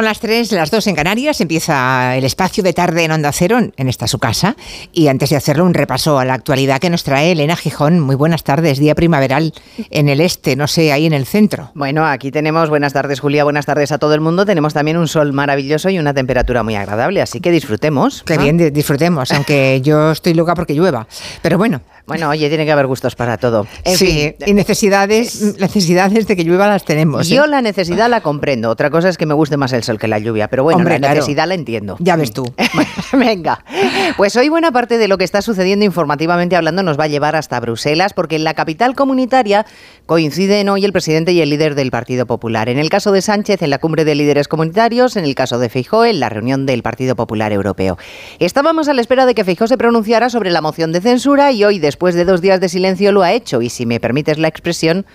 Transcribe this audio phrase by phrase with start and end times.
[0.00, 3.58] Son las 3, las 2 en Canarias, empieza el espacio de tarde en Onda Cero,
[3.58, 4.56] en esta su casa.
[4.94, 8.00] Y antes de hacerlo, un repaso a la actualidad que nos trae Elena Gijón.
[8.00, 9.52] Muy buenas tardes, día primaveral
[9.90, 11.70] en el este, no sé, ahí en el centro.
[11.74, 14.46] Bueno, aquí tenemos, buenas tardes Julia, buenas tardes a todo el mundo.
[14.46, 18.22] Tenemos también un sol maravilloso y una temperatura muy agradable, así que disfrutemos.
[18.22, 21.06] Qué bien, disfrutemos, aunque yo estoy loca porque llueva.
[21.42, 21.82] Pero bueno.
[22.06, 23.66] Bueno, oye, tiene que haber gustos para todo.
[23.84, 27.28] sí, y necesidades, necesidades de que llueva las tenemos.
[27.28, 27.48] Yo ¿eh?
[27.48, 28.70] la necesidad la comprendo.
[28.70, 30.98] Otra cosa es que me guste más el sol que la lluvia, pero bueno, la
[30.98, 31.96] necesidad la entiendo.
[32.00, 32.44] Ya ves tú.
[33.12, 33.64] Venga,
[34.16, 37.36] pues hoy buena parte de lo que está sucediendo informativamente hablando nos va a llevar
[37.36, 39.66] hasta Bruselas, porque en la capital comunitaria
[40.06, 42.68] coinciden hoy el presidente y el líder del Partido Popular.
[42.68, 45.68] En el caso de Sánchez, en la cumbre de líderes comunitarios, en el caso de
[45.68, 47.98] Feijó, en la reunión del Partido Popular Europeo.
[48.38, 51.64] Estábamos a la espera de que Feijó se pronunciara sobre la moción de censura y
[51.64, 53.62] hoy, después de dos días de silencio, lo ha hecho.
[53.62, 55.06] Y si me permites la expresión,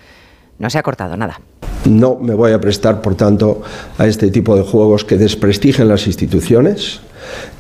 [0.59, 1.39] no se ha cortado nada.
[1.85, 3.61] No me voy a prestar, por tanto,
[3.97, 6.99] a este tipo de juegos que desprestigian las instituciones,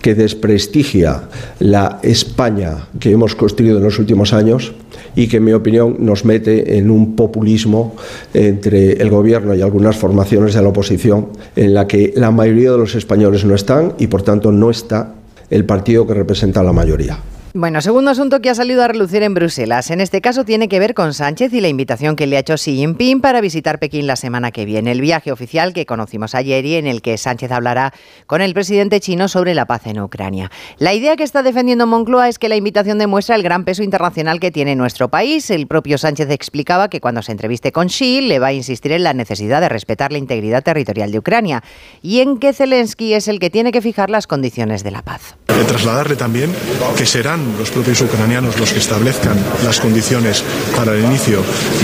[0.01, 4.73] que desprestigia la España que hemos construido en los últimos años
[5.15, 7.95] y que, en mi opinión, nos mete en un populismo
[8.33, 12.79] entre el gobierno y algunas formaciones de la oposición en la que la mayoría de
[12.79, 15.13] los españoles no están y, por tanto, no está
[15.49, 17.17] el partido que representa a la mayoría.
[17.57, 19.89] Bueno, segundo asunto que ha salido a relucir en Bruselas.
[19.89, 22.55] En este caso tiene que ver con Sánchez y la invitación que le ha hecho
[22.55, 24.91] Xi Jinping para visitar Pekín la semana que viene.
[24.91, 27.93] El viaje oficial que conocimos ayer y en el que Sánchez hablará
[28.27, 30.51] con el presidente chino sobre la paz en Ucrania.
[30.79, 34.41] La idea que está defendiendo Moncloa es que la invitación demuestra el gran peso internacional
[34.41, 35.49] que tiene nuestro país.
[35.49, 39.03] El propio Sánchez explicaba que cuando se entreviste con Xi le va a insistir en
[39.05, 41.63] la necesidad de respetar la integridad territorial de Ucrania
[42.01, 45.37] y en que Zelensky es el que tiene que fijar las condiciones de la paz.
[45.69, 46.53] trasladarle también
[46.97, 50.43] que serán los propios ucranianos los que establezcan las condiciones
[50.75, 51.41] para el inicio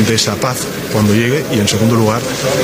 [0.08, 2.22] de esa paz cuando llegue y en segundo lugar,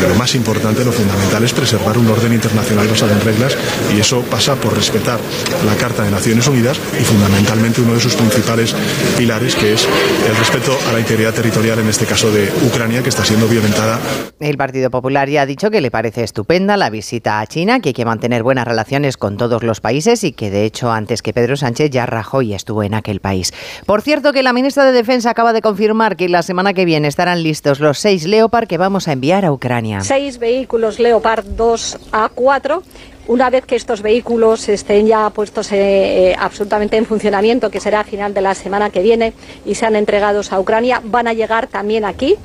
[0.08, 3.58] lo más importante, lo fundamental es preservar un orden internacional basado en reglas
[3.96, 5.20] y eso pasa por respetar
[5.66, 8.76] la Carta de Naciones Unidas y fundamentalmente uno de sus principales
[9.18, 9.88] pilares que es
[10.28, 14.00] el respeto a la integridad territorial en este caso de Ucrania que está siendo violentada.
[14.40, 17.90] El Partido Popular ya ha dicho que le parece estupenda la visita a China, que
[17.90, 21.34] hay que mantener buenas relaciones con todos los países y que de hecho antes que
[21.34, 23.54] Pedro Sánchez ya rajó y estuvo en aquel país.
[23.86, 27.08] Por cierto, que la ministra de Defensa acaba de confirmar que la semana que viene
[27.08, 30.02] estarán listos los seis Leopard que vamos a enviar a Ucrania.
[30.02, 32.84] Seis vehículos Leopard 2 a 4
[33.28, 38.00] una vez que estos vehículos estén ya puestos eh, eh, absolutamente en funcionamiento, que será
[38.00, 39.34] a final de la semana que viene,
[39.66, 42.36] y sean entregados a Ucrania, van a llegar también aquí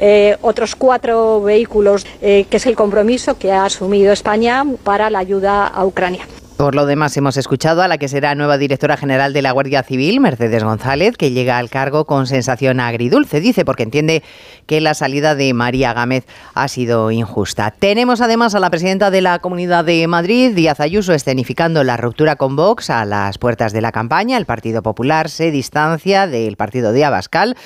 [0.00, 5.66] eh, otros cuatro vehículos, que es el compromiso que ha asumido España para la ayuda
[5.66, 6.26] a Ucrania.
[6.56, 9.82] Por lo demás, hemos escuchado a la que será nueva directora general de la Guardia
[9.82, 14.22] Civil, Mercedes González, que llega al cargo con sensación agridulce, dice, porque entiende
[14.66, 16.24] que la salida de María Gámez
[16.54, 17.72] ha sido injusta.
[17.72, 22.36] Tenemos además a la presidenta de la Comunidad de Madrid, Díaz Ayuso, escenificando la ruptura
[22.36, 24.36] con Vox a las puertas de la campaña.
[24.36, 27.56] El Partido Popular se distancia del partido de Abascal.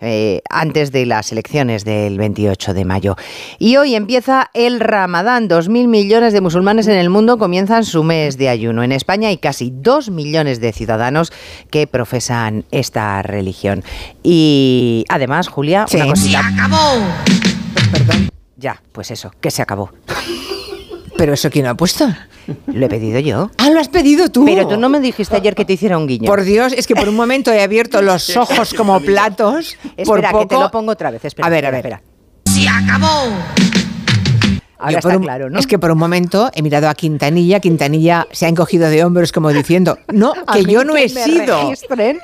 [0.00, 3.16] Eh, antes de las elecciones del 28 de mayo.
[3.58, 5.48] Y hoy empieza el Ramadán.
[5.48, 8.82] Dos mil millones de musulmanes en el mundo comienzan su mes de ayuno.
[8.82, 11.32] En España hay casi dos millones de ciudadanos
[11.70, 13.82] que profesan esta religión.
[14.22, 16.42] Y además, Julia, una cosita.
[16.42, 17.02] ¡Se acabó!
[17.92, 18.28] Perdón.
[18.56, 19.90] Ya, pues eso, que se acabó.
[21.16, 22.08] ¿Pero eso quién lo ha puesto?
[22.66, 23.50] Lo he pedido yo.
[23.58, 24.44] Ah, lo has pedido tú.
[24.44, 26.26] Pero tú no me dijiste ayer que te hiciera un guiño.
[26.26, 29.76] Por Dios, es que por un momento he abierto los ojos como platos.
[29.96, 31.24] Espera, que te lo pongo otra vez.
[31.24, 31.78] Espera, a ver, a ver.
[31.78, 32.02] Espera.
[32.44, 33.32] ¡Se acabó!
[34.78, 35.58] Ahora está claro, ¿no?
[35.58, 39.32] Es que por un momento he mirado a Quintanilla, Quintanilla se ha encogido de hombros
[39.32, 41.72] como diciendo, no, que yo no he sido.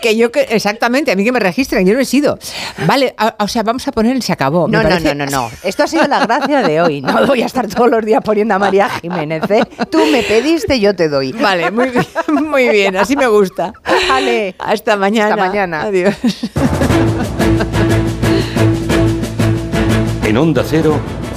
[0.02, 2.38] Que yo que, exactamente, a mí que me registren, yo no he sido.
[2.86, 4.68] Vale, o sea, vamos a poner el se acabó.
[4.68, 5.50] No, no, no, no, no.
[5.62, 7.00] Esto ha sido la gracia de hoy.
[7.00, 9.42] No voy a estar todos los días poniendo a María Jiménez.
[9.50, 9.62] ¿eh?
[9.90, 11.32] Tú me pediste, yo te doy.
[11.32, 12.06] Vale, muy bien,
[12.48, 13.72] muy bien, así me gusta.
[14.08, 14.54] Vale.
[14.58, 15.34] Hasta mañana.
[15.34, 15.82] Hasta mañana.
[15.82, 16.14] Adiós.
[20.24, 20.98] En Onda Cero,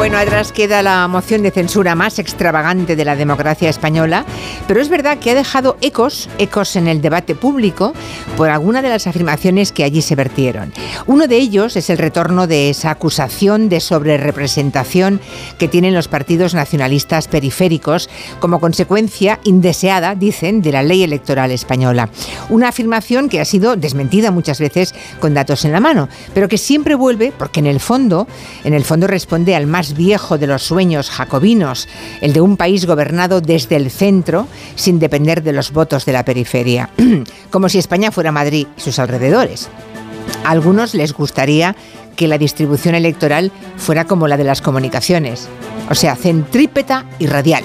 [0.00, 4.24] Bueno, atrás queda la moción de censura más extravagante de la democracia española,
[4.66, 7.92] pero es verdad que ha dejado ecos, ecos en el debate público
[8.34, 10.72] por alguna de las afirmaciones que allí se vertieron.
[11.04, 15.20] Uno de ellos es el retorno de esa acusación de sobrerepresentación
[15.58, 18.08] que tienen los partidos nacionalistas periféricos
[18.38, 22.08] como consecuencia indeseada, dicen, de la ley electoral española.
[22.48, 26.56] Una afirmación que ha sido desmentida muchas veces con datos en la mano, pero que
[26.56, 28.26] siempre vuelve porque en el fondo,
[28.64, 31.88] en el fondo responde al más viejo de los sueños jacobinos,
[32.20, 36.24] el de un país gobernado desde el centro, sin depender de los votos de la
[36.24, 36.90] periferia,
[37.50, 39.68] como si España fuera Madrid y sus alrededores.
[40.44, 41.76] A algunos les gustaría
[42.16, 45.48] que la distribución electoral fuera como la de las comunicaciones,
[45.88, 47.64] o sea, centrípeta y radial.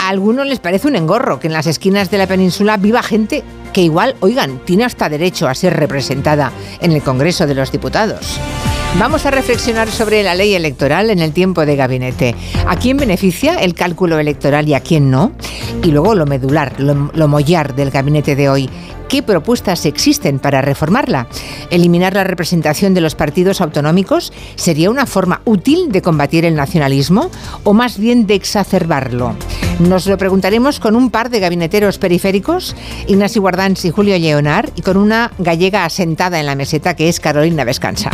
[0.00, 3.44] A algunos les parece un engorro que en las esquinas de la península viva gente
[3.72, 8.38] que igual, oigan, tiene hasta derecho a ser representada en el Congreso de los Diputados.
[8.98, 12.34] Vamos a reflexionar sobre la ley electoral en el tiempo de gabinete.
[12.66, 15.32] ¿A quién beneficia el cálculo electoral y a quién no?
[15.82, 18.68] Y luego lo medular, lo, mollar del gabinete de hoy.
[19.08, 21.28] ¿Qué propuestas existen para reformarla?
[21.70, 27.30] ¿Eliminar la representación de los partidos autonómicos sería una forma útil de combatir el nacionalismo
[27.64, 29.34] o más bien de exacerbarlo?
[29.78, 32.76] Nos lo preguntaremos con un par de gabineteros periféricos,
[33.06, 37.18] Ignacio Guardans y Julio Leonard, y con una gallega asentada en la meseta que es
[37.18, 38.10] Carolina Vescansa.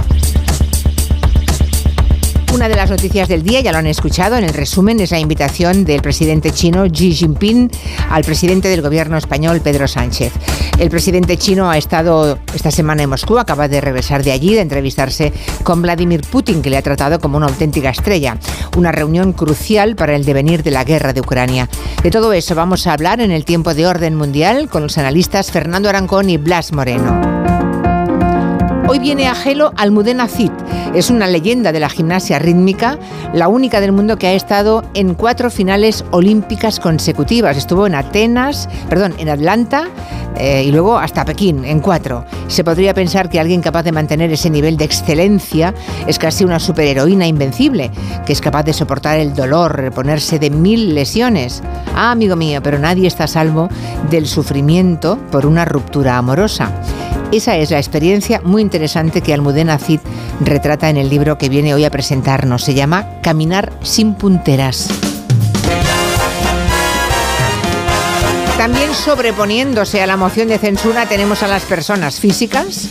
[2.57, 5.19] Una de las noticias del día, ya lo han escuchado en el resumen, es la
[5.19, 7.71] invitación del presidente chino Xi Jinping
[8.09, 10.33] al presidente del gobierno español Pedro Sánchez.
[10.79, 14.63] El presidente chino ha estado esta semana en Moscú, acaba de regresar de allí, de
[14.63, 18.39] entrevistarse con Vladimir Putin, que le ha tratado como una auténtica estrella.
[18.75, 21.69] Una reunión crucial para el devenir de la guerra de Ucrania.
[22.03, 25.51] De todo eso vamos a hablar en el tiempo de orden mundial con los analistas
[25.51, 27.66] Fernando Arancón y Blas Moreno.
[28.89, 30.53] Hoy viene a Gelo Almudena Cid.
[30.95, 32.99] Es una leyenda de la gimnasia rítmica,
[33.35, 37.57] la única del mundo que ha estado en cuatro finales olímpicas consecutivas.
[37.57, 39.89] Estuvo en Atenas, perdón, en Atlanta
[40.37, 42.25] eh, y luego hasta Pekín, en cuatro.
[42.47, 45.75] Se podría pensar que alguien capaz de mantener ese nivel de excelencia
[46.07, 47.91] es casi una superheroína invencible,
[48.25, 51.61] que es capaz de soportar el dolor, reponerse de mil lesiones.
[51.93, 53.69] Ah, amigo mío, pero nadie está salvo
[54.11, 56.71] del sufrimiento por una ruptura amorosa.
[57.33, 60.01] Esa es la experiencia muy interesante que Almudena Cid
[60.41, 62.63] retrata en el libro que viene hoy a presentarnos.
[62.63, 64.89] Se llama Caminar sin punteras.
[68.57, 72.89] También sobreponiéndose a la moción de censura tenemos a las personas físicas.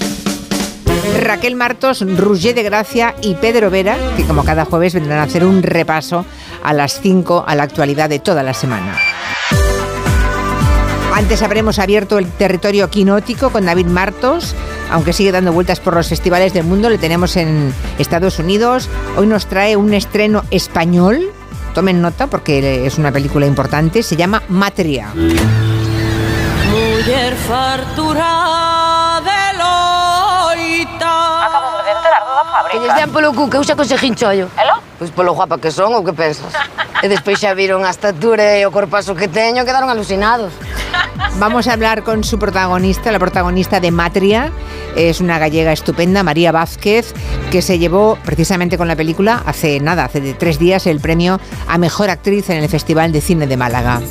[1.20, 5.44] Raquel Martos, Roger de Gracia y Pedro Vera, que como cada jueves vendrán a hacer
[5.46, 6.26] un repaso
[6.64, 8.96] a las 5 a la actualidad de toda la semana.
[11.16, 14.54] Antes habremos abierto el territorio quinótico con David Martos,
[14.92, 18.90] aunque sigue dando vueltas por los festivales del mundo, le tenemos en Estados Unidos.
[19.16, 21.32] Hoy nos trae un estreno español,
[21.74, 25.14] tomen nota porque es una película importante, se llama Matria.
[26.76, 31.48] Mujer fartura de loita.
[31.48, 32.72] Acabo de enterar da fábrica.
[32.72, 34.52] Que lles dean polo cu, que eu xa consegín chollo.
[34.60, 34.84] Elo?
[35.00, 36.52] Pois polo guapa que son, ou que pensas?
[37.04, 40.52] e despois xa viron a estatura e o corpazo que teño, quedaron alucinados.
[41.38, 44.52] Vamos a hablar con su protagonista, la protagonista de Matria.
[44.96, 47.14] Es una gallega estupenda, María Vázquez,
[47.52, 51.78] que se llevó precisamente con la película hace nada, hace tres días, el premio a
[51.78, 54.02] Mejor Actriz en el Festival de Cine de Málaga.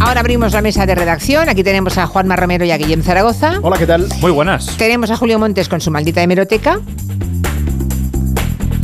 [0.00, 1.50] Ahora abrimos la mesa de redacción.
[1.50, 3.58] Aquí tenemos a Juanma Romero y a Guillem Zaragoza.
[3.62, 4.08] Hola, ¿qué tal?
[4.20, 4.76] Muy buenas.
[4.78, 6.80] Tenemos a Julio Montes con su maldita hemeroteca.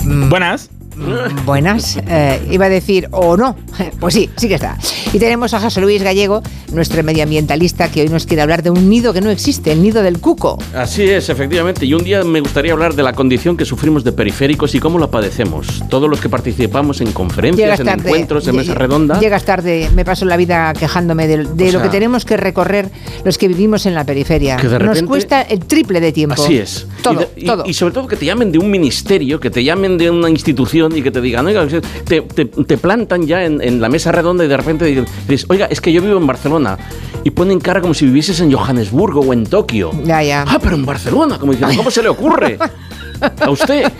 [0.04, 0.70] Buenas.
[0.98, 3.56] Mm, Buenas, eh, iba a decir o no.
[4.00, 4.76] Pues sí, sí que está.
[5.12, 6.42] Y tenemos a José Luis Gallego,
[6.72, 10.02] nuestro medioambientalista, que hoy nos quiere hablar de un nido que no existe, el nido
[10.02, 10.58] del cuco.
[10.74, 11.84] Así es, efectivamente.
[11.86, 14.98] Y un día me gustaría hablar de la condición que sufrimos de periféricos y cómo
[14.98, 15.82] la padecemos.
[15.88, 19.18] Todos los que participamos en conferencias, en encuentros, en mesa redonda.
[19.20, 22.90] Llegas tarde, me paso la vida quejándome de, lo que tenemos que recorrer
[23.24, 24.56] los que vivimos en la periferia.
[24.56, 26.42] Que de Nos cuesta el triple de tiempo.
[26.42, 26.86] Así es.
[27.02, 27.64] Todo, y, de- y- todo.
[27.66, 30.87] y sobre todo que te llamen de un ministerio, que te llamen de una institución
[30.96, 31.66] y que te digan, oiga,
[32.04, 34.84] te, te- te plantan ya en, en la mesa redonda y de repente
[35.28, 36.76] dices, oiga, es que yo vivo en Barcelona.
[37.24, 39.90] Y ponen cara como si vivieses en Johannesburgo o en Tokio.
[40.04, 40.44] Ya, ya.
[40.46, 42.58] Ah, pero en Barcelona, como diciendo, ¿cómo se le ocurre?
[43.40, 43.90] A usted.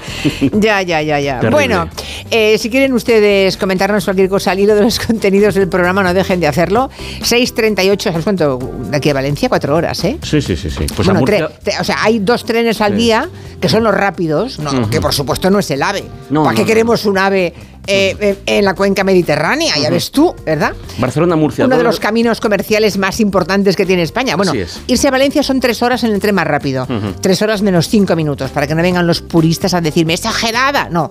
[0.53, 1.35] Ya, ya, ya, ya.
[1.41, 1.51] Terrible.
[1.51, 1.89] Bueno,
[2.31, 6.13] eh, si quieren ustedes comentarnos cualquier cosa al hilo de los contenidos del programa, no
[6.15, 6.91] dejen de hacerlo.
[7.21, 8.59] 6.38, ¿sabes cuánto?
[8.91, 10.19] De aquí a Valencia, cuatro horas, ¿eh?
[10.23, 10.87] Sí, sí, sí, sí.
[10.95, 11.49] Pues Bueno, Murcia-
[11.81, 12.99] o sea, hay dos trenes al Sí.
[12.99, 13.29] día
[13.61, 16.05] que son los rápidos, no, que por supuesto no es el AVE.
[16.31, 17.53] No, ¿Para qué queremos un AVE
[17.89, 19.75] eh, en- en la cuenca mediterránea?
[19.81, 20.73] Ya ves tú, ¿verdad?
[20.99, 21.65] Barcelona-Murcia.
[21.65, 24.37] Uno de los caminos comerciales más importantes que tiene España.
[24.37, 24.53] Bueno,
[24.87, 26.87] irse a Valencia son tres horas en el tren más rápido.
[27.21, 30.89] Tres horas menos cinco minutos, para que no vengan los puristas a decirme, exagerada.
[30.91, 31.11] No,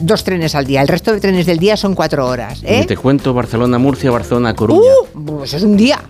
[0.00, 0.82] dos trenes al día.
[0.82, 2.60] El resto de trenes del día son cuatro horas.
[2.64, 2.80] ¿eh?
[2.82, 4.90] Y te cuento Barcelona-Murcia, Barcelona-Coruña.
[5.14, 6.00] Uh, eso es un día.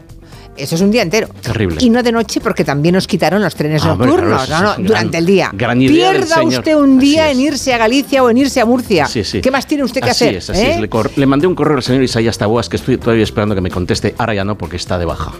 [0.57, 1.29] Eso es un día entero.
[1.41, 1.79] Terrible.
[1.81, 4.87] Y no de noche porque también nos quitaron los trenes Ah, nocturnos, no, no, un
[4.87, 5.51] durante gran- el día.
[5.53, 9.07] gran idea Pierda usted un día en irse a Galicia o en irse a Murcia.
[9.07, 9.41] Sí, sí.
[9.41, 10.37] ¿Qué más tiene usted que así hacer?
[10.37, 10.75] Es, así eh?
[10.75, 10.81] es.
[10.81, 13.61] Le, cor- le mandé un correo al señor Isaías Taboas que estoy todavía esperando que
[13.61, 14.15] me conteste.
[14.19, 15.33] Ahora ya no, porque está de baja.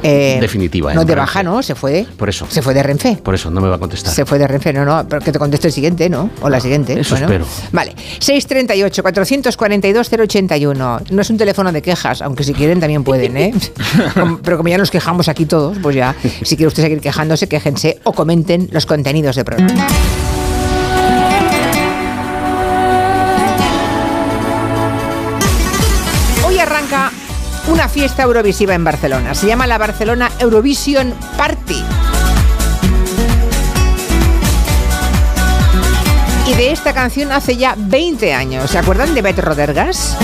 [0.00, 1.18] Eh, Definitiva, No de Renfe.
[1.18, 1.60] baja, ¿no?
[1.60, 2.06] Se fue.
[2.16, 2.46] Por eso.
[2.48, 3.16] Se fue de Renfe.
[3.20, 4.14] Por eso no me va a contestar.
[4.14, 6.30] Se fue de Renfe, no, no, pero que te conteste el siguiente, ¿no?
[6.40, 7.00] O la siguiente.
[7.00, 7.44] Eso espero.
[7.72, 11.02] Vale, 638-442-081.
[11.10, 13.54] No es un teléfono de quejas, aunque si quieren también pueden, ¿eh?
[14.42, 17.48] Pero pero como ya nos quejamos aquí todos, pues ya, si quiere usted seguir quejándose,
[17.48, 19.86] quéjense o comenten los contenidos del programa.
[26.44, 27.12] Hoy arranca
[27.68, 29.32] una fiesta eurovisiva en Barcelona.
[29.36, 31.84] Se llama la Barcelona Eurovision Party.
[36.48, 38.68] Y de esta canción hace ya 20 años.
[38.68, 40.16] ¿Se acuerdan de Beth Rodergas?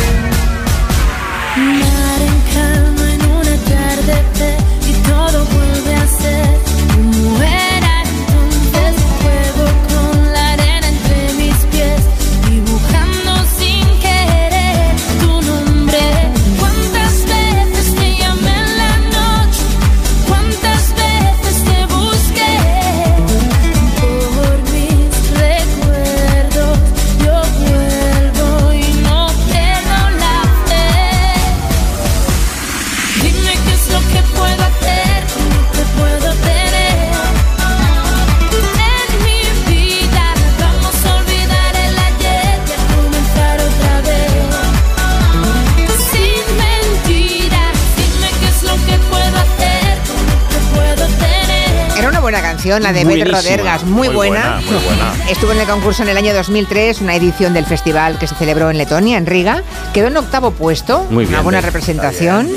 [52.65, 54.61] Canción, la de Beth Rodergas, muy, muy buena.
[54.63, 55.15] buena, muy buena.
[55.31, 58.71] Estuvo en el concurso en el año 2003, una edición del festival que se celebró
[58.71, 59.63] en Letonia, en Riga.
[59.93, 62.49] Quedó en octavo puesto, Muy bien, una buena Beth, representación.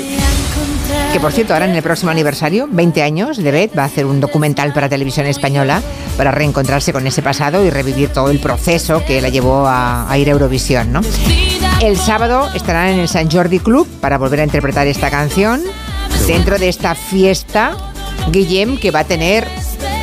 [1.12, 4.06] Que por cierto, ahora en el próximo aniversario, 20 años de Beth, va a hacer
[4.06, 5.82] un documental para televisión española
[6.16, 10.16] para reencontrarse con ese pasado y revivir todo el proceso que la llevó a, a
[10.16, 11.02] ir a Eurovisión, ¿no?
[11.82, 15.60] El sábado estará en el San Jordi Club para volver a interpretar esta canción
[16.26, 17.76] dentro de esta fiesta,
[18.30, 19.46] Guillem, que va a tener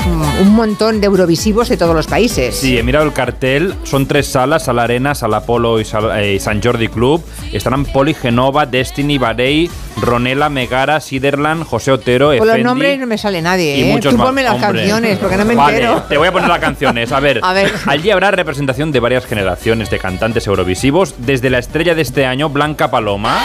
[0.05, 2.55] un montón de eurovisivos de todos los países.
[2.55, 3.73] Sí, he mirado el cartel.
[3.83, 7.23] Son tres salas: Sala Arena, Sala Polo y, Sal- eh, San Jordi Club.
[7.51, 9.69] Estarán Poli, Genova, Destiny, Barey,
[10.01, 13.91] Ronela, Megara, Siderland, José Otero, Con los Effendi nombres no me sale nadie, y ¿eh?
[13.93, 14.27] muchos Tú más.
[14.27, 14.81] ponme las Hombre.
[14.81, 16.03] canciones, porque no me Vale, entero.
[16.07, 17.11] te voy a poner las canciones.
[17.11, 17.71] A ver, A ver.
[17.87, 22.49] allí habrá representación de varias generaciones de cantantes eurovisivos, desde la estrella de este año,
[22.49, 23.39] Blanca Paloma.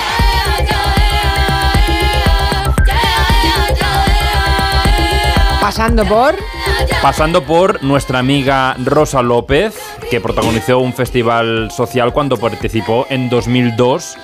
[5.70, 6.34] Pasando por...
[7.00, 9.78] Pasando por nuestra amiga Rosa López,
[10.10, 14.16] que protagonizó un festival social cuando participó en 2002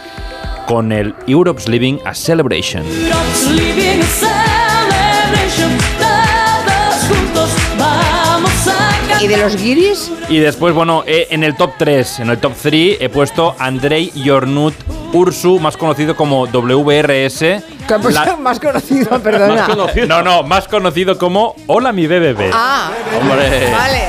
[0.66, 2.84] con el Europe's Living a Celebration.
[2.84, 5.78] Europe's living a celebration.
[6.00, 9.22] Todos juntos vamos a.
[9.22, 10.10] ¿Y de los guiris?
[10.28, 14.10] Y después, bueno, eh, en el top 3, en el top 3 he puesto Andrei
[14.16, 14.74] Yornut
[15.16, 17.62] Ursu, más conocido como WRS.
[18.02, 19.68] Pues, La- más conocido, perdona.
[20.06, 22.50] No, no, más conocido como Hola mi BBB.
[22.52, 24.00] Ah, Hombre, vale.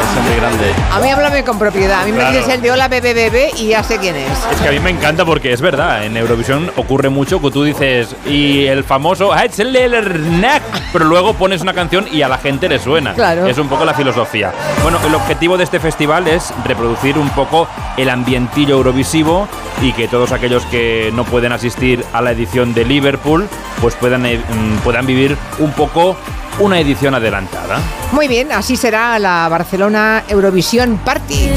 [0.00, 0.72] Ese es muy grande.
[0.92, 2.02] A mí háblame con propiedad.
[2.02, 4.28] A mí me dices el de hola BBB y ya sé quién es.
[4.52, 7.64] Es que a mí me encanta porque es verdad, en Eurovisión ocurre mucho que tú
[7.64, 12.68] dices y el famoso "Ah, "Hetzlerneck", pero luego pones una canción y a la gente
[12.68, 13.14] le suena.
[13.14, 13.46] Claro.
[13.46, 14.52] Es un poco la filosofía.
[14.82, 19.48] Bueno, el objetivo de este festival es reproducir un poco el ambientillo eurovisivo
[19.80, 23.48] y que todos aquellos que no pueden asistir a la edición de Liverpool
[23.80, 26.16] pues puedan, eh, mm, puedan vivir un poco
[26.58, 27.80] una edición adelantada.
[28.12, 31.48] Muy bien, así será la Barcelona Eurovisión Party.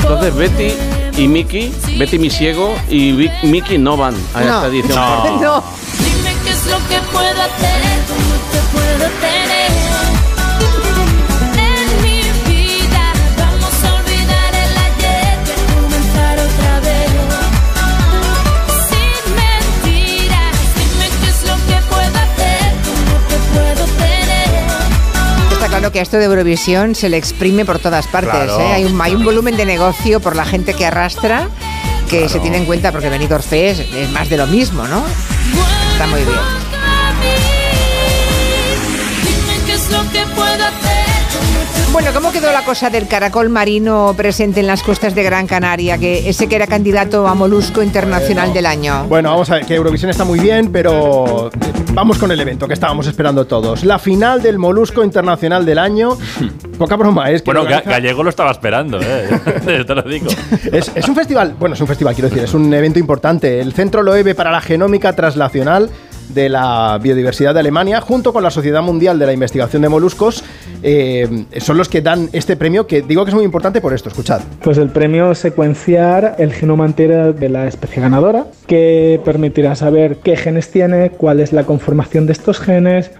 [0.00, 0.72] Entonces Betty
[1.22, 4.56] y Mickey, Betty mi ciego y Mickey no van a No.
[4.56, 4.96] esta edición.
[4.96, 5.40] No.
[5.40, 5.64] No.
[5.98, 7.80] Dime qué es lo que puedo hacer,
[25.80, 28.32] claro que a esto de Eurovisión se le exprime por todas partes.
[28.32, 28.72] Claro, ¿eh?
[28.74, 31.48] hay, un, hay un volumen de negocio por la gente que arrastra
[32.08, 35.02] que se tiene en cuenta porque Benidorm Fest es más de lo mismo, ¿no?
[35.92, 36.69] Está muy bien.
[42.02, 45.98] Bueno, ¿cómo quedó la cosa del caracol marino presente en las costas de Gran Canaria?
[45.98, 49.04] Que ese que era candidato a Molusco Internacional del año.
[49.04, 52.66] Bueno, vamos a ver, que Eurovisión está muy bien, pero eh, vamos con el evento
[52.66, 53.84] que estábamos esperando todos.
[53.84, 56.16] La final del Molusco Internacional del año.
[56.78, 59.28] Poca broma, es que Bueno, organiza- Gallego lo estaba esperando, ¿eh?
[59.86, 60.28] te lo digo.
[60.72, 63.60] es, es un festival, bueno, es un festival, quiero decir, es un evento importante.
[63.60, 65.90] El Centro Loewe para la Genómica Translacional
[66.34, 70.44] de la Biodiversidad de Alemania, junto con la Sociedad Mundial de la Investigación de Moluscos,
[70.82, 74.08] eh, son los que dan este premio, que digo que es muy importante por esto,
[74.08, 74.40] escuchad.
[74.62, 80.36] Pues el premio secuenciar el genoma entero de la especie ganadora, que permitirá saber qué
[80.36, 83.10] genes tiene, cuál es la conformación de estos genes,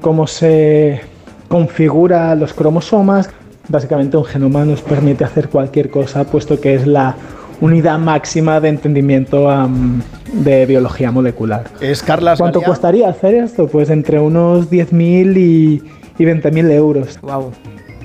[0.00, 1.00] cómo se
[1.48, 3.28] configura los cromosomas.
[3.68, 7.16] Básicamente un genoma nos permite hacer cualquier cosa, puesto que es la
[7.60, 10.02] unidad máxima de entendimiento am,
[10.32, 11.64] de biología molecular.
[11.80, 12.68] Es Carlas ¿Cuánto Galea.
[12.68, 13.66] costaría hacer esto?
[13.68, 15.82] Pues entre unos 10.000 y,
[16.18, 17.18] y 20.000 euros.
[17.22, 17.52] Wow.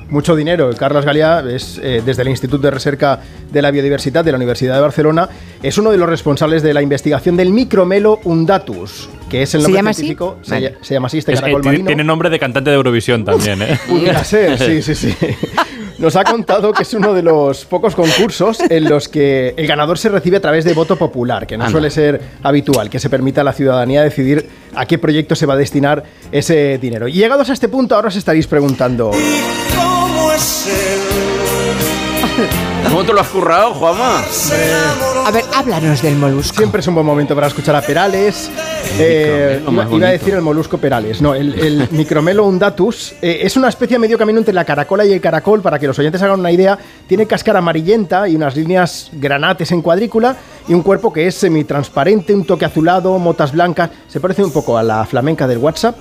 [0.08, 0.70] Mucho dinero.
[0.78, 3.22] Carlos Galía es eh, desde el Instituto de Recerca
[3.52, 5.28] de la Biodiversidad de la Universidad de Barcelona.
[5.64, 9.64] Es uno de los responsables de la investigación del micromelo undatus, que es el ¿Se
[9.64, 10.02] nombre llama así?
[10.02, 10.38] científico.
[10.44, 10.74] Se, Vale.
[10.82, 11.88] se llama así este Es- eh, caracol tiene, marino.
[11.88, 13.80] tiene nombre de cantante de Eurovisión también, ¿eh?
[13.90, 15.16] Pudiera ser, sí, sí, sí.
[15.98, 19.98] Nos ha contado que es uno de los pocos concursos en los que el ganador
[19.98, 21.72] se recibe a través de voto popular, que no Anda.
[21.72, 25.54] suele ser habitual, que se permita a la ciudadanía decidir a qué proyecto se va
[25.54, 27.08] a destinar ese dinero.
[27.08, 29.12] Y llegados a este punto, ahora os estaréis preguntando,
[29.76, 30.68] ¿Cómo es
[32.90, 34.24] ¿Cómo te lo has currado, Juanma?
[35.26, 36.58] A ver, háblanos del molusco.
[36.58, 38.50] siempre es un buen momento para escuchar a Perales.
[39.00, 43.68] Eh, iba, a decir el molusco Perales, no, el, el micromelo undatus eh, es una
[43.70, 46.52] especie medio camino entre la caracola y el caracol, para que los oyentes hagan una
[46.52, 46.78] idea,
[47.08, 50.36] tiene cáscara amarillenta y unas líneas granates en cuadrícula
[50.68, 54.78] y un cuerpo que es semitransparente, un toque azulado, motas blancas, se parece un poco
[54.78, 55.98] a la flamenca del WhatsApp,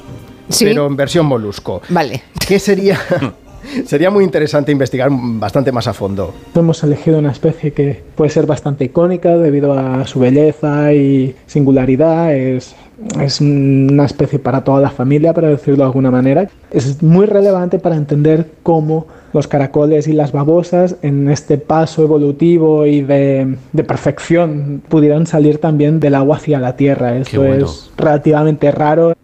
[0.48, 0.66] Sí.
[0.66, 1.80] pero en versión molusco.
[1.88, 2.24] Vale.
[2.46, 3.00] ¿Qué sería?
[3.86, 6.34] Sería muy interesante investigar bastante más a fondo.
[6.54, 12.34] Hemos elegido una especie que puede ser bastante icónica debido a su belleza y singularidad.
[12.34, 12.74] Es,
[13.20, 16.48] es una especie para toda la familia, para decirlo de alguna manera.
[16.70, 22.86] Es muy relevante para entender cómo los caracoles y las babosas en este paso evolutivo
[22.86, 27.16] y de, de perfección pudieron salir también del agua hacia la tierra.
[27.16, 27.66] Esto bueno.
[27.66, 29.14] es relativamente raro.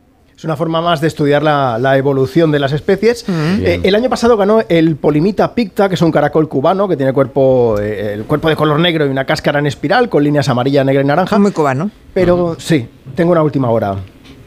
[0.40, 3.26] Es una forma más de estudiar la, la evolución de las especies.
[3.28, 7.12] Eh, el año pasado ganó el Polimita picta, que es un caracol cubano que tiene
[7.12, 10.82] cuerpo, eh, el cuerpo de color negro y una cáscara en espiral con líneas amarilla,
[10.82, 11.38] negra y naranja.
[11.38, 11.90] Muy cubano.
[12.14, 13.96] Pero sí, tengo una última hora.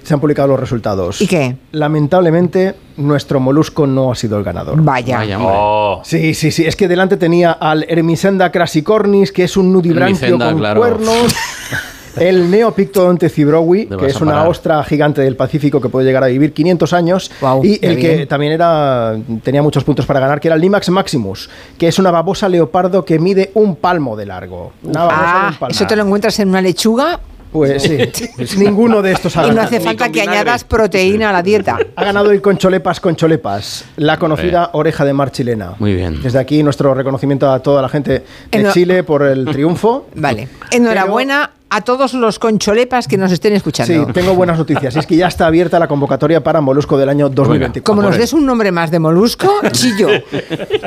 [0.02, 1.22] Se han publicado los resultados.
[1.22, 1.58] ¿Y qué?
[1.74, 4.82] Lamentablemente, nuestro molusco no ha sido el ganador.
[4.82, 5.18] Vaya.
[5.18, 5.54] Vaya, hombre.
[5.56, 6.02] Oh.
[6.04, 6.66] Sí, sí, sí.
[6.66, 10.80] Es que delante tenía al Hermisenda crasicornis, que es un nudibranquio Hermisenda, con claro.
[10.82, 11.36] cuernos.
[12.18, 16.54] El Neopictodonte cibrowi, que es una ostra gigante del Pacífico que puede llegar a vivir
[16.54, 17.32] 500 años.
[17.64, 21.50] Y el que también era tenía muchos puntos para ganar, que era el Limax maximus,
[21.78, 24.74] que es una babosa leopardo que mide un palmo de largo.
[24.84, 25.72] Una babosa de Ah, un palmo.
[25.72, 27.20] eso te lo encuentras en una lechuga
[27.52, 27.98] Pues sí,
[28.58, 31.78] ninguno de estos ha y no hace falta que añadas proteína a la dieta.
[31.96, 35.74] Ha ganado el Concholepas Concholepas, la conocida oreja de mar chilena.
[35.80, 36.22] Muy bien.
[36.22, 40.08] Desde aquí nuestro reconocimiento a toda la gente de Chile por el triunfo.
[40.16, 40.48] Vale.
[40.72, 44.06] Enhorabuena a todos los concholepas que nos estén escuchando.
[44.06, 44.96] Sí, tengo buenas noticias.
[44.96, 47.84] Es que ya está abierta la convocatoria para Molusco del año 2024.
[47.84, 50.08] Como nos des un nombre más de molusco, chillo.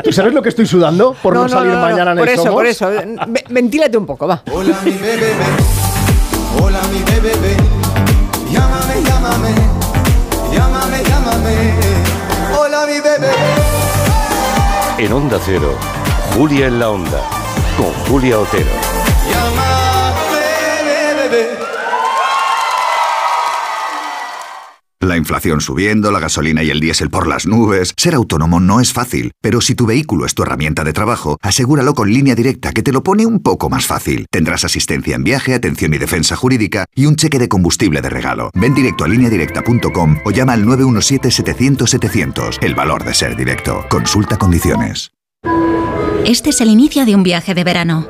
[0.04, 2.54] ¿Tú sabes lo que estoy sudando por no, salir mañana en por el eso, Somos?
[2.54, 2.88] por eso.
[3.26, 4.42] Ve- Ventílate un poco, va.
[4.52, 5.32] Hola mi bebé,
[6.62, 7.56] hola mi bebé,
[8.52, 9.54] llámame, llámame,
[10.54, 11.74] llámame, llámame,
[12.58, 13.32] hola mi bebé.
[14.98, 15.74] En Onda Cero,
[16.36, 17.20] Julia en la Onda,
[17.76, 18.70] con Julia Otero.
[25.00, 27.92] La inflación subiendo, la gasolina y el diésel por las nubes.
[27.98, 31.92] Ser autónomo no es fácil, pero si tu vehículo es tu herramienta de trabajo, asegúralo
[31.92, 34.24] con línea directa que te lo pone un poco más fácil.
[34.30, 38.50] Tendrás asistencia en viaje, atención y defensa jurídica y un cheque de combustible de regalo.
[38.54, 42.58] Ven directo a lineadirecta.com o llama al 917-700-700.
[42.62, 43.84] El valor de ser directo.
[43.90, 45.12] Consulta condiciones.
[46.24, 48.08] Este es el inicio de un viaje de verano.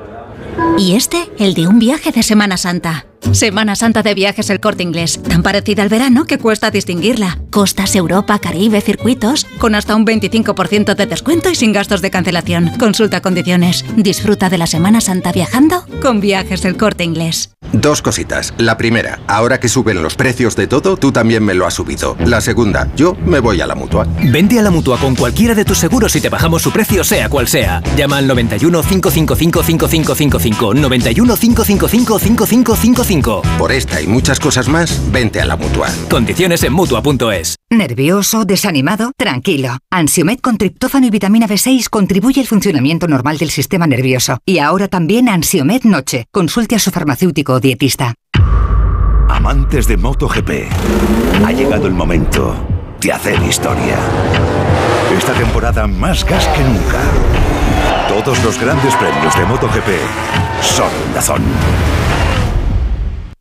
[0.79, 3.07] Y este, el de un viaje de Semana Santa.
[3.32, 7.38] Semana Santa de Viajes El Corte Inglés, tan parecida al verano que cuesta distinguirla.
[7.50, 12.70] Costas, Europa, Caribe, circuitos, con hasta un 25% de descuento y sin gastos de cancelación.
[12.78, 13.84] Consulta condiciones.
[13.96, 17.50] Disfruta de la Semana Santa viajando con Viajes El Corte Inglés.
[17.72, 18.54] Dos cositas.
[18.58, 22.16] La primera, ahora que suben los precios de todo, tú también me lo has subido.
[22.24, 24.06] La segunda, yo me voy a la mutua.
[24.22, 27.28] Vente a la mutua con cualquiera de tus seguros y te bajamos su precio, sea
[27.28, 27.82] cual sea.
[27.96, 30.74] Llama al 91 555 5555.
[30.74, 33.15] 91 555 5555.
[33.22, 35.88] Por esta y muchas cosas más, vente a la mutua.
[36.11, 37.57] Condiciones en mutua.es.
[37.70, 38.44] ¿Nervioso?
[38.44, 39.12] ¿Desanimado?
[39.16, 39.79] Tranquilo.
[39.90, 44.38] Ansiomed con triptófano y vitamina B6 contribuye al funcionamiento normal del sistema nervioso.
[44.44, 46.26] Y ahora también Ansiomed Noche.
[46.31, 48.14] Consulte a su farmacéutico o dietista.
[49.31, 50.50] Amantes de MotoGP,
[51.44, 52.55] ha llegado el momento
[53.00, 53.96] de hacer historia.
[55.16, 57.00] Esta temporada más gas que nunca.
[58.09, 59.88] Todos los grandes premios de MotoGP
[60.61, 61.42] son Dazón.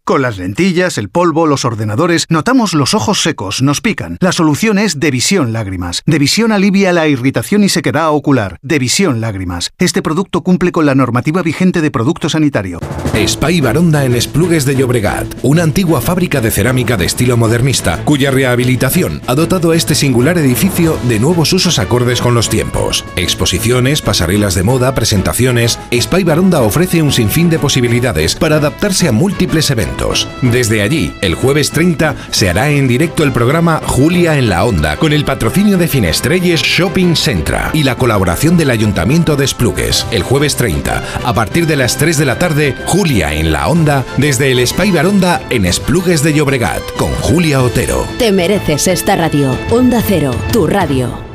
[0.05, 4.19] Con las lentillas, el polvo, los ordenadores, notamos los ojos secos, nos pican.
[4.21, 6.03] La solución es Devisión Lágrimas.
[6.05, 8.59] Devisión alivia la irritación y sequedad ocular.
[8.61, 9.71] Devisión Lágrimas.
[9.79, 12.79] Este producto cumple con la normativa vigente de producto sanitario.
[13.15, 18.29] Spy Baronda en Esplugues de Llobregat, una antigua fábrica de cerámica de estilo modernista, cuya
[18.29, 23.03] rehabilitación ha dotado a este singular edificio de nuevos usos acordes con los tiempos.
[23.15, 25.79] Exposiciones, pasarelas de moda, presentaciones.
[25.91, 29.94] Spy Baronda ofrece un sinfín de posibilidades para adaptarse a múltiples eventos.
[30.41, 34.97] Desde allí, el jueves 30, se hará en directo el programa Julia en la Onda,
[34.97, 40.05] con el patrocinio de Finestrelles Shopping Centra y la colaboración del Ayuntamiento de Esplugues.
[40.12, 44.03] El jueves 30, a partir de las 3 de la tarde, Julia en la Onda,
[44.17, 48.05] desde el Spy Baronda en Esplugues de Llobregat, con Julia Otero.
[48.19, 49.58] Te mereces esta radio.
[49.69, 51.34] Onda Cero, tu radio.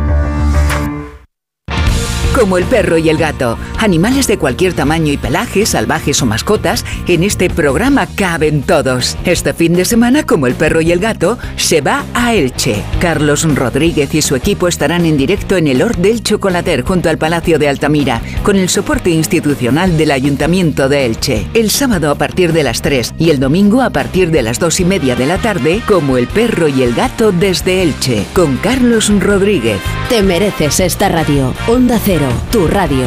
[2.41, 6.83] Como el perro y el gato, animales de cualquier tamaño y pelaje, salvajes o mascotas,
[7.07, 9.15] en este programa caben todos.
[9.25, 12.81] Este fin de semana, como el perro y el gato, se va a Elche.
[12.99, 17.19] Carlos Rodríguez y su equipo estarán en directo en el Hort del Chocolater junto al
[17.19, 21.47] Palacio de Altamira, con el soporte institucional del Ayuntamiento de Elche.
[21.53, 24.79] El sábado a partir de las 3 y el domingo a partir de las 2
[24.79, 29.11] y media de la tarde, como el perro y el gato desde Elche, con Carlos
[29.19, 29.79] Rodríguez.
[30.09, 31.53] Te mereces esta radio.
[31.67, 33.05] Onda Cero, tu radio.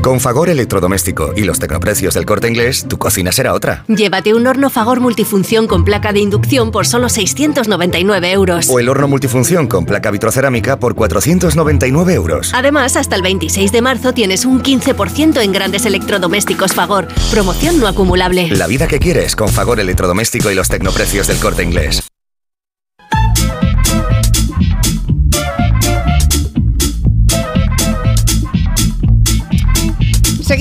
[0.00, 3.84] Con Fagor Electrodoméstico y los tecnoprecios del corte inglés, tu cocina será otra.
[3.88, 8.68] Llévate un horno Fagor multifunción con placa de inducción por solo 699 euros.
[8.70, 12.52] O el horno multifunción con placa vitrocerámica por 499 euros.
[12.54, 17.08] Además, hasta el 26 de marzo tienes un 15% en grandes electrodomésticos Fagor.
[17.30, 18.48] Promoción no acumulable.
[18.48, 22.11] La vida que quieres con Fagor Electrodoméstico y los tecnoprecios del corte inglés.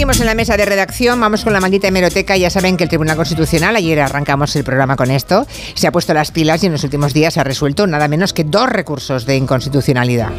[0.01, 2.35] Seguimos en la mesa de redacción, vamos con la maldita hemeroteca.
[2.35, 6.11] Ya saben que el Tribunal Constitucional, ayer arrancamos el programa con esto, se ha puesto
[6.15, 9.35] las pilas y en los últimos días ha resuelto nada menos que dos recursos de
[9.35, 10.29] inconstitucionalidad.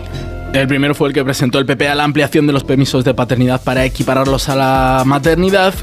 [0.53, 3.14] El primero fue el que presentó el PP a la ampliación de los permisos de
[3.14, 5.75] paternidad para equipararlos a la maternidad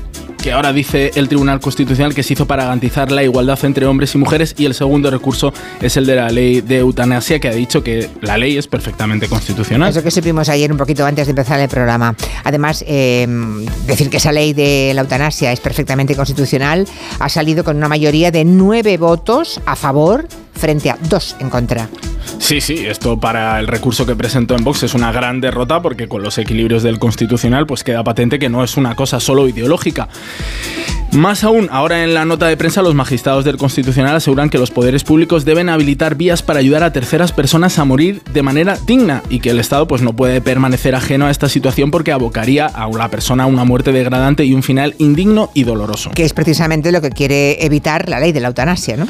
[0.41, 4.15] que ahora dice el Tribunal Constitucional que se hizo para garantizar la igualdad entre hombres
[4.15, 7.53] y mujeres y el segundo recurso es el de la ley de eutanasia que ha
[7.53, 9.89] dicho que la ley es perfectamente constitucional.
[9.89, 12.15] Eso que supimos ayer un poquito antes de empezar el programa.
[12.43, 13.27] Además, eh,
[13.85, 16.87] decir que esa ley de la eutanasia es perfectamente constitucional
[17.19, 20.27] ha salido con una mayoría de nueve votos a favor
[20.59, 21.89] frente a dos en contra.
[22.37, 26.07] Sí, sí, esto para el recurso que presentó en Vox es una gran derrota porque
[26.07, 30.09] con los equilibrios del Constitucional pues queda patente que no es una cosa solo ideológica.
[31.11, 34.69] Más aún, ahora en la nota de prensa los magistrados del Constitucional aseguran que los
[34.69, 39.23] poderes públicos deben habilitar vías para ayudar a terceras personas a morir de manera digna
[39.27, 42.87] y que el Estado pues no puede permanecer ajeno a esta situación porque abocaría a
[42.89, 46.11] la persona a una muerte degradante y un final indigno y doloroso.
[46.11, 49.07] Que es precisamente lo que quiere evitar la ley de la eutanasia, ¿no?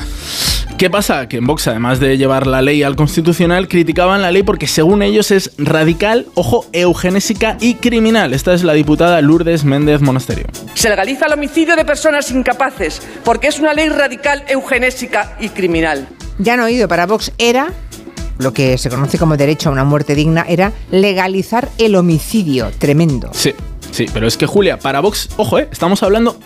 [0.77, 1.27] ¿Qué pasa?
[1.27, 5.01] Que en Vox, además de llevar la ley al Constitucional, criticaban la ley porque según
[5.01, 8.33] ellos es radical, ojo, eugenésica y criminal.
[8.33, 10.45] Esta es la diputada Lourdes Méndez Monasterio.
[10.73, 16.09] Se legaliza el homicidio de personas incapaces porque es una ley radical, eugenésica y criminal.
[16.39, 17.71] Ya han oído, para Vox era
[18.37, 22.69] lo que se conoce como derecho a una muerte digna, era legalizar el homicidio.
[22.77, 23.31] Tremendo.
[23.33, 23.53] Sí.
[23.91, 26.37] Sí, pero es que Julia, para Vox, ojo, eh, estamos hablando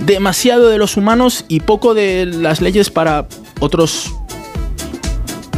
[0.00, 3.28] demasiado de los humanos y poco de las leyes para
[3.60, 4.12] otros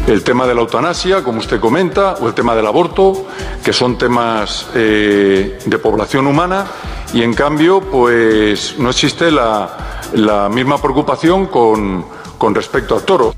[0.07, 3.27] el tema de la eutanasia, como usted comenta, o el tema del aborto,
[3.65, 6.67] que son temas eh, de población humana,
[7.13, 12.05] y en cambio, pues no existe la, la misma preocupación con,
[12.39, 13.35] con respecto al toro.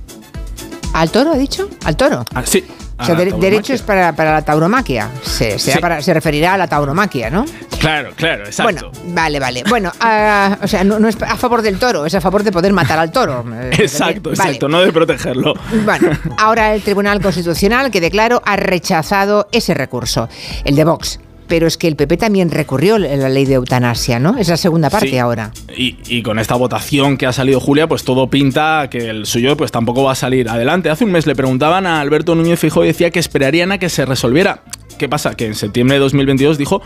[0.92, 1.68] ¿Al toro ha dicho?
[1.84, 2.24] ¿Al toro?
[2.34, 2.64] Ah, sí.
[3.02, 5.08] O sea, de- derecho es para, para la tauromaquia.
[5.22, 5.80] Se, será Sí.
[5.80, 7.44] para- se referirá a la tauromaquia, ¿no?
[7.78, 8.62] Claro, claro, exacto.
[8.90, 9.64] Bueno, vale, vale.
[9.68, 12.52] Bueno, ah, o sea, no, no es a favor del toro, es a favor de
[12.52, 13.44] poder matar al toro.
[13.52, 14.34] Eh, exacto, Vale.
[14.50, 15.54] exacto, no de protegerlo.
[15.84, 20.28] Bueno, ahora el Tribunal Constitucional, que declaro, ha rechazado ese recurso,
[20.64, 21.18] el de Vox.
[21.52, 24.38] Pero es que el PP también recurrió la la ley de eutanasia, ¿no?
[24.38, 25.18] Es la segunda parte Sí.
[25.18, 25.50] ahora.
[25.76, 29.54] Y, y con esta votación que ha salido Julia, pues todo pinta que el suyo
[29.54, 30.88] pues tampoco va a salir adelante.
[30.88, 33.90] Hace un mes le preguntaban a Alberto Núñez Fijo y decía que esperarían a que
[33.90, 34.62] se resolviera.
[34.96, 35.34] ¿Qué pasa?
[35.34, 36.80] Que en septiembre de 2022 dijo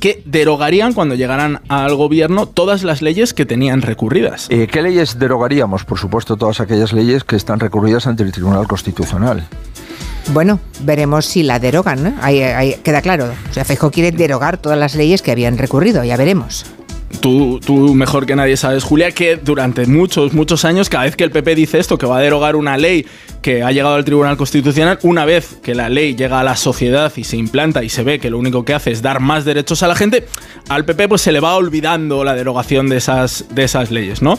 [0.00, 4.46] que derogarían cuando llegaran al gobierno todas las leyes que tenían recurridas.
[4.48, 5.84] Eh, ¿Qué leyes derogaríamos?
[5.84, 9.46] Por supuesto, todas aquellas leyes que están recurridas ante el Tribunal Constitucional.
[10.32, 12.14] Bueno, veremos si la derogan, ¿no?
[12.20, 13.32] Ahí, ahí queda claro.
[13.50, 16.66] O sea, Feijóo quiere derogar todas las leyes que habían recurrido, ya veremos.
[17.20, 21.24] Tú, tú mejor que nadie sabes, Julia, que durante muchos, muchos años, cada vez que
[21.24, 23.06] el PP dice esto, que va a derogar una ley
[23.42, 27.12] que ha llegado al Tribunal Constitucional, una vez que la ley llega a la sociedad
[27.16, 29.82] y se implanta y se ve que lo único que hace es dar más derechos
[29.82, 30.26] a la gente,
[30.68, 34.38] al PP pues se le va olvidando la derogación de esas, de esas leyes, ¿no?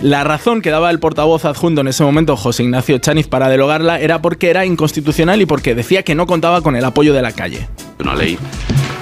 [0.00, 4.00] La razón que daba el portavoz adjunto en ese momento, José Ignacio Chaniz, para derogarla
[4.00, 7.32] era porque era inconstitucional y porque decía que no contaba con el apoyo de la
[7.32, 7.68] calle.
[7.98, 8.38] Una ley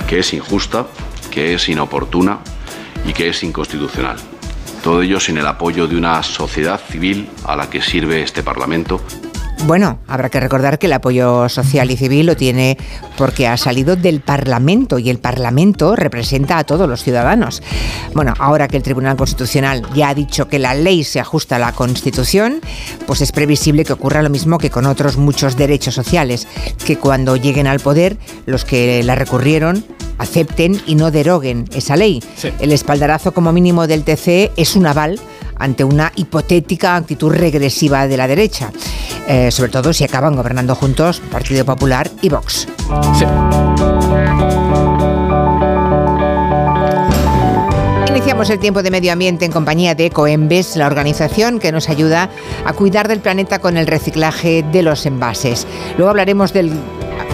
[0.08, 0.86] que es injusta,
[1.30, 2.40] que es inoportuna
[3.06, 4.16] y que es inconstitucional.
[4.82, 9.00] Todo ello sin el apoyo de una sociedad civil a la que sirve este Parlamento.
[9.66, 12.76] Bueno, habrá que recordar que el apoyo social y civil lo tiene
[13.16, 17.62] porque ha salido del Parlamento y el Parlamento representa a todos los ciudadanos.
[18.12, 21.58] Bueno, ahora que el Tribunal Constitucional ya ha dicho que la ley se ajusta a
[21.58, 22.60] la Constitución,
[23.06, 26.46] pues es previsible que ocurra lo mismo que con otros muchos derechos sociales,
[26.84, 29.84] que cuando lleguen al poder los que la recurrieron
[30.18, 32.22] acepten y no deroguen esa ley.
[32.60, 35.20] El espaldarazo como mínimo del TCE es un aval
[35.58, 38.70] ante una hipotética actitud regresiva de la derecha,
[39.28, 42.68] eh, sobre todo si acaban gobernando juntos Partido Popular y Vox.
[48.08, 52.30] Iniciamos el tiempo de medio ambiente en compañía de Ecoembes, la organización que nos ayuda
[52.64, 55.66] a cuidar del planeta con el reciclaje de los envases.
[55.96, 56.72] Luego hablaremos del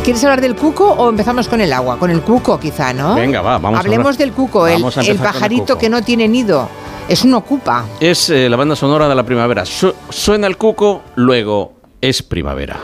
[0.05, 1.99] ¿Quieres hablar del cuco o empezamos con el agua?
[1.99, 3.15] Con el cuco quizá, ¿no?
[3.17, 6.69] Venga, va, vamos Hablemos del cuco, el, el pajarito que no tiene nido.
[7.11, 7.87] Es un ocupa.
[7.99, 9.64] Es eh, la banda sonora de la primavera.
[9.66, 12.79] suena el cuco, luego es primavera.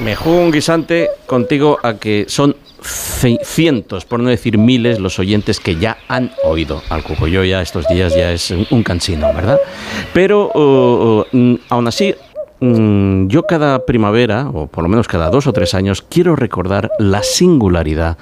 [0.00, 5.60] Me juego un guisante contigo a que son cientos, por no decir miles, los oyentes
[5.60, 7.28] que ya han oído al cuco.
[7.28, 9.60] Yo ya estos días ya es un cansino, ¿verdad?
[10.12, 12.12] Pero uh, uh, mm, aún así
[12.66, 16.90] Mm, yo cada primavera, o por lo menos cada dos o tres años, quiero recordar
[16.98, 18.16] la singularidad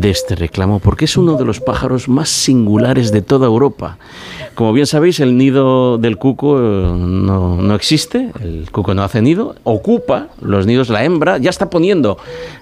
[0.00, 3.96] de este reclamo, porque es uno de los pájaros más singulares de toda Europa.
[4.54, 9.22] Como bien sabéis, el nido del cuco eh, no, no, existe, el cuco no hace
[9.22, 12.18] nido, ocupa los nidos, la hembra ya está poniendo,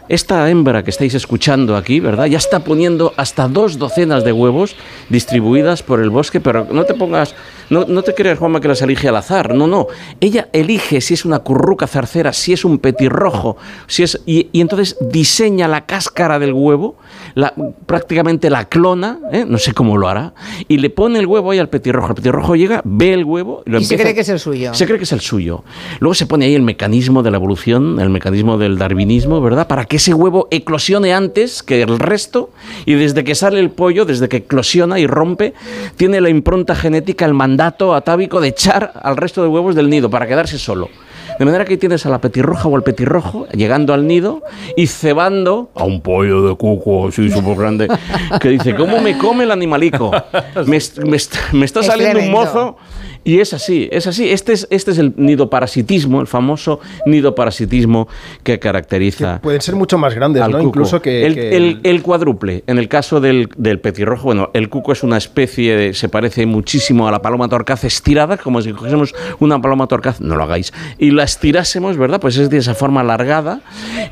[0.08, 2.26] esta hembra que estáis escuchando aquí, ¿verdad?
[2.26, 4.76] Ya está poniendo hasta dos docenas de huevos
[5.08, 7.34] distribuidas por el bosque, pero no te pongas
[7.70, 9.54] no, no te creas, Juanma, que las elige al azar.
[9.54, 9.86] No, no.
[10.20, 14.20] Ella elige si es una curruca zarcera, si es un petirrojo, si es.
[14.26, 16.96] Y, entonces diseña la cáscara del huevo,
[17.34, 17.54] la,
[17.86, 19.44] prácticamente la clona, ¿eh?
[19.46, 20.34] no sé cómo lo hará,
[20.68, 22.08] y le pone el huevo ahí al petirrojo.
[22.08, 24.74] El petirrojo llega, ve el huevo y lo y se cree que es el suyo.
[24.74, 25.64] Se cree que es el suyo.
[26.00, 29.66] Luego se pone ahí el mecanismo de la evolución, el mecanismo del darwinismo, ¿verdad?
[29.66, 32.50] Para que ese huevo eclosione antes que el resto
[32.86, 35.54] y desde que sale el pollo, desde que eclosiona y rompe,
[35.96, 37.53] tiene la impronta genética, el mandato
[37.94, 40.88] atávico de echar al resto de huevos del nido para quedarse solo.
[41.38, 44.42] De manera que tienes a la petirroja o al petirrojo llegando al nido
[44.76, 47.88] y cebando a un pollo de cuco así súper grande
[48.40, 50.10] que dice, ¿cómo me come el animalico?
[50.66, 52.76] Me, está saliendo un mozo
[53.24, 54.28] y es así, es así.
[54.28, 58.06] Este es, este es el nido parasitismo, el famoso nido parasitismo
[58.42, 59.40] que caracteriza.
[59.40, 60.60] pueden ser mucho más grandes, ¿no?
[60.60, 62.64] Incluso que el, cuádruple.
[62.66, 67.08] En el caso del, del, petirrojo, bueno, el cuco es una especie, se parece muchísimo
[67.08, 71.10] a la paloma torcaz estirada, como si cogiésemos una paloma torcaz, no lo hagáis, y
[71.14, 72.20] la estirásemos, ¿verdad?
[72.20, 73.60] Pues es de esa forma alargada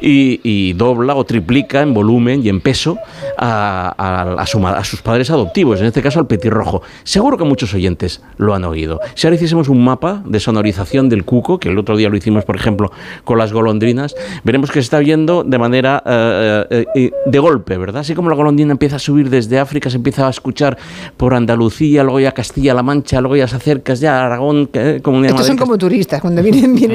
[0.01, 2.99] y, dobla o triplica en volumen y en peso
[3.37, 6.83] a, a, a sus padres adoptivos, en este caso al petirrojo.
[7.05, 9.01] Seguro que muchos oyentes lo han oído.
[9.15, 12.45] Si ahora hiciésemos un mapa de sonorización del cuco, que el otro día lo hicimos,
[12.45, 12.93] por ejemplo,
[13.25, 17.77] con las golondrinas, veremos que se está viendo de manera eh, eh, eh, de golpe,
[17.77, 18.01] ¿verdad?
[18.01, 20.77] Así como la golondrina empieza a subir desde África, se empieza a escuchar
[21.17, 24.71] por Andalucía, luego ya Castilla-La Mancha, luego ya se acercas ya a Aragón,
[25.03, 26.92] Comunidad Estos son como turistas, cuando vienen, vienen.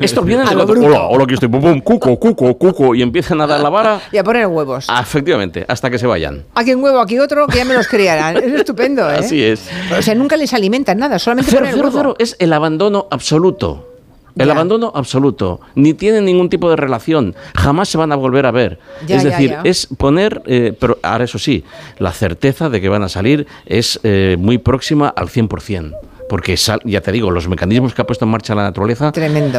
[0.00, 3.60] Estos vienen de hola, hola, aquí estoy, pum, cuco, cuco, cuco, y empiezan a dar
[3.60, 4.00] la vara.
[4.12, 4.86] Y a poner huevos.
[4.88, 6.44] Ah, efectivamente, hasta que se vayan.
[6.54, 8.36] Aquí un huevo, aquí otro, que ya me los criarán.
[8.36, 9.16] Es estupendo, ¿eh?
[9.18, 9.68] Así es.
[9.96, 13.88] O sea, nunca les alimentan nada, solamente cero, es el abandono absoluto.
[14.36, 15.60] El abandono absoluto.
[15.74, 17.34] Ni tienen ningún tipo de relación.
[17.56, 18.78] Jamás se van a volver a ver.
[19.08, 21.64] es decir, es poner, eh, pero ahora eso sí,
[21.98, 25.94] la certeza de que van a salir es eh, muy próxima al 100%
[26.28, 29.12] porque ya te digo, los mecanismos que ha puesto en marcha la naturaleza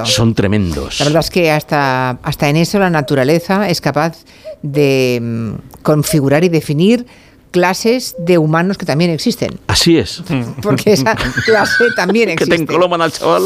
[0.05, 0.99] son tremendos.
[0.99, 4.23] La verdad es que hasta, hasta en eso la naturaleza es capaz
[4.61, 7.05] de mm, configurar y definir
[7.51, 9.59] clases de humanos que también existen.
[9.67, 10.21] Así es.
[10.61, 12.51] Porque esa clase también existe.
[12.51, 13.43] que te encoloman al chaval.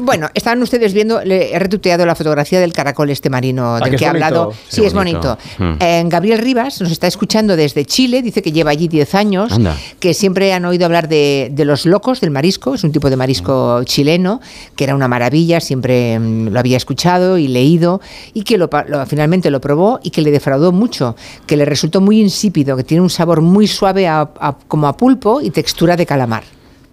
[0.00, 3.96] Bueno, estaban ustedes viendo, le he retuiteado la fotografía del caracol este marino Ah, del
[3.96, 4.52] que he hablado.
[4.68, 5.36] Sí, es bonito.
[5.36, 5.38] bonito.
[5.58, 5.76] Mm.
[5.82, 9.76] Eh, Gabriel Rivas nos está escuchando desde Chile, dice que lleva allí 10 años, Anda.
[10.00, 13.16] que siempre han oído hablar de, de los locos del marisco, es un tipo de
[13.16, 14.40] marisco chileno,
[14.74, 18.00] que era una maravilla, siempre mm, lo había escuchado y leído,
[18.34, 22.00] y que lo, lo- finalmente lo probó y que le defraudó mucho, que le resultó
[22.00, 25.96] muy insípido, que tiene un sabor muy suave a- a- como a pulpo y textura
[25.96, 26.44] de calamar.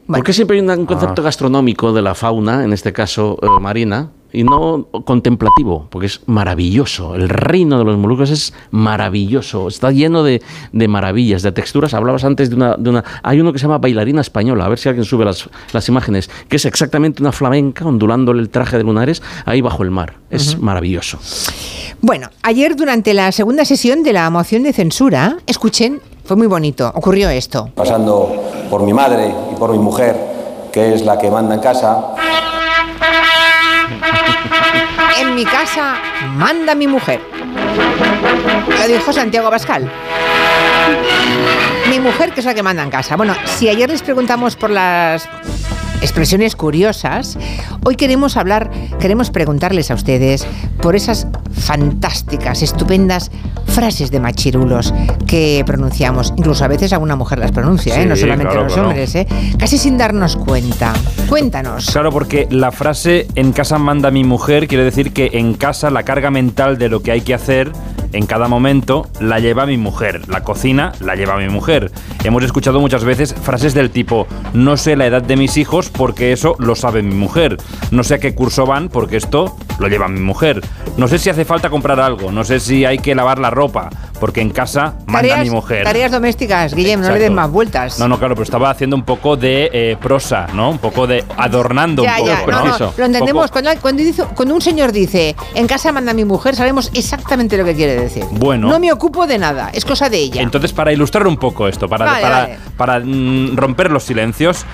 [0.08, 1.26] ¿Por qué siempre hay un concepto Ah.
[1.26, 5.88] gastronómico de la fauna, en este caso eh, marina, y no contemplativo?
[5.90, 7.16] Porque es maravilloso.
[7.16, 9.70] El reino de los molucos es maravilloso.
[9.70, 10.42] Está lleno de,
[10.74, 11.94] de maravillas, de texturas.
[11.94, 13.04] Hablabas antes de una, de una...
[13.24, 14.66] Hay uno que se llama bailarina española.
[14.66, 16.30] A ver si alguien sube las, las imágenes.
[16.50, 20.16] Que es exactamente una flamenca ondulándole el traje de lunares ahí bajo el mar.
[20.30, 21.18] Es maravilloso.
[22.02, 26.92] Bueno, ayer durante la segunda sesión de la moción de censura, escuchen, fue muy bonito,
[26.94, 27.70] ocurrió esto.
[27.76, 28.32] pasando
[28.70, 30.16] por mi madre y por mi mujer,
[30.72, 32.16] que es la que manda en casa,
[35.20, 35.96] En mi casa
[36.36, 37.22] manda mi mujer.
[38.80, 39.90] Lo dijo Santiago Pascal.
[41.90, 43.16] Mi mujer, que es la que manda en casa.
[43.16, 45.28] Bueno, si ayer les preguntamos por las
[46.02, 47.38] expresiones curiosas,
[47.86, 50.46] hoy queremos hablar, queremos preguntarles a ustedes
[50.82, 53.32] por esas fantásticas, estupendas
[53.66, 54.94] frases de machirulos
[55.26, 56.34] que pronunciamos.
[56.38, 58.06] Incluso a veces alguna mujer las pronuncia, ¿eh?
[58.06, 58.90] No solamente claro, los claro.
[58.90, 59.28] hombres, ¿eh?
[59.58, 60.94] casi sin darnos cuenta.
[61.28, 61.88] Cuéntanos.
[61.88, 66.04] Claro, porque la frase en casa manda mi mujer quiere decir que en casa la
[66.04, 67.72] carga mental de lo que hay que hacer
[68.14, 70.28] en cada momento la lleva mi mujer.
[70.30, 71.92] La cocina la lleva mi mujer.
[72.24, 76.32] Hemos escuchado muchas veces frases del tipo, no sé la edad de mis hijos porque
[76.32, 77.58] eso lo sabe mi mujer.
[77.92, 80.62] No sé a qué curso van porque esto lo lleva mi mujer.
[80.98, 82.32] No sé si hace falta comprar algo.
[82.32, 85.84] No sé si hay que lavar la ropa porque en casa manda Tareas, mi mujer.
[85.84, 87.36] tareas domésticas, Guillem, no le des Exacto.
[87.36, 88.00] más vueltas.
[88.00, 90.70] No, no, claro, pero estaba haciendo un poco de eh, prosa, ¿no?
[90.70, 92.30] Un poco de adornando Ya, un poco.
[92.30, 93.52] ya, no, no, lo entendemos.
[93.52, 97.66] Cuando, cuando, dice- cuando un señor dice, en casa manda mi mujer, sabemos exactamente lo
[97.66, 98.24] que quiere decir.
[98.32, 98.70] Bueno.
[98.70, 100.42] No me ocupo de nada, es cosa de ella.
[100.42, 102.58] Entonces, para ilustrar un poco esto, para, Vale, para, vale.
[102.78, 104.66] para, mm, romper los silencios,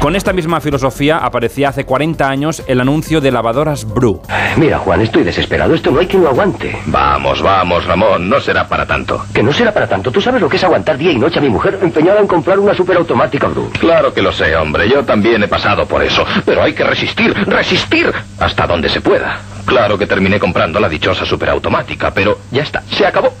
[0.00, 4.22] con esta misma filosofía aparecía hace 40 años el anuncio de lavadoras Bru.
[4.56, 5.74] Mira, Juan, estoy desesperado.
[5.74, 6.76] Esto no hay quien lo aguante.
[6.86, 8.28] Vamos, vamos, Ramón.
[8.30, 9.24] No será para tanto.
[9.34, 10.10] Que no será para tanto.
[10.10, 12.58] ¿Tú sabes lo que es aguantar día y noche a mi mujer empeñada en comprar
[12.58, 13.70] una superautomática Bru?
[13.78, 14.88] Claro que lo sé, hombre.
[14.88, 16.24] Yo también he pasado por eso.
[16.46, 19.40] Pero hay que resistir, resistir hasta donde se pueda.
[19.66, 22.82] Claro que terminé comprando la dichosa superautomática, pero ya está.
[22.90, 23.32] Se acabó.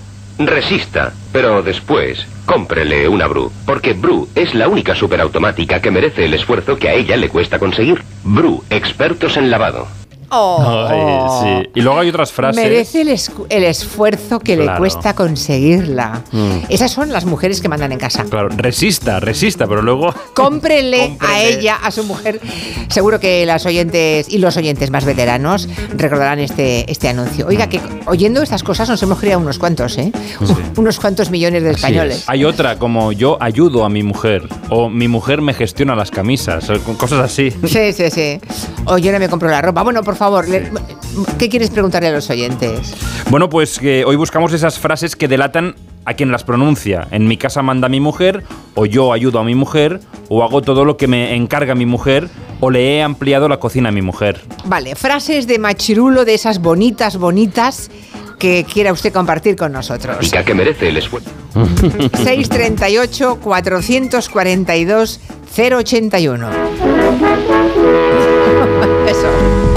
[0.46, 6.32] Resista, pero después cómprele una Bru, porque Bru es la única superautomática que merece el
[6.32, 8.02] esfuerzo que a ella le cuesta conseguir.
[8.24, 9.99] Bru, expertos en lavado.
[10.30, 11.70] Oh, Ay, sí.
[11.74, 12.62] Y luego hay otras frases.
[12.62, 16.22] Merece el, escu- el esfuerzo que le cuesta conseguirla.
[16.32, 16.50] Mm.
[16.68, 18.24] Esas son las mujeres que mandan en casa.
[18.24, 20.14] Claro, resista, resista, pero luego.
[20.34, 22.40] Cómprele a ella, a su mujer.
[22.88, 27.46] Seguro que las oyentes y los oyentes más veteranos recordarán este, este anuncio.
[27.46, 30.12] Oiga, que oyendo estas cosas nos hemos criado unos cuantos, ¿eh?
[30.76, 32.24] Unos cuantos millones de españoles.
[32.26, 36.70] Hay otra como yo ayudo a mi mujer o mi mujer me gestiona las camisas,
[36.70, 37.50] o cosas así.
[37.66, 38.40] Sí, sí, sí.
[38.86, 39.82] O yo no me compro la ropa.
[39.82, 40.70] Bueno, por favor, le-
[41.38, 42.94] ¿qué quieres preguntarle a los oyentes?
[43.30, 47.08] Bueno, pues que hoy buscamos esas frases que delatan a quien las pronuncia.
[47.10, 48.42] En mi casa manda mi mujer,
[48.74, 52.28] o yo ayudo a mi mujer, o hago todo lo que me encarga mi mujer,
[52.60, 54.40] o le he ampliado la cocina a mi mujer.
[54.66, 57.90] Vale, frases de machirulo de esas bonitas, bonitas
[58.38, 60.18] que quiera usted compartir con nosotros.
[60.20, 61.30] Chica que merece el esfuerzo.
[62.24, 65.20] 638 442
[65.56, 66.48] 081.
[69.06, 69.69] Eso.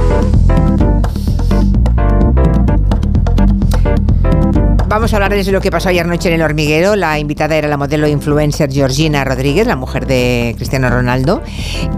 [4.93, 6.95] Vamos a hablarles de lo que pasó ayer noche en el hormiguero.
[6.95, 11.41] La invitada era la modelo influencer Georgina Rodríguez, la mujer de Cristiano Ronaldo.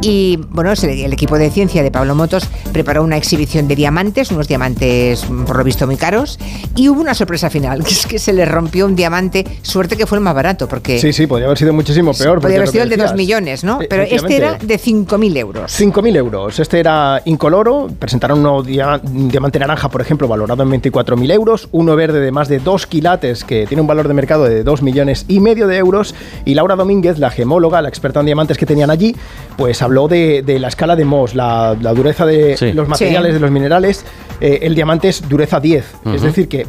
[0.01, 4.47] Y bueno, el equipo de ciencia de Pablo Motos preparó una exhibición de diamantes, unos
[4.47, 6.39] diamantes por lo visto muy caros.
[6.77, 9.45] Y hubo una sorpresa final, que es que se le rompió un diamante.
[9.61, 12.39] Suerte que fue el más barato, porque Sí, sí, podría haber sido muchísimo peor.
[12.39, 13.81] podría haber sido el de 2 decías, millones, ¿no?
[13.81, 15.77] e- Pero este era de 5.000 euros.
[15.81, 16.59] 5.000 euros.
[16.59, 17.89] Este era incoloro.
[17.99, 21.67] Presentaron un diamante naranja, por ejemplo, valorado en 24.000 euros.
[21.73, 24.81] Uno verde de más de 2 quilates, que tiene un valor de mercado de 2
[24.81, 26.15] millones y medio de euros.
[26.45, 29.15] Y Laura Domínguez, la gemóloga, la experta en diamantes que tenían allí,
[29.57, 32.73] pues habló de, de la escala de Mohs, la, la dureza de Sí.
[32.73, 33.33] los materiales, Sí.
[33.35, 34.05] de los minerales.
[34.41, 35.85] Eh, el diamante es dureza 10.
[36.13, 36.67] Es decir, que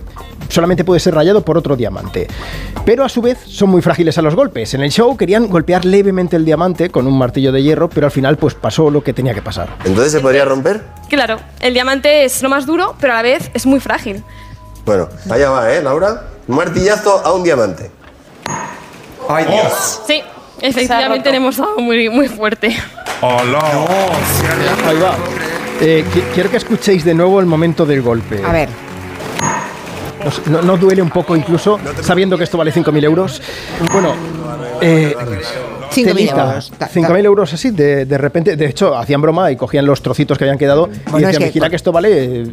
[0.49, 2.29] solamente puede ser rayado por otro diamante.
[2.85, 4.73] Pero a su vez son muy frágiles a los golpes.
[4.75, 8.13] En el show querían golpear levemente el diamante con un martillo de hierro, pero al
[8.13, 9.71] final pues pasó lo que tenía que pasar.
[9.85, 10.83] ¿Entonces se podría romper?
[11.09, 14.23] Claro, el diamante es lo más duro, pero a la vez es muy frágil.
[14.87, 16.22] Bueno, allá va, ¿eh, Laura?
[16.47, 17.91] Un martillazo a un diamante.
[19.28, 20.03] ¡Ay, Dios!
[20.07, 20.22] Sí,
[20.61, 22.74] efectivamente le hemos dado muy, muy fuerte.
[23.20, 23.59] ¡Hola!
[24.87, 25.16] Ahí va.
[25.80, 28.41] Eh, qui- quiero que escuchéis de nuevo el momento del golpe.
[28.47, 28.68] A ver.
[30.24, 33.43] ¿Nos- ¿No, no duele un poco incluso sabiendo que esto vale 5.000 euros?
[33.93, 34.14] Bueno,
[34.80, 35.16] eh,
[36.03, 36.72] 5.000 telita, euros.
[36.78, 38.57] Ta- 5.000 euros así, de, de repente.
[38.57, 41.38] De hecho, hacían broma y cogían los trocitos que habían quedado y Bueno, es decían,
[41.40, 42.47] que- vigila que esto vale,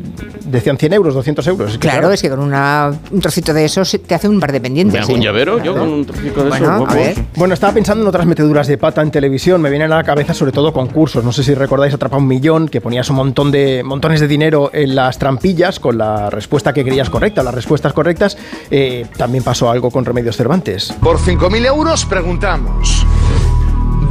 [0.45, 1.71] decían 100 euros, 200 euros.
[1.71, 4.51] Es que, Claro, es que con una- un trocito de esos te hace un par
[4.51, 4.93] de pendientes.
[4.93, 7.15] ¿Me hago un llavero yo con un trocito de Bueno, ver.
[7.35, 9.61] Bueno, estaba pensando en otras meteduras de pata en televisión.
[9.61, 11.23] Me vienen a la cabeza sobre todo concursos.
[11.23, 14.69] No sé si recordáis Atrapa un Millón, que ponías un montón de montones de dinero
[14.73, 18.37] en las trampillas con la respuesta que creías correcta, las respuestas correctas.
[18.71, 20.93] Eh, también pasó algo con Remedios Cervantes.
[21.01, 23.05] Por 5.000 euros preguntamos,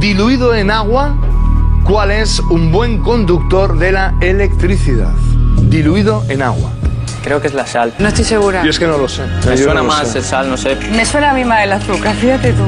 [0.03, 1.15] diluido en agua,
[1.85, 5.13] ¿cuál es un buen conductor de la electricidad?
[5.61, 6.71] Diluido en agua.
[7.23, 7.93] Creo que es la sal.
[7.99, 8.65] No estoy segura.
[8.65, 9.21] Y es que no lo sé.
[9.47, 10.17] Me Yo suena no lo más sé.
[10.17, 10.75] el sal, no sé.
[10.91, 12.63] Me suena a mí más el azúcar, fíjate tú.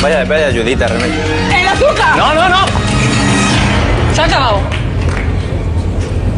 [0.00, 1.20] Vaya, vaya ayudita, remedio.
[1.54, 2.16] ¡El azúcar!
[2.16, 2.64] No, no, no.
[4.14, 4.60] Se ha acabado.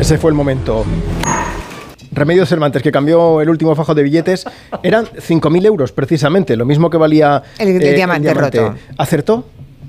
[0.00, 0.84] Ese fue el momento.
[2.12, 4.44] Remedios Cervantes, que cambió el último fajo de billetes,
[4.82, 8.74] eran 5.000 euros precisamente, lo mismo que valía eh, El de diamante roto.
[8.98, 9.46] ¿Acertó?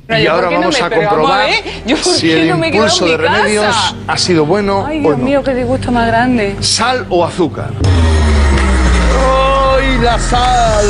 [0.10, 1.50] Y ahora vamos a comprobar
[1.96, 5.24] si el impulso de remedios ha sido bueno Ay, o Dios no.
[5.24, 6.56] mío, qué disgusto más grande.
[6.60, 7.70] ¿Sal o azúcar?
[9.16, 10.86] ¡Ay, la sal!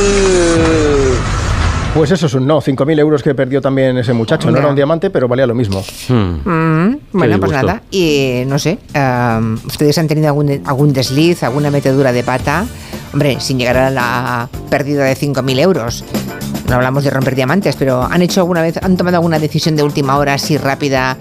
[1.94, 4.50] Pues eso es un no, 5.000 euros que perdió también ese muchacho.
[4.50, 5.84] No era un diamante, pero valía lo mismo.
[6.10, 7.84] Mm, bueno, pues nada.
[7.92, 8.80] Y no sé,
[9.68, 12.66] ¿ustedes han tenido algún, algún desliz, alguna metedura de pata?
[13.14, 16.04] Hombre, sin llegar a la pérdida de 5.000 euros.
[16.68, 19.84] No hablamos de romper diamantes, pero ¿han hecho alguna vez, han tomado alguna decisión de
[19.84, 21.18] última hora así rápida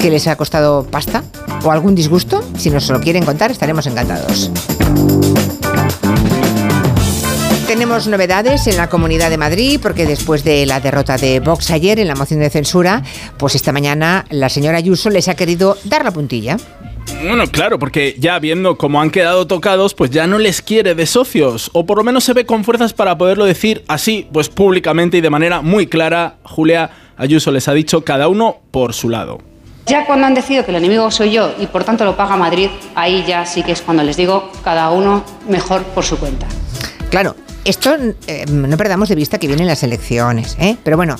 [0.00, 1.24] que les ha costado pasta?
[1.62, 2.42] ¿O algún disgusto?
[2.56, 4.50] Si nos lo quieren contar, estaremos encantados.
[7.76, 11.98] Tenemos novedades en la Comunidad de Madrid porque después de la derrota de Vox ayer
[11.98, 13.02] en la moción de censura,
[13.36, 16.56] pues esta mañana la señora Ayuso les ha querido dar la puntilla.
[17.22, 21.04] Bueno, claro, porque ya viendo cómo han quedado tocados, pues ya no les quiere de
[21.04, 25.18] socios, o por lo menos se ve con fuerzas para poderlo decir así, pues públicamente
[25.18, 26.36] y de manera muy clara.
[26.44, 29.38] Julia Ayuso les ha dicho cada uno por su lado.
[29.84, 32.70] Ya cuando han decidido que el enemigo soy yo y por tanto lo paga Madrid,
[32.94, 36.46] ahí ya sí que es cuando les digo cada uno mejor por su cuenta.
[37.10, 37.96] Claro, esto
[38.26, 40.76] eh, no perdamos de vista que vienen las elecciones, ¿eh?
[40.82, 41.16] Pero bueno,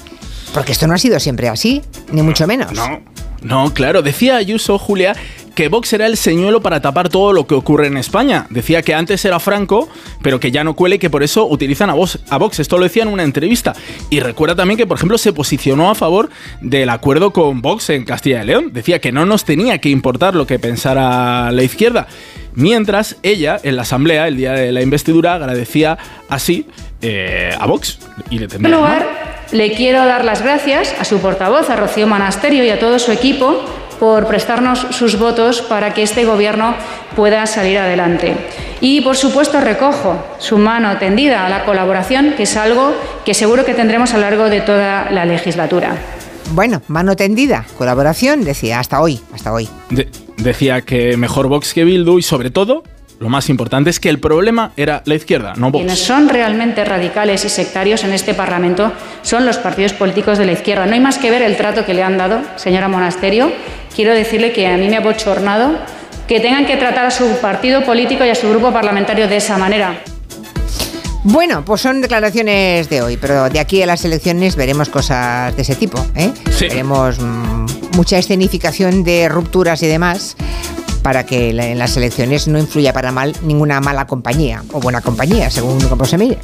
[0.54, 1.82] porque esto no ha sido siempre así,
[2.12, 2.72] ni mucho menos.
[2.72, 3.00] No,
[3.42, 5.14] no, claro, decía Ayuso, Julia,
[5.56, 8.46] que Vox era el señuelo para tapar todo lo que ocurre en España.
[8.50, 9.88] Decía que antes era Franco,
[10.22, 12.18] pero que ya no cuele y que por eso utilizan a Vox.
[12.28, 12.60] A Vox.
[12.60, 13.72] Esto lo decía en una entrevista.
[14.10, 16.28] Y recuerda también que, por ejemplo, se posicionó a favor
[16.60, 18.70] del acuerdo con Vox en Castilla y León.
[18.74, 22.06] Decía que no nos tenía que importar lo que pensara la izquierda.
[22.54, 25.96] Mientras ella, en la asamblea, el día de la investidura, agradecía
[26.28, 26.66] así
[27.00, 27.98] eh, a Vox.
[28.28, 29.06] Y le lugar,
[29.52, 33.10] le quiero dar las gracias a su portavoz, a Rocío Monasterio y a todo su
[33.10, 33.64] equipo
[33.98, 36.74] por prestarnos sus votos para que este gobierno
[37.14, 38.34] pueda salir adelante.
[38.80, 42.92] Y, por supuesto, recojo su mano tendida a la colaboración, que es algo
[43.24, 45.96] que seguro que tendremos a lo largo de toda la legislatura.
[46.52, 49.68] Bueno, mano tendida, colaboración, decía, hasta hoy, hasta hoy.
[49.90, 52.84] De- decía que mejor Vox que Bildu y sobre todo,
[53.18, 55.82] lo más importante es que el problema era la izquierda, no Vox.
[55.82, 58.92] Quienes son realmente radicales y sectarios en este Parlamento
[59.22, 60.86] son los partidos políticos de la izquierda.
[60.86, 63.50] No hay más que ver el trato que le han dado, señora Monasterio.
[63.94, 65.78] Quiero decirle que a mí me ha bochornado
[66.28, 69.56] que tengan que tratar a su partido político y a su grupo parlamentario de esa
[69.56, 69.98] manera.
[71.22, 75.62] Bueno, pues son declaraciones de hoy, pero de aquí a las elecciones veremos cosas de
[75.62, 76.04] ese tipo.
[76.14, 76.30] ¿eh?
[76.60, 80.36] Veremos mm, mucha escenificación de rupturas y demás
[81.06, 85.52] para que en las elecciones no influya para mal ninguna mala compañía o buena compañía,
[85.52, 86.38] según cómo se mire.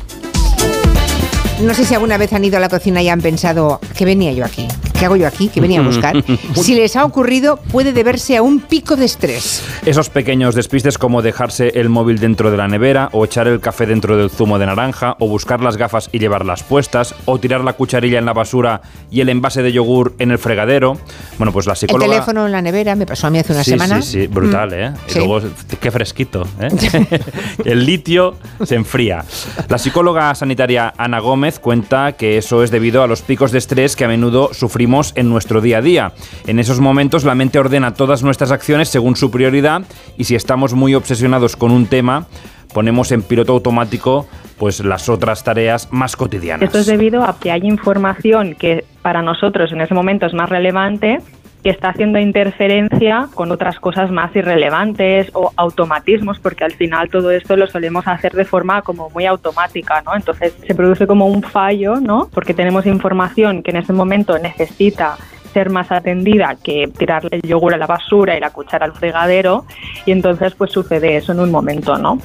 [1.61, 4.31] No sé si alguna vez han ido a la cocina y han pensado, ¿qué venía
[4.31, 4.69] yo aquí?
[5.03, 5.49] ¿Qué hago yo aquí?
[5.49, 6.23] ¿Qué venía a buscar?
[6.55, 9.65] si les ha ocurrido, puede deberse a un pico de estrés.
[9.85, 13.85] Esos pequeños despistes como dejarse el móvil dentro de la nevera, o echar el café
[13.87, 17.73] dentro del zumo de naranja, o buscar las gafas y llevarlas puestas, o tirar la
[17.73, 18.81] cucharilla en la basura
[19.11, 20.97] y el envase de yogur en el fregadero.
[21.37, 22.09] Bueno, pues la El psicóloga...
[22.13, 24.03] teléfono en la nevera me pasó a mí hace una sí, semana.
[24.03, 24.75] Sí, sí, brutal, Mm.
[24.75, 24.93] ¿eh?
[25.09, 25.19] Y Sí.
[25.19, 25.41] luego,
[25.81, 26.69] qué fresquito, ¿eh?
[27.65, 29.25] El litio se enfría.
[29.69, 33.97] La psicóloga sanitaria Ana Gómez cuenta que eso es debido a los picos de estrés
[33.97, 36.13] que a menudo sufrimos en nuestro día a día.
[36.47, 39.83] En esos momentos la mente ordena todas nuestras acciones según su prioridad
[40.19, 42.27] y si estamos muy obsesionados con un tema,
[42.75, 44.27] ponemos en piloto automático
[44.59, 46.67] pues las otras tareas más cotidianas.
[46.67, 50.51] Esto es debido a que hay información que para nosotros en ese momento es más
[50.51, 51.21] relevante
[51.63, 57.31] que está haciendo interferencia con otras cosas más irrelevantes o automatismos, porque al final todo
[57.31, 60.15] esto lo solemos hacer de forma como muy automática, ¿no?
[60.15, 62.29] Entonces se produce como un fallo, ¿no?
[62.33, 65.17] Porque tenemos información que en ese momento necesita
[65.53, 69.67] ser más atendida que tirar el yogur a la basura y la cuchara al fregadero
[70.07, 72.19] y entonces pues sucede eso en un momento, ¿no?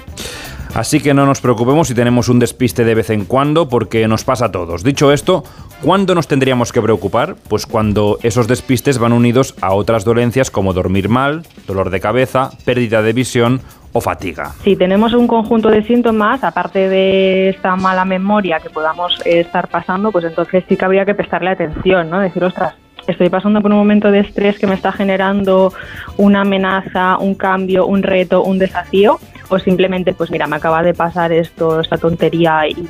[0.77, 4.23] Así que no nos preocupemos si tenemos un despiste de vez en cuando, porque nos
[4.23, 4.83] pasa a todos.
[4.83, 5.43] Dicho esto,
[5.81, 7.33] ¿cuándo nos tendríamos que preocupar?
[7.49, 12.51] Pues cuando esos despistes van unidos a otras dolencias como dormir mal, dolor de cabeza,
[12.63, 13.59] pérdida de visión
[13.91, 14.51] o fatiga.
[14.63, 20.11] Si tenemos un conjunto de síntomas, aparte de esta mala memoria que podamos estar pasando,
[20.11, 22.19] pues entonces sí que habría que prestarle atención, ¿no?
[22.19, 22.75] Decir, ostras,
[23.07, 25.73] estoy pasando por un momento de estrés que me está generando
[26.17, 29.19] una amenaza, un cambio, un reto, un desafío,
[29.49, 32.87] o simplemente, pues mira, me acaba de pasar esto, esta tontería y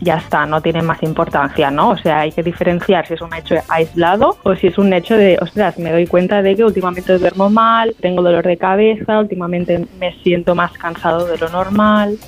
[0.00, 1.90] ya está, no tiene más importancia, ¿no?
[1.90, 5.16] O sea, hay que diferenciar si es un hecho aislado o si es un hecho
[5.16, 9.86] de, ostras, me doy cuenta de que últimamente duermo mal, tengo dolor de cabeza, últimamente
[9.98, 12.18] me siento más cansado de lo normal.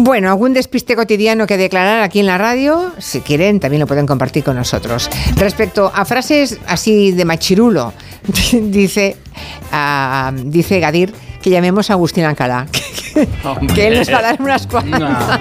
[0.00, 4.06] Bueno, algún despiste cotidiano que declarar aquí en la radio, si quieren, también lo pueden
[4.06, 5.10] compartir con nosotros.
[5.36, 7.92] Respecto a frases así de machirulo,
[8.52, 9.16] dice,
[9.72, 11.12] ah, dice Gadir
[11.42, 12.66] que llamemos a Agustín Alcalá.
[13.74, 15.40] que él nos va a dar unas cuantas.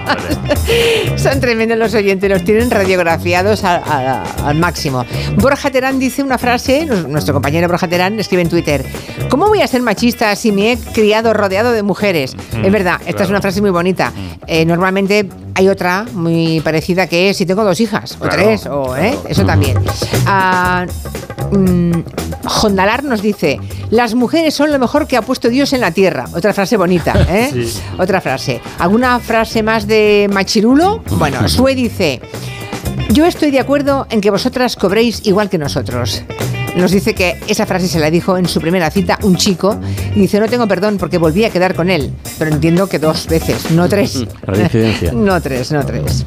[1.16, 5.06] Son tremendos los oyentes, los tienen radiografiados al máximo.
[5.38, 8.86] Borja Terán dice una frase, nuestro compañero Borja Terán escribe en Twitter,
[9.30, 12.36] ¿cómo voy a ser machista si me he criado rodeado de mujeres?
[12.64, 14.12] es verdad, esta es una frase muy bonita.
[14.48, 15.28] Eh, normalmente
[15.58, 19.18] hay otra muy parecida que es si tengo dos hijas, o tres, o ¿eh?
[19.28, 19.76] eso también.
[20.28, 20.86] Ah,
[21.51, 21.93] mm,
[22.45, 26.26] Jondalar nos dice, las mujeres son lo mejor que ha puesto Dios en la tierra.
[26.36, 27.68] Otra frase bonita, ¿eh?
[27.97, 28.62] Otra frase.
[28.78, 31.01] ¿Alguna frase más de machirulo?
[31.14, 32.22] Bueno, Sue dice,
[33.10, 36.22] yo estoy de acuerdo en que vosotras cobréis igual que nosotros.
[36.78, 39.80] Nos dice que esa frase se la dijo en su primera cita un chico
[40.15, 42.13] y dice, no tengo perdón porque volví a quedar con él.
[42.38, 44.23] Pero entiendo que dos veces, no tres.
[45.13, 46.25] no tres, no tres.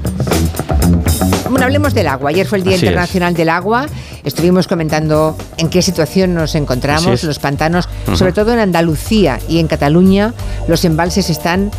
[1.48, 2.30] Bueno, hablemos del agua.
[2.30, 3.86] Ayer fue el Día Internacional del Agua.
[4.24, 9.66] Estuvimos comentando en qué situación nos encontramos, los pantanos, sobre todo en Andalucía y en
[9.66, 10.34] Cataluña,
[10.68, 11.70] los embalses están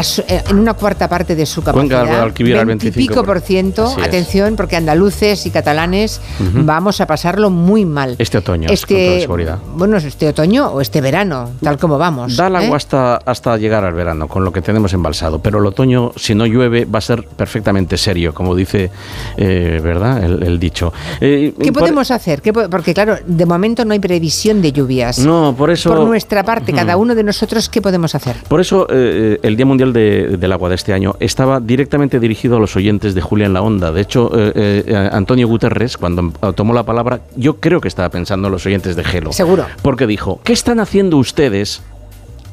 [0.00, 2.22] eh, en una cuarta parte de su capacidad.
[2.22, 3.94] al 25 por ciento.
[4.02, 6.20] Atención, porque andaluces y catalanes
[6.54, 8.16] vamos a pasarlo muy mal.
[8.18, 9.26] Este otoño, este,
[9.74, 12.36] Bueno, este otoño o este verano, tal como vamos.
[12.36, 12.76] Da el agua ¿eh?
[12.76, 15.40] hasta, hasta llegar al verano, con lo que tenemos embalsado.
[15.40, 18.90] Pero el otoño, si no llueve, va a ser perfectamente serio, como dice,
[19.36, 20.22] eh, ¿verdad?
[20.24, 20.92] El, dicho.
[21.18, 22.42] ¿Qué podemos hacer?
[22.70, 25.18] porque, claro, de momento no hay previsión de lluvias.
[25.18, 25.94] No, por eso.
[25.94, 28.36] Por nuestra parte, cada uno de nosotros, ¿qué podemos hacer?
[28.48, 32.76] Por eso, el Día Mundial del Agua de este año estaba directamente dirigido a los
[32.76, 33.92] oyentes de Julia en la Onda.
[33.92, 38.48] De hecho, eh, eh, Antonio Guterres, cuando tomó la palabra, yo creo que estaba pensando
[38.48, 39.32] en los oyentes de Gelo.
[39.32, 39.66] Seguro.
[39.82, 41.82] Porque dijo, ¿qué están haciendo ustedes?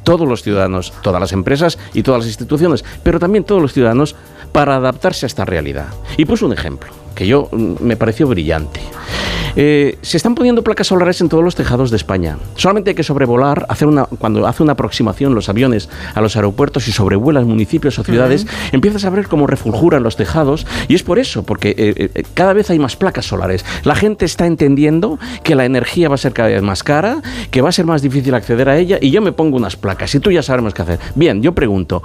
[0.04, 4.16] todos los ciudadanos, todas las empresas y todas las instituciones, pero también todos los ciudadanos
[4.54, 5.88] para adaptarse a esta realidad.
[6.16, 8.80] Y puso un ejemplo que yo mm, me pareció brillante.
[9.60, 12.38] Eh, se están poniendo placas solares en todos los tejados de España.
[12.56, 16.88] Solamente hay que sobrevolar, hacer una, cuando hace una aproximación los aviones a los aeropuertos
[16.88, 21.18] y sobrevuelan municipios o ciudades, empiezas a ver cómo refulguran los tejados y es por
[21.18, 23.66] eso, porque eh, eh, cada vez hay más placas solares.
[23.84, 27.64] La gente está entendiendo que la energía va a ser cada vez más cara, que
[27.64, 30.20] va a ser más difícil acceder a ella y yo me pongo unas placas y
[30.20, 31.00] tú ya sabemos qué hacer.
[31.16, 32.04] Bien, yo pregunto,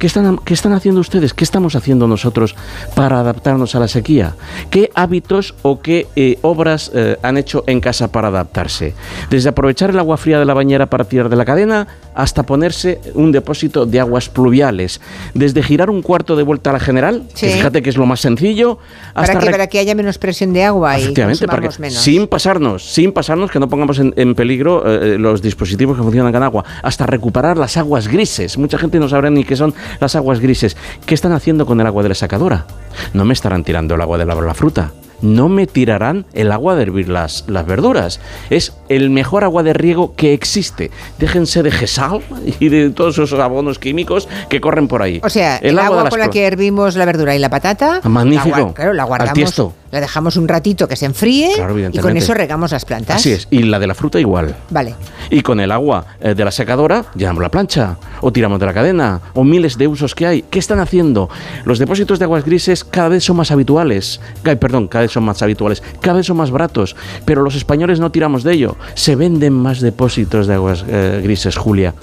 [0.00, 1.34] ¿Qué están, ¿Qué están haciendo ustedes?
[1.34, 2.56] ¿Qué estamos haciendo nosotros
[2.94, 4.34] para adaptarnos a la sequía?
[4.70, 8.94] ¿Qué hábitos o qué eh, obras eh, han hecho en casa para adaptarse?
[9.28, 12.98] Desde aprovechar el agua fría de la bañera para tirar de la cadena hasta ponerse
[13.12, 15.02] un depósito de aguas pluviales.
[15.34, 18.20] Desde girar un cuarto de vuelta a la general, que fíjate que es lo más
[18.20, 18.78] sencillo,
[19.12, 22.00] hasta para que, para que haya menos presión de agua y para menos.
[22.00, 26.42] sin pasarnos, sin pasarnos que no pongamos en, peligro eh, los dispositivos que funcionan con
[26.42, 28.56] agua, hasta recuperar las aguas grises.
[28.56, 30.76] Mucha gente no sabrá ni qué son las aguas grises.
[31.06, 32.66] ¿Qué están haciendo con el agua de la sacadora?
[33.12, 36.82] No me estarán tirando el agua de la fruta no me tirarán el agua de
[36.82, 38.20] hervir las, las verduras.
[38.50, 40.90] Es el mejor agua de riego que existe.
[41.18, 42.22] Déjense de gesal
[42.58, 45.20] y de todos esos abonos químicos que corren por ahí.
[45.22, 48.00] O sea, el, agua, con la que hervimos la verdura y la patata.
[48.04, 48.74] Magnífico.
[48.74, 49.72] claro, la guardamos.
[49.90, 51.50] La dejamos un ratito que se enfríe
[51.92, 53.16] y con eso regamos las plantas.
[53.16, 53.48] Así es.
[53.50, 54.54] Y la de la fruta igual.
[54.70, 54.94] Vale.
[55.30, 58.74] Y con el agua eh, de la secadora, llenamos la plancha, o tiramos de la
[58.74, 60.42] cadena, o miles de usos que hay.
[60.42, 61.28] ¿Qué están haciendo?
[61.64, 64.20] Los depósitos de aguas grises cada vez son más habituales.
[64.42, 68.10] perdón, cada vez son más habituales, cada vez son más baratos, pero los españoles no
[68.10, 68.76] tiramos de ello.
[68.94, 71.94] Se venden más depósitos de aguas eh, grises, Julia,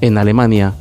[0.00, 0.74] en Alemania,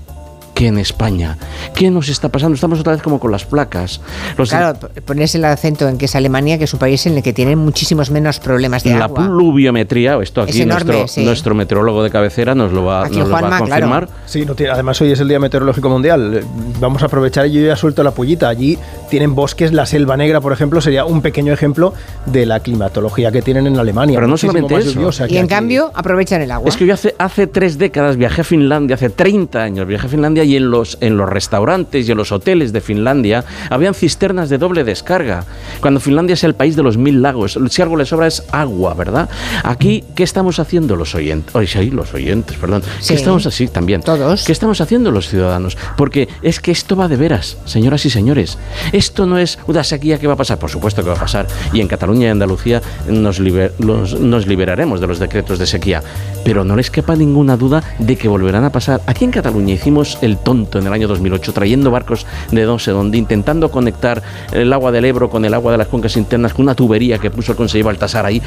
[0.53, 1.37] que en España.
[1.75, 2.55] ¿Qué nos está pasando?
[2.55, 4.01] Estamos otra vez como con las placas.
[4.37, 7.23] Los claro, pones el acento en que es Alemania, que es un país en el
[7.23, 9.25] que tienen muchísimos menos problemas de la agua.
[9.25, 11.25] pluviometría, esto aquí Es enorme, nuestro, sí.
[11.25, 13.69] nuestro meteorólogo de cabecera nos lo va, nos lo va a Juanma, claro.
[13.89, 14.09] confirmar.
[14.25, 16.43] Sí, no tiene- además hoy es el Día Meteorológico Mundial.
[16.79, 18.49] Vamos a aprovechar, yo ya suelto la pollita.
[18.49, 18.77] Allí
[19.09, 21.93] tienen bosques, la Selva Negra, por ejemplo, sería un pequeño ejemplo
[22.25, 24.17] de la climatología que tienen en Alemania.
[24.17, 24.91] Pero no solamente eso.
[24.91, 25.49] lluviosa Y en aquí.
[25.49, 26.69] cambio aprovechan el agua.
[26.69, 30.09] Es que yo hace, hace tres décadas viajé a Finlandia, hace 30 años viajé a
[30.09, 34.49] Finlandia y en los, en los restaurantes y en los hoteles de Finlandia habían cisternas
[34.49, 35.45] de doble descarga.
[35.81, 38.93] Cuando Finlandia es el país de los mil lagos, si algo le sobra es agua,
[38.93, 39.29] ¿verdad?
[39.63, 41.55] Aquí, ¿qué estamos haciendo los oyentes?
[41.55, 42.83] Oye, sí, los oyentes, perdón.
[42.99, 43.09] Sí.
[43.09, 44.01] ¿Qué estamos así también?
[44.01, 44.43] Todos.
[44.45, 45.77] ¿Qué estamos haciendo los ciudadanos?
[45.97, 48.57] Porque es que esto va de veras, señoras y señores.
[48.91, 51.47] Esto no es una sequía que va a pasar, por supuesto que va a pasar.
[51.71, 56.01] Y en Cataluña y Andalucía nos, liber- los- nos liberaremos de los decretos de sequía.
[56.43, 59.01] Pero no les quepa ninguna duda de que volverán a pasar.
[59.07, 62.91] Aquí en Cataluña hicimos el tonto en el año 2008, trayendo barcos de no sé
[62.91, 64.21] dónde, intentando conectar
[64.51, 67.29] el agua del Ebro con el agua de las cuencas internas con una tubería que
[67.31, 68.41] puso el consejo Baltasar ahí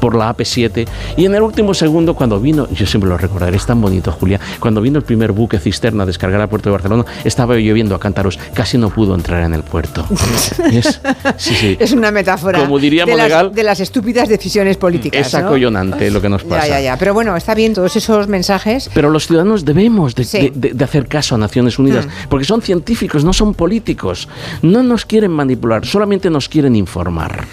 [0.00, 0.86] por la AP7.
[1.16, 4.40] Y en el último segundo, cuando vino, yo siempre lo recordaré, es tan bonito, Julia,
[4.60, 8.00] cuando vino el primer buque cisterna a descargar al puerto de Barcelona, estaba lloviendo a
[8.00, 10.04] cántaros, casi no pudo entrar en el puerto.
[10.70, 11.00] ¿Ves?
[11.36, 11.76] Sí, sí.
[11.80, 15.26] Es una metáfora Como diríamos de, las, legal, de las estúpidas decisiones políticas.
[15.26, 15.46] Es ¿no?
[15.48, 16.68] acollonante lo que nos Ya, pasa.
[16.68, 16.96] ya, ya.
[16.96, 18.90] Pero bueno, está bien todos esos mensajes.
[18.94, 20.50] Pero los ciudadanos debemos de, Sí.
[20.54, 22.28] de- de hacer caso a Naciones Unidas, Mm.
[22.28, 24.28] porque son científicos, no son políticos.
[24.62, 27.44] No nos quieren manipular, solamente nos quieren informar.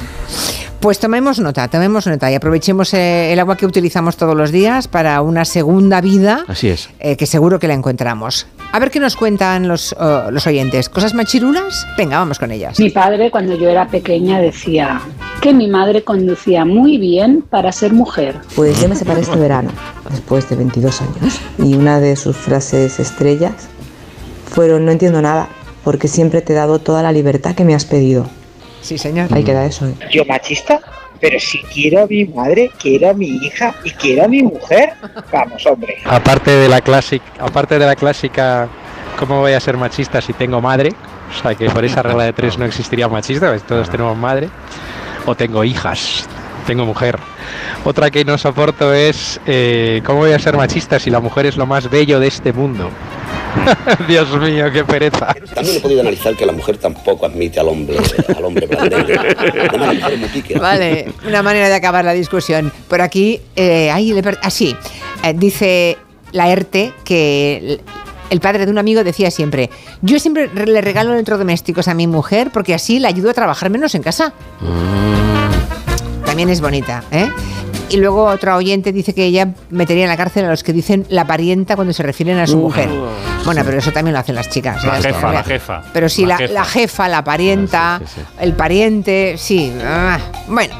[0.79, 4.87] Pues tomemos nota, tomemos nota y aprovechemos eh, el agua que utilizamos todos los días
[4.87, 6.89] para una segunda vida, Así es.
[6.99, 8.45] eh, que seguro que la encontramos.
[8.71, 10.89] A ver qué nos cuentan los, eh, los oyentes.
[10.89, 11.87] ¿Cosas machirulas?
[11.97, 12.79] Venga, vamos con ellas.
[12.79, 15.01] Mi padre cuando yo era pequeña decía
[15.41, 18.35] que mi madre conducía muy bien para ser mujer.
[18.55, 19.69] Pues yo me separé este verano,
[20.09, 23.53] después de 22 años, y una de sus frases estrellas
[24.49, 25.47] fueron no entiendo nada,
[25.83, 28.27] porque siempre te he dado toda la libertad que me has pedido.
[28.81, 29.33] Sí, señor.
[29.33, 29.87] Ahí queda eso.
[29.87, 29.93] ¿eh?
[30.11, 30.79] Yo machista,
[31.19, 34.93] pero si quiero a mi madre, quiero a mi hija y quiero a mi mujer.
[35.31, 35.97] Vamos, hombre.
[36.05, 38.67] Aparte de la clásica, aparte de la clásica,
[39.17, 40.91] ¿cómo voy a ser machista si tengo madre?
[41.29, 44.49] O sea que por esa regla de tres no existiría machista, pues todos tenemos madre.
[45.25, 46.27] O tengo hijas,
[46.65, 47.17] tengo mujer.
[47.83, 51.57] Otra que no soporto es eh, ¿cómo voy a ser machista si la mujer es
[51.57, 52.89] lo más bello de este mundo?
[54.07, 55.33] Dios mío, qué pereza.
[55.53, 57.97] También he podido analizar que la mujer tampoco admite al hombre,
[58.35, 60.59] al hombre la.
[60.59, 62.71] Vale, una manera de acabar la discusión.
[62.89, 64.75] Por aquí, eh, ahí le así,
[65.23, 65.97] eh, dice
[66.33, 67.79] la ERTE que
[68.29, 69.69] el- padre de un amigo decía siempre,
[70.01, 73.69] yo siempre re- le regalo electrodomésticos a mi mujer porque así le ayudo a trabajar
[73.69, 74.33] menos en casa.
[76.35, 77.31] También es bonita, ¿eh?
[77.87, 81.05] Y luego otra oyente dice que ella metería en la cárcel a los que dicen
[81.07, 82.89] la parienta cuando se refieren a su mujer.
[83.45, 83.65] Bueno, sí.
[83.65, 84.83] pero eso también lo hacen las chicas.
[84.83, 85.01] La ¿eh?
[85.01, 85.81] Que, jefa, la jefa.
[85.93, 86.53] Pero sí, La la, jefa.
[86.53, 88.01] la jefa, la parienta,
[88.41, 89.71] el pariente, sí.
[89.81, 90.19] ah,
[90.49, 90.75] bueno,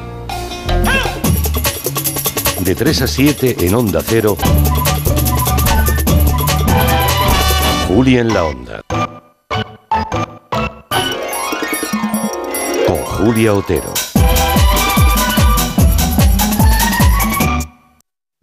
[2.60, 4.36] De 3 a 7 en Onda Cero.
[7.88, 8.82] Juli en la Onda.
[12.86, 13.94] Con Julia Otero.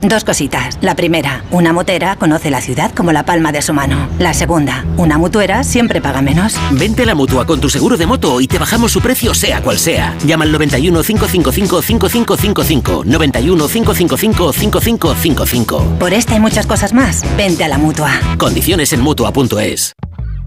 [0.03, 0.77] Dos cositas.
[0.81, 4.09] La primera, una motera conoce la ciudad como la palma de su mano.
[4.19, 6.55] La segunda, una mutuera siempre paga menos.
[6.71, 9.61] Vente a la mutua con tu seguro de moto y te bajamos su precio sea
[9.61, 10.13] cual sea.
[10.25, 13.03] Llama al 91 555 5555.
[13.05, 15.99] 91 555 5555.
[15.99, 18.11] Por esta y muchas cosas más, vente a la mutua.
[18.37, 19.93] Condiciones en mutua.es.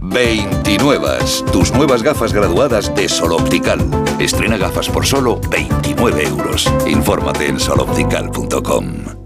[0.03, 1.19] 29.
[1.51, 3.81] Tus nuevas gafas graduadas de Sol Optical.
[4.19, 6.71] Estrena gafas por solo 29 euros.
[6.87, 9.26] Infórmate en soloptical.com.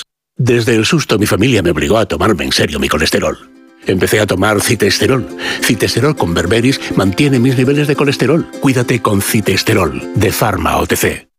[0.37, 3.37] Desde el susto mi familia me obligó a tomarme en serio mi colesterol.
[3.85, 5.27] Empecé a tomar citesterol.
[5.61, 8.47] Citesterol con berberis mantiene mis niveles de colesterol.
[8.59, 11.30] Cuídate con citesterol de Pharma OTC.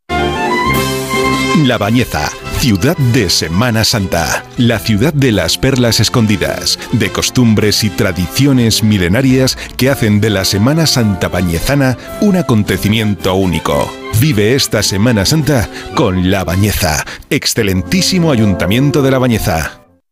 [1.59, 7.91] La Bañeza, ciudad de Semana Santa, la ciudad de las perlas escondidas, de costumbres y
[7.91, 13.93] tradiciones milenarias que hacen de la Semana Santa bañezana un acontecimiento único.
[14.19, 19.82] Vive esta Semana Santa con La Bañeza, excelentísimo ayuntamiento de La Bañeza.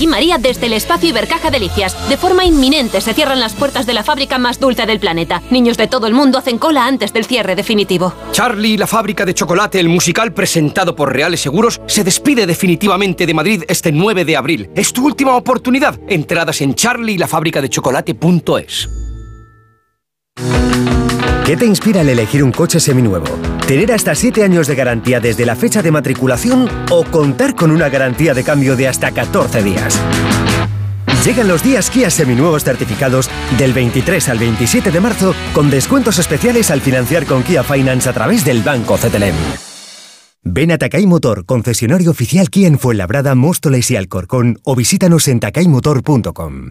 [0.00, 1.94] Aquí María desde el espacio Ibercaja Delicias.
[2.08, 5.42] De forma inminente se cierran las puertas de la fábrica más dulce del planeta.
[5.50, 8.14] Niños de todo el mundo hacen cola antes del cierre definitivo.
[8.32, 13.34] Charlie, la fábrica de chocolate, el musical presentado por Reales Seguros, se despide definitivamente de
[13.34, 14.70] Madrid este 9 de abril.
[14.74, 16.00] Es tu última oportunidad.
[16.08, 19.09] Entradas en charlielafabricadechocolate.es.
[21.44, 23.26] ¿Qué te inspira al elegir un coche seminuevo?
[23.66, 27.88] ¿Tener hasta 7 años de garantía desde la fecha de matriculación o contar con una
[27.88, 30.00] garantía de cambio de hasta 14 días?
[31.24, 33.28] Llegan los días Kia seminuevos certificados
[33.58, 38.12] del 23 al 27 de marzo con descuentos especiales al financiar con Kia Finance a
[38.12, 39.34] través del Banco CTLM.
[40.42, 45.40] Ven a Takay Motor, concesionario oficial Kia en Fuenlabrada, Móstoles y Alcorcón o visítanos en
[45.40, 46.70] takaymotor.com.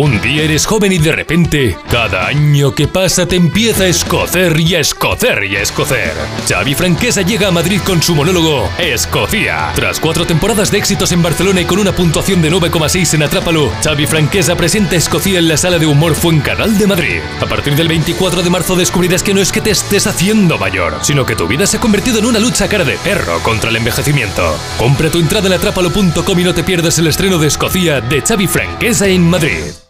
[0.00, 4.60] Un día eres joven y de repente, cada año que pasa te empieza a escocer
[4.60, 6.12] y a escocer y a escocer.
[6.48, 9.72] Xavi Franquesa llega a Madrid con su monólogo Escocia.
[9.74, 13.72] Tras cuatro temporadas de éxitos en Barcelona y con una puntuación de 9,6 en Atrápalo,
[13.82, 17.20] Xavi Franquesa presenta Escocia en la sala de humor Fuencanal de Madrid.
[17.40, 20.94] A partir del 24 de marzo descubrirás que no es que te estés haciendo mayor,
[21.02, 23.74] sino que tu vida se ha convertido en una lucha cara de perro contra el
[23.74, 24.56] envejecimiento.
[24.78, 28.46] Compra tu entrada en atrápalo.com y no te pierdas el estreno de Escocia de Xavi
[28.46, 29.87] Franquesa en Madrid.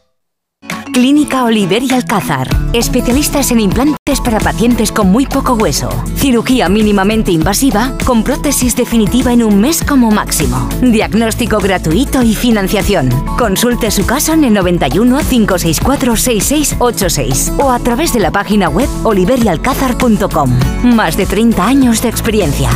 [0.99, 2.49] Clínica Oliver y Alcázar.
[2.73, 5.89] Especialistas en implantes para pacientes con muy poco hueso.
[6.17, 10.69] Cirugía mínimamente invasiva con prótesis definitiva en un mes como máximo.
[10.83, 13.11] Diagnóstico gratuito y financiación.
[13.39, 18.89] Consulte su caso en el 91 564 6686 o a través de la página web
[19.05, 20.59] oliverialcázar.com.
[20.83, 22.71] Más de 30 años de experiencia.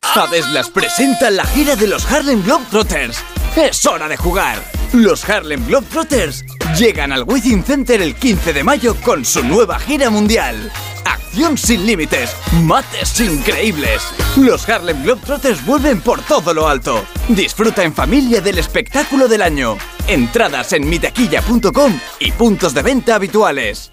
[0.00, 3.22] Hadeslas presenta la gira de los Harlem Globetrotters.
[3.56, 4.75] ¡Es hora de jugar!
[4.92, 6.44] Los Harlem Globetrotters
[6.78, 10.70] llegan al Within Center el 15 de mayo con su nueva gira mundial.
[11.04, 14.02] Acción sin límites, mates increíbles.
[14.36, 17.04] Los Harlem Globetrotters vuelven por todo lo alto.
[17.28, 19.76] Disfruta en familia del espectáculo del año.
[20.06, 23.92] Entradas en mitaquilla.com y puntos de venta habituales.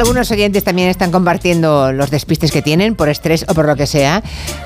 [0.00, 3.86] Algunos oyentes también están compartiendo los despistes que tienen por estrés o por lo que
[3.86, 4.22] sea.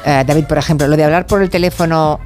[0.06, 2.20] Eh, David, por ejemplo, lo de hablar por el teléfono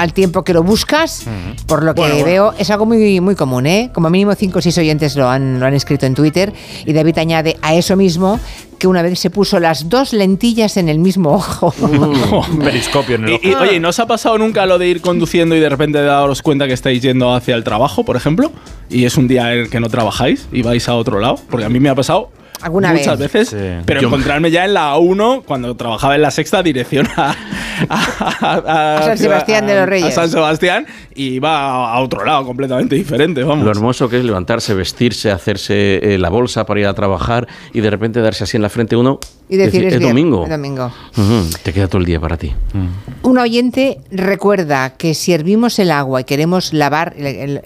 [0.00, 1.26] al tiempo que lo buscas,
[1.66, 2.26] por lo que Bueno, bueno.
[2.26, 3.90] veo, es algo muy, muy común, ¿eh?
[3.92, 6.54] Como mínimo cinco o seis oyentes lo han, lo han escrito en Twitter
[6.86, 8.40] y David añade a eso mismo
[8.78, 11.74] que una vez se puso las dos lentillas en el mismo ojo.
[12.64, 13.40] Periscopio en el ojo.
[13.42, 16.00] Y, y, oye, ¿no os ha pasado nunca lo de ir conduciendo y de repente
[16.00, 18.50] daros cuenta que estáis yendo hacia el trabajo, por ejemplo?
[18.88, 21.38] Y es un día en el que no trabajáis y vais a otro lado.
[21.50, 22.30] Porque a mí me ha pasado
[22.62, 23.32] ¿Alguna muchas vez?
[23.32, 23.48] veces.
[23.50, 23.82] Sí.
[23.86, 27.34] Pero Yo- encontrarme ya en la A1 cuando trabajaba en la sexta dirección a,
[27.88, 30.08] a- A San Sebastián de los Reyes.
[30.08, 33.64] A San Sebastián y va a otro lado completamente diferente, vamos.
[33.64, 37.80] Lo hermoso que es levantarse, vestirse, hacerse eh, la bolsa para ir a trabajar y
[37.80, 40.44] de repente darse así en la frente uno Y decir, es, es bien- domingo.
[40.44, 40.92] es domingo.
[41.16, 42.52] Ujú, te queda todo el día para ti.
[43.22, 47.14] Un oyente recuerda que si hervimos el agua y queremos lavar,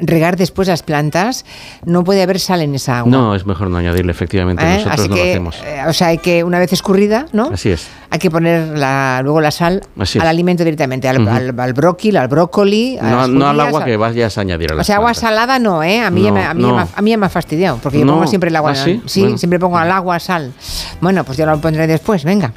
[0.00, 1.44] regar después las plantas,
[1.84, 3.10] no puede haber sal en esa agua.
[3.10, 4.64] No, es mejor no añadirle, efectivamente.
[4.64, 4.78] ¿Eh?
[4.84, 5.56] Nosotros Así no que, lo hacemos.
[5.64, 7.50] eh, o sea, hay que, una vez escurrida, ¿no?
[7.52, 7.86] Así es.
[8.14, 9.82] Hay que poner la- luego la sal
[10.20, 11.30] al alimento directamente, al, Ujú.
[11.30, 12.96] al, al bróquil, al brócoli.
[12.96, 15.14] a No, las no al agua que vayas a añadir a O las sea, agua
[15.14, 16.00] salada no, ¿eh?
[16.00, 16.68] A mí, ya No, me, a mí, no.
[16.68, 18.70] ya me ha- a mí ya me ha fastidiado, porque yo pongo siempre el agua.
[18.70, 19.02] ¿Ah, sí?
[19.06, 19.38] sí, Bueno.
[19.38, 20.52] siempre pongo al agua sal.
[21.00, 22.52] Bueno, pues ya lo pondré después, venga.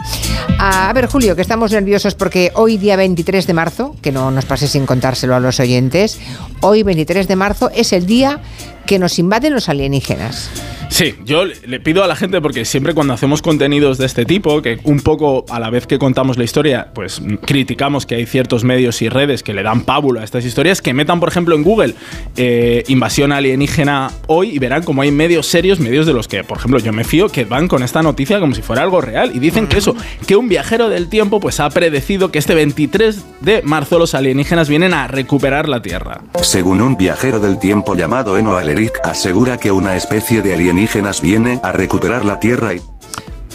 [0.60, 4.46] A ver, Julio, que estamos nerviosos porque hoy, día 23 de marzo, que no nos
[4.46, 6.20] pase sin contárselo a los oyentes,
[6.62, 8.42] hoy, 23 de marzo, es el día
[8.88, 10.50] que nos invaden los alienígenas.
[10.90, 14.62] Sí, yo le pido a la gente, porque siempre cuando hacemos contenidos de este tipo,
[14.62, 18.64] que un poco a la vez que contamos la historia, pues criticamos que hay ciertos
[18.64, 21.64] medios y redes que le dan pábulo a estas historias, que metan, por ejemplo, en
[21.64, 21.94] Google
[22.38, 26.58] eh, invasión alienígena hoy y verán como hay medios serios, medios de los que, por
[26.58, 29.40] ejemplo, yo me fío, que van con esta noticia como si fuera algo real y
[29.40, 29.96] dicen que eso,
[30.28, 34.68] que un viajero del tiempo pues ha predecido que este 23 de marzo los alienígenas
[34.68, 36.22] vienen a recuperar la Tierra.
[36.42, 41.62] Según un viajero del tiempo llamado Eno Aleric, asegura que una especie de alienígenas viene
[41.64, 42.82] a recuperar la Tierra y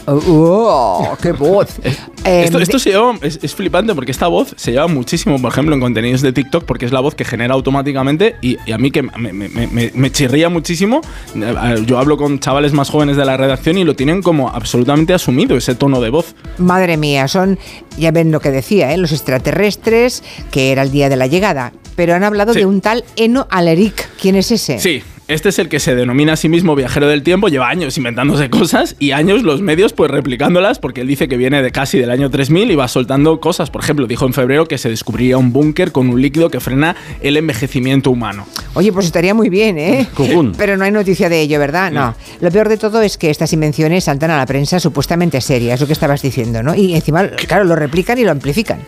[0.07, 1.69] ¡Oh, qué voz!
[2.25, 5.75] Esto, esto se lleva, es, es flipante porque esta voz se lleva muchísimo, por ejemplo,
[5.75, 8.93] en contenidos de TikTok, porque es la voz que genera automáticamente y, y a mí
[8.93, 11.01] que me, me- me- me- me chirría muchísimo.
[11.35, 15.15] eh, Yo hablo con chavales más jóvenes de la redacción y lo tienen como absolutamente
[15.15, 16.37] asumido, ese tono de voz.
[16.59, 17.59] Madre mía, son,
[17.99, 18.99] ya ven lo que decía, ¿eh?
[18.99, 20.23] los extraterrestres,
[20.53, 21.73] que era el día de la llegada.
[21.97, 24.09] Pero han hablado de un tal Eno Aleric.
[24.21, 24.79] ¿Quién es ese?
[24.79, 27.97] Sí, este es el que se denomina a sí mismo viajero del tiempo, lleva años
[27.97, 31.99] inventándose cosas y años los medios pues replicándolas porque él dice que viene de casi
[31.99, 33.71] del año 3000 y va soltando cosas.
[33.71, 36.97] Por ejemplo, dijo en febrero que se descubriría un búnker con un líquido que frena
[37.21, 38.47] el envejecimiento humano.
[38.75, 40.07] Oye, pues estaría muy bien, ¿eh?
[40.15, 40.53] Cujún.
[40.57, 41.91] Pero no hay noticia de ello, ¿verdad?
[41.91, 42.15] No.
[42.41, 45.81] Lo peor de todo es que estas invenciones saltan a la prensa supuestamente seria, es
[45.81, 46.75] lo que estabas diciendo, ¿no?
[46.75, 48.81] Y encima, claro, lo replican y lo amplifican.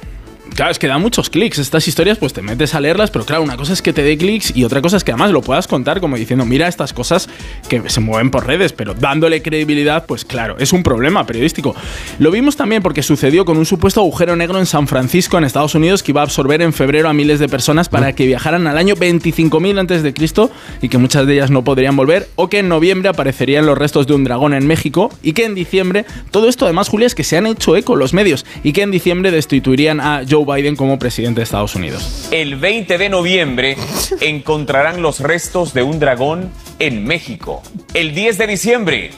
[0.55, 1.59] Claro, es que da muchos clics.
[1.59, 4.17] Estas historias, pues te metes a leerlas, pero claro, una cosa es que te dé
[4.17, 7.29] clics y otra cosa es que además lo puedas contar como diciendo, mira estas cosas
[7.69, 11.75] que se mueven por redes, pero dándole credibilidad, pues claro, es un problema periodístico.
[12.21, 15.75] Lo vimos también porque sucedió con un supuesto agujero negro en San Francisco, en Estados
[15.75, 18.79] Unidos, que iba a absorber en febrero a miles de personas para que viajaran al
[18.79, 22.61] año 25.000 antes de Cristo y que muchas de ellas no podrían volver, o que
[22.61, 26.49] en noviembre aparecerían los restos de un dragón en México y que en diciembre, todo
[26.49, 29.33] esto además, Julia, es que se han hecho eco los medios y que en diciembre
[29.33, 32.29] destituirían a Joe Biden como presidente de Estados Unidos.
[32.31, 33.77] El 20 de noviembre
[34.21, 37.63] encontrarán los restos de un dragón en México.
[37.95, 39.11] El 10 de diciembre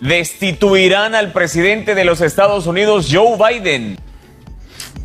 [0.00, 3.96] destituirán al presidente de los Estados Unidos, Joe Biden.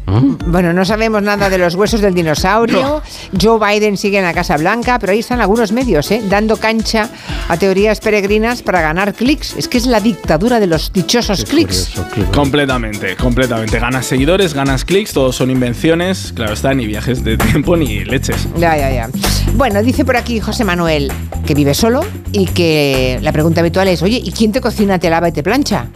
[0.07, 3.01] Bueno, no sabemos nada de los huesos del dinosaurio.
[3.39, 6.21] Joe Biden sigue en la Casa Blanca, pero ahí están algunos medios, ¿eh?
[6.29, 7.09] Dando cancha
[7.49, 9.55] a teorías peregrinas para ganar clics.
[9.57, 11.91] Es que es la dictadura de los dichosos clics.
[12.33, 13.79] Completamente, completamente.
[13.79, 16.31] Ganas seguidores, ganas clics, todos son invenciones.
[16.33, 18.47] Claro está, ni viajes de tiempo ni leches.
[18.57, 19.09] Ya, ya, ya.
[19.55, 21.11] Bueno, dice por aquí José Manuel
[21.45, 22.01] que vive solo
[22.31, 25.43] y que la pregunta habitual es, oye, ¿y quién te cocina, te lava y te
[25.43, 25.87] plancha?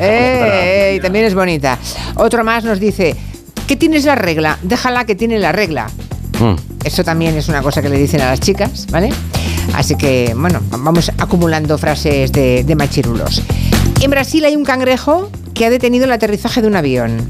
[0.00, 1.78] Eh, y también es bonita.
[2.16, 3.14] Otro más nos dice,
[3.66, 4.58] ¿qué tienes la regla?
[4.62, 5.88] Déjala que tiene la regla.
[6.84, 9.10] Eso también es una cosa que le dicen a las chicas, ¿vale?
[9.74, 13.42] Así que, bueno, vamos acumulando frases de, de machirulos.
[14.00, 17.28] En Brasil hay un cangrejo que ha detenido el aterrizaje de un avión.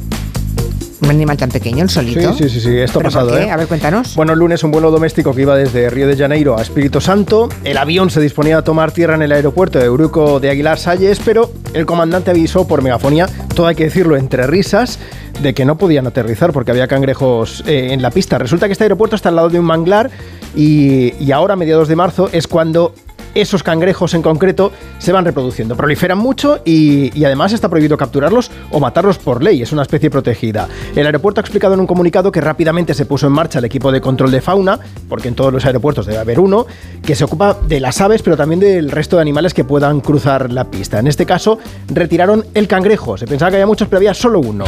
[1.03, 2.33] Un animal tan pequeño, el solito.
[2.35, 3.39] Sí, sí, sí, sí, esto ha ¿Pero por pasado?
[3.39, 3.51] ¿eh?
[3.51, 4.14] A ver, cuéntanos.
[4.14, 7.49] Bueno, el lunes un vuelo doméstico que iba desde Río de Janeiro a Espíritu Santo.
[7.64, 11.20] El avión se disponía a tomar tierra en el aeropuerto de Euruco de Aguilar Salles,
[11.24, 14.99] pero el comandante avisó por megafonía, todo hay que decirlo entre risas,
[15.43, 18.39] de que no podían aterrizar porque había cangrejos eh, en la pista.
[18.39, 20.11] Resulta que este aeropuerto está al lado de un manglar
[20.55, 22.95] y, y ahora, a mediados de marzo, es cuando
[23.35, 25.76] esos cangrejos en concreto se van reproduciendo.
[25.76, 29.62] Proliferan mucho y, y además está prohibido capturarlos o matarlos por ley.
[29.62, 30.68] Es una especie protegida.
[30.95, 33.93] El aeropuerto ha explicado en un comunicado que rápidamente se puso en marcha el equipo
[33.93, 34.78] de control de fauna,
[35.09, 36.66] porque en todos los aeropuertos debe haber uno,
[37.05, 40.51] que se ocupa de las aves, pero también del resto de animales que puedan cruzar
[40.51, 40.99] la pista.
[40.99, 41.59] En este caso,
[41.89, 43.16] retiraron el cangrejo.
[43.16, 44.64] Se pensaba que había muchos, pero había solo uno.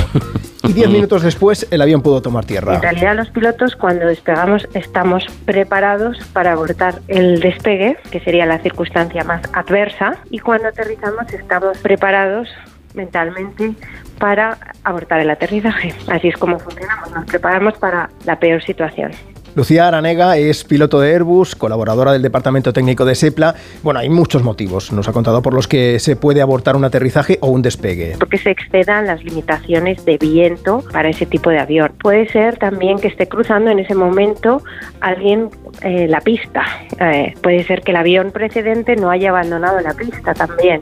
[0.62, 2.76] Y diez minutos después, el avión pudo tomar tierra.
[2.76, 8.53] En realidad los pilotos cuando despegamos estamos preparados para abortar el despegue, que sería la
[8.58, 12.48] circunstancia más adversa, y cuando aterrizamos estamos preparados
[12.94, 13.72] mentalmente
[14.18, 15.94] para abortar el aterrizaje.
[16.08, 19.12] Así es como funcionamos, nos preparamos para la peor situación.
[19.54, 23.54] Lucía Aranega es piloto de Airbus, colaboradora del departamento técnico de SEPLA.
[23.84, 27.38] Bueno, hay muchos motivos, nos ha contado, por los que se puede abortar un aterrizaje
[27.40, 28.16] o un despegue.
[28.18, 31.92] Porque se excedan las limitaciones de viento para ese tipo de avión.
[32.02, 34.60] Puede ser también que esté cruzando en ese momento
[35.00, 35.50] alguien
[35.82, 36.64] eh, la pista.
[36.98, 40.80] Eh, puede ser que el avión precedente no haya abandonado la pista también.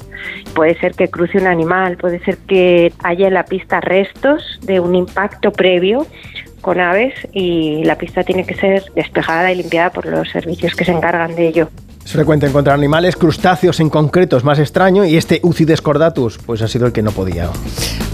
[0.55, 4.81] Puede ser que cruce un animal, puede ser que haya en la pista restos de
[4.81, 6.07] un impacto previo
[6.63, 10.87] con aves y la pista tiene que ser despejada y limpiada por los servicios que
[10.87, 11.69] se encargan de ello.
[12.05, 16.61] Es frecuente encontrar animales, crustáceos en concreto es más extraño y este Ucides cordatus pues
[16.63, 17.49] ha sido el que no podía.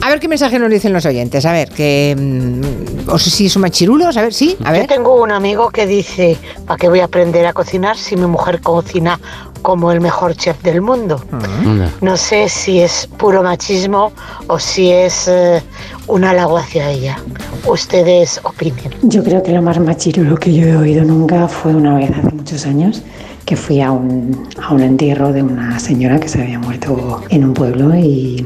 [0.03, 1.47] A ver qué mensaje nos dicen los oyentes.
[1.47, 2.15] A ver, que.
[2.17, 4.83] mm, o si si son machirulos, a ver, sí, a ver.
[4.83, 6.37] Yo tengo un amigo que dice,
[6.67, 9.19] ¿para qué voy a aprender a cocinar si mi mujer cocina
[9.63, 11.23] como el mejor chef del mundo.
[11.33, 11.91] Anda.
[12.01, 14.13] No sé si es puro machismo
[14.47, 15.63] o si es eh,
[16.07, 17.19] un halago hacia ella.
[17.67, 18.93] Ustedes opinen.
[19.03, 22.35] Yo creo que lo más machirulo que yo he oído nunca fue una vez hace
[22.35, 23.03] muchos años
[23.45, 27.45] que fui a un, a un entierro de una señora que se había muerto en
[27.45, 28.45] un pueblo y,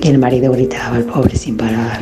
[0.00, 1.98] y el marido gritaba al pobre sin parar.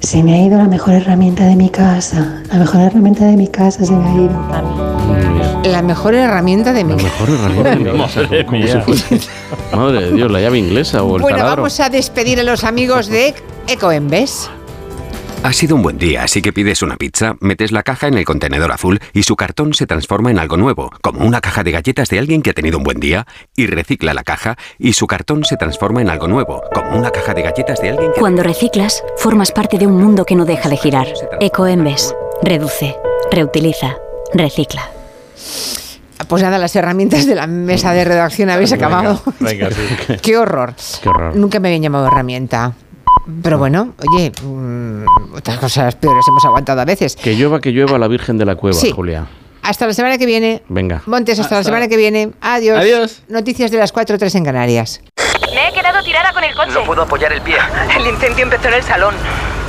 [0.00, 2.42] Se me ha ido la mejor herramienta de mi casa.
[2.50, 5.47] La mejor herramienta de mi casa se me ha ido.
[5.70, 9.28] La mejor herramienta de mi La mejor herramienta de mi casa, Madre como si fuese-
[9.76, 11.62] Madre de Dios, la llave inglesa o el Bueno, taladro.
[11.62, 13.34] vamos a despedir a los amigos de
[13.66, 14.50] Ecoembes.
[15.44, 18.24] Ha sido un buen día, así que pides una pizza, metes la caja en el
[18.24, 22.08] contenedor azul y su cartón se transforma en algo nuevo, como una caja de galletas
[22.08, 25.44] de alguien que ha tenido un buen día, y recicla la caja y su cartón
[25.44, 28.18] se transforma en algo nuevo, como una caja de galletas de alguien que...
[28.20, 31.06] Cuando reciclas, formas parte de un mundo que no deja de girar.
[31.40, 32.16] Ecoembes.
[32.42, 32.96] Reduce,
[33.30, 33.94] reutiliza,
[34.34, 34.90] recicla.
[36.28, 39.22] Pues nada, las herramientas de la mesa de redacción habéis acabado.
[39.40, 40.16] Venga, sí.
[40.22, 40.74] Qué horror.
[41.02, 41.34] Qué horror.
[41.36, 42.72] Nunca me habían llamado herramienta.
[43.42, 47.14] Pero bueno, oye, mm, otras cosas peores hemos aguantado a veces.
[47.16, 48.90] Que llueva, que llueva la Virgen de la Cueva, Sí.
[48.90, 49.26] Julia.
[49.62, 50.62] Hasta la semana que viene.
[50.68, 51.02] Venga.
[51.06, 52.30] Montes, hasta, la semana que viene.
[52.40, 52.78] Adiós.
[52.78, 53.22] Adiós.
[53.28, 55.02] Noticias de las 4.3 en Canarias.
[55.54, 56.72] Me he quedado tirada con el coche.
[56.72, 57.56] No puedo apoyar el pie.
[57.98, 59.14] El incendio empezó en el salón.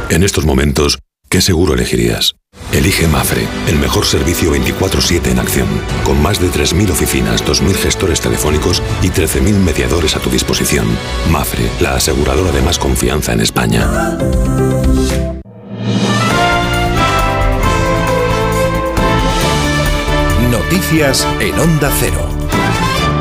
[0.09, 0.99] En estos momentos,
[1.30, 2.36] ¿qué seguro elegirías?
[2.72, 5.67] Elige Mafre, el mejor servicio 24/7 en acción,
[6.03, 10.86] con más de 3.000 oficinas, 2.000 gestores telefónicos y 13.000 mediadores a tu disposición.
[11.32, 13.88] Mafre, la aseguradora de más confianza en España.
[20.51, 22.30] Noticias en Onda Cero.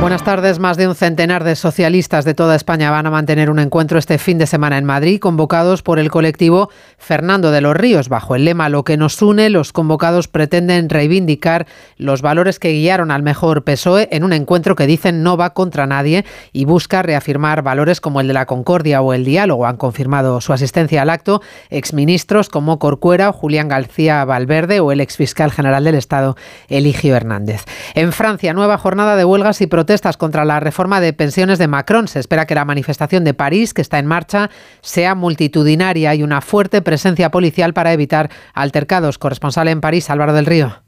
[0.01, 0.61] Buenas tardes.
[0.61, 4.19] Más de un centenar de socialistas de toda España van a mantener un encuentro este
[4.19, 8.09] fin de semana en Madrid, convocados por el colectivo Fernando de los Ríos.
[8.09, 13.11] Bajo el lema Lo que nos une, los convocados pretenden reivindicar los valores que guiaron
[13.11, 17.63] al mejor PSOE en un encuentro que dicen no va contra nadie y busca reafirmar
[17.63, 19.67] valores como el de la concordia o el diálogo.
[19.67, 21.41] Han confirmado su asistencia al acto
[21.71, 26.37] exministros como Corcuera o Julián García Valverde o el exfiscal general del Estado,
[26.69, 27.65] Eligio Hernández.
[27.95, 32.09] En Francia, nueva jornada de huelgas y protestas contra la reforma de pensiones de Macron.
[32.09, 36.41] Se espera que la manifestación de París, que está en marcha, sea multitudinaria y una
[36.41, 39.19] fuerte presencia policial para evitar altercados.
[39.19, 40.88] Corresponsal en París, Álvaro del Río.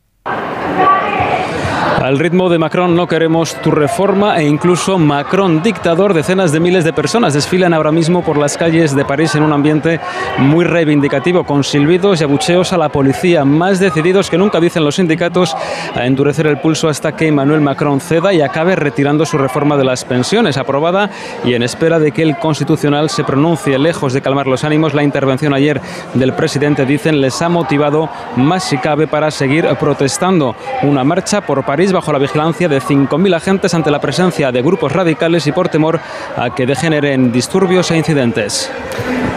[2.00, 6.14] Al ritmo de Macron no queremos tu reforma e incluso Macron dictador.
[6.14, 9.52] Decenas de miles de personas desfilan ahora mismo por las calles de París en un
[9.52, 10.00] ambiente
[10.38, 14.94] muy reivindicativo, con silbidos y abucheos a la policía, más decididos que nunca, dicen los
[14.94, 15.54] sindicatos,
[15.94, 19.84] a endurecer el pulso hasta que Emmanuel Macron ceda y acabe retirando su reforma de
[19.84, 21.10] las pensiones, aprobada
[21.44, 23.78] y en espera de que el Constitucional se pronuncie.
[23.78, 25.82] Lejos de calmar los ánimos, la intervención ayer
[26.14, 30.56] del presidente, dicen, les ha motivado más si cabe para seguir protestando.
[30.82, 34.92] Una marcha por París bajo la vigilancia de 5.000 agentes ante la presencia de grupos
[34.92, 36.00] radicales y por temor
[36.36, 38.70] a que degeneren disturbios e incidentes.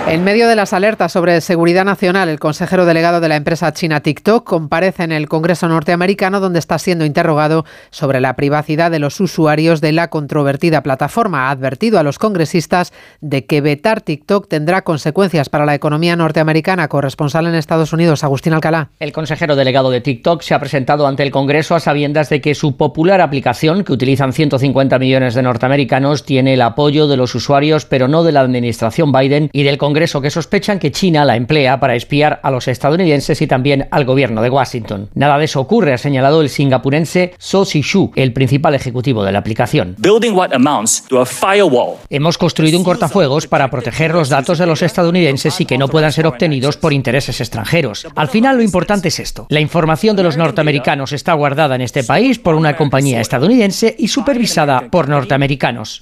[0.06, 4.01] En medio de las alertas sobre seguridad nacional, el consejero delegado de la empresa china
[4.01, 9.22] TikTok comparece en el Congreso norteamericano donde está siendo interrogado sobre la privacidad de los
[9.22, 11.47] usuarios de la controvertida plataforma.
[11.47, 12.91] Ha advertido a los congresistas
[13.22, 16.89] de que vetar TikTok tendrá consecuencias para la economía norteamericana.
[16.89, 18.89] Corresponsal en Estados Unidos, Agustín Alcalá.
[18.99, 22.53] El consejero delegado de TikTok se ha presentado ante el Congreso a sabiendas de que
[22.53, 27.85] su popular aplicación, que utilizan 150 millones de norteamericanos, tiene el apoyo de los usuarios,
[27.85, 31.79] pero no de la administración Biden y del Congreso, que sospechan que China la emplea
[31.79, 35.09] para espiar a los estadounidenses y también al gobierno de Washington.
[35.13, 39.39] Nada de eso ocurre, ha señalado el singapurense So Si-shu, el principal ejecutivo de la
[39.39, 39.95] aplicación.
[39.97, 41.95] building what amounts to a firewall.
[42.09, 46.11] Hemos construido un cortafuegos para proteger los datos de los estadounidenses y que no puedan
[46.11, 48.05] ser obtenidos por intereses extranjeros.
[48.15, 49.47] Al final lo importante es esto.
[49.47, 54.07] La información de los norteamericanos está guardada en este país por una compañía estadounidense y
[54.07, 56.01] supervisada por norteamericanos.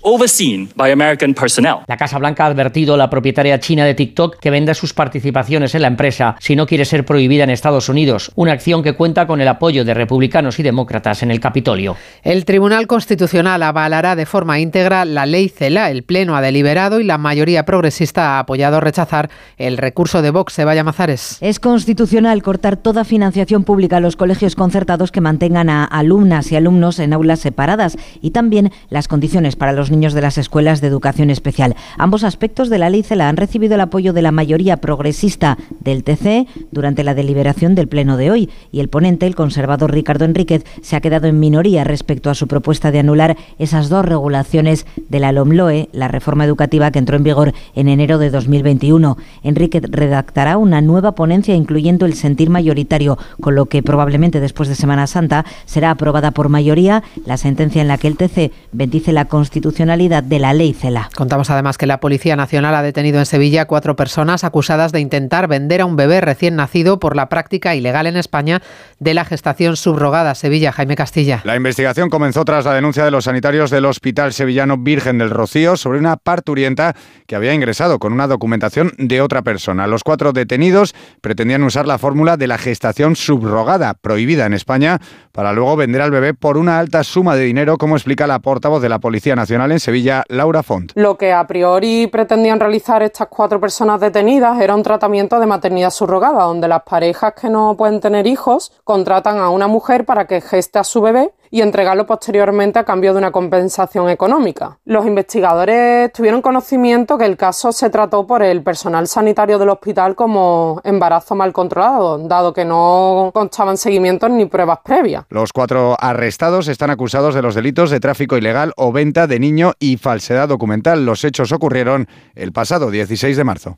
[1.88, 5.75] La Casa Blanca ha advertido a la propietaria china de TikTok que venda sus participaciones
[5.75, 9.27] en la empresa si no quiere ser prohibida en Estados Unidos, una acción que cuenta
[9.27, 11.95] con el apoyo de republicanos y demócratas en el Capitolio.
[12.23, 15.91] El Tribunal Constitucional avalará de forma íntegra la ley CELA.
[15.91, 20.61] El Pleno ha deliberado y la mayoría progresista ha apoyado rechazar el recurso de Vox.
[20.63, 21.38] Vaya Mazares.
[21.41, 25.86] Es constitucional cortar toda financiación pública a los colegios concertados que mantengan a
[26.22, 30.38] alumnas y alumnos en aulas separadas y también las condiciones para los niños de las
[30.38, 31.76] escuelas de educación especial.
[31.97, 36.03] Ambos aspectos de la ley CELA han recibido el apoyo de la mayoría progresista del
[36.03, 40.63] TC durante la deliberación del Pleno de hoy y el ponente, el conservador Ricardo Enríquez,
[40.84, 45.19] se ha quedado en minoría respecto a su propuesta de anular esas dos regulaciones de
[45.19, 49.17] la LOMLOE, la reforma educativa que entró en vigor en enero de 2021.
[49.41, 54.76] Enríquez redactará una nueva ponencia incluyendo el sentir mayoritario, con lo que probablemente después de
[54.76, 59.26] Semana Santa será aprobada por mayoría la sentencia en la que el TC bendice la
[59.26, 61.09] constitucionalidad de la ley CELA.
[61.16, 65.47] Contamos además que la Policía Nacional ha detenido en Sevilla cuatro personas acusadas de intentar
[65.47, 68.62] vender a un bebé recién nacido por la práctica ilegal en España
[68.99, 70.36] de la gestación subrogada.
[70.36, 71.41] Sevilla, Jaime Castilla.
[71.45, 75.78] La investigación comenzó tras la denuncia de los sanitarios del Hospital Sevillano Virgen del Rocío
[75.78, 76.93] sobre una parturienta
[77.26, 79.88] que había ingresado con una documentación de otra persona.
[79.88, 84.99] Los cuatro detenidos pretendían usar la fórmula de la gestación subrogada, prohibida en España,
[85.32, 88.82] para luego vender al bebé por una alta suma de dinero, como explica la portavoz
[88.82, 90.91] de la Policía Nacional en Sevilla, Laura Font.
[90.95, 95.91] Lo que a priori pretendían realizar estas cuatro personas detenidas era un tratamiento de maternidad
[95.91, 100.41] subrogada, donde las parejas que no pueden tener hijos contratan a una mujer para que
[100.41, 104.80] geste a su bebé y entregarlo posteriormente a cambio de una compensación económica.
[104.86, 110.16] Los investigadores tuvieron conocimiento que el caso se trató por el personal sanitario del hospital
[110.16, 115.26] como embarazo mal controlado, dado que no constaban seguimientos ni pruebas previas.
[115.30, 119.74] Los cuatro arrestados están acusados de los delitos de tráfico ilegal o venta de niño
[119.80, 121.06] y falsedad documental.
[121.06, 123.78] Los hechos ocurrieron el pasado 16 de marzo.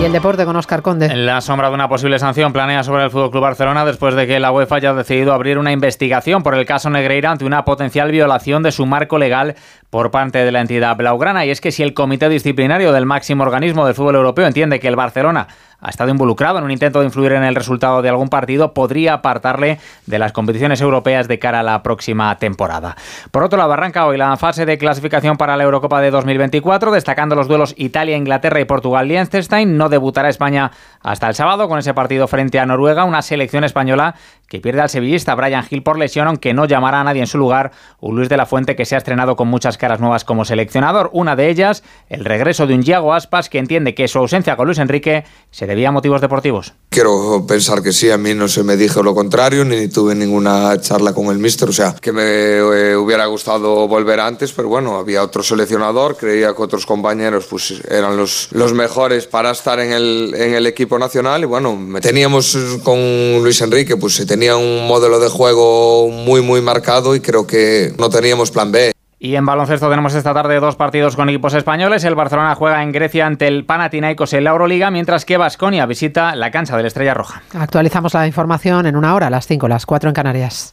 [0.00, 1.06] Y el deporte con Oscar Conde.
[1.06, 4.38] En la sombra de una posible sanción planea sobre el FC Barcelona después de que
[4.38, 8.62] la UEFA haya decidido abrir una investigación por el caso Negreira ante una potencial violación
[8.62, 9.56] de su marco legal
[9.90, 11.46] por parte de la entidad blaugrana.
[11.46, 14.88] Y es que si el comité disciplinario del máximo organismo del fútbol europeo entiende que
[14.88, 15.48] el Barcelona
[15.80, 19.14] ha estado involucrado en un intento de influir en el resultado de algún partido, podría
[19.14, 22.96] apartarle de las competiciones europeas de cara a la próxima temporada.
[23.30, 27.36] Por otro lado, arranca hoy la fase de clasificación para la Eurocopa de 2024, destacando
[27.36, 29.76] los duelos Italia, Inglaterra y Portugal-Liechtenstein.
[29.76, 34.16] No debutará España hasta el sábado con ese partido frente a Noruega, una selección española
[34.48, 37.38] que pierde al sevillista Brian Hill por lesión, aunque no llamará a nadie en su
[37.38, 37.70] lugar,
[38.00, 41.10] un Luis de la Fuente que se ha estrenado con muchas caras nuevas como seleccionador.
[41.12, 44.66] Una de ellas, el regreso de un Yago Aspas que entiende que su ausencia con
[44.66, 46.74] Luis Enrique se debía a motivos deportivos.
[46.90, 50.80] Quiero pensar que sí, a mí no se me dijo lo contrario, ni tuve ninguna
[50.80, 54.96] charla con el míster, o sea, que me eh, hubiera gustado volver antes, pero bueno,
[54.96, 60.34] había otro seleccionador, creía que otros compañeros pues eran los, mejores para estar en el,
[60.36, 62.98] en el equipo nacional y bueno, teníamos con
[63.42, 67.94] Luis Enrique, pues se tenía un modelo de juego muy muy marcado y creo que
[67.98, 68.97] no teníamos plan B.
[69.20, 72.04] Y en baloncesto tenemos esta tarde dos partidos con equipos españoles.
[72.04, 76.36] El Barcelona juega en Grecia ante el Panathinaikos en la Euroliga, mientras que Basconia visita
[76.36, 77.42] la cancha de la Estrella Roja.
[77.58, 80.72] Actualizamos la información en una hora, a las 5, las 4 en Canarias.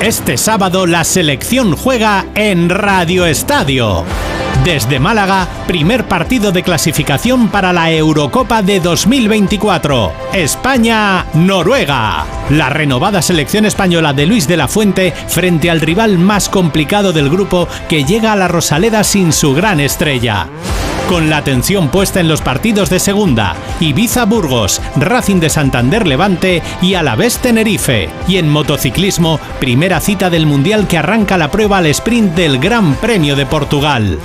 [0.00, 4.04] Este sábado la selección juega en Radio Estadio.
[4.64, 10.10] Desde Málaga, primer partido de clasificación para la Eurocopa de 2024.
[10.32, 12.24] España-Noruega.
[12.48, 17.28] La renovada selección española de Luis de la Fuente frente al rival más complicado del
[17.28, 20.48] grupo que llega a la Rosaleda sin su gran estrella.
[21.08, 26.62] Con la atención puesta en los partidos de segunda, Ibiza Burgos, Racing de Santander Levante
[26.80, 28.08] y Alavés Tenerife.
[28.26, 32.94] Y en motociclismo, primera cita del Mundial que arranca la prueba al sprint del Gran
[32.94, 34.18] Premio de Portugal.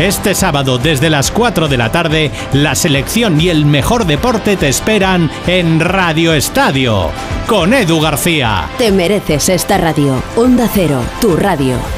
[0.00, 4.68] Este sábado desde las 4 de la tarde, la selección y el mejor deporte te
[4.68, 7.10] esperan en Radio Estadio,
[7.46, 8.68] con Edu García.
[8.76, 10.22] Te mereces esta radio.
[10.36, 11.97] Onda Cero, tu radio.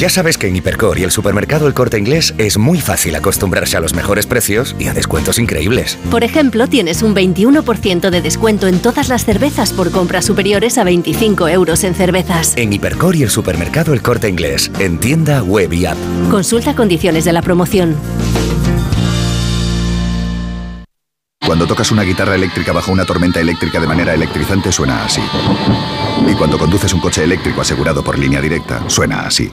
[0.00, 3.76] Ya sabes que en Hipercor y el supermercado El Corte Inglés es muy fácil acostumbrarse
[3.76, 5.98] a los mejores precios y a descuentos increíbles.
[6.10, 10.84] Por ejemplo, tienes un 21% de descuento en todas las cervezas por compras superiores a
[10.84, 12.54] 25 euros en cervezas.
[12.56, 15.98] En Hipercor y el supermercado El Corte Inglés, en tienda, web y app.
[16.30, 17.94] Consulta condiciones de la promoción.
[21.44, 25.20] Cuando tocas una guitarra eléctrica bajo una tormenta eléctrica de manera electrizante suena así.
[26.26, 29.52] Y cuando conduces un coche eléctrico asegurado por línea directa, suena así.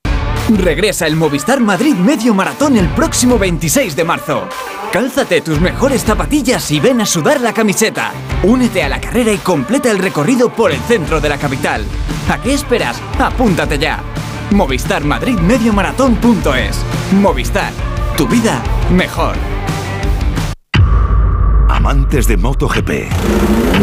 [0.57, 4.47] Regresa el Movistar Madrid Medio Maratón el próximo 26 de marzo.
[4.91, 8.11] Cálzate tus mejores zapatillas y ven a sudar la camiseta.
[8.43, 11.85] Únete a la carrera y completa el recorrido por el centro de la capital.
[12.29, 13.01] ¿A qué esperas?
[13.17, 13.99] Apúntate ya.
[14.51, 16.77] Movistar Madrid Medio Maratón.es.
[17.13, 17.71] Movistar,
[18.17, 18.61] tu vida
[18.91, 19.35] mejor.
[21.69, 22.89] Amantes de MotoGP,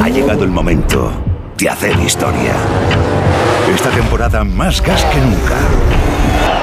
[0.02, 1.10] ha llegado el momento
[1.56, 2.52] de hacer historia.
[3.74, 5.97] Esta temporada más gas que nunca.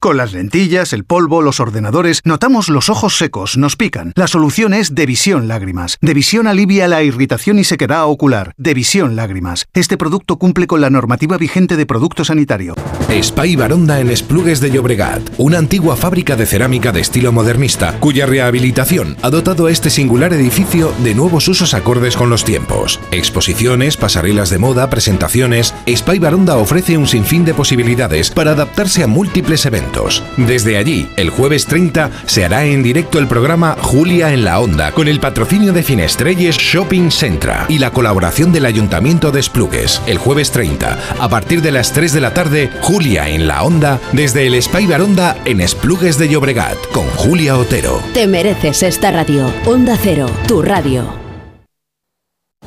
[0.00, 4.14] Con las lentillas, el polvo, los ordenadores, notamos los ojos secos, nos pican.
[4.16, 5.98] La solución es Devisión Lágrimas.
[6.00, 8.54] Devisión alivia la irritación y sequedad ocular.
[8.56, 9.66] Devisión Lágrimas.
[9.74, 12.76] Este producto cumple con la normativa vigente de producto sanitario.
[13.10, 18.24] Spy Baronda en Esplugues de Llobregat, una antigua fábrica de cerámica de estilo modernista, cuya
[18.24, 22.98] rehabilitación ha dotado a este singular edificio de nuevos usos acordes con los tiempos.
[23.10, 25.74] Exposiciones, pasarelas de moda, presentaciones.
[25.86, 29.89] Spy Baronda ofrece un sinfín de posibilidades para adaptarse a múltiples eventos.
[30.36, 34.92] Desde allí, el jueves 30, se hará en directo el programa Julia en la Onda,
[34.92, 40.00] con el patrocinio de Finestrelles Shopping Centra y la colaboración del Ayuntamiento de Esplugues.
[40.06, 44.00] El jueves 30, a partir de las 3 de la tarde, Julia en la Onda,
[44.12, 48.00] desde el Spy Baronda en Esplugues de Llobregat, con Julia Otero.
[48.14, 49.52] Te mereces esta radio.
[49.66, 51.20] Onda Cero, tu radio.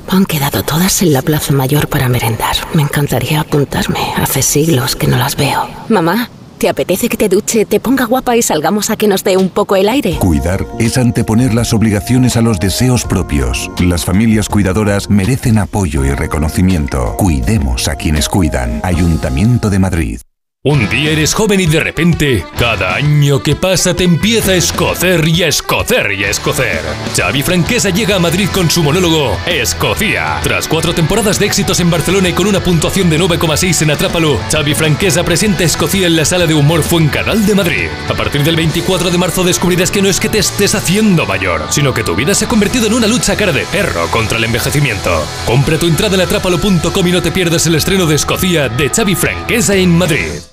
[0.09, 2.55] Han quedado todas en la Plaza Mayor para merendar.
[2.73, 4.13] Me encantaría apuntarme.
[4.17, 5.67] Hace siglos que no las veo.
[5.89, 6.29] Mamá.
[6.63, 9.49] ¿Te apetece que te duche, te ponga guapa y salgamos a que nos dé un
[9.49, 10.15] poco el aire?
[10.19, 13.69] Cuidar es anteponer las obligaciones a los deseos propios.
[13.81, 17.17] Las familias cuidadoras merecen apoyo y reconocimiento.
[17.17, 18.79] Cuidemos a quienes cuidan.
[18.81, 20.21] Ayuntamiento de Madrid.
[20.65, 25.27] Un día eres joven y de repente, cada año que pasa te empieza a escocer
[25.27, 26.79] y a escocer y a escocer.
[27.17, 30.39] Xavi Franquesa llega a Madrid con su monólogo Escocia.
[30.41, 34.39] Tras cuatro temporadas de éxitos en Barcelona y con una puntuación de 9,6 en Atrápalo,
[34.49, 37.89] Xavi Franquesa presenta Escocia en la sala de humor Fuencanal de Madrid.
[38.07, 41.61] A partir del 24 de marzo descubrirás que no es que te estés haciendo mayor,
[41.71, 44.45] sino que tu vida se ha convertido en una lucha cara de perro contra el
[44.45, 45.25] envejecimiento.
[45.45, 49.15] Compra tu entrada en atrápalo.com y no te pierdas el estreno de Escocia de Xavi
[49.15, 50.52] Franquesa en Madrid.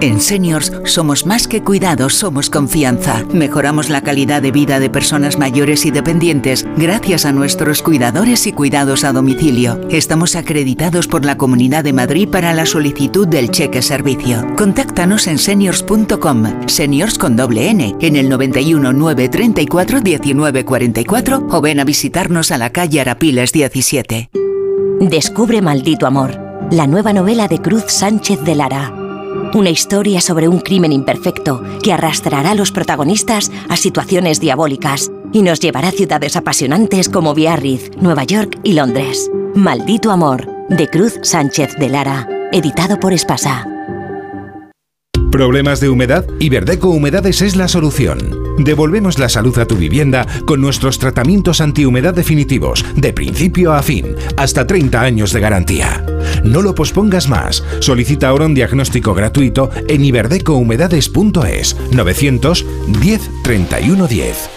[0.00, 3.24] En Seniors somos más que cuidados, somos confianza.
[3.32, 8.52] Mejoramos la calidad de vida de personas mayores y dependientes gracias a nuestros cuidadores y
[8.52, 9.80] cuidados a domicilio.
[9.90, 14.44] Estamos acreditados por la Comunidad de Madrid para la solicitud del cheque servicio.
[14.56, 21.84] Contáctanos en seniors.com, seniors con doble N, en el 91 934 1944 o ven a
[21.84, 24.30] visitarnos a la calle Arapiles 17.
[25.00, 26.38] Descubre Maldito Amor,
[26.70, 29.03] la nueva novela de Cruz Sánchez de Lara.
[29.52, 35.42] Una historia sobre un crimen imperfecto que arrastrará a los protagonistas a situaciones diabólicas y
[35.42, 39.30] nos llevará a ciudades apasionantes como Biarritz, Nueva York y Londres.
[39.54, 43.73] Maldito Amor, de Cruz Sánchez de Lara, editado por Espasa.
[45.34, 46.24] ¿Problemas de humedad?
[46.38, 48.54] Iberdeco Humedades es la solución.
[48.56, 54.14] Devolvemos la salud a tu vivienda con nuestros tratamientos antihumedad definitivos, de principio a fin,
[54.36, 56.06] hasta 30 años de garantía.
[56.44, 57.64] No lo pospongas más.
[57.80, 64.50] Solicita ahora un diagnóstico gratuito en iberdecohumedades.es 910 31 10.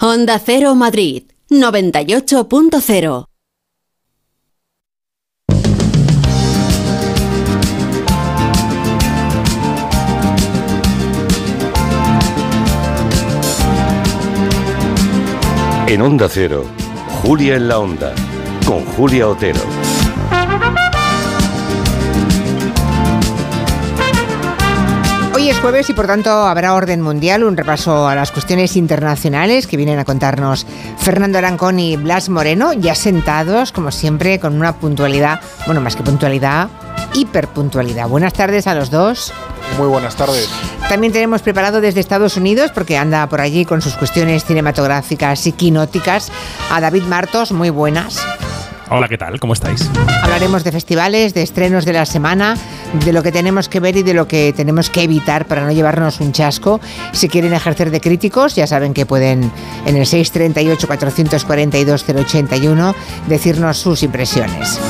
[0.00, 3.27] Onda Cero Madrid 98.0
[15.88, 16.66] En Onda Cero,
[17.22, 18.12] Julia en la Onda,
[18.66, 19.58] con Julia Otero.
[25.34, 29.66] Hoy es jueves y por tanto habrá orden mundial, un repaso a las cuestiones internacionales
[29.66, 30.66] que vienen a contarnos
[30.98, 36.02] Fernando Arancón y Blas Moreno, ya sentados, como siempre, con una puntualidad, bueno, más que
[36.02, 36.68] puntualidad,
[37.14, 38.08] hiperpuntualidad.
[38.08, 39.32] Buenas tardes a los dos.
[39.78, 40.48] Muy buenas tardes.
[40.88, 45.52] También tenemos preparado desde Estados Unidos, porque anda por allí con sus cuestiones cinematográficas y
[45.52, 46.32] quinóticas,
[46.70, 47.52] a David Martos.
[47.52, 48.20] Muy buenas.
[48.90, 49.38] Hola, ¿qué tal?
[49.38, 49.90] ¿Cómo estáis?
[50.22, 52.56] Hablaremos de festivales, de estrenos de la semana,
[53.04, 55.72] de lo que tenemos que ver y de lo que tenemos que evitar para no
[55.72, 56.80] llevarnos un chasco.
[57.12, 59.52] Si quieren ejercer de críticos, ya saben que pueden
[59.84, 62.94] en el 638-442-081
[63.26, 64.80] decirnos sus impresiones.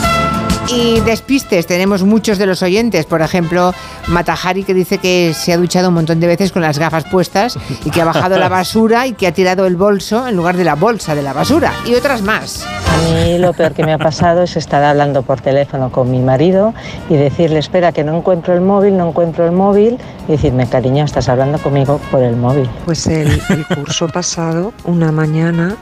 [0.70, 3.72] Y despistes, tenemos muchos de los oyentes, por ejemplo,
[4.08, 7.58] Matajari que dice que se ha duchado un montón de veces con las gafas puestas
[7.84, 10.64] y que ha bajado la basura y que ha tirado el bolso en lugar de
[10.64, 12.66] la bolsa de la basura y otras más.
[12.66, 16.20] A mí lo peor que me ha pasado es estar hablando por teléfono con mi
[16.20, 16.74] marido
[17.08, 21.04] y decirle, espera, que no encuentro el móvil, no encuentro el móvil, y decirme, cariño,
[21.04, 22.68] estás hablando conmigo por el móvil.
[22.84, 25.76] Pues el, el curso pasado, una mañana,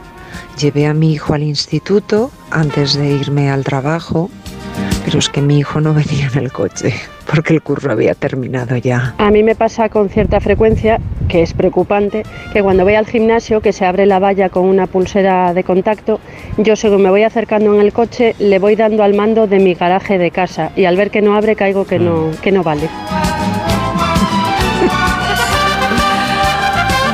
[0.58, 4.30] llevé a mi hijo al instituto antes de irme al trabajo,
[5.06, 6.92] pero es que mi hijo no venía en el coche
[7.30, 9.14] porque el curso había terminado ya.
[9.18, 13.60] A mí me pasa con cierta frecuencia, que es preocupante, que cuando voy al gimnasio,
[13.60, 16.18] que se abre la valla con una pulsera de contacto,
[16.58, 19.74] yo según me voy acercando en el coche, le voy dando al mando de mi
[19.74, 22.88] garaje de casa y al ver que no abre caigo que no, que no vale.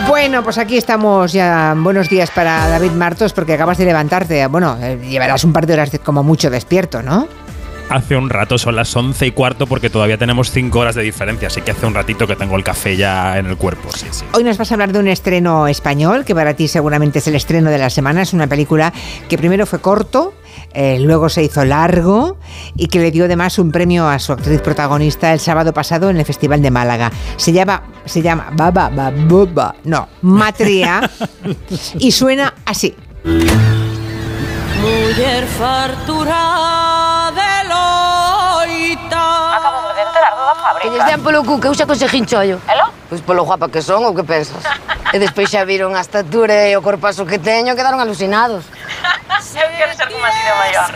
[0.09, 1.75] Bueno, pues aquí estamos ya.
[1.77, 4.47] Buenos días para David Martos porque acabas de levantarte.
[4.47, 7.27] Bueno, eh, llevarás un par de horas como mucho despierto, ¿no?
[7.89, 11.49] Hace un rato, son las 11 y cuarto porque todavía tenemos 5 horas de diferencia,
[11.49, 14.25] así que hace un ratito que tengo el café ya en el cuerpo, sí, sí.
[14.33, 17.35] Hoy nos vas a hablar de un estreno español, que para ti seguramente es el
[17.35, 18.23] estreno de la semana.
[18.23, 18.93] Es una película
[19.29, 20.33] que primero fue corto,
[20.75, 22.39] eh, luego se hizo largo
[22.77, 26.17] y que le dio además un premio a su actriz protagonista el sábado pasado en
[26.17, 27.13] el Festival de Málaga.
[27.37, 31.11] Se llama, se llama Baba Babuba, no, Matria,
[31.99, 32.95] y suena así.
[34.83, 37.02] Mujer fartura
[40.63, 42.63] fábrica Que lles den polo cu que eu xa consegín chollo.
[42.71, 42.87] Elo?
[43.11, 44.63] Pois polo guapa que son, ou que pensas?
[45.15, 48.65] e despois xa viron a estatura e o corpazo que teño, quedaron alucinados.
[49.53, 50.89] Eu quero ser como así de maior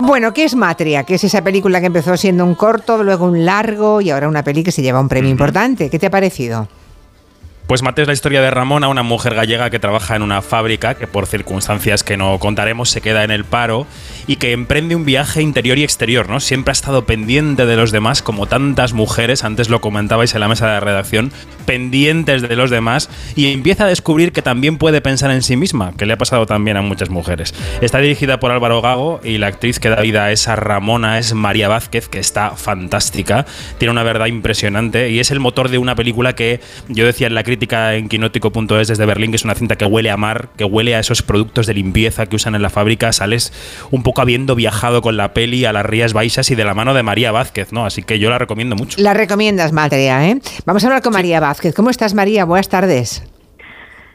[0.00, 1.04] Bueno, ¿qué es Matria?
[1.04, 4.42] Que es esa película que empezó siendo un corto, luego un largo y ahora una
[4.42, 5.90] peli que se lleva un premio importante.
[5.90, 6.66] ¿Qué te ha parecido?
[7.72, 10.92] Pues Mate es la historia de Ramona, una mujer gallega que trabaja en una fábrica
[10.92, 13.86] que por circunstancias que no contaremos se queda en el paro
[14.26, 16.38] y que emprende un viaje interior y exterior, ¿no?
[16.38, 20.48] Siempre ha estado pendiente de los demás, como tantas mujeres, antes lo comentabais en la
[20.48, 21.32] mesa de redacción,
[21.64, 25.94] pendientes de los demás y empieza a descubrir que también puede pensar en sí misma,
[25.96, 27.54] que le ha pasado también a muchas mujeres.
[27.80, 31.32] Está dirigida por Álvaro Gago y la actriz que da vida a esa Ramona es
[31.32, 33.46] María Vázquez, que está fantástica,
[33.78, 37.34] tiene una verdad impresionante y es el motor de una película que yo decía en
[37.34, 40.64] la crítica en quinótico.es desde Berlín, que es una cinta que huele a mar, que
[40.64, 43.52] huele a esos productos de limpieza que usan en la fábrica, sales
[43.90, 46.94] un poco habiendo viajado con la peli a las Rías Baixas y de la mano
[46.94, 47.86] de María Vázquez, ¿no?
[47.86, 49.00] Así que yo la recomiendo mucho.
[49.00, 50.40] La recomiendas, Matria, ¿eh?
[50.66, 51.74] Vamos a hablar con María Vázquez.
[51.74, 52.44] ¿Cómo estás, María?
[52.44, 53.22] Buenas tardes.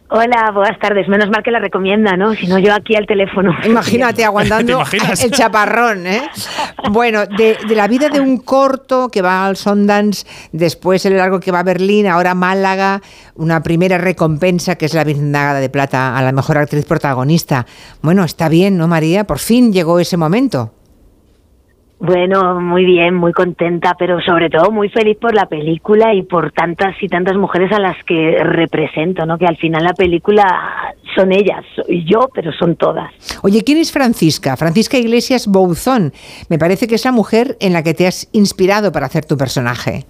[0.09, 1.09] Hola, buenas tardes.
[1.09, 2.33] Menos mal que la recomienda, ¿no?
[2.33, 3.53] Si no, yo aquí al teléfono.
[3.65, 4.81] Imagínate aguantando
[5.23, 6.21] el chaparrón, ¿eh?
[6.91, 11.41] Bueno, de, de la vida de un corto que va al Sundance, después el largo
[11.41, 13.01] que va a Berlín, ahora Málaga,
[13.35, 17.65] una primera recompensa que es la Biznaga de Plata a la mejor actriz protagonista.
[18.01, 19.25] Bueno, está bien, ¿no, María?
[19.25, 20.76] Por fin llegó ese momento.
[21.99, 26.51] Bueno, muy bien, muy contenta, pero sobre todo muy feliz por la película y por
[26.51, 29.37] tantas y tantas mujeres a las que represento, ¿no?
[29.39, 33.11] Que al final la película son ellas, soy yo, pero son todas.
[33.41, 34.55] Oye, ¿quién es Francisca?
[34.57, 36.13] Francisca Iglesias Bouzón.
[36.49, 39.35] Me parece que es la mujer en la que te has inspirado para hacer tu
[39.35, 40.05] personaje.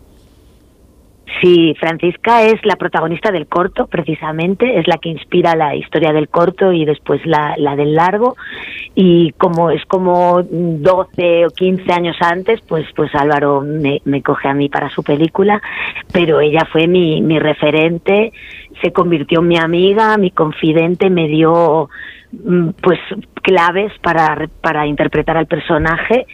[1.42, 6.30] Sí, Francisca es la protagonista del corto, precisamente, es la que inspira la historia del
[6.30, 8.38] corto y después la, la del largo.
[8.96, 14.48] Y como es como 12 o 15 años antes, pues, pues Álvaro me, me coge
[14.48, 15.62] a mí para su película,
[16.14, 18.32] pero ella fue mi, mi referente,
[18.82, 21.90] se convirtió en mi amiga, mi confidente, me dio
[22.32, 23.00] mm, pues
[23.44, 26.26] claves para, para interpretar al personaje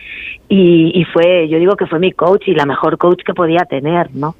[0.47, 3.65] y, y fue, yo digo que fue mi coach y la mejor coach que podía
[3.65, 4.35] tener, ¿no?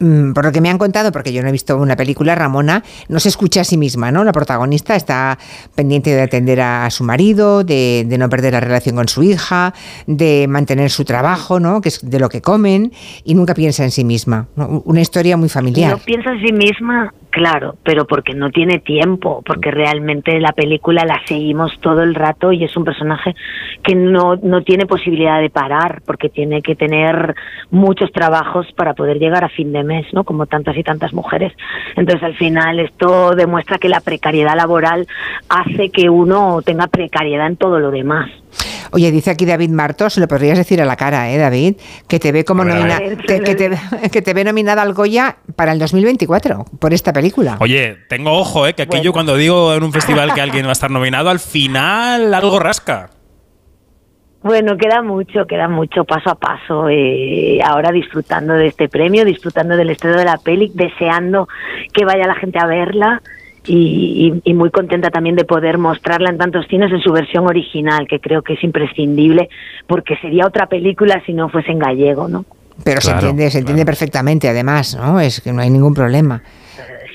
[0.00, 2.82] Mm, Por lo que me han contado, porque yo no he visto una película, Ramona
[3.08, 4.24] no se escucha a sí misma, ¿no?
[4.24, 5.38] La protagonista está
[5.74, 9.72] pendiente de atender a su marido, de, de no perder la relación con su hija,
[10.06, 11.80] de mantener su trabajo, ¿no?
[11.80, 12.92] Que es de lo que comen,
[13.24, 14.48] y nunca piensa en sí misma.
[14.56, 14.82] ¿no?
[14.84, 15.92] Una historia muy familiar.
[15.92, 21.04] No piensa en sí misma, Claro, pero porque no tiene tiempo, porque realmente la película
[21.04, 23.34] la seguimos todo el rato y es un personaje
[23.82, 27.34] que no, no tiene posibilidad de parar, porque tiene que tener
[27.72, 30.22] muchos trabajos para poder llegar a fin de mes, ¿no?
[30.22, 31.52] Como tantas y tantas mujeres.
[31.96, 35.08] Entonces, al final, esto demuestra que la precariedad laboral
[35.48, 38.30] hace que uno tenga precariedad en todo lo demás.
[38.92, 41.76] Oye, dice aquí David Martos, lo podrías decir a la cara, ¿eh, David?
[42.08, 43.70] Que te ve como nomina- te- que, te,
[44.12, 47.56] que te ve nominada al Goya para el 2024 por esta película.
[47.60, 48.74] Oye, tengo ojo, ¿eh?
[48.74, 51.40] Que aquí yo cuando digo en un festival que alguien va a estar nominado, al
[51.40, 53.10] final algo rasca.
[54.42, 56.88] Bueno, queda mucho, queda mucho paso a paso.
[56.90, 61.48] eh, ahora disfrutando de este premio, disfrutando del estreno de la peli, deseando
[61.94, 63.22] que vaya la gente a verla
[63.66, 67.46] y, y- y muy contenta también de poder mostrarla en tantos cines en su versión
[67.46, 69.48] original, que creo que es imprescindible
[69.86, 72.44] porque sería otra película si no fuese en gallego, ¿no?
[72.84, 75.20] Pero se entiende, se entiende perfectamente, además, ¿no?
[75.20, 76.42] Es que no hay ningún problema.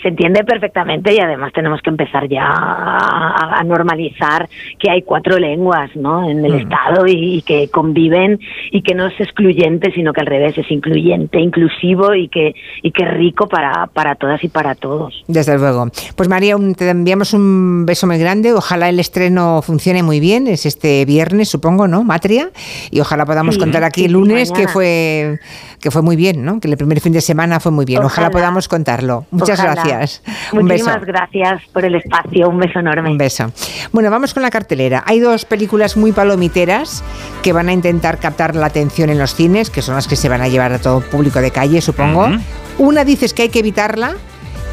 [0.01, 5.37] Se entiende perfectamente y además tenemos que empezar ya a, a normalizar que hay cuatro
[5.37, 6.29] lenguas ¿no?
[6.29, 8.39] en el Estado y, y que conviven
[8.71, 12.91] y que no es excluyente, sino que al revés es incluyente, inclusivo y que, y
[12.91, 15.23] que rico para, para todas y para todos.
[15.27, 15.87] Desde luego.
[16.15, 18.53] Pues María, un- te enviamos un beso muy grande.
[18.53, 20.47] Ojalá el estreno funcione muy bien.
[20.47, 22.49] Es este viernes, supongo, ¿no, Matria?
[22.91, 25.39] Y ojalá podamos Sí, contar aquí sí, el lunes que fue
[25.81, 26.59] que fue muy bien, ¿no?
[26.59, 27.99] Que el primer fin de semana fue muy bien.
[28.03, 28.29] Ojalá, Ojalá.
[28.31, 29.25] podamos contarlo.
[29.31, 29.75] Muchas Ojalá.
[29.75, 29.88] gracias.
[29.93, 30.85] Un beso.
[30.85, 33.11] Muchísimas gracias por el espacio, un beso enorme.
[33.11, 33.51] Un beso.
[33.91, 35.03] Bueno, vamos con la cartelera.
[35.05, 37.03] Hay dos películas muy palomiteras
[37.43, 40.29] que van a intentar captar la atención en los cines, que son las que se
[40.29, 42.29] van a llevar a todo público de calle, supongo.
[42.77, 44.15] Una dices que hay que evitarla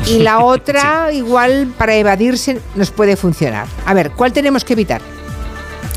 [0.07, 3.67] y la otra, igual para evadirse, nos puede funcionar.
[3.85, 5.01] A ver, ¿cuál tenemos que evitar?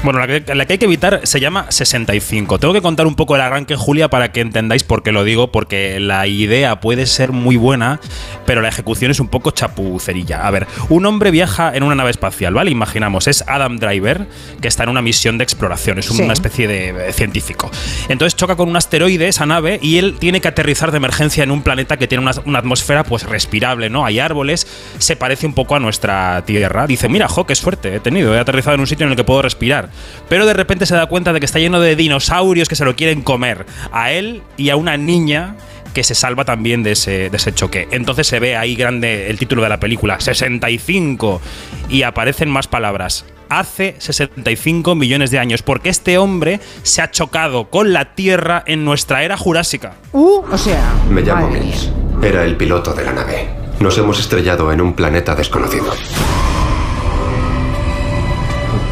[0.01, 2.57] Bueno, la que, la que hay que evitar se llama 65.
[2.57, 5.51] Tengo que contar un poco el arranque, Julia, para que entendáis por qué lo digo,
[5.51, 7.99] porque la idea puede ser muy buena,
[8.45, 10.47] pero la ejecución es un poco chapucerilla.
[10.47, 12.71] A ver, un hombre viaja en una nave espacial, ¿vale?
[12.71, 14.25] Imaginamos, es Adam Driver,
[14.61, 16.21] que está en una misión de exploración, es Sí.
[16.21, 17.69] una especie de eh, científico.
[18.07, 21.51] Entonces choca con un asteroide, esa nave, y él tiene que aterrizar de emergencia en
[21.51, 24.05] un planeta que tiene una, una atmósfera pues respirable, ¿no?
[24.05, 24.65] Hay árboles,
[24.97, 26.87] se parece un poco a nuestra Tierra.
[26.87, 29.25] Dice, mira, jo, qué suerte he tenido, he aterrizado en un sitio en el que
[29.25, 29.88] puedo respirar.
[30.27, 32.95] Pero de repente se da cuenta de que está lleno de dinosaurios que se lo
[32.95, 33.65] quieren comer.
[33.91, 35.55] A él y a una niña
[35.93, 37.87] que se salva también de ese, de ese choque.
[37.91, 41.41] Entonces se ve ahí grande el título de la película, 65,
[41.89, 43.25] y aparecen más palabras.
[43.49, 48.85] Hace 65 millones de años, porque este hombre se ha chocado con la Tierra en
[48.85, 49.93] nuestra era jurásica.
[50.11, 51.91] Uh, o sea, Me llamo Mills.
[52.21, 53.47] Era el piloto de la nave.
[53.79, 55.91] Nos hemos estrellado en un planeta desconocido.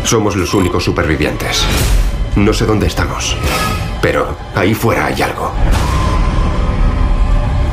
[0.07, 1.65] Somos los únicos supervivientes.
[2.37, 3.35] No sé dónde estamos,
[4.01, 5.51] pero ahí fuera hay algo.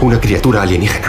[0.01, 1.07] Una criatura alienígena.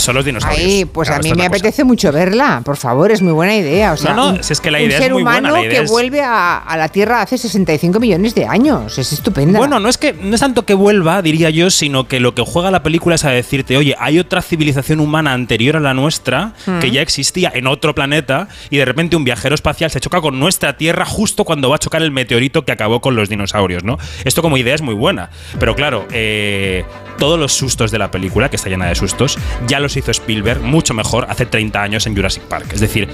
[0.00, 0.60] Son los dinosaurios.
[0.64, 1.56] Ay, pues Claro, a mí es me cosa.
[1.58, 3.92] apetece mucho verla, por favor, es muy buena idea.
[3.92, 5.38] O sea, No, no, un- si es que la un idea es ser muy buena,
[5.38, 8.98] humano la idea que es- vuelve a, a la Tierra hace 65 millones de años,
[8.98, 9.58] es estupenda.
[9.58, 12.42] Bueno, no es que no es tanto que vuelva, diría yo, sino que lo que
[12.42, 16.52] juega la película es a decirte, oye, hay otra civilización humana anterior a la nuestra
[16.80, 16.92] que Mm.
[16.92, 20.76] ya existía en otro planeta y de repente un viajero espacial se choca con nuestra
[20.76, 23.98] Tierra justo cuando va a chocar el meteorito que acabó con los dinosaurios, ¿no?
[24.24, 26.84] Esto como idea es muy buena, pero claro, eh,
[27.20, 29.38] todos los sustos de la película, que está llena de sustos,
[29.68, 32.72] ya los hizo Spielberg mucho mejor hace 30 años en Jurassic Park.
[32.72, 33.08] Es decir,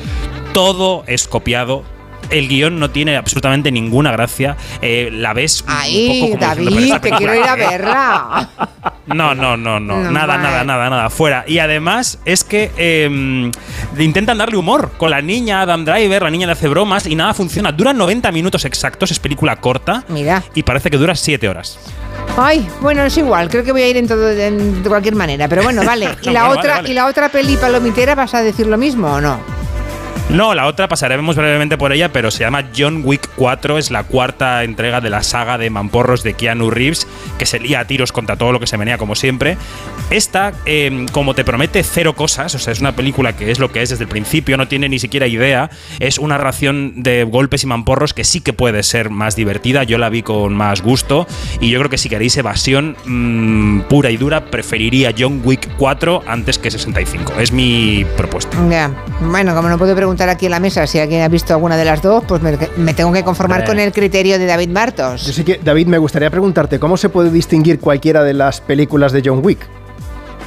[0.55, 1.83] todo es copiado.
[2.31, 4.57] El guion no tiene absolutamente ninguna gracia.
[4.83, 7.55] eh, la ves un Ay, poco como diciendo, "Pero David, esta que quiero ir a
[7.57, 7.67] qué?".
[7.67, 8.49] verla.
[9.07, 10.03] No, no, no, no.
[10.03, 11.11] No, nada, nada, nada, nada.
[11.11, 11.45] Fuera.
[11.47, 13.51] Y además es que eh,
[13.99, 17.33] intentan darle humor con la niña Adam Driver, la niña le hace bromas y nada
[17.33, 17.71] funciona.
[17.71, 20.03] Dura 90 minutos exactos, es película corta.
[20.09, 20.43] Mira.
[20.55, 21.79] Y parece que dura 7 horas.
[22.37, 25.47] Ay, bueno, es igual, creo que voy a ir en todo en- de cualquier manera,
[25.49, 26.09] pero bueno, vale.
[26.23, 26.91] ¿Y la Bueno, otra vale, vale.
[26.91, 29.39] y la otra peli palomitera vas a decir lo mismo o no?
[30.29, 33.79] No, la otra pasaremos brevemente por ella, pero se llama John Wick 4.
[33.79, 37.07] Es la cuarta entrega de la saga de mamporros de Keanu Reeves,
[37.39, 39.57] que se lía a tiros contra todo lo que se venía, como siempre.
[40.11, 43.71] Esta, eh, como te promete cero cosas, o sea, es una película que es lo
[43.71, 45.71] que es desde el principio, no tiene ni siquiera idea.
[46.01, 49.85] Es una ración de golpes y mamporros que sí que puede ser más divertida.
[49.85, 51.29] Yo la vi con más gusto.
[51.61, 56.25] Y yo creo que si queréis evasión mm, pura y dura, preferiría John Wick 4
[56.27, 57.35] antes que 65.
[57.39, 58.59] Es mi propuesta.
[59.21, 61.85] Bueno, como no puedo preguntar aquí en la mesa si alguien ha visto alguna de
[61.85, 65.27] las dos, pues me, me tengo que conformar con el criterio de David Martos.
[65.27, 69.13] Yo sí que, David, me gustaría preguntarte, ¿cómo se puede distinguir cualquiera de las películas
[69.13, 69.67] de John Wick?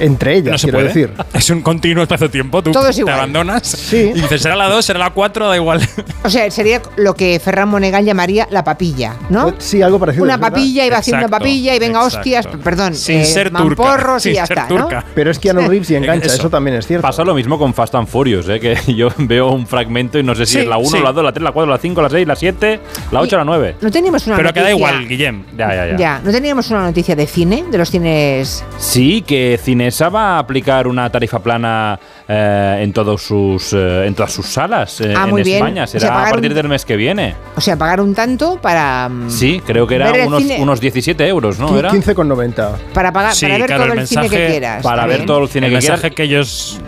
[0.00, 0.88] Entre ellas, No se quiero puede.
[0.88, 1.12] decir.
[1.34, 2.62] Es un continuo espacio-tiempo.
[2.62, 3.14] Tú Todo es te igual.
[3.14, 5.80] abandonas y dices, será la 2, será la 4, da igual.
[6.24, 9.54] O sea, sería lo que Ferran Monegal llamaría la papilla, ¿no?
[9.58, 10.24] Sí, algo parecido.
[10.24, 12.18] Una papilla y va haciendo una papilla y venga exacto.
[12.18, 14.80] hostias, perdón, Sin eh, ser turca, mamporros y sin ya ser está, ¿no?
[14.82, 15.04] turca.
[15.14, 16.50] Pero es Keanu Reeves y engancha, eso.
[16.50, 17.06] también es cierto.
[17.06, 18.58] Pasa lo mismo con Fast and Furious, ¿eh?
[18.60, 20.98] que yo veo un fragmento y no sé si Sí, es la 1, sí.
[21.02, 22.80] la 2, la 3, la 4, la 5, la 6, la 7,
[23.12, 23.76] la 8, la 9.
[23.80, 24.62] No teníamos una Pero que noticia.
[24.64, 25.44] da igual, Guillem.
[25.56, 25.96] Ya, ya, ya.
[25.96, 28.64] Ya, no teníamos una noticia de cine, de los cines.
[28.78, 31.98] Sí, que Cinesa va a aplicar una tarifa plana
[32.28, 35.56] eh, en, todos sus, eh, en todas sus salas eh, Ah, en muy bien.
[35.58, 35.84] España.
[35.84, 37.34] O sea, Será a partir un- del mes que viene.
[37.56, 39.08] O sea, pagar un tanto para.
[39.08, 41.76] mm, Sí, creo que el unos, unos 17 euros, ¿no?
[41.78, 41.90] ¿Era?
[41.90, 42.76] 15,90.
[42.94, 44.82] Para pagar, Sí, para ver claro, todo el el, cine que mensaje- quieras.
[44.82, 45.26] Para ver bien.
[45.26, 46.16] todo el cine el que mensaje quieras.
[46.16, 46.80] que ellos.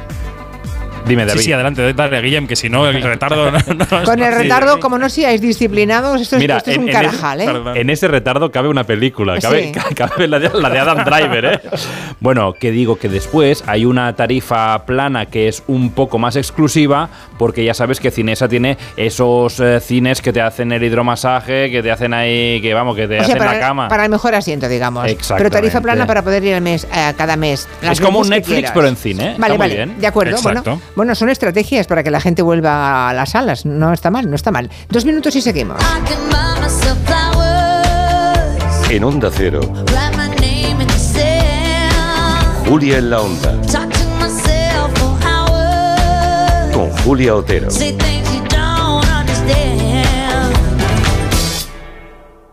[1.06, 1.40] Dime, David.
[1.40, 3.50] Sí, sí, adelante, dale, Guillem, que si no, el retardo.
[3.50, 6.76] No, no es Con el retardo, como no seáis disciplinados, esto es, Mira, esto es
[6.76, 7.62] en, un en carajal, ese, ¿eh?
[7.74, 9.94] en ese retardo cabe una película, cabe, Sí.
[9.94, 11.60] cabe la, de, la de Adam Driver, ¿eh?
[12.20, 17.08] Bueno, que digo que después hay una tarifa plana que es un poco más exclusiva,
[17.36, 21.82] porque ya sabes que Cinesa tiene esos eh, cines que te hacen el hidromasaje, que
[21.82, 23.88] te hacen ahí, que vamos, que te O sea, hacen para, la cama.
[23.88, 25.02] para el mejor asiento, digamos.
[25.02, 25.56] Pero Exactamente.
[25.56, 27.68] tarifa plana para poder ir al mes, eh, cada mes.
[27.82, 29.34] las es como un Netflix, pero en cine, ¿eh?
[29.36, 30.00] Vale, Está muy vale, bien.
[30.00, 30.36] de acuerdo.
[30.36, 30.62] Exacto.
[30.70, 33.64] Bueno, bueno, son estrategias para que la gente vuelva a las salas.
[33.64, 34.70] No está mal, no está mal.
[34.89, 35.78] Dos minutos y seguimos.
[38.90, 39.60] En Onda Cero,
[42.69, 43.55] Julia en la Onda,
[46.74, 47.70] con Julia Otero.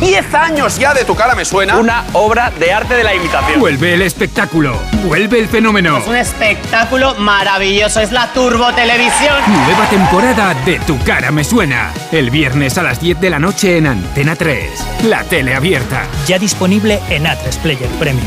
[0.00, 1.76] 10 años ya de tu cara me suena.
[1.76, 3.58] Una obra de arte de la imitación.
[3.58, 5.98] Vuelve el espectáculo, vuelve el fenómeno.
[5.98, 9.36] Es un espectáculo maravilloso, es la Turbo Televisión.
[9.48, 11.92] Nueva temporada de Tu cara me suena.
[12.12, 15.04] El viernes a las 10 de la noche en Antena 3.
[15.04, 16.04] La tele abierta.
[16.26, 18.26] Ya disponible en A3 Player Premium.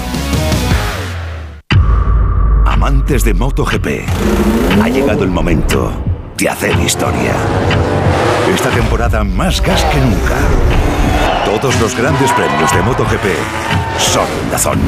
[2.65, 3.87] Amantes de MotoGP,
[4.83, 5.91] ha llegado el momento
[6.37, 7.33] de hacer historia.
[8.53, 10.90] Esta temporada más gas que nunca.
[11.59, 13.25] Todos los grandes premios de MotoGP
[13.97, 14.79] son Dazón.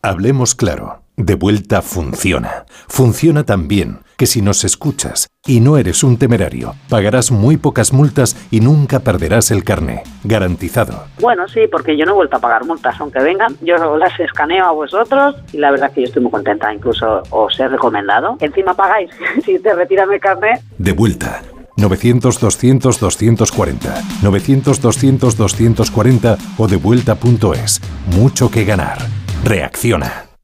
[0.00, 1.02] Hablemos claro.
[1.18, 2.64] De vuelta funciona.
[2.88, 7.92] Funciona tan bien que si nos escuchas y no eres un temerario, pagarás muy pocas
[7.92, 10.02] multas y nunca perderás el carné.
[10.24, 11.04] Garantizado.
[11.20, 14.64] Bueno, sí, porque yo no he vuelto a pagar multas, aunque vengan, yo las escaneo
[14.64, 18.38] a vosotros y la verdad es que yo estoy muy contenta, incluso os he recomendado.
[18.40, 19.10] Encima pagáis,
[19.44, 21.42] si te retiran el carnet, De vuelta.
[21.76, 24.02] 900-200-240.
[24.22, 27.80] 900-200-240 o devuelta.es.
[28.16, 28.98] Mucho que ganar.
[29.44, 30.33] Reacciona.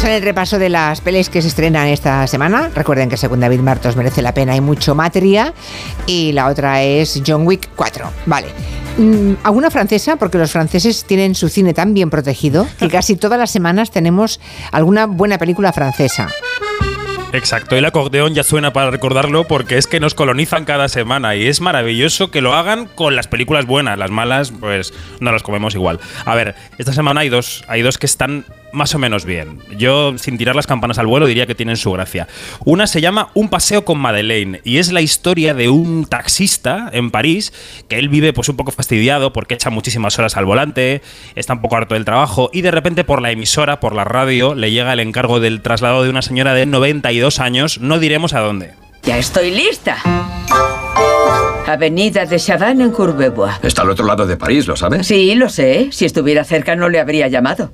[0.00, 2.70] Estamos en el repaso de las pelis que se estrenan esta semana.
[2.74, 5.52] Recuerden que según David Martos merece la pena y mucho materia.
[6.06, 8.10] Y la otra es John Wick 4.
[8.24, 8.46] Vale.
[8.96, 10.16] Mm, ¿Alguna francesa?
[10.16, 14.40] Porque los franceses tienen su cine tan bien protegido que casi todas las semanas tenemos
[14.72, 16.28] alguna buena película francesa.
[17.34, 21.46] Exacto, el acordeón ya suena para recordarlo porque es que nos colonizan cada semana y
[21.46, 25.74] es maravilloso que lo hagan con las películas buenas, las malas pues no las comemos
[25.74, 26.00] igual.
[26.24, 29.58] A ver, esta semana hay dos, hay dos que están más o menos bien.
[29.76, 32.28] Yo sin tirar las campanas al vuelo diría que tienen su gracia.
[32.64, 37.10] Una se llama Un paseo con Madeleine y es la historia de un taxista en
[37.10, 37.52] París
[37.88, 41.02] que él vive pues un poco fastidiado porque echa muchísimas horas al volante,
[41.34, 44.54] está un poco harto del trabajo y de repente por la emisora, por la radio,
[44.54, 48.40] le llega el encargo del traslado de una señora de 92 años, no diremos a
[48.40, 48.74] dónde.
[49.02, 49.96] Ya estoy lista.
[51.66, 53.52] Avenida de Chavannes en Courbevoie.
[53.62, 55.06] Está al otro lado de París, ¿lo sabes?
[55.06, 55.88] Sí, lo sé.
[55.92, 57.72] Si estuviera cerca no le habría llamado.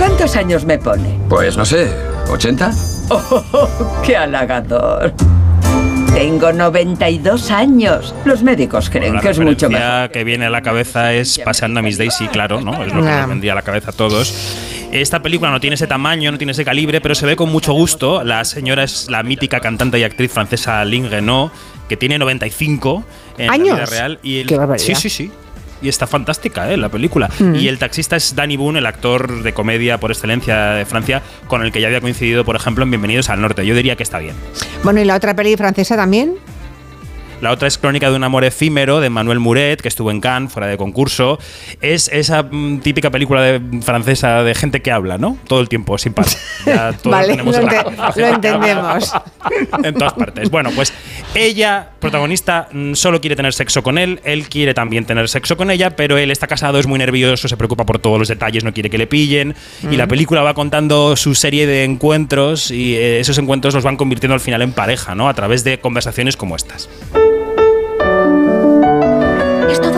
[0.00, 1.18] ¿Cuántos años me pone?
[1.28, 1.92] Pues no sé,
[2.28, 2.72] ¿80?
[3.10, 5.12] ¡Oh, qué halagador!
[6.14, 8.14] Tengo 92 años.
[8.24, 10.10] Los médicos creen La que es mucho mejor.
[10.10, 12.82] que viene a la cabeza es Paseando a Miss Daisy, claro, ¿no?
[12.82, 14.32] Es lo que nos vendía a la cabeza a todos.
[14.90, 17.74] Esta película no tiene ese tamaño, no tiene ese calibre, pero se ve con mucho
[17.74, 18.24] gusto.
[18.24, 21.52] La señora es la mítica cantante y actriz francesa Lynn Renault,
[21.90, 23.04] que tiene 95
[23.36, 23.68] en ¿Años?
[23.68, 24.18] la vida real.
[24.22, 24.78] Y el-.
[24.78, 25.30] Sí, sí, sí.
[25.82, 26.76] Y está fantástica, ¿eh?
[26.76, 27.30] La película.
[27.38, 27.54] Mm.
[27.54, 31.62] Y el taxista es Danny Boone, el actor de comedia por excelencia de Francia, con
[31.62, 33.64] el que ya había coincidido, por ejemplo, en Bienvenidos al Norte.
[33.64, 34.34] Yo diría que está bien.
[34.82, 36.34] Bueno, ¿y la otra peli francesa también?
[37.40, 40.52] La otra es Crónica de un amor efímero de Manuel Muret, que estuvo en Cannes,
[40.52, 41.38] fuera de concurso.
[41.80, 45.38] Es esa mm, típica película de- francesa de gente que habla, ¿no?
[45.48, 46.30] Todo el tiempo, sin parar.
[46.66, 49.12] Ya todos Vale, tenemos lo, ente- la lo entendemos.
[49.84, 50.50] En todas partes.
[50.50, 50.92] Bueno, pues
[51.34, 55.70] ella, protagonista, mm, solo quiere tener sexo con él, él quiere también tener sexo con
[55.70, 58.74] ella, pero él está casado, es muy nervioso, se preocupa por todos los detalles, no
[58.74, 59.54] quiere que le pillen.
[59.90, 60.08] Y la Mm.
[60.10, 64.40] película va contando su serie de encuentros y eh, esos encuentros los van convirtiendo al
[64.40, 65.26] final en pareja, ¿no?
[65.28, 66.88] A través de conversaciones como estas.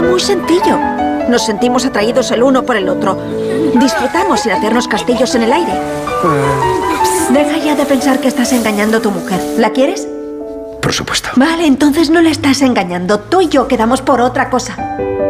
[0.08, 0.78] Muy sencillo.
[1.28, 3.16] Nos sentimos atraídos el uno por el otro.
[3.74, 5.72] Disfrutamos sin hacernos castillos en el aire.
[7.30, 9.40] Deja ya de pensar que estás engañando a tu mujer.
[9.56, 10.06] ¿La quieres?
[10.82, 11.30] Por supuesto.
[11.36, 13.20] Vale, entonces no la estás engañando.
[13.20, 14.76] Tú y yo quedamos por otra cosa.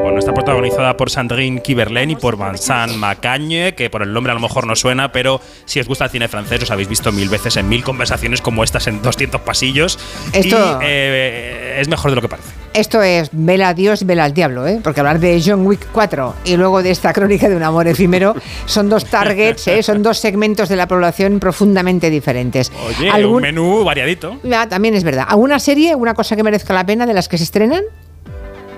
[0.02, 4.34] Bueno, está protagonizada por Sandrine Kiberlen y por Vincent Macagne, que por el nombre a
[4.34, 7.28] lo mejor no suena, pero si os gusta el cine francés, os habéis visto mil
[7.28, 9.98] veces en mil conversaciones como estas en 200 pasillos.
[10.32, 12.48] Esto- Y eh, es mejor de lo que parece.
[12.74, 14.80] Esto es vela a Dios, vela al diablo, ¿eh?
[14.82, 18.34] Porque hablar de John Wick 4 y luego de esta crónica de un amor efímero
[18.64, 19.82] son dos targets, ¿eh?
[19.82, 22.72] Son dos segmentos de la población profundamente diferentes.
[22.86, 24.38] Oye, ¿Algún- un menú variadito.
[24.52, 25.26] Ah, también es verdad.
[25.42, 27.82] ¿Alguna serie, alguna cosa que merezca la pena de las que se estrenan?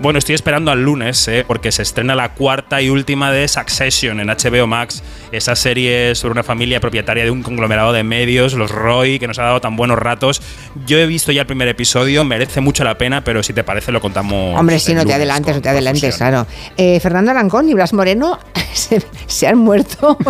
[0.00, 4.20] Bueno, estoy esperando al lunes, eh, porque se estrena la cuarta y última de Succession
[4.20, 5.02] en HBO Max.
[5.32, 9.38] Esa serie sobre una familia propietaria de un conglomerado de medios, los Roy, que nos
[9.38, 10.42] ha dado tan buenos ratos.
[10.84, 13.92] Yo he visto ya el primer episodio, merece mucho la pena, pero si te parece
[13.92, 14.58] lo contamos.
[14.58, 16.46] Hombre, sí, el no te adelantes, no te adelantes, claro.
[16.76, 18.38] Eh, Fernando Arancón y Blas Moreno
[18.74, 20.18] se, se han muerto.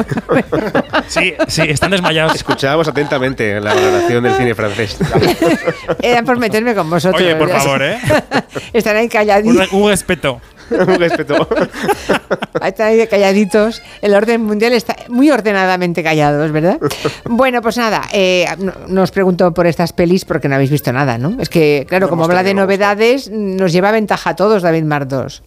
[1.09, 2.35] Sí, sí, están desmayados.
[2.35, 4.97] Escuchábamos atentamente la valoración del cine francés.
[6.03, 7.21] Era por meterme con vosotros.
[7.21, 7.99] Oye, por favor, ¿eh?
[8.73, 9.09] Están ahí
[9.45, 10.41] Un, un respeto.
[10.71, 11.47] Un respeto.
[12.65, 13.83] Están ahí calladitos.
[14.01, 16.79] El orden mundial está muy ordenadamente callados, ¿verdad?
[17.25, 20.91] Bueno, pues nada, eh, no, no os pregunto por estas pelis porque no habéis visto
[20.93, 21.37] nada, ¿no?
[21.39, 25.43] Es que, claro, No como habla de novedades, nos lleva ventaja a todos David Mardos.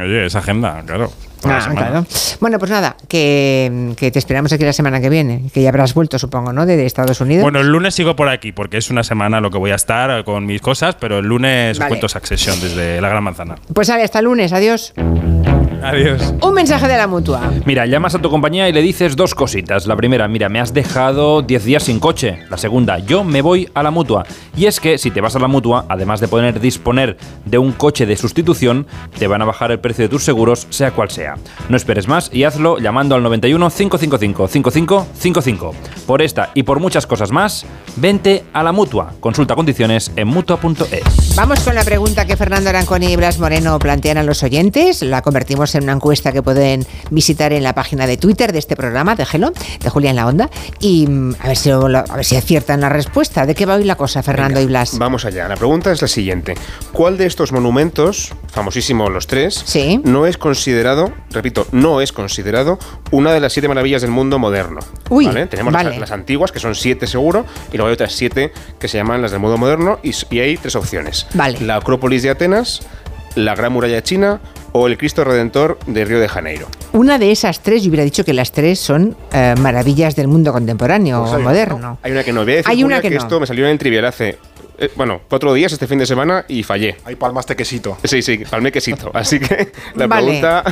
[0.00, 1.12] Oye, esa agenda, claro.
[1.46, 2.06] Ah, claro.
[2.40, 5.94] Bueno, pues nada, que, que te esperamos aquí la semana que viene, que ya habrás
[5.94, 6.66] vuelto, supongo, ¿no?
[6.66, 7.42] De, de Estados Unidos.
[7.42, 10.24] Bueno, el lunes sigo por aquí, porque es una semana lo que voy a estar
[10.24, 11.88] con mis cosas, pero el lunes Vale.
[11.88, 13.56] cuento Succession desde la Gran Manzana.
[13.72, 14.92] Pues sale hasta el lunes, adiós.
[15.82, 16.34] Adiós.
[16.40, 17.42] Un mensaje de la mutua.
[17.66, 19.86] Mira, llamas a tu compañía y le dices dos cositas.
[19.86, 22.38] La primera, mira, me has dejado 10 días sin coche.
[22.48, 24.24] La segunda, yo me voy a la mutua.
[24.56, 27.72] Y es que si te vas a la mutua, además de poder disponer de un
[27.72, 28.86] coche de sustitución,
[29.18, 31.33] te van a bajar el precio de tus seguros, sea cual sea.
[31.68, 35.74] No esperes más y hazlo llamando al 91 555 5555.
[36.06, 37.66] Por esta y por muchas cosas más,
[37.96, 39.12] vente a la mutua.
[39.20, 41.36] Consulta condiciones en mutua.es.
[41.36, 45.02] Vamos con la pregunta que Fernando Aranconi y Blas Moreno plantean a los oyentes.
[45.02, 48.76] La convertimos en una encuesta que pueden visitar en la página de Twitter de este
[48.76, 49.52] programa, déjelo,
[49.82, 50.50] de Julia en la Onda.
[50.80, 53.46] Y mm, a ver si, lo- a ver si aciertan la respuesta.
[53.46, 54.98] ¿De qué va hoy la cosa, Fernando y Blas?
[54.98, 55.48] Vamos allá.
[55.48, 56.54] La pregunta es la siguiente.
[56.92, 59.64] ¿Cuál de estos monumentos, famosísimos los tres,
[60.04, 62.78] no es considerado, repito, no es considerado
[63.10, 64.80] una de las siete maravillas del mundo moderno?
[65.10, 65.46] Uy, ¿Vale?
[65.46, 65.72] Tenemos.
[65.72, 69.30] Las, antiguas, que son siete seguro, y luego hay otras siete que se llaman las
[69.30, 71.26] del mundo moderno, y, hay tres opciones.
[71.34, 71.60] Vale.
[71.60, 72.80] La Acrópolis de Atenas,
[73.34, 74.40] la Gran Muralla China
[74.72, 76.66] o el Cristo Redentor de Río de Janeiro.
[76.92, 80.52] Una de esas tres, yo hubiera dicho que las tres son eh, maravillas del mundo
[80.52, 81.98] contemporáneo Pues o moderno.
[82.02, 82.42] Hay una que no.
[82.42, 83.22] Voy a decir, Hay una Julia, que que, no.
[83.22, 84.38] esto me salió en el trivial hace.
[84.78, 86.96] Eh, bueno, cuatro días este fin de semana y fallé.
[87.04, 87.96] Ahí palmaste quesito.
[88.04, 89.10] Sí, sí, palmé quesito.
[89.14, 90.40] Así que la Vale.
[90.40, 90.64] pregunta.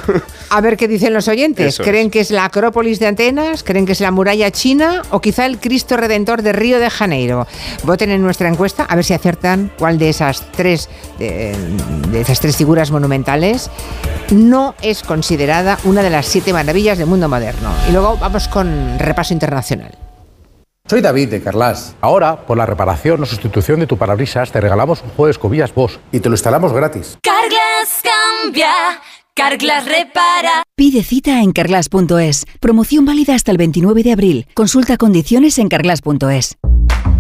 [0.50, 1.66] A ver qué dicen los oyentes.
[1.74, 3.62] Eso ¿Creen que es la Acrópolis de Atenas?
[3.62, 5.02] ¿Creen que es la muralla china?
[5.10, 7.46] ¿O quizá el Cristo Redentor de Río de Janeiro?
[7.84, 10.88] Voten en nuestra encuesta a ver si aciertan cuál de esas tres,
[11.18, 11.54] de,
[12.10, 13.70] de esas tres figuras monumentales
[14.30, 17.70] no es considerada una de las siete maravillas del mundo moderno.
[17.88, 19.92] Y luego vamos con repaso internacional.
[20.88, 21.94] Soy David de Carlas.
[22.00, 25.74] Ahora, por la reparación o sustitución de tu parabrisas, te regalamos un juego de escobillas
[25.74, 27.18] Bosch y te lo instalamos gratis.
[27.22, 28.70] Carglass cambia,
[29.34, 30.64] Carglass repara.
[30.76, 32.46] Pide cita en carglass.es.
[32.60, 34.46] Promoción válida hasta el 29 de abril.
[34.54, 36.56] Consulta condiciones en carglass.es.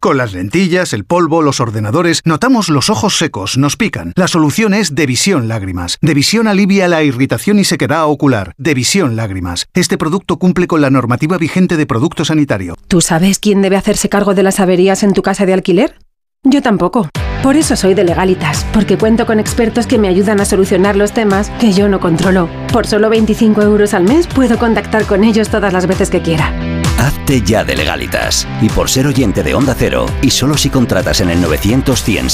[0.00, 4.12] Con las lentillas, el polvo, los ordenadores, notamos los ojos secos, nos pican.
[4.14, 5.98] La solución es Devisión Lágrimas.
[6.00, 8.54] Devisión alivia la irritación y sequedad ocular.
[8.58, 9.66] Devisión Lágrimas.
[9.74, 12.76] Este producto cumple con la normativa vigente de producto sanitario.
[12.86, 15.96] ¿Tú sabes quién debe hacerse cargo de las averías en tu casa de alquiler?
[16.44, 17.08] Yo tampoco.
[17.42, 21.10] Por eso soy de legalitas, porque cuento con expertos que me ayudan a solucionar los
[21.10, 22.48] temas que yo no controlo.
[22.72, 26.77] Por solo 25 euros al mes puedo contactar con ellos todas las veces que quiera.
[26.98, 28.46] Hazte ya de legalitas.
[28.60, 32.28] Y por ser oyente de Onda Cero, y solo si contratas en el 900 100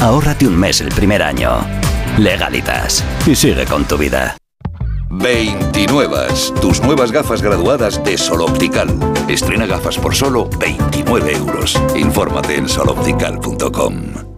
[0.00, 1.58] ahórrate un mes el primer año.
[2.16, 3.04] Legalitas.
[3.26, 4.36] Y sigue con tu vida.
[5.10, 6.28] 29.
[6.60, 8.88] Tus nuevas gafas graduadas de Sol Optical.
[9.28, 11.80] Estrena gafas por solo 29 euros.
[11.96, 14.36] Infórmate en soloptical.com.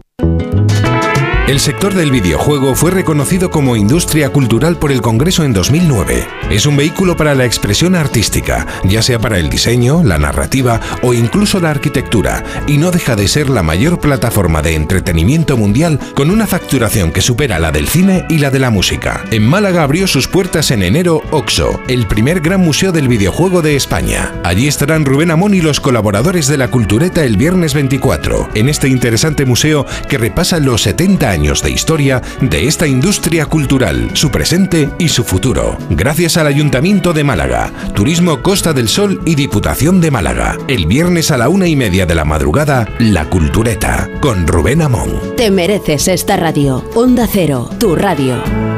[1.49, 6.27] El sector del videojuego fue reconocido como industria cultural por el Congreso en 2009.
[6.51, 11.15] Es un vehículo para la expresión artística, ya sea para el diseño, la narrativa o
[11.15, 16.31] incluso la arquitectura, y no deja de ser la mayor plataforma de entretenimiento mundial con
[16.31, 19.25] una facturación que supera la del cine y la de la música.
[19.31, 23.75] En Málaga abrió sus puertas en enero OXO, el primer gran museo del videojuego de
[23.75, 24.35] España.
[24.45, 28.91] Allí estarán Rubén Amón y los colaboradores de la Cultureta el viernes 24, en este
[28.91, 34.91] interesante museo que repasa los 70 años de historia de esta industria cultural, su presente
[34.99, 35.79] y su futuro.
[35.89, 40.59] Gracias al Ayuntamiento de Málaga, Turismo Costa del Sol y Diputación de Málaga.
[40.67, 45.21] El viernes a la una y media de la madrugada, La Cultureta, con Rubén Amón.
[45.37, 46.85] Te mereces esta radio.
[46.97, 48.78] Onda Cero, tu radio.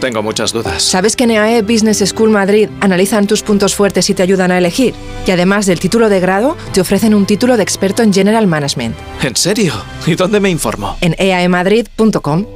[0.00, 0.82] Tengo muchas dudas.
[0.82, 4.58] ¿Sabes que en EAE Business School Madrid analizan tus puntos fuertes y te ayudan a
[4.58, 4.94] elegir?
[5.26, 8.96] Y además del título de grado, te ofrecen un título de experto en General Management.
[9.22, 9.72] ¿En serio?
[10.06, 10.96] ¿Y dónde me informo?
[11.00, 12.46] En eaemadrid.com.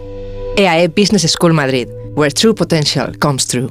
[0.57, 3.71] EAE Business School Madrid, where true potential comes true.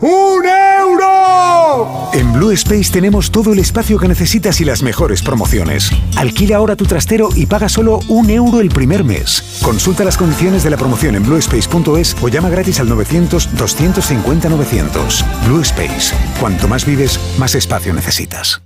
[0.00, 2.10] ¡Un euro!
[2.12, 5.90] En Blue Space tenemos todo el espacio que necesitas y las mejores promociones.
[6.16, 9.60] Alquila ahora tu trastero y paga solo un euro el primer mes.
[9.62, 15.46] Consulta las condiciones de la promoción en bluespace.es o llama gratis al 900-250-900.
[15.46, 16.14] Blue Space.
[16.40, 18.65] Cuanto más vives, más espacio necesitas.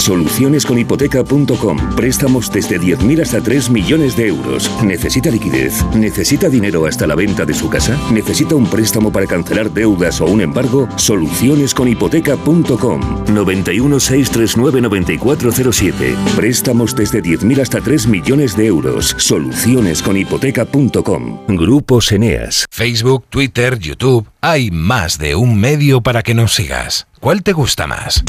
[0.00, 1.94] Solucionesconhipoteca.com.
[1.94, 4.68] Préstamos desde 10.000 hasta 3 millones de euros.
[4.82, 5.84] ¿Necesita liquidez?
[5.94, 7.96] ¿Necesita dinero hasta la venta de su casa?
[8.10, 10.88] ¿Necesita un préstamo para cancelar deudas o un embargo?
[10.96, 13.00] Solucionesconhipoteca.com.
[13.32, 16.16] 91 639 9407.
[16.34, 19.14] Préstamos desde 10.000 hasta 3 millones de euros.
[19.18, 21.46] Solucionesconhipoteca.com.
[21.48, 22.66] Grupos Eneas.
[22.70, 24.26] Facebook, Twitter, YouTube.
[24.40, 27.06] Hay más de un medio para que nos sigas.
[27.20, 28.24] ¿Cuál te gusta más?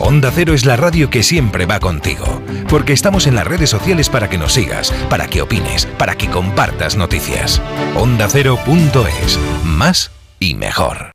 [0.00, 2.24] Onda Cero es la radio que siempre va contigo,
[2.68, 6.28] porque estamos en las redes sociales para que nos sigas, para que opines, para que
[6.28, 7.60] compartas noticias.
[7.96, 11.10] Onda Cero.es, más y mejor.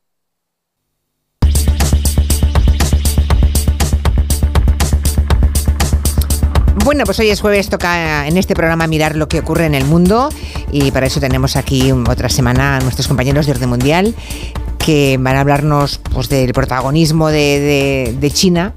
[6.84, 9.86] Bueno, pues hoy es jueves, toca en este programa mirar lo que ocurre en el
[9.86, 10.30] mundo
[10.70, 14.14] y para eso tenemos aquí otra semana a nuestros compañeros de Orden Mundial
[14.86, 18.74] que van a hablarnos pues, del protagonismo de, China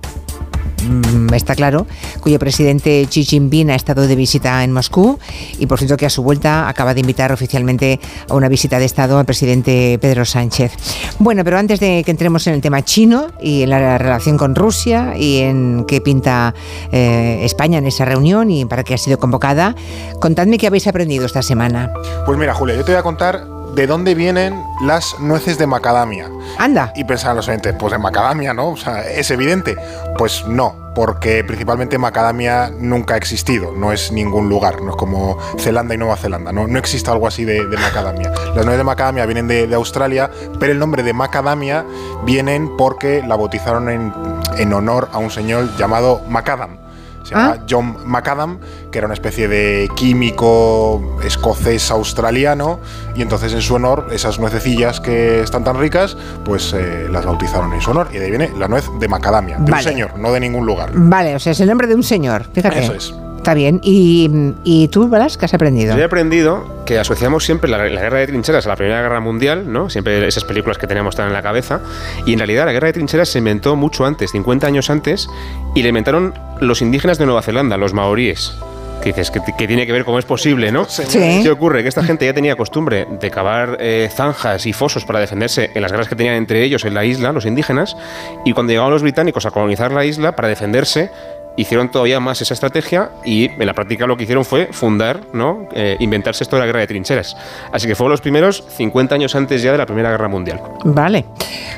[0.86, 1.86] Mm, está claro,
[2.20, 5.18] cuyo presidente Xi Jinping ha estado de visita en Moscú
[5.58, 8.84] y por cierto que a su vuelta acaba de invitar oficialmente a una visita de
[8.84, 10.72] Estado al presidente Pedro Sánchez.
[11.18, 14.54] Bueno, pero antes de que entremos en el tema chino y en la relación con
[14.54, 16.54] Rusia y en qué pinta
[16.92, 19.74] eh, España en esa reunión y para qué ha sido convocada,
[20.20, 21.92] contadme qué habéis aprendido esta semana.
[22.26, 26.30] Pues mira, Julia, yo te voy a contar de dónde vienen las nueces de macadamia.
[26.56, 26.92] Anda.
[26.96, 28.70] Y pensaban los oyentes, pues de macadamia, ¿no?
[28.70, 29.76] O sea, es evidente.
[30.16, 35.36] Pues no, porque principalmente macadamia nunca ha existido, no es ningún lugar, no es como
[35.58, 38.30] Zelanda y Nueva Zelanda, no, no existe algo así de, macadamia.
[38.30, 41.84] Las nueces de macadamia vienen de, Australia, pero el nombre de macadamia
[42.24, 44.10] vienen porque la bautizaron en,
[44.56, 46.85] en honor a un señor llamado Macadam
[47.26, 47.64] se llama ah.
[47.68, 48.58] John Macadam,
[48.90, 52.78] que era una especie de químico escocés australiano,
[53.16, 57.72] y entonces en su honor, esas nuececillas que están tan ricas, pues eh, las bautizaron
[57.72, 60.32] en su honor, y de ahí viene la nuez de macadamia, de un señor, no
[60.32, 60.90] de ningún lugar.
[60.94, 62.78] Vale, o sea, es el nombre de un señor, fíjate.
[62.78, 63.14] Eso es.
[63.46, 63.78] Está bien.
[63.80, 65.94] ¿Y, tú, Balas, qué has aprendido?
[65.94, 69.72] Yo he aprendido que asociamos siempre la, guerra de trincheras a la Primera Guerra Mundial,
[69.72, 69.88] ¿no?
[69.88, 71.80] Siempre esas películas que tenemos tan en la cabeza.
[72.26, 75.30] Y en realidad la guerra de trincheras se inventó mucho antes, 50 años antes,
[75.76, 78.52] y la inventaron los indígenas de Nueva Zelanda, los maoríes.
[79.00, 80.86] Que dices, que, tiene que ver cómo es posible, ¿no?
[80.86, 81.04] Sí.
[81.44, 81.84] ¿Qué ocurre?
[81.84, 85.82] Que esta gente ya tenía costumbre de cavar eh, zanjas y fosos para defenderse en
[85.82, 87.96] las guerras que tenían entre ellos en la isla, los indígenas,
[88.44, 91.12] y cuando llegaban los británicos a colonizar la isla, para defenderse,
[91.56, 95.68] hicieron todavía más esa estrategia y en la práctica lo que hicieron fue fundar, ¿no?
[95.74, 97.36] Eh, inventarse esto de la guerra de trincheras.
[97.72, 100.60] Así que fueron los primeros 50 años antes ya de la Primera Guerra Mundial.
[100.84, 101.24] Vale.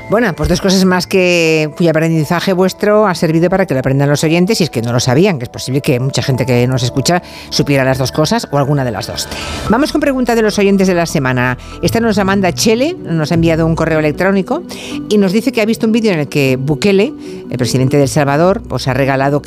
[0.09, 4.09] Bueno, pues dos cosas más que cuyo aprendizaje vuestro ha servido para que lo aprendan
[4.09, 6.67] los oyentes y es que no lo sabían, que es posible que mucha gente que
[6.67, 9.27] nos escucha supiera las dos cosas o alguna de las dos.
[9.69, 11.57] Vamos con pregunta de los oyentes de la semana.
[11.83, 14.63] Esta nos la manda Chele, nos ha enviado un correo electrónico
[15.09, 17.13] y nos dice que ha visto un vídeo en el que Bukele,
[17.49, 19.41] el presidente de Salvador, pues ha regalado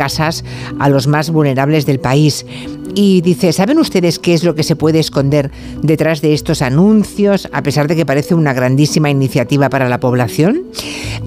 [0.78, 2.46] a los más vulnerables del país.
[2.94, 5.50] Y dice, ¿saben ustedes qué es lo que se puede esconder
[5.82, 10.62] detrás de estos anuncios, a pesar de que parece una grandísima iniciativa para la población?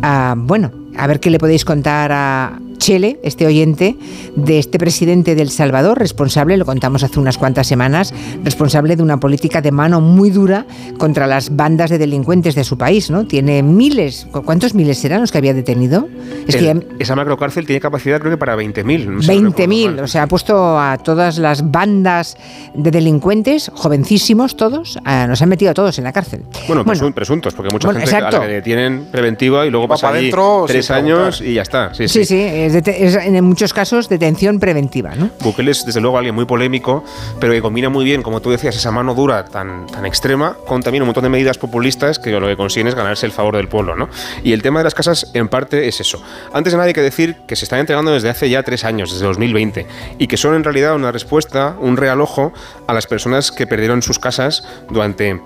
[0.02, 3.96] Ah, bueno, a ver qué le podéis contar a Chele, este oyente,
[4.36, 8.14] de este presidente del Salvador, responsable, lo contamos hace unas cuantas semanas,
[8.44, 10.68] responsable de una política de mano muy dura
[11.00, 13.26] contra las bandas de delincuentes de su país, ¿no?
[13.26, 16.08] Tiene miles, ¿cuántos miles serán los que había detenido?
[16.46, 19.06] Es que esa macrocárcel tiene capacidad creo que para 20.000.
[19.08, 22.38] No 20.000, o sea, ha puesto a todas las bandas
[22.76, 26.44] de delincuentes, jovencísimos todos, nos han metido a todos en la cárcel.
[26.68, 30.92] Bueno, presuntos, porque mucha gente a la que detienen preventiva y luego pasa adentro, tres
[30.92, 31.92] años y ya está.
[31.92, 32.08] sí.
[32.08, 32.26] sí.
[32.26, 35.16] sí es, en muchos casos detención preventiva.
[35.16, 35.30] ¿no?
[35.42, 37.04] Bukele es desde luego alguien muy polémico,
[37.40, 40.82] pero que combina muy bien, como tú decías, esa mano dura tan, tan extrema con
[40.82, 43.68] también un montón de medidas populistas que lo que consiguen es ganarse el favor del
[43.68, 43.96] pueblo.
[43.96, 44.10] ¿no?
[44.44, 46.22] Y el tema de las casas en parte es eso.
[46.54, 49.12] Antes de nada hay que decir que se están entregando desde hace ya tres años,
[49.12, 49.86] desde 2020,
[50.18, 52.54] y que son en realidad una respuesta, un realojo
[52.88, 55.42] a las personas que perdieron sus casas durante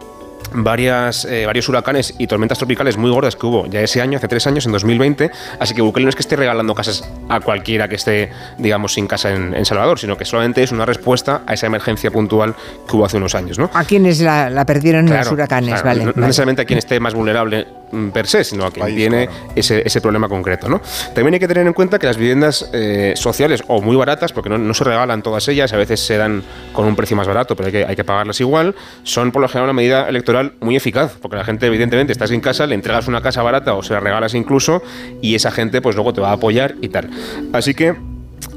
[0.54, 4.28] varias, eh, varios huracanes y tormentas tropicales muy gordas que hubo ya ese año, hace
[4.28, 5.32] tres años, en 2020.
[5.60, 9.08] Así que Bukele no es que esté regalando casas a cualquiera que esté, digamos, sin
[9.08, 12.56] casa en, Salvador, sino que solamente es una respuesta a esa emergencia puntual
[12.88, 13.60] que hubo hace unos años.
[13.60, 13.70] ¿no?
[13.74, 16.06] A quienes la, perdieron en los huracanes, vale.
[16.06, 19.84] No, necesariamente a quien esté más vulnerable mm, per se, sino a quien tiene ese,
[19.86, 20.68] ese, problema concreto.
[20.70, 20.82] ¿no?
[21.14, 24.50] También hay que tener en cuenta que las viviendas eh, sociales, o muy baratas, porque
[24.50, 26.42] no, no, se regalan todas ellas, a veces se dan
[26.74, 29.48] con un precio más barato, pero hay que, hay que pagarlas igual, son por lo
[29.48, 30.29] general una medida electoral
[30.60, 33.84] muy eficaz, porque la gente evidentemente estás en casa, le entregas una casa barata o
[33.84, 34.82] se la regalas incluso,
[35.22, 37.10] y esa gente pues luego te va a apoyar y tal.
[37.54, 37.96] Así que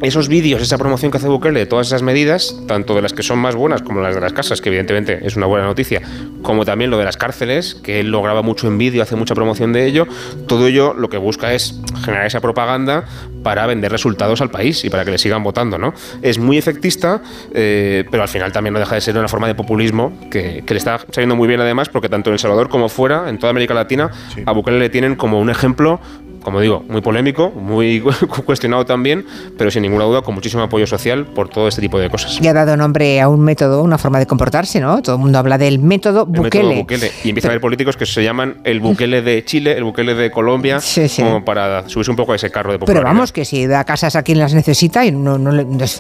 [0.03, 3.23] esos vídeos, esa promoción que hace Bukele de todas esas medidas, tanto de las que
[3.23, 6.03] son más buenas como las de las casas, que evidentemente es una buena noticia,
[6.43, 9.35] como también lo de las cárceles, que él lo graba mucho en vídeo, hace mucha
[9.35, 10.07] promoción de ello,
[10.49, 13.05] todo ello lo que busca es generar esa propaganda
[13.43, 15.95] para vender resultados al país y para que le sigan votando, ¿no?
[16.21, 17.23] Es muy efectista,
[17.55, 20.79] eh, pero al final también no deja de ser una forma de populismo que, le
[20.79, 23.75] está saliendo muy bien además, porque tanto en El Salvador como fuera, en toda América
[23.75, 24.11] Latina,
[24.47, 26.01] a Bukele le tienen como un ejemplo
[26.43, 28.01] como digo, muy polémico, muy
[28.47, 29.25] cuestionado también,
[29.57, 32.39] pero sin ninguna duda con muchísimo apoyo social por todo este tipo de cosas.
[32.41, 35.03] Y ha dado nombre a un método, una forma de comportarse, ¿no?
[35.03, 36.87] Todo el mundo habla del método Bukele.
[37.25, 40.31] Y empieza a haber políticos que se llaman el Bukele de Chile, el Bukele de
[40.31, 40.81] Colombia,
[41.17, 43.03] como para subirse un poco a ese carro de popularidad.
[43.03, 45.53] Pero vamos, que si da casas a quien las necesita, y no, no,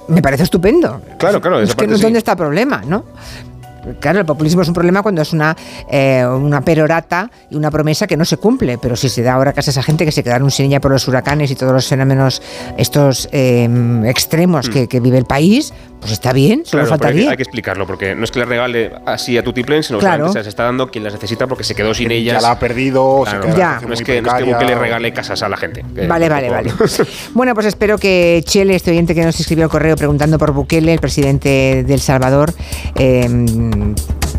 [0.08, 1.00] me parece estupendo.
[1.18, 1.60] Claro, claro.
[1.60, 3.04] Es que no es donde está el problema, ¿no?
[4.00, 5.56] Claro, el populismo es un problema cuando es una,
[5.90, 9.52] eh, una perorata y una promesa que no se cumple, pero si se da ahora
[9.52, 11.86] casi a esa gente que se quedaron sin ella por los huracanes y todos los
[11.86, 12.42] fenómenos
[12.76, 14.86] estos em, extremos mm.
[14.86, 17.30] que, vive el país, pues está bien, solo faltaría.
[17.30, 20.38] Hay que, explicarlo, porque no es que le regale así a Tutiplén, sino que se
[20.38, 22.36] las está dando quien las necesita porque se quedó sin ellas.
[22.36, 23.24] Ya la ha perdido,
[23.56, 23.80] ya.
[23.86, 25.84] No, es que, no es que le regale casas a la gente.
[26.06, 26.72] Vale, vale, vale.
[27.34, 30.92] bueno, pues espero que Chele, este oyente que nos escribió el correo preguntando por Bukele,
[30.92, 32.52] el presidente de El Salvador,
[32.96, 33.28] eh,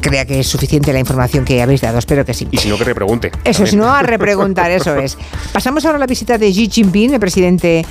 [0.01, 1.97] crea que es suficiente la información que habéis dado.
[1.97, 2.47] Espero que sí.
[2.51, 3.31] Y si no, que repregunte.
[3.43, 5.17] Eso, si no, a repreguntar, eso es.
[5.51, 7.85] Pasamos ahora a la visita de Xi Jinping, el presidente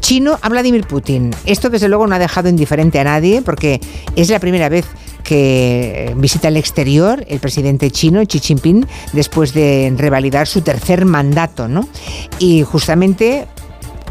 [0.00, 1.30] chino, a Vladimir Putin.
[1.46, 3.80] Esto, desde luego, no ha dejado indiferente a nadie, porque
[4.16, 4.86] es la primera vez
[5.22, 11.68] que visita el exterior el presidente chino, Xi Jinping, después de revalidar su tercer mandato,
[11.68, 11.88] ¿no?
[12.38, 13.46] Y justamente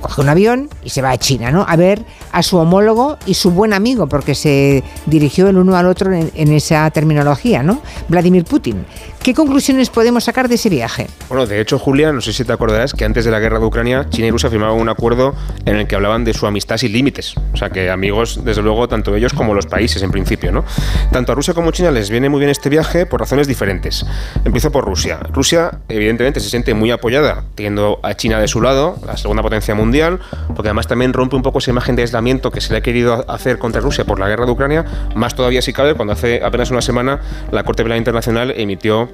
[0.01, 1.65] coge un avión y se va a China, ¿no?
[1.67, 5.85] A ver a su homólogo y su buen amigo, porque se dirigió el uno al
[5.85, 7.81] otro en, en esa terminología, ¿no?
[8.09, 8.85] Vladimir Putin.
[9.23, 11.05] ¿Qué conclusiones podemos sacar de ese viaje?
[11.29, 13.65] Bueno, de hecho, Julia, no sé si te acordarás que antes de la guerra de
[13.67, 16.91] Ucrania, China y Rusia firmaban un acuerdo en el que hablaban de su amistad sin
[16.91, 17.35] límites.
[17.53, 20.65] O sea, que amigos, desde luego, tanto ellos como los países, en principio, ¿no?
[21.11, 24.03] Tanto a Rusia como China les viene muy bien este viaje por razones diferentes.
[24.43, 25.19] Empiezo por Rusia.
[25.31, 29.75] Rusia, evidentemente, se siente muy apoyada, teniendo a China de su lado, la segunda potencia
[29.75, 30.19] mundial,
[30.55, 33.23] porque además también rompe un poco esa imagen de aislamiento que se le ha querido
[33.29, 34.83] hacer contra Rusia por la guerra de Ucrania,
[35.13, 37.19] más todavía si cabe, cuando hace apenas una semana
[37.51, 39.10] la Corte Penal Internacional emitió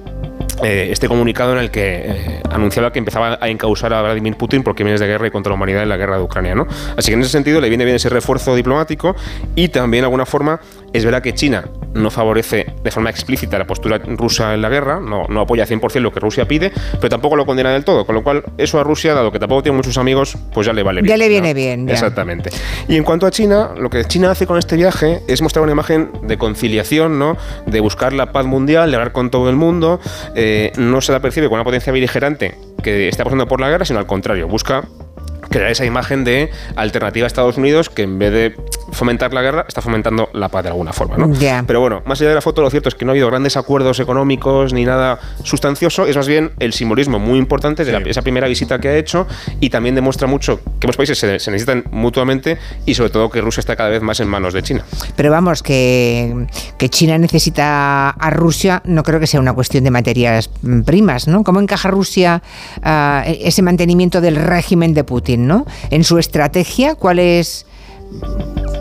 [0.62, 4.64] eh, este comunicado en el que eh, anunciaba que empezaba a encausar a Vladimir Putin
[4.64, 6.54] por crímenes de guerra y contra la humanidad en la guerra de Ucrania.
[6.56, 6.66] ¿no?
[6.96, 9.14] Así que en ese sentido le viene bien ese refuerzo diplomático
[9.54, 10.60] y también de alguna forma
[10.92, 15.00] es verdad que China no favorece de forma explícita la postura rusa en la guerra,
[15.00, 18.14] no, no apoya 100% lo que Rusia pide, pero tampoco lo condena del todo, con
[18.14, 21.02] lo cual eso a Rusia, dado que tampoco tiene muchos amigos, pues ya le vale
[21.02, 21.08] bien.
[21.10, 21.88] Ya le viene bien.
[21.88, 22.50] Exactamente.
[22.88, 25.72] Y en cuanto a China, lo que China hace con este viaje es mostrar una
[25.72, 27.36] imagen de conciliación, ¿no?
[27.66, 30.00] de buscar la paz mundial, de hablar con todo el mundo,
[30.34, 33.84] eh, no se la percibe como una potencia beligerante que está pasando por la guerra,
[33.84, 34.84] sino al contrario, busca
[35.50, 38.56] crear esa imagen de alternativa a Estados Unidos que en vez de
[38.92, 41.16] fomentar la guerra está fomentando la paz de alguna forma.
[41.16, 41.32] ¿no?
[41.66, 43.56] Pero bueno, más allá de la foto, lo cierto es que no ha habido grandes
[43.56, 48.48] acuerdos económicos ni nada sustancioso, es más bien el simbolismo muy importante de esa primera
[48.48, 49.26] visita que ha hecho
[49.60, 53.60] y también demuestra mucho que los países se, necesitan mutuamente y sobre todo que Rusia
[53.60, 54.84] está cada vez más en manos de China.
[55.16, 56.46] Pero vamos, que,
[56.78, 60.50] que China necesita a Rusia no creo que sea una cuestión de materias
[60.84, 61.44] primas, ¿no?
[61.44, 62.42] ¿Cómo encaja Rusia
[62.78, 65.37] uh, ese mantenimiento del régimen de Putin?
[65.90, 67.66] En su estrategia, ¿cuál es,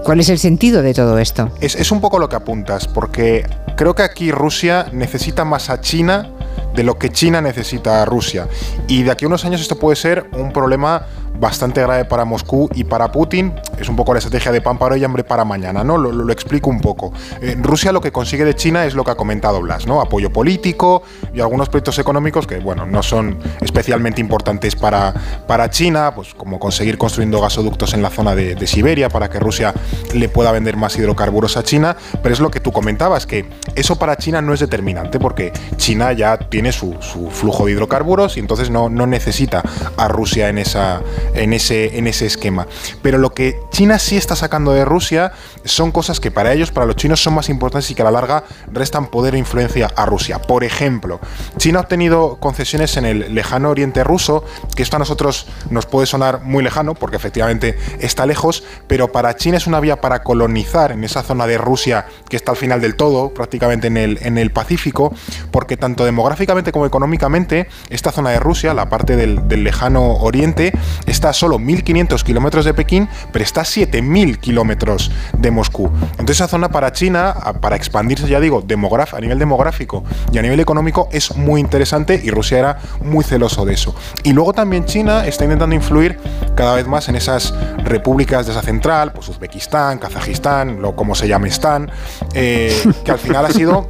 [0.03, 1.51] cuál es el sentido de todo esto?
[1.61, 5.81] Es, es un poco lo que apuntas, porque creo que aquí Rusia necesita más a
[5.81, 6.31] China
[6.75, 8.47] de lo que China necesita a Rusia.
[8.87, 11.07] Y de aquí a unos años esto puede ser un problema
[11.39, 13.53] bastante grave para Moscú y para Putin.
[13.79, 15.97] Es un poco la estrategia de pan para hoy y hambre para mañana, ¿no?
[15.97, 17.13] Lo, explico un poco.
[17.41, 20.01] Eh, Rusia lo que consigue de China es lo que ha comentado Blas, ¿no?
[20.01, 21.03] Apoyo político
[21.33, 25.13] y algunos proyectos económicos que, bueno, no son especialmente importantes para,
[25.47, 29.73] para China, pues como conseguir construyendo gasoductos en la zona de, Siberia para que Rusia
[30.13, 33.45] le pueda vender más hidrocarburos a China, pero es lo que tú comentabas, que
[33.75, 38.35] eso para China no es determinante porque China ya tiene su, su flujo de hidrocarburos
[38.35, 39.63] y entonces no, no necesita
[39.95, 41.01] a Rusia en esa
[41.33, 42.67] en ese, en ese esquema.
[43.01, 45.31] Pero lo que China sí está sacando de Rusia
[45.65, 48.11] son cosas que para ellos, para los chinos, son más importantes y que a la
[48.11, 50.39] larga restan poder e influencia a Rusia.
[50.39, 51.19] Por ejemplo,
[51.57, 54.43] China ha obtenido concesiones en el lejano oriente ruso,
[54.75, 59.35] que esto a nosotros nos puede sonar muy lejano, porque efectivamente está lejos, pero para
[59.35, 62.81] China es una vía para colonizar en esa zona de Rusia que está al final
[62.81, 65.13] del todo, prácticamente en el, en el Pacífico,
[65.51, 70.73] porque tanto demográficamente como económicamente, esta zona de Rusia, la parte del, del lejano oriente,
[71.17, 75.89] está a solo 1.500 kilómetros de Pekín, pero está a 7.000 kilómetros de Moscú.
[76.11, 80.59] Entonces esa zona para China, para expandirse, ya digo, a nivel demográfico y a nivel
[80.59, 83.95] económico, es muy interesante y Rusia era muy celoso de eso.
[84.23, 86.19] Y luego también China está intentando influir
[86.55, 87.53] cada vez más en esas
[87.83, 91.89] repúblicas de esa central, pues Uzbekistán, Kazajistán, lo como se llame Stan,
[92.33, 93.87] eh, que al final ha sido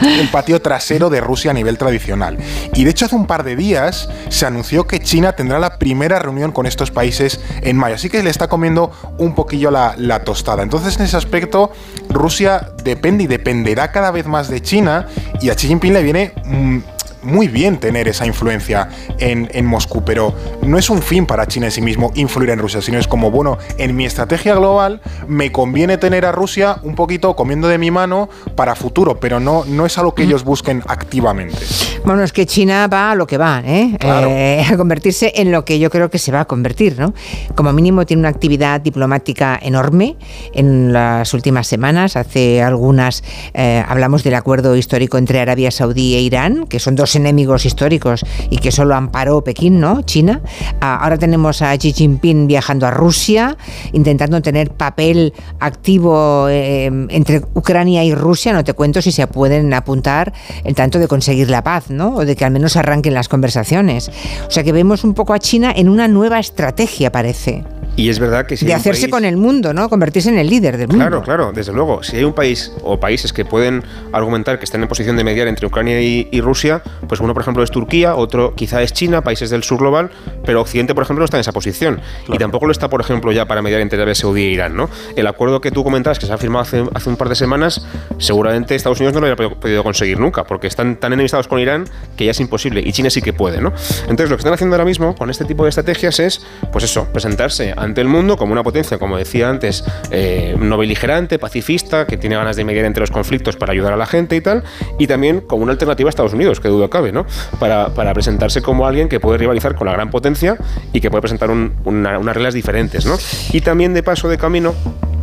[0.00, 2.36] el patio trasero de Rusia a nivel tradicional.
[2.74, 6.18] Y de hecho hace un par de días se anunció que China tendrá la primera
[6.18, 10.62] reunión con estos países en mayo, así que le está comiendo un poquillo la, tostada.
[10.62, 11.72] Entonces en ese aspecto
[12.08, 15.08] Rusia depende y dependerá cada vez más de China
[15.40, 16.32] y a Xi Jinping le viene...
[16.44, 16.78] Mm,
[17.24, 18.88] muy bien tener esa influencia
[19.18, 22.58] en, en, Moscú, pero no es un fin para China en sí mismo influir en
[22.58, 26.94] Rusia, sino es como, bueno, en mi estrategia global me conviene tener a Rusia un
[26.94, 30.82] poquito comiendo de mi mano para futuro, pero no, no es algo que ellos busquen
[30.86, 31.58] activamente.
[32.04, 33.96] Bueno, es que China va a lo que va, ¿eh?
[34.00, 37.14] eh a convertirse en lo que yo creo que se va a convertir, ¿no?
[37.54, 40.16] Como mínimo tiene una actividad diplomática enorme
[40.52, 42.16] en las últimas semanas.
[42.16, 43.24] Hace algunas
[43.54, 48.24] eh, hablamos del acuerdo histórico entre Arabia Saudí e Irán, que son dos enemigos históricos
[48.50, 50.02] y que solo amparó Pekín, ¿no?
[50.02, 50.40] China.
[50.80, 53.56] Ah, ahora tenemos a Xi Jinping viajando a Rusia,
[53.92, 58.52] intentando tener papel activo eh, entre Ucrania y Rusia.
[58.52, 60.32] No te cuento si se pueden apuntar
[60.64, 62.16] en tanto de conseguir la paz, ¿no?
[62.16, 64.10] O de que al menos arranquen las conversaciones.
[64.46, 67.64] O sea que vemos un poco a China en una nueva estrategia, parece.
[67.96, 69.88] Y es verdad que si De hacerse con el mundo, ¿no?
[69.88, 71.04] Convertirse en el líder del mundo.
[71.04, 72.02] Claro, claro, desde luego.
[72.02, 75.46] Si hay un país o países que pueden argumentar que están en posición de mediar
[75.46, 79.50] entre Ucrania y, Rusia, pues uno, por ejemplo, es Turquía, otro quizá es China, países
[79.50, 80.10] del sur global,
[80.44, 82.00] pero Occidente, por ejemplo, no está en esa posición.
[82.28, 84.90] Y tampoco lo está, por ejemplo, ya para mediar entre Arabia Saudí e Irán, ¿no?
[85.16, 87.86] El acuerdo que tú comentabas, que se ha firmado hace, hace un par de semanas,
[88.18, 91.84] seguramente Estados Unidos no lo habría podido conseguir nunca, porque están tan enemistados con Irán
[92.16, 92.82] que ya es imposible.
[92.84, 93.72] Y China sí que puede, ¿no?
[94.02, 97.06] Entonces, lo que están haciendo ahora mismo con este tipo de estrategias es, pues eso,
[97.12, 102.16] presentarse ante el mundo como una potencia, como decía antes, eh, no beligerante, pacifista, que
[102.16, 104.64] tiene ganas de mediar entre los conflictos para ayudar a la gente y tal,
[104.98, 107.26] y también como una alternativa a Estados Unidos, que dudo cabe, ¿no?
[107.58, 110.56] Para, para presentarse como alguien que puede rivalizar con la gran potencia
[110.92, 113.16] y que puede presentar unas reglas diferentes, ¿no?
[113.52, 114.74] Y también de paso de camino,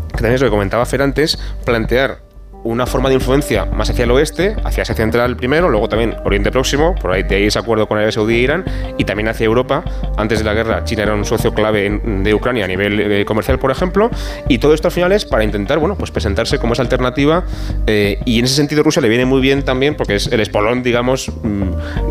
[0.09, 2.30] que también es lo que comentaba Fer antes, plantear
[2.63, 6.51] una forma de influencia más hacia el oeste, hacia Asia Central primero, luego también Oriente
[6.51, 8.65] Próximo, por ahí tenéis acuerdo con Arabia Saudí e Irán,
[8.97, 9.83] y también hacia Europa.
[10.17, 13.59] Antes de la guerra, China era un socio clave de Ucrania a nivel eh, comercial,
[13.59, 14.09] por ejemplo,
[14.47, 17.43] y todo esto al final es para intentar, bueno, pues presentarse como esa alternativa,
[17.87, 20.83] eh, y en ese sentido Rusia le viene muy bien también, porque es el espolón,
[20.83, 21.61] digamos, mm,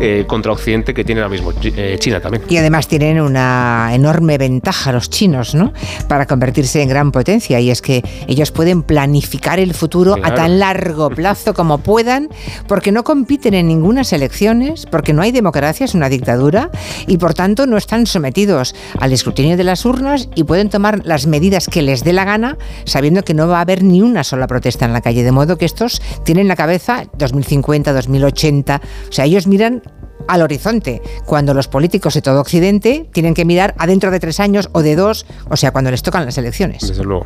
[0.01, 1.53] eh, contra Occidente que tiene ahora mismo
[1.99, 2.43] China también.
[2.49, 5.73] Y además tienen una enorme ventaja los chinos, ¿no?
[6.07, 10.59] Para convertirse en gran potencia, y es que ellos pueden planificar el futuro a tan
[10.59, 12.29] largo plazo como puedan,
[12.67, 16.71] porque no compiten en ninguna elecciones, porque no hay democracia, es una dictadura,
[17.05, 21.27] y por tanto no están sometidos al escrutinio de las urnas y pueden tomar las
[21.27, 24.47] medidas que les dé la gana, sabiendo que no va a haber ni una sola
[24.47, 25.23] protesta en la calle.
[25.23, 29.83] De modo que estos tienen la cabeza 2050, 2080, o sea, ellos miran
[30.27, 34.69] al horizonte, cuando los políticos de todo Occidente tienen que mirar adentro de tres años
[34.71, 36.87] o de dos, o sea, cuando les tocan las elecciones.
[36.87, 37.25] Desde luego.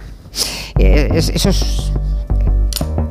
[0.77, 1.91] Eh, eso es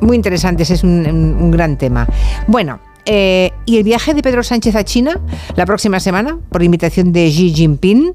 [0.04, 2.06] muy interesante, ese es un, gran tema.
[2.46, 5.20] Bueno, eh, ¿Y el viaje de Pedro Sánchez a China
[5.56, 8.14] la próxima semana, por invitación de Xi Jinping?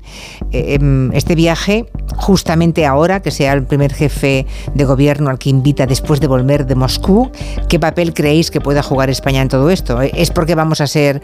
[0.51, 1.85] Eh, em, este viaje,
[2.15, 6.65] justamente ahora, que sea el primer jefe de gobierno al que invita después de volver
[6.65, 7.29] de Moscú,
[7.67, 10.01] ¿qué papel creéis que pueda jugar España en todo esto?
[10.01, 11.21] ¿Es porque vamos a ser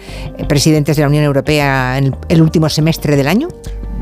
[0.48, 3.48] presidentes de la Unión Europea en el último semestre del año?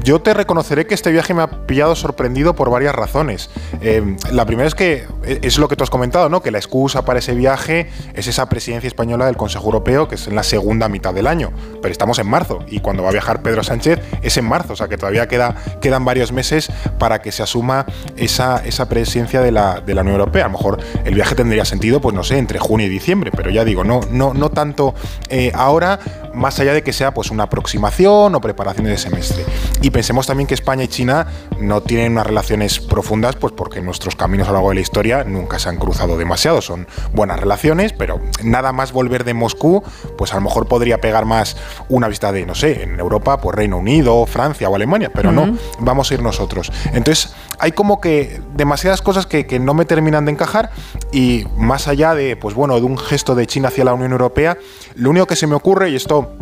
[0.04, 3.50] Yo te reconoceré que este viaje me ha pillado sorprendido por varias razones.
[3.82, 6.42] Eh, la primera es que e, es lo que tú has comentado, ¿no?
[6.42, 10.28] Que la excusa para ese viaje es esa presidencia española del Consejo Europeo, que es
[10.28, 11.54] en la segunda mitad del año.
[11.82, 14.76] Pero estamos en marzo y cuando va a viajar Pedro Sánchez es en marzo, o
[14.76, 16.70] sea que todavía queda, quedan varios meses
[17.00, 17.86] para que se asuma
[18.18, 20.44] esa, esa presidencia de la, de la Unión Europea.
[20.44, 23.52] A lo mejor el viaje tendría sentido, pues no sé, entre junio y diciembre, pero
[23.52, 24.96] ya digo, no, no, no tanto
[25.30, 26.00] eh, ahora,
[26.34, 29.46] más allá de que sea pues una aproximación o preparación de semestre.
[29.82, 31.28] Y pensemos también que España y China
[31.60, 35.24] no tienen unas relaciones profundas, pues porque nuestros caminos a lo largo de la historia
[35.24, 36.62] nunca se han cruzado demasiado.
[36.62, 39.84] Son buenas relaciones, pero nada más volver de Moscú,
[40.18, 41.58] pues a lo mejor podría pegar más
[41.90, 45.58] una vista de, no sé, en Europa, pues Reino Unido, Francia o Alemania, pero no,
[45.80, 46.72] vamos a ir nosotros.
[46.94, 50.72] Entonces, hay como que demasiadas cosas que, no me terminan de encajar
[51.12, 54.58] y más allá de, pues bueno, de un gesto de China hacia la Unión Europea,
[54.96, 56.34] lo único que se me ocurre, y esto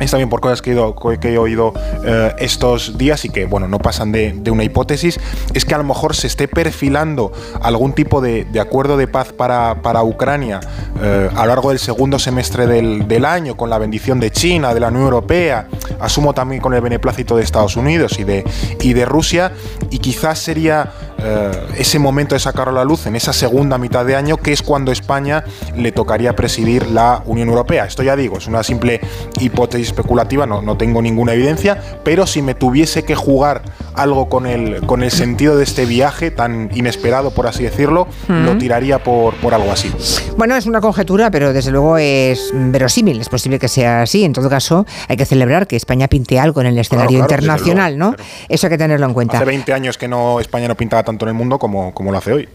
[0.00, 1.72] es también por cosas que he, que he oído
[2.04, 5.20] eh, estos días y que, bueno, no pasan de, de una hipótesis,
[5.54, 9.32] es que a lo mejor se esté perfilando algún tipo de, de acuerdo de paz
[9.32, 10.60] para, para Ucrania
[11.02, 14.74] eh, a lo largo del segundo semestre del, del año, con la bendición de China,
[14.74, 15.68] de la Unión Europea,
[16.00, 18.44] asumo también con el beneplácito de Estados Unidos y de,
[18.80, 19.52] y de Rusia,
[19.90, 24.04] y quizás sería eh, ese momento de sacarlo a la luz en esa segunda mitad
[24.04, 25.44] de año, que es cuando España
[25.76, 27.84] le tocaría presidir la Unión Europea.
[27.84, 29.00] Esto ya digo, es una simple
[29.38, 33.62] hipótesis especulativa, no, no tengo ninguna evidencia, pero si me tuviese que jugar
[34.00, 38.56] algo con el, con el sentido de este viaje tan inesperado, por así decirlo, lo
[38.58, 39.92] tiraría por, por algo así.
[40.36, 43.20] Bueno, es una conjetura, pero desde luego es verosímil.
[43.20, 44.24] Es posible que sea así.
[44.24, 47.98] En todo caso, hay que celebrar que España pinte algo en el escenario claro, internacional,
[47.98, 48.14] ¿no?
[48.48, 49.36] Eso hay que tenerlo en cuenta.
[49.36, 52.18] Hace 20 años que no España no pintaba tanto en el mundo como, como lo
[52.18, 52.48] hace hoy.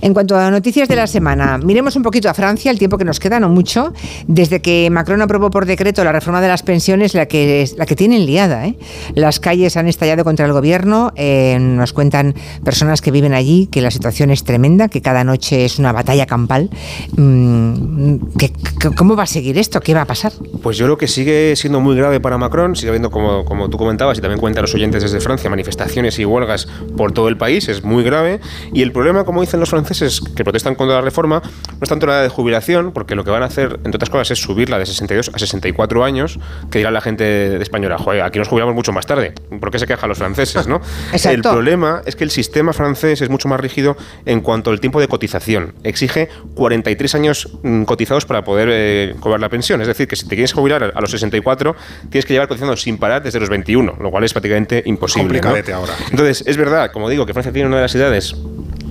[0.00, 3.04] En cuanto a noticias de la semana, miremos un poquito a Francia, el tiempo que
[3.04, 3.92] nos queda, no mucho.
[4.26, 7.96] Desde que Macron aprobó por decreto la reforma de las pensiones, la que, la que
[7.96, 8.66] tienen liada.
[8.66, 8.76] ¿eh?
[9.14, 11.12] Las calles han estallado contra el gobierno.
[11.16, 15.64] eh, nos cuentan personas que viven allí que la situación es tremenda, que cada noche
[15.64, 16.70] es una batalla campal.
[17.16, 19.80] Mm, ¿qué- qué- ¿Cómo va a seguir esto?
[19.80, 20.32] ¿Qué va a pasar?
[20.62, 23.76] Pues yo creo que sigue siendo muy grave para Macron, sigue habiendo, como, como tú
[23.78, 27.68] comentabas, y también cuentan los oyentes desde Francia, manifestaciones y huelgas por todo el país,
[27.68, 28.40] es muy grave.
[28.72, 32.06] Y el problema, como dicen los franceses que protestan contra la reforma, no es tanto
[32.06, 34.78] la edad de jubilación, porque lo que van a hacer, entre otras cosas, es subirla
[34.78, 36.38] de 62 a 64 años,
[36.70, 39.32] que dirá la gente de española, joder, aquí nos jubilamos mucho más tarde.
[39.60, 40.76] ¿Por qué se quejan los franceses, no?
[41.12, 41.30] Exacto.
[41.30, 43.96] El problema es que el sistema francés es mucho más rígido
[44.26, 45.74] en cuanto al tiempo de cotización.
[45.82, 49.80] Exige 43 años mm, cotizados para poder eh, cobrar la pensión.
[49.80, 51.74] Es decir, que si te quieres jubilar a- los 64,
[52.10, 55.40] tienes que llevar cotizando sin parar desde los 21, lo cual es prácticamente imposible.
[55.40, 55.48] ¿no?
[55.74, 55.94] Ahora.
[56.10, 58.34] Entonces, es verdad, como digo, que Francia tiene una de las edades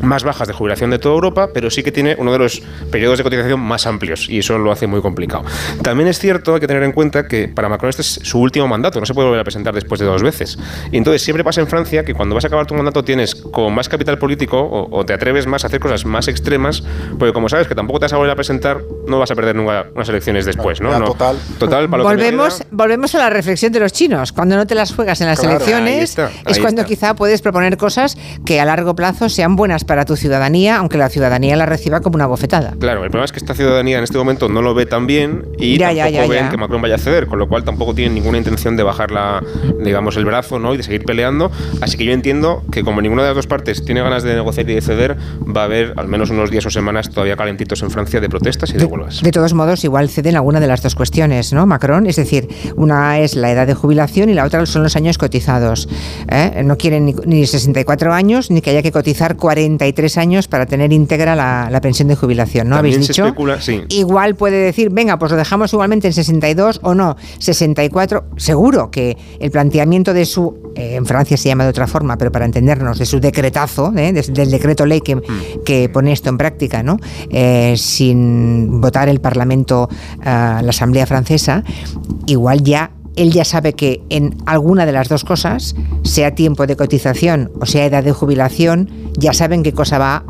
[0.01, 2.61] más bajas de jubilación de toda Europa, pero sí que tiene uno de los
[2.91, 5.43] periodos de cotización más amplios y eso lo hace muy complicado.
[5.81, 8.67] También es cierto, hay que tener en cuenta que para Macron este es su último
[8.67, 10.57] mandato, no se puede volver a presentar después de dos veces.
[10.91, 13.69] Y entonces siempre pasa en Francia que cuando vas a acabar tu mandato tienes como
[13.69, 16.83] más capital político o, o te atreves más a hacer cosas más extremas,
[17.17, 19.55] porque como sabes que tampoco te vas a volver a presentar, no vas a perder
[19.55, 20.97] nunca unas elecciones después, ¿no?
[20.97, 21.05] No.
[21.05, 21.37] total.
[21.59, 24.31] Total, para lo Volvemos, queda- volvemos a la reflexión de los chinos.
[24.31, 26.89] Cuando no te las juegas en las Claro, ahí elecciones, está, es ahí cuando está.
[26.93, 31.09] quizá puedes proponer cosas que a largo plazo sean buenas para tu ciudadanía, aunque la
[31.09, 32.75] ciudadanía la reciba como una bofetada.
[32.79, 35.45] Claro, el problema es que esta ciudadanía en este momento no lo ve tan bien
[35.57, 37.95] y Ya, tampoco ya, ya, ven que Macron vaya a ceder, con lo cual tampoco
[37.95, 39.41] tienen ninguna intención de bajar la,
[39.83, 40.73] digamos, el brazo ¿no?
[40.73, 41.51] y de seguir peleando.
[41.81, 44.69] Así que yo entiendo que como ninguna de las dos partes tiene ganas de negociar
[44.69, 47.89] y de ceder, va a haber al menos unos días o semanas todavía calentitos en
[47.89, 49.21] Francia de protestas y de huelgas.
[49.21, 52.05] De todos modos, igual ceden alguna de las dos cuestiones, ¿no, Macron?
[52.07, 55.87] Es decir, una es la edad de jubilación y la otra son los años cotizados.
[56.29, 56.61] ¿eh?
[56.65, 59.37] No quieren ni, ni 64 años ni que haya que cotizar
[59.77, 62.77] 43 años para tener íntegra la, la pensión de jubilación, ¿no?
[62.77, 63.25] También ¿Habéis dicho?
[63.25, 63.83] especula, sí.
[63.89, 68.25] Igual puede decir, venga, pues lo dejamos igualmente en 62 o no, 64.
[68.37, 72.31] Seguro que el planteamiento de su, eh, en Francia se llama de otra forma, pero
[72.31, 74.11] para entendernos, de su decretazo, ¿eh?
[74.13, 75.21] Del decreto ley que,
[75.65, 76.97] que pone esto en práctica, ¿no?
[77.29, 79.89] Eh, sin votar el Parlamento,
[80.23, 81.63] la Asamblea Francesa,
[82.25, 86.75] igual ya él ya sabe que en alguna de las dos cosas, sea tiempo de
[86.75, 90.23] cotización o sea edad de jubilación, ya saben qué cosa va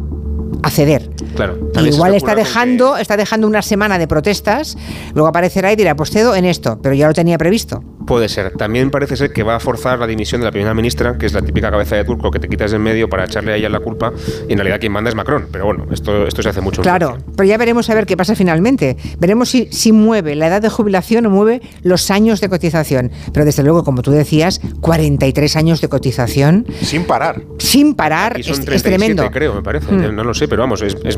[0.63, 1.09] a ceder.
[1.35, 1.57] Claro.
[1.85, 4.77] Igual está dejando, está dejando una semana de protestas,
[5.13, 7.83] luego aparecerá y dirá, pues cedo en esto, pero ya lo tenía previsto.
[8.07, 8.51] Puede ser.
[8.53, 11.33] También parece ser que va a forzar la dimisión de la primera ministra, que es
[11.33, 13.69] la típica cabeza de turco que te quitas de en medio para echarle a ella
[13.69, 14.13] la culpa,
[14.47, 15.47] y en realidad quien manda es Macron.
[15.51, 16.81] Pero bueno, esto, esto se hace mucho.
[16.81, 18.95] en Claro, pero ya veremos a ver qué pasa finalmente.
[19.19, 23.11] Veremos si, si mueve la edad de jubilación o mueve los años de cotización.
[23.33, 27.41] Pero desde luego, como tú decías, 43 años de cotización Sin parar.
[27.57, 29.31] sin parar Aquí son es, es 37, tremendo.
[29.31, 29.91] creo, me parece.
[29.91, 30.15] Mm.
[30.15, 31.17] No lo sé, pero vamos, es, es,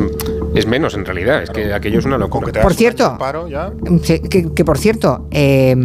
[0.56, 1.44] es menos en realidad.
[1.44, 2.62] Es que aquello es una locura.
[2.62, 3.72] Por cierto, Paro ya.
[4.04, 5.76] que, que- que por cierto, eh,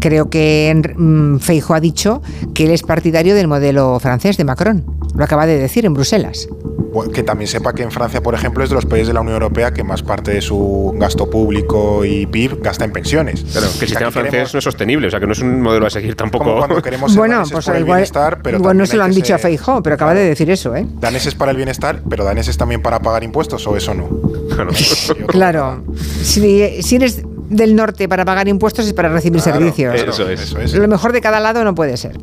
[0.00, 0.47] creo que
[0.96, 2.22] mm, Feijo ha dicho
[2.54, 4.84] que él es partidario del modelo francés de Macron.
[5.14, 6.48] Lo acaba de decir en Bruselas.
[6.92, 9.20] Bueno, Que también sepa que en Francia, por ejemplo, es de los países de la
[9.20, 13.42] Unión Europea que más parte de su gasto público y PIB gasta en pensiones.
[13.52, 15.60] Claro, que el sistema francés queremos- no es sostenible, o sea que no es un
[15.60, 16.44] modelo a seguir tampoco.
[16.44, 19.04] Como cuando queremos ser Bueno, pues por el igual, bienestar, pero igual no se lo
[19.04, 20.86] han dicho a Feijo, pero acaba de decir eso, ¿eh?
[20.98, 24.08] Daneses para el bienestar, pero daneses también para pagar impuestos, o eso no.
[25.28, 25.84] Claro,
[26.22, 29.94] si, si eres del norte para pagar impuestos y para recibir servicios.
[29.94, 30.40] Eso es.
[30.40, 30.74] Eso es.
[30.74, 32.16] Lo mejor de cada lado no puede ser.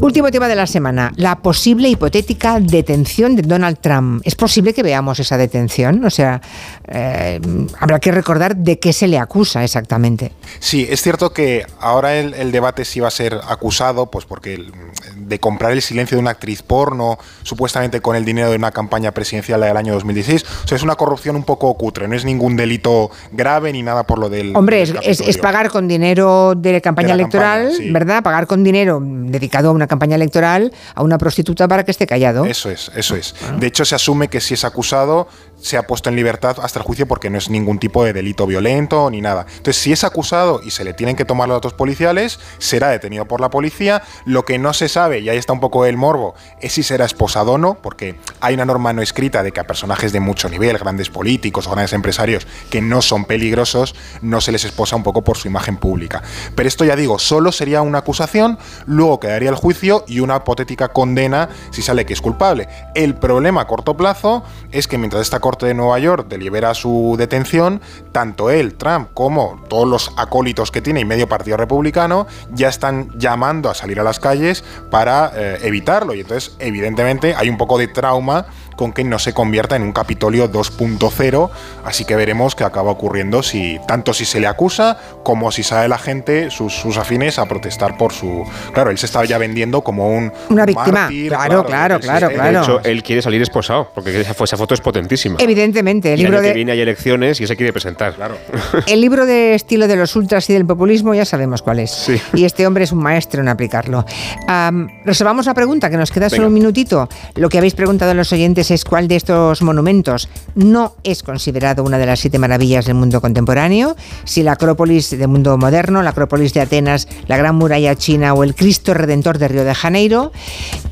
[0.00, 4.22] Último tema de la semana, la posible hipotética detención de Donald Trump.
[4.24, 6.04] ¿Es posible que veamos esa detención?
[6.04, 6.40] O sea,
[6.88, 7.40] eh,
[7.80, 10.32] habrá que recordar de qué se le acusa exactamente.
[10.58, 14.54] Sí, es cierto que ahora el, el debate sí va a ser acusado, pues porque
[14.54, 14.72] el-
[15.16, 19.12] de comprar el silencio de una actriz porno, supuestamente con el dinero de una campaña
[19.12, 20.44] presidencial del año 2016.
[20.64, 24.04] O sea, es una corrupción un poco cutre, no es ningún delito grave ni nada
[24.06, 24.55] por lo del.
[24.58, 25.42] Hombre, es, es- es Capitolio.
[25.42, 27.90] pagar con dinero de campaña De electoral, campaña, sí.
[27.92, 28.22] ¿verdad?
[28.22, 32.44] Pagar con dinero dedicado a una campaña electoral a una prostituta para que esté callado.
[32.46, 33.34] Eso es, eso es.
[33.58, 35.28] De hecho, se asume que si es acusado,
[35.60, 38.46] se ha puesto en libertad hasta el juicio porque no es ningún tipo de delito
[38.46, 39.46] violento ni nada.
[39.48, 43.26] Entonces, si es acusado y se le tienen que tomar los datos policiales, será detenido
[43.26, 44.02] por la policía.
[44.24, 47.04] Lo que no se sabe, y ahí está un poco el morbo, es si será
[47.04, 50.48] esposado o no, porque hay una norma no escrita de que a personajes de mucho
[50.48, 55.02] nivel, grandes políticos o grandes empresarios que no son peligrosos, no se les esposa un
[55.02, 56.22] poco por su imagen pública.
[56.54, 60.88] Pero esto ya digo, solo sería una acusación, luego quedaría el juicio y una hipotética
[60.88, 62.68] condena si sale que es culpable.
[62.94, 67.14] El problema a corto plazo es que mientras esta Corte de Nueva York delibera su
[67.16, 72.68] detención, tanto él, Trump, como todos los acólitos que tiene y medio partido republicano ya
[72.68, 76.14] están llamando a salir a las calles para eh, evitarlo.
[76.14, 78.46] Y entonces, evidentemente, hay un poco de trauma
[78.76, 81.50] con que no se convierta en un Capitolio 2.0,
[81.84, 85.88] así que veremos qué acaba ocurriendo si tanto si se le acusa como si sale
[85.88, 88.44] la gente, sus, sus afines, a protestar por su...
[88.72, 90.32] Claro, él se estaba ya vendiendo como un...
[90.50, 90.92] Una víctima.
[90.92, 92.58] mártir, Claro, claro, claro, claro.
[92.58, 95.35] De hecho, él quiere salir esposado, porque esa, esa foto es potentísima.
[95.38, 98.14] Evidentemente, el Y el libro año que de, viene hay elecciones y se quiere presentar.
[98.14, 98.36] Claro.
[98.86, 102.10] El libro de estilo de los ultras y del populismo ya sabemos cuál es.
[102.34, 104.04] Y este hombre es un maestro en aplicarlo.
[104.46, 106.48] Am, resolvamos la pregunta, que nos queda solo Venga.
[106.48, 107.08] un minutito.
[107.34, 111.84] Lo que habéis preguntado a los oyentes es cuál de estos monumentos no es considerado
[111.84, 113.96] una de las siete maravillas del mundo contemporáneo.
[114.24, 118.44] Si la Acrópolis del mundo moderno, la Acrópolis de Atenas, la Gran Muralla China o
[118.44, 120.32] el Cristo Redentor de Río de Janeiro.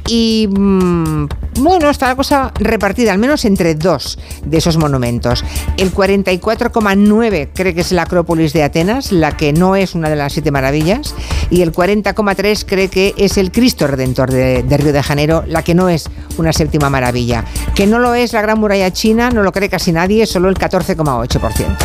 [0.09, 1.29] Y mm,
[1.61, 5.45] bueno, está la cosa repartida, al menos entre dos de esos monumentos.
[5.77, 10.17] El 44,9 cree que es la Acrópolis de Atenas, la que no es una de
[10.17, 11.15] las siete maravillas,
[11.51, 15.63] y el 40,3 cree que es el Cristo Redentor de, de Río de Janeiro, la
[15.63, 17.45] que no es una séptima maravilla.
[17.75, 20.57] Que no lo es la Gran Muralla China, no lo cree casi nadie, solo el
[20.57, 21.77] 14,8%.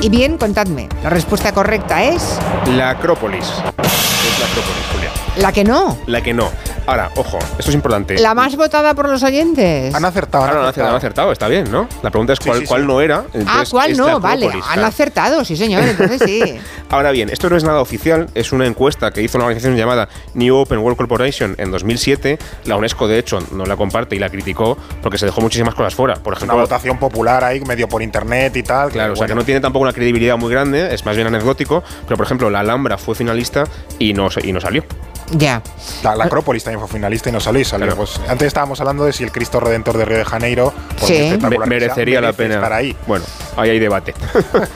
[0.00, 2.38] Y bien, contadme, la respuesta correcta es
[2.76, 3.44] La Acrópolis.
[3.44, 5.23] Es la Acrópolis, Julia.
[5.36, 5.98] La que no.
[6.06, 6.50] La que no.
[6.86, 8.18] Ahora, ojo, esto es importante.
[8.18, 9.94] La más votada por los oyentes.
[9.94, 10.44] Han acertado.
[10.44, 11.88] Claro, han acertado, han acertado, está bien, ¿no?
[12.02, 12.68] La pregunta es cuál, sí, sí.
[12.68, 13.24] cuál no era.
[13.46, 14.20] Ah, ¿cuál es la no?
[14.20, 16.58] Vale, han acertado, sí señor, entonces sí.
[16.90, 20.08] Ahora bien, esto no es nada oficial, es una encuesta que hizo una organización llamada
[20.34, 22.38] New Open World Corporation en 2007.
[22.66, 25.94] La UNESCO, de hecho, no la comparte y la criticó porque se dejó muchísimas cosas
[25.94, 26.14] fuera.
[26.14, 28.90] Por Una ejemplo, votación popular ahí, medio por internet y tal.
[28.90, 31.82] Claro, o sea que no tiene tampoco una credibilidad muy grande, es más bien anecdótico,
[32.04, 33.64] pero por ejemplo, la Alhambra fue finalista
[33.98, 34.84] y no, y no salió.
[35.32, 35.62] Ya.
[36.02, 37.86] La, la Acrópolis también fue finalista y no salió y salió.
[37.86, 37.96] Claro.
[37.96, 41.38] Pues, antes estábamos hablando de si el Cristo Redentor de Río de Janeiro, por Sí.
[41.40, 42.56] Me- merecería la pena.
[42.56, 42.94] estar ahí.
[43.06, 43.24] Bueno,
[43.56, 44.14] ahí hay debate.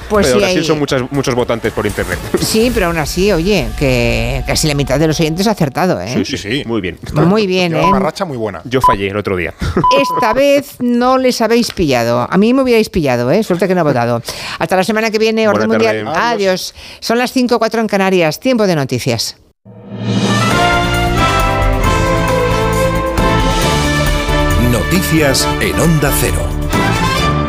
[0.08, 2.18] Pues pero sí, Brasil hay- son muchas, muchos votantes por internet.
[2.40, 6.08] Sí, pero aún así, oye, que casi la mitad de los oyentes ha acertado, ¿eh?
[6.14, 6.62] Sí, sí, sí.
[6.66, 6.98] Muy bien.
[7.12, 7.90] Muy bien, Lleva ¿eh?
[7.90, 8.62] una racha muy buena.
[8.64, 9.52] Yo fallé el otro día.
[10.00, 12.26] Esta vez no les habéis pillado.
[12.28, 13.42] A mí me hubierais pillado, ¿eh?
[13.42, 14.22] Suerte que no he votado.
[14.58, 16.04] Hasta la semana que viene, Orden Mundial.
[16.04, 16.18] tarde.
[16.20, 16.74] Adiós.
[17.00, 18.40] Son las 5.04 en Canarias.
[18.40, 19.36] Tiempo de noticias.
[24.90, 26.38] Noticias en Onda Cero.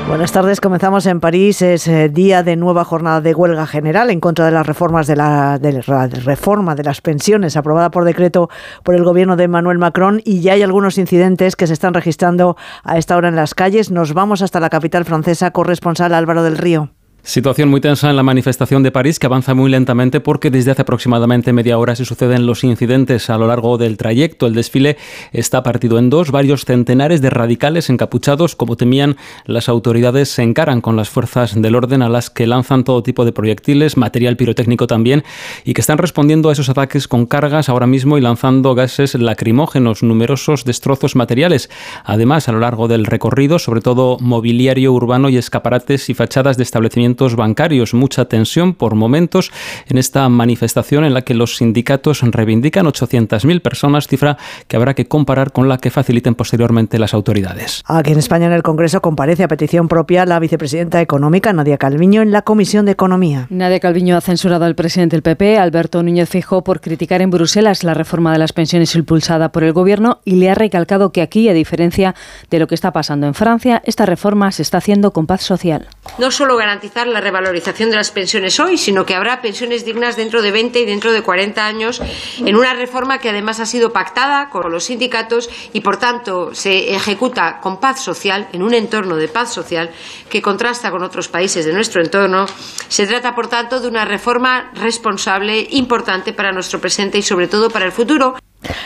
[0.10, 1.62] Buenas tardes, comenzamos en París.
[1.62, 5.16] Es eh, día de nueva jornada de huelga general en contra de las reformas de
[5.16, 8.50] la, de la reforma de las pensiones aprobada por decreto
[8.84, 12.58] por el gobierno de Emmanuel Macron y ya hay algunos incidentes que se están registrando
[12.84, 13.90] a esta hora en las calles.
[13.90, 16.90] Nos vamos hasta la capital francesa, corresponsal Álvaro del Río.
[17.30, 20.82] Situación muy tensa en la manifestación de París que avanza muy lentamente porque desde hace
[20.82, 24.48] aproximadamente media hora se suceden los incidentes a lo largo del trayecto.
[24.48, 24.98] El desfile
[25.32, 26.32] está partido en dos.
[26.32, 29.16] Varios centenares de radicales encapuchados, como temían
[29.46, 33.24] las autoridades, se encaran con las fuerzas del orden a las que lanzan todo tipo
[33.26, 35.24] de proyectiles, material pirotécnico también,
[35.64, 40.02] y que están respondiendo a esos ataques con cargas ahora mismo y lanzando gases lacrimógenos,
[40.02, 41.70] numerosos destrozos materiales.
[42.06, 46.64] Además, a lo largo del recorrido, sobre todo mobiliario urbano y escaparates y fachadas de
[46.64, 47.94] establecimientos bancarios.
[47.94, 49.52] Mucha tensión por momentos
[49.88, 54.38] en esta manifestación en la que los sindicatos reivindican 800.000 personas, cifra
[54.68, 57.84] que habrá que comparar con la que faciliten posteriormente las autoridades.
[57.86, 62.22] Aquí en España, en el Congreso, comparece a petición propia la vicepresidenta económica, Nadia Calviño,
[62.22, 63.48] en la Comisión de Economía.
[63.50, 67.84] Nadia Calviño ha censurado al presidente del PP, Alberto Núñez Fijó, por criticar en Bruselas
[67.84, 71.50] la reforma de las pensiones impulsada por el gobierno y le ha recalcado que aquí,
[71.50, 72.16] a diferencia
[72.50, 75.88] de lo que está pasando en Francia, esta reforma se está haciendo con paz social.
[76.18, 80.42] No solo garantizar la revalorización de las pensiones hoy, sino que habrá pensiones dignas dentro
[80.42, 82.02] de 20 y dentro de 40 años
[82.38, 86.94] en una reforma que además ha sido pactada con los sindicatos y, por tanto, se
[86.96, 89.92] ejecuta con paz social, en un entorno de paz social
[90.30, 92.46] que contrasta con otros países de nuestro entorno.
[92.88, 97.70] Se trata, por tanto, de una reforma responsable, importante para nuestro presente y, sobre todo,
[97.70, 98.36] para el futuro.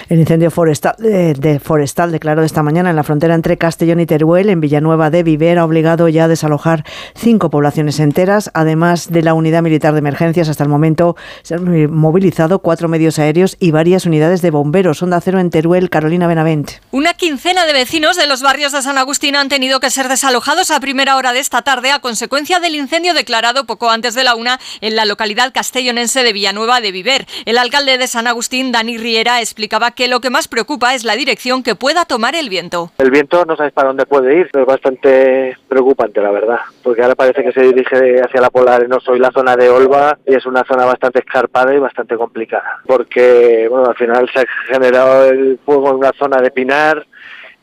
[0.09, 4.05] El incendio forestal, eh, de, forestal declarado esta mañana en la frontera entre Castellón y
[4.05, 6.83] Teruel, en Villanueva de Viver, ha obligado ya a desalojar
[7.15, 8.51] cinco poblaciones enteras.
[8.53, 13.17] Además de la unidad militar de emergencias, hasta el momento se han movilizado cuatro medios
[13.17, 15.01] aéreos y varias unidades de bomberos.
[15.01, 16.71] Onda Cero en Teruel, Carolina Benavent.
[16.91, 20.71] Una quincena de vecinos de los barrios de San Agustín han tenido que ser desalojados
[20.71, 24.35] a primera hora de esta tarde a consecuencia del incendio declarado poco antes de la
[24.35, 27.27] una en la localidad castellonense de Villanueva de Viver.
[27.45, 31.15] El alcalde de San Agustín, Dani Riera, explicaba que lo que más preocupa es la
[31.15, 32.91] dirección que pueda tomar el viento.
[32.97, 37.15] El viento no sabes para dónde puede ir, es bastante preocupante la verdad, porque ahora
[37.15, 40.45] parece que se dirige hacia la Polar no soy la zona de Olva y es
[40.45, 45.57] una zona bastante escarpada y bastante complicada, porque bueno, al final se ha generado el
[45.65, 47.07] fuego en una zona de pinar,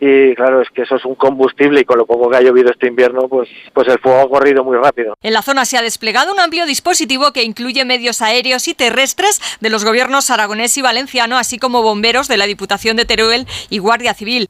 [0.01, 2.71] y claro, es que eso es un combustible y con lo poco que ha llovido
[2.71, 5.15] este invierno, pues, pues el fuego ha corrido muy rápido.
[5.23, 9.41] En la zona se ha desplegado un amplio dispositivo que incluye medios aéreos y terrestres
[9.61, 13.79] de los gobiernos aragonés y valenciano, así como bomberos de la Diputación de Teruel y
[13.79, 14.49] Guardia Civil.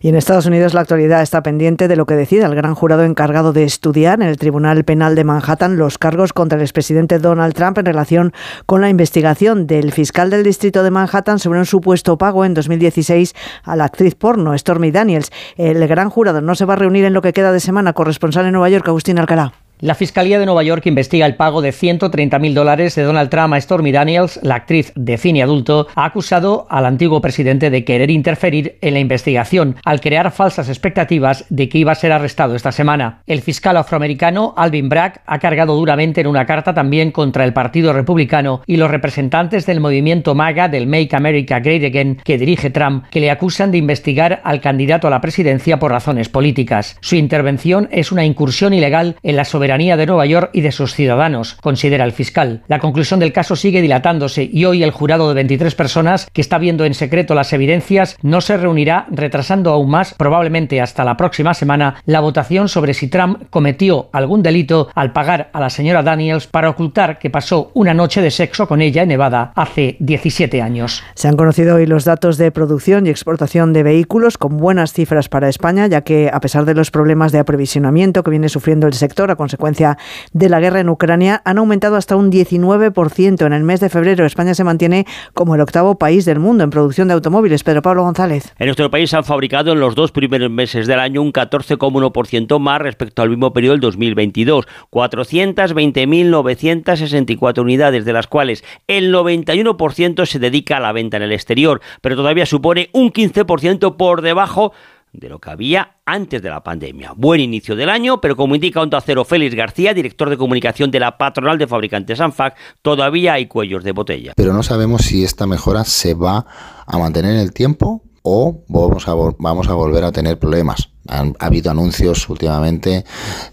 [0.00, 3.04] Y en Estados Unidos la actualidad está pendiente de lo que decida el gran jurado
[3.04, 7.54] encargado de estudiar en el Tribunal Penal de Manhattan los cargos contra el expresidente Donald
[7.54, 8.32] Trump en relación
[8.66, 13.34] con la investigación del fiscal del distrito de Manhattan sobre un supuesto pago en 2016
[13.64, 15.30] a la actriz porno Stormy Daniels.
[15.56, 17.92] El gran jurado no se va a reunir en lo que queda de semana.
[17.92, 19.67] Corresponsal en Nueva York, Agustín Alcalá.
[19.80, 23.60] La Fiscalía de Nueva York investiga el pago de 130.000 dólares de Donald Trump a
[23.60, 28.76] Stormy Daniels, la actriz de cine adulto, ha acusado al antiguo presidente de querer interferir
[28.80, 33.22] en la investigación al crear falsas expectativas de que iba a ser arrestado esta semana.
[33.28, 37.92] El fiscal afroamericano Alvin Bragg ha cargado duramente en una carta también contra el Partido
[37.92, 43.04] Republicano y los representantes del movimiento MAGA del Make America Great Again que dirige Trump,
[43.12, 46.96] que le acusan de investigar al candidato a la presidencia por razones políticas.
[47.00, 50.94] Su intervención es una incursión ilegal en la soberanía de Nueva York y de sus
[50.94, 52.62] ciudadanos, considera el fiscal.
[52.68, 56.56] La conclusión del caso sigue dilatándose y hoy el jurado de 23 personas, que está
[56.56, 61.52] viendo en secreto las evidencias, no se reunirá, retrasando aún más, probablemente hasta la próxima
[61.52, 66.46] semana, la votación sobre si Trump cometió algún delito al pagar a la señora Daniels
[66.46, 71.02] para ocultar que pasó una noche de sexo con ella en Nevada hace 17 años.
[71.14, 75.28] Se han conocido hoy los datos de producción y exportación de vehículos con buenas cifras
[75.28, 78.94] para España, ya que a pesar de los problemas de aprovisionamiento que viene sufriendo el
[78.94, 79.98] sector a consecuencia consecuencia
[80.32, 83.44] de la guerra en Ucrania han aumentado hasta un 19%.
[83.44, 85.04] En el mes de febrero España se mantiene
[85.34, 87.64] como el octavo país del mundo en producción de automóviles.
[87.64, 88.54] Pedro Pablo González.
[88.58, 92.60] En nuestro país se han fabricado en los dos primeros meses del año un 14,1%
[92.60, 94.68] más respecto al mismo periodo del 2022.
[94.90, 101.80] 420.964 unidades, de las cuales el 91% se dedica a la venta en el exterior,
[102.00, 104.72] pero todavía supone un 15% por debajo
[105.18, 107.12] de lo que había antes de la pandemia.
[107.16, 111.00] Buen inicio del año, pero como indica Onda Cero Félix García, director de comunicación de
[111.00, 114.32] la patronal de fabricantes ANFAC, todavía hay cuellos de botella.
[114.36, 116.46] Pero no sabemos si esta mejora se va
[116.86, 120.90] a mantener en el tiempo o vamos a, vamos a volver a tener problemas.
[121.08, 123.04] Han, ha habido anuncios últimamente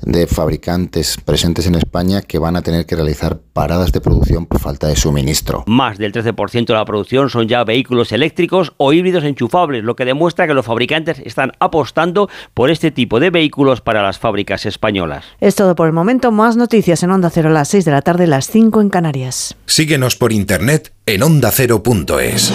[0.01, 4.59] de fabricantes presentes en España que van a tener que realizar paradas de producción por
[4.59, 5.63] falta de suministro.
[5.67, 10.05] Más del 13% de la producción son ya vehículos eléctricos o híbridos enchufables, lo que
[10.05, 15.25] demuestra que los fabricantes están apostando por este tipo de vehículos para las fábricas españolas.
[15.39, 16.31] Es todo por el momento.
[16.31, 19.55] Más noticias en Onda Cero a las 6 de la tarde, las 5 en Canarias.
[19.65, 22.53] Síguenos por internet en ondacero.es.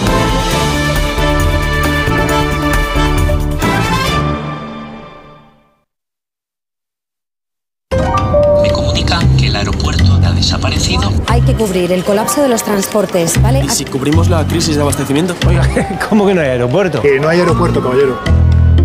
[11.27, 13.63] Hay que cubrir el colapso de los transportes, ¿vale?
[13.63, 15.35] ¿Y si cubrimos la crisis de abastecimiento?
[15.47, 15.67] Oiga,
[16.09, 17.01] ¿cómo que no hay aeropuerto?
[17.01, 18.19] Que no hay aeropuerto, caballero.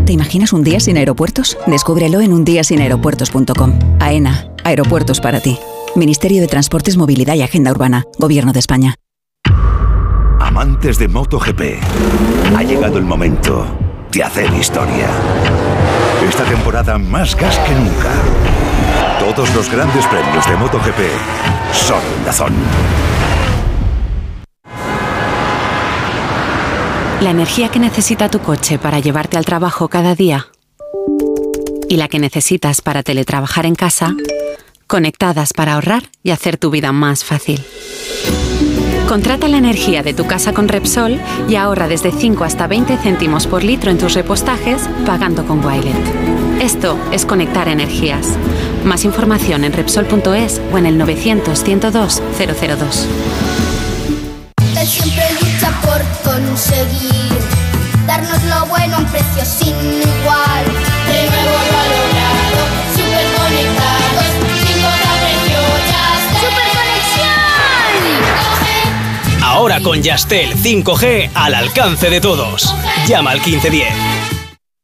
[0.05, 1.59] ¿Te imaginas un día sin aeropuertos?
[1.67, 3.79] Descúbrelo en undiasinaeropuertos.com.
[3.99, 5.59] AENA, aeropuertos para ti.
[5.97, 8.95] Ministerio de Transportes, Movilidad y Agenda Urbana, Gobierno de España.
[10.39, 11.61] Amantes de MotoGP,
[12.57, 13.67] ha llegado el momento
[14.13, 15.09] de hacer historia.
[16.29, 18.13] Esta temporada más gas que nunca.
[19.19, 21.56] Todos los grandes premios de MotoGP
[27.21, 30.49] La energía que necesita tu coche para llevarte al trabajo cada día
[31.89, 34.15] y la que necesitas para teletrabajar en casa,
[34.87, 37.65] conectadas para ahorrar y hacer tu vida más fácil.
[39.09, 43.47] Contrata la energía de tu casa con Repsol y ahorra desde 5 hasta 20 céntimos
[43.47, 46.61] por litro en tus repostajes pagando con Wilet.
[46.61, 48.37] Esto es conectar energías.
[48.87, 53.07] Más información en Repsol.es o en el 900 102 002.
[54.79, 57.33] Él siempre lucha por conseguir
[58.07, 60.65] darnos lo bueno a un precio sin igual.
[61.09, 62.63] De nuevo lo ha logrado,
[62.95, 64.31] super conectados,
[64.63, 64.95] sin ya
[69.35, 69.45] está.
[69.45, 72.73] Ahora con Yastel 5G al alcance de todos.
[73.09, 74.36] Llama al 1510.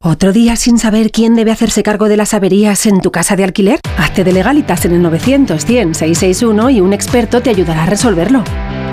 [0.05, 3.45] ¿Otro día sin saber quién debe hacerse cargo de las averías en tu casa de
[3.45, 3.79] alquiler?
[3.97, 8.43] Hazte de legalitas en el 900 100 661 y un experto te ayudará a resolverlo.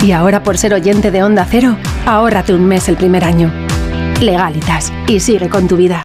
[0.04, 1.76] Y ahora por ser oyente de Onda Cero,
[2.06, 3.52] ahórrate un mes el primer año.
[4.20, 6.04] Legalitas y sigue con tu vida.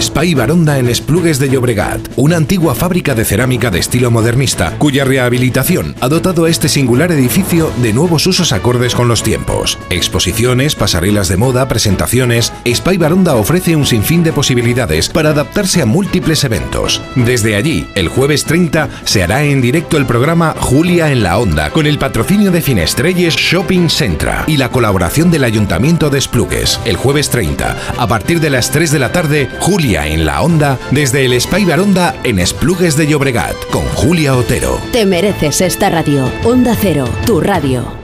[0.00, 5.04] Spy Baronda en Esplugues de Llobregat, una antigua fábrica de cerámica de estilo modernista, cuya
[5.04, 9.78] rehabilitación ha dotado a este singular edificio de nuevos usos acordes con los tiempos.
[9.88, 12.52] Exposiciones, pasarelas de moda, presentaciones.
[12.66, 17.00] Spy Baronda ofrece un sinfín de posibilidades para adaptarse a múltiples eventos.
[17.16, 21.70] Desde allí, el jueves 30 se hará en directo el programa Julia en la Onda,
[21.70, 26.78] con el patrocinio de Finestrelles Shopping Centra y la colaboración del Ayuntamiento de Esplugues.
[26.84, 30.78] El jueves 30, a partir de las 3 de la tarde, Julia en la Onda,
[30.90, 34.80] desde el Spy Baronda en Esplugues de Llobregat, con Julia Otero.
[34.92, 36.30] Te mereces esta radio.
[36.44, 37.98] Onda Cero, tu radio.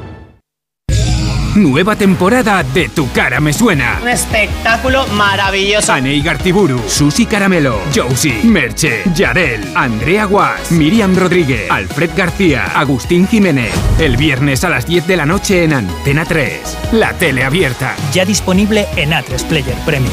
[1.55, 4.01] Nueva temporada de Tu cara me suena.
[4.03, 5.93] Un espectáculo maravilloso.
[5.93, 13.73] Anei Gartiburu, Susi Caramelo, Josie, Merche, Yadel, Andrea Guas, Miriam Rodríguez, Alfred García, Agustín Jiménez.
[14.01, 16.77] El viernes a las 10 de la noche en Antena 3.
[16.91, 17.95] La tele abierta.
[18.13, 20.13] Ya disponible en A3 Player Premium.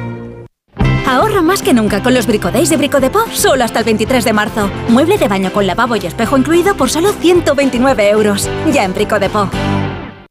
[1.11, 4.23] Ahorra más que nunca con los Brico Days de Brico Depot, solo hasta el 23
[4.23, 4.71] de marzo.
[4.87, 8.49] Mueble de baño con lavabo y espejo incluido por solo 129 euros.
[8.71, 9.49] Ya en Brico Depot.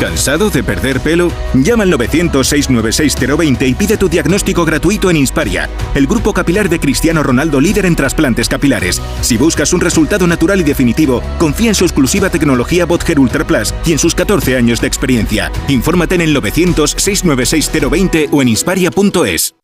[0.00, 1.30] ¿Cansado de perder pelo?
[1.52, 7.22] Llama al 900-696-020 y pide tu diagnóstico gratuito en Insparia, el grupo capilar de Cristiano
[7.22, 8.98] Ronaldo líder en trasplantes capilares.
[9.20, 13.74] Si buscas un resultado natural y definitivo, confía en su exclusiva tecnología Botger Ultra Plus
[13.84, 15.52] y en sus 14 años de experiencia.
[15.68, 19.54] Infórmate en el 900-696-020 o en insparia.es.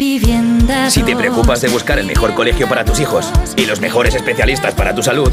[0.90, 4.74] Si te preocupas de buscar el mejor colegio para tus hijos y los mejores especialistas
[4.74, 5.32] para tu salud,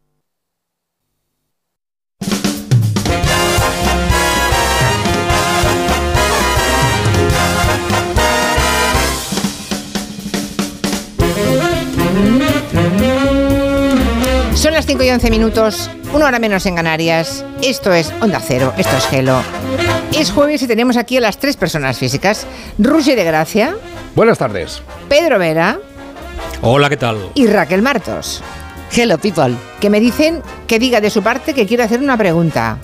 [14.61, 17.43] Son las 5 y 11 minutos, una hora menos en Canarias.
[17.63, 19.41] Esto es Onda Cero, esto es Gelo.
[20.13, 22.45] Es jueves y tenemos aquí a las tres personas físicas.
[22.77, 23.73] Ruge de Gracia,
[24.15, 24.83] Buenas tardes.
[25.09, 25.79] Pedro Vera
[26.61, 27.17] Hola, ¿qué tal?
[27.33, 28.43] y Raquel Martos.
[28.95, 29.55] Hello, people.
[29.79, 32.77] Que me dicen que diga de su parte que quiero hacer una pregunta.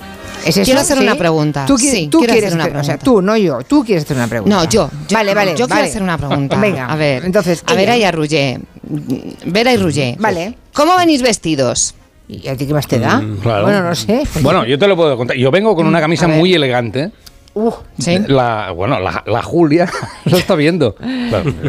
[0.45, 0.59] ¿Es?
[0.59, 1.65] Quiero hacer una pregunta.
[1.65, 3.05] Tú, qui- Sí, tú quiero quieres hacer una hacer- o sea, pregunta.
[3.05, 3.59] tú, no yo.
[3.67, 4.55] Tú quieres hacer una pregunta.
[4.55, 4.89] No, yo.
[5.07, 5.51] yo vale, vale.
[5.51, 5.89] Yo quiero vale.
[5.89, 6.57] hacer una pregunta.
[6.61, 6.85] Venga.
[6.87, 7.25] A ver.
[7.25, 7.73] Entonces, A.
[7.73, 8.59] Vera y a Rullé.
[9.45, 10.15] Vera y Rullé.
[10.19, 10.55] Vale.
[10.73, 11.95] ¿Cómo venís vestidos?
[12.29, 13.19] ¿Y a ti qué más te da?
[13.19, 13.63] Mm, claro.
[13.63, 14.23] Bueno, no sé.
[14.41, 15.37] Bueno, yo te lo puedo contar.
[15.37, 17.11] Yo vengo con una camisa muy elegante.
[17.57, 18.19] Uh, Sí.
[18.27, 19.89] La, bueno, la, la Julia
[20.25, 20.95] lo está viendo.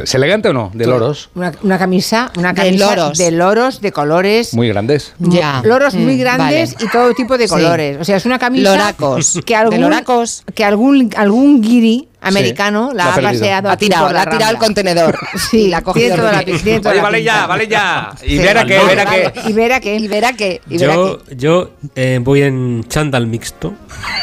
[0.03, 0.71] ¿Es elegante o no?
[0.75, 1.31] De loros.
[1.35, 3.19] una, una camisa, una De camisa loros.
[3.19, 4.53] de loros, de colores.
[4.55, 5.15] Muy grandes.
[5.19, 5.63] Ya.
[5.65, 6.87] Loros Mm, muy grandes vale.
[6.87, 7.55] y todo tipo de Sí.
[7.55, 7.97] colores.
[8.01, 9.41] O sea, es una camisa Loracos.
[9.47, 10.45] que algún, De loracos.
[10.55, 14.55] que algún, algún guiri americano la la ha ha tirado, por la ha tirado al
[14.55, 14.59] Rambla.
[14.59, 15.19] contenedor.
[15.51, 16.59] Sí, la ha cogido tiene toda la, Rullé.
[16.59, 18.11] tiene toda Oye, la vale ya, vale ya.
[18.23, 18.39] Y Sí.
[18.39, 19.33] verá que, verá que.
[19.49, 19.97] Y verá que.
[19.97, 23.75] ¿Y verá verá Yo, yo eh, voy en chándal mixto.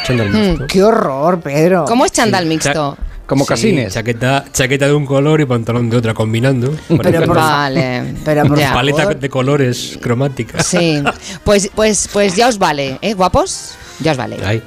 [0.06, 0.68] Chándal mixto.
[0.68, 1.86] Qué horror, Pedro.
[1.86, 2.98] ¿Cómo es chándal Sí, mixto?
[3.26, 3.94] Como Sí, casines.
[3.94, 6.76] Chaqueta, chaqueta de un color y pantalón de otra, combinando.
[7.02, 8.14] Pero por Vale.
[8.24, 8.72] Pero por Ya.
[8.74, 9.20] Paleta favor.
[9.20, 10.62] de colores cromática.
[10.62, 11.02] Sí.
[11.44, 13.72] Pues, pues, pues ya os vale, ¿eh, guapos?
[14.00, 14.38] Ya os vale.
[14.46, 14.62] Ay.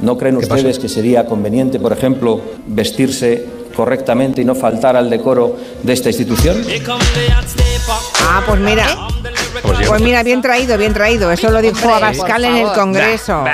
[0.00, 0.80] ¿No creen ¿Qué ustedes pasa?
[0.80, 6.64] que sería conveniente, por ejemplo, vestirse correctamente y no faltar al decoro de esta institución?
[8.20, 8.86] Ah, pues mira.
[9.62, 11.30] Pues Pues mira, bien traído, bien traído.
[11.30, 12.72] Eso lo dijo Abascal en el.
[12.72, 13.44] Congreso.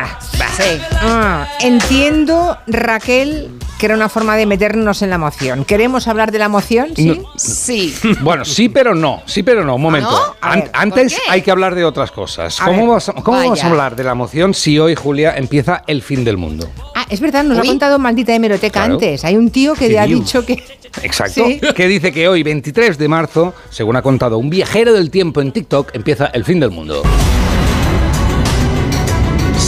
[0.59, 0.81] Sí.
[1.01, 3.49] Ah, entiendo, Raquel,
[3.79, 5.65] que era una forma de meternos en la moción.
[5.65, 6.89] ¿Queremos hablar de la moción?
[6.97, 7.23] Sí.
[7.37, 7.95] Sí.
[8.21, 9.23] Bueno, sí, pero no.
[9.27, 9.77] Sí, pero no.
[9.77, 10.11] Un momento.
[10.11, 10.19] ¿no?
[10.41, 12.61] A An- ver, antes hay que hablar de otras cosas.
[12.61, 12.89] A ¿Cómo, ver.
[12.89, 16.37] vas- cómo vamos a hablar de la moción si hoy, Julia, empieza el fin del
[16.37, 16.69] mundo?
[16.97, 18.95] Ah, es verdad, nos ha contado maldita hemeroteca Claro.
[18.95, 19.25] antes.
[19.25, 20.55] Hay un tío que ¿Qué ya ha dicho que.
[21.03, 21.45] Exacto.
[21.47, 21.61] Sí.
[21.77, 25.53] Que dice que hoy, 23 de marzo, según ha contado un viajero del tiempo en
[25.53, 27.03] TikTok, empieza el fin del mundo.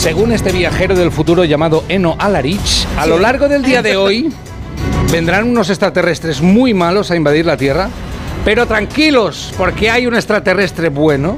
[0.01, 4.32] Según este viajero del futuro llamado Eno Alarich, a lo largo del día de hoy
[5.12, 7.90] vendrán unos extraterrestres muy malos a invadir la Tierra,
[8.43, 11.36] pero tranquilos, porque hay un extraterrestre bueno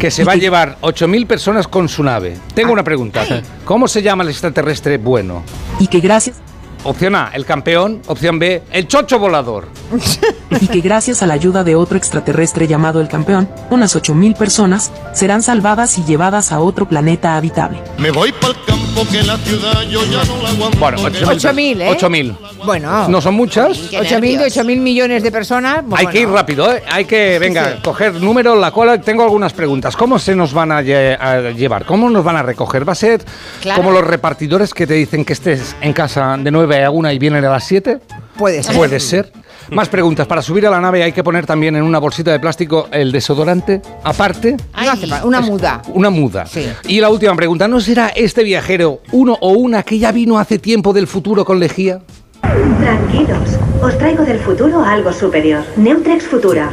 [0.00, 2.38] que se va a llevar 8.000 personas con su nave.
[2.54, 3.26] Tengo una pregunta.
[3.66, 5.42] ¿Cómo se llama el extraterrestre bueno?
[5.78, 6.40] Y que gracias
[6.86, 8.00] Opción A, el campeón.
[8.06, 9.68] Opción B, el chocho volador.
[10.60, 14.92] y que gracias a la ayuda de otro extraterrestre llamado el campeón, unas 8000 personas
[15.12, 17.80] serán salvadas y llevadas a otro planeta habitable.
[17.98, 20.78] Me voy para el campo que la ciudad yo ya no la aguanto.
[20.78, 21.96] Bueno, 8.000, ¿eh?
[21.98, 22.36] 8.000.
[22.64, 23.08] Bueno.
[23.08, 23.92] No son muchas.
[23.92, 25.78] 8.000 de 8.000 millones de personas.
[25.78, 26.10] Hay bueno.
[26.10, 26.82] que ir rápido, ¿eh?
[26.90, 27.82] Hay que, venga, sí.
[27.82, 29.00] coger número, la cola.
[29.00, 29.96] Tengo algunas preguntas.
[29.96, 31.84] ¿Cómo se nos van a, lle- a llevar?
[31.84, 32.88] ¿Cómo nos van a recoger?
[32.88, 33.24] ¿Va a ser
[33.60, 33.82] Claro.
[33.82, 37.18] como los repartidores que te dicen que estés en casa de 9 a 1 y
[37.18, 37.98] vienen a las 7?
[38.36, 38.76] Puede ser.
[38.76, 39.32] Puede ser.
[39.70, 40.26] Más preguntas.
[40.26, 43.10] Para subir a la nave hay que poner también en una bolsita de plástico el
[43.10, 44.56] desodorante aparte.
[44.74, 45.82] No hace falta, una muda.
[45.88, 46.46] Una muda.
[46.46, 46.68] Sí.
[46.86, 50.58] Y la última pregunta, ¿no será este viajero uno o una que ya vino hace
[50.58, 52.00] tiempo del futuro con lejía?
[52.80, 55.64] Tranquilos, os traigo del futuro algo superior.
[55.76, 56.70] Neutrex Futura.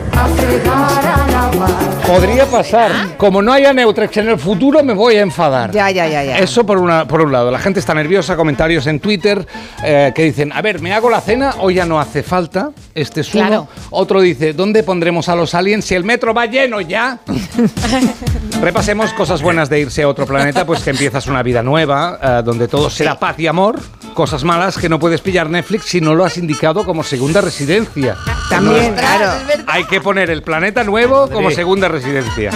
[2.07, 3.17] Podría pasar.
[3.17, 5.71] Como no haya Neutrex en el futuro, me voy a enfadar.
[5.71, 6.37] Ya, ya, ya, ya.
[6.37, 7.49] Eso por, una, por un lado.
[7.49, 9.47] La gente está nerviosa, comentarios en Twitter
[9.83, 12.71] eh, que dicen, a ver, ¿me hago la cena o ya no hace falta?
[12.93, 13.47] Este es uno.
[13.47, 13.67] Claro.
[13.91, 17.19] Otro dice, ¿dónde pondremos a los aliens si el metro va lleno ya?
[18.61, 22.41] Repasemos cosas buenas de irse a otro planeta, pues que empiezas una vida nueva, eh,
[22.43, 23.79] donde todo será paz y amor.
[24.13, 28.15] Cosas malas que no puedes pillar Netflix si no lo has indicado como segunda residencia.
[28.49, 29.31] También, claro.
[29.67, 32.51] Hay que poner el planeta nuevo como segunda residencia.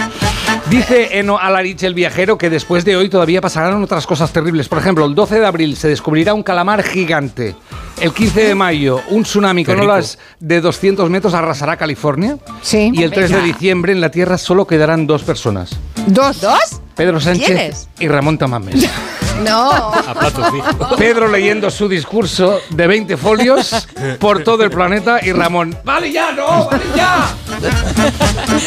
[0.70, 4.68] Dice Eno Alarich, el viajero, que después de hoy todavía pasarán otras cosas terribles.
[4.68, 7.56] Por ejemplo, el 12 de abril se descubrirá un calamar gigante.
[8.00, 12.38] El 15 de mayo, un tsunami con olas de 200 metros arrasará California.
[12.62, 12.90] Sí.
[12.92, 15.70] Y el 3 de diciembre en la Tierra solo quedarán dos personas.
[16.06, 16.40] Dos.
[16.40, 16.80] ¿Dos?
[16.98, 18.86] Pedro Sánchez y Ramón Tamames.
[19.38, 19.70] No.
[19.70, 20.96] A plato fijo.
[20.96, 23.86] Pedro leyendo su discurso de 20 folios
[24.18, 26.68] por todo el planeta y Ramón, ¡vale ya, no!
[26.68, 27.28] ¡Vale ya!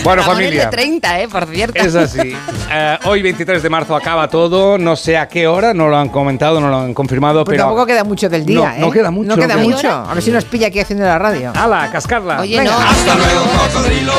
[0.05, 0.65] Bueno, Ramón es familia.
[0.67, 1.27] de 30, ¿eh?
[1.27, 1.77] Por cierto.
[1.77, 2.33] Es así.
[2.71, 4.77] Eh, hoy, 23 de marzo, acaba todo.
[4.77, 7.65] No sé a qué hora, no lo han comentado, no lo han confirmado, Pues pero.
[7.65, 8.75] tampoco queda mucho del día, No, ¿eh?
[8.79, 9.91] no queda mucho, No queda mucho.
[9.91, 11.51] A ver si nos pilla aquí haciendo la radio.
[11.53, 12.39] ¡Hala, cascarla!
[12.39, 12.71] Oye, Venga.
[12.71, 12.79] no.
[12.79, 13.43] Hasta luego,
[13.73, 14.13] cocodrilo.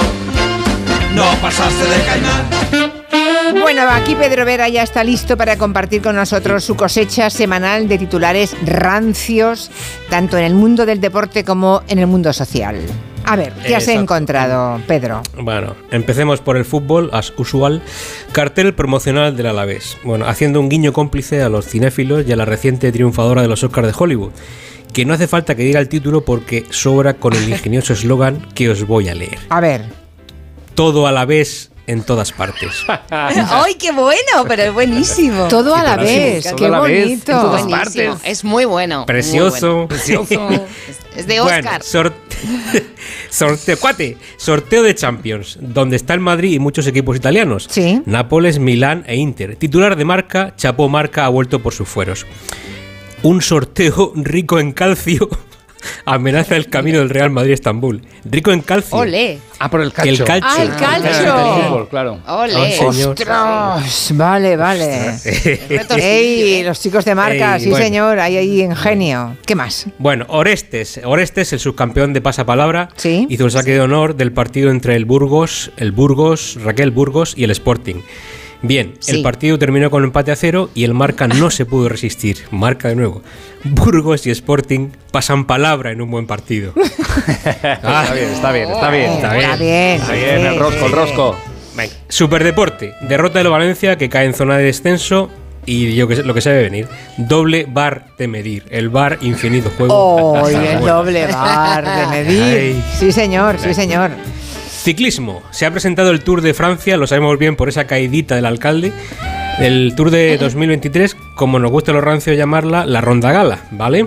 [1.14, 3.01] No pasaste de caimán.
[3.60, 7.98] Bueno, aquí Pedro Vera ya está listo para compartir con nosotros su cosecha semanal de
[7.98, 9.70] titulares rancios,
[10.08, 12.80] tanto en el mundo del deporte como en el mundo social.
[13.24, 14.00] A ver, ¿qué has Exacto.
[14.00, 15.22] encontrado, Pedro?
[15.38, 17.82] Bueno, empecemos por el fútbol, as usual.
[18.32, 19.96] Cartel promocional del Alavés.
[20.02, 23.62] Bueno, haciendo un guiño cómplice a los cinéfilos y a la reciente triunfadora de los
[23.62, 24.32] Oscars de Hollywood.
[24.92, 28.68] Que no hace falta que diga el título porque sobra con el ingenioso eslogan que
[28.70, 29.38] os voy a leer.
[29.48, 29.84] A ver.
[30.74, 32.70] Todo a la vez en todas partes.
[33.10, 34.44] ¡Ay, qué bueno!
[34.48, 35.48] Pero es buenísimo.
[35.48, 37.32] Todo a la vez, qué vez, en bonito.
[37.32, 38.20] todas Buenísimo.
[38.24, 38.98] Es muy bueno.
[38.98, 39.88] muy Precioso.
[41.14, 41.82] Es de Bueno, Oscar.
[41.82, 42.14] sor-
[43.30, 47.66] sorteo, cuate, sorteo de Champions, donde está el Madrid y muchos equipos italianos.
[47.70, 48.00] Sí.
[48.06, 49.56] Nápoles, Milán e Inter.
[49.56, 52.26] Titular de marca, Chapo Marca ha vuelto por sus fueros.
[53.22, 55.28] Un sorteo rico en calcio
[56.04, 58.02] amenaza el camino del Real Madrid-Estambul.
[58.24, 58.96] Rico en calcio.
[58.98, 59.38] ¡Ole!
[59.58, 60.12] Ah, por el calcio.
[60.12, 60.48] El calcio.
[60.50, 61.88] Ah, el calcio.
[61.88, 62.18] Claro.
[62.26, 62.54] ¡Ole!
[62.56, 63.10] Ah, señor.
[63.10, 65.14] Ostras, vale, vale.
[65.98, 67.84] Ey, los chicos de marca, Ey, sí bueno.
[67.84, 69.36] señor, hay ahí ingenio.
[69.46, 69.86] ¿Qué más?
[69.98, 73.26] Bueno, Orestes, Orestes, el subcampeón de pasapalabra, Sí.
[73.28, 77.44] hizo el saque de honor del partido entre el Burgos, el Burgos, Raquel Burgos y
[77.44, 77.96] el Sporting.
[78.62, 79.16] Bien, Sí.
[79.16, 82.38] el partido terminó con empate a cero y el Marca no se pudo resistir.
[82.52, 83.22] Marca de nuevo.
[83.64, 86.72] Burgos y Sporting pasan palabra en un buen partido.
[87.82, 89.10] Ah, Está bien, está bien, está bien.
[89.12, 89.50] Está bien.
[89.50, 90.00] Está bien.
[90.00, 91.36] Está bien, el rosco, el rosco.
[91.76, 91.92] Venga.
[92.08, 95.28] Superdeporte, derrota de Valencia que cae en zona de descenso
[95.66, 96.88] y yo que sé- lo que se debe venir.
[97.18, 98.64] Doble bar de medir.
[98.70, 99.94] El bar infinito juego.
[99.94, 100.86] Oh, y el Bueno.
[100.96, 102.42] doble bar de medir.
[102.76, 102.84] Ay.
[102.98, 104.10] Sí, señor, sí, señor.
[104.82, 105.42] Ciclismo.
[105.52, 108.92] Se ha presentado el Tour de Francia, lo sabemos bien por esa caidita del alcalde.
[109.60, 114.06] El Tour de 2023, como nos gusta los rancios llamarla, la Ronda Gala, ¿vale?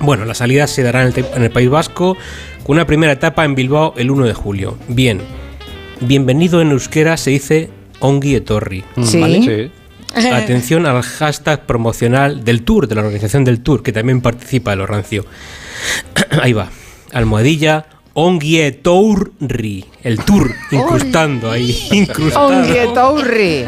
[0.00, 2.16] Bueno, la salida se dará en el, te- en el País Vasco,
[2.64, 4.78] con una primera etapa en Bilbao el 1 de julio.
[4.88, 5.20] Bien.
[6.00, 9.18] Bienvenido en euskera se dice Ongi Etorri, Sí.
[9.20, 9.42] ¿vale?
[10.14, 10.28] Sí.
[10.32, 14.76] Atención al hashtag promocional del Tour, de la organización del Tour, que también participa de
[14.76, 15.24] lo rancio.
[16.40, 16.68] Ahí va.
[17.12, 17.86] Almohadilla
[18.20, 19.84] Onguietorri.
[20.02, 21.86] El Tour, incrustando ahí.
[21.92, 22.48] Incrustando.
[22.58, 23.66] Onguietorri.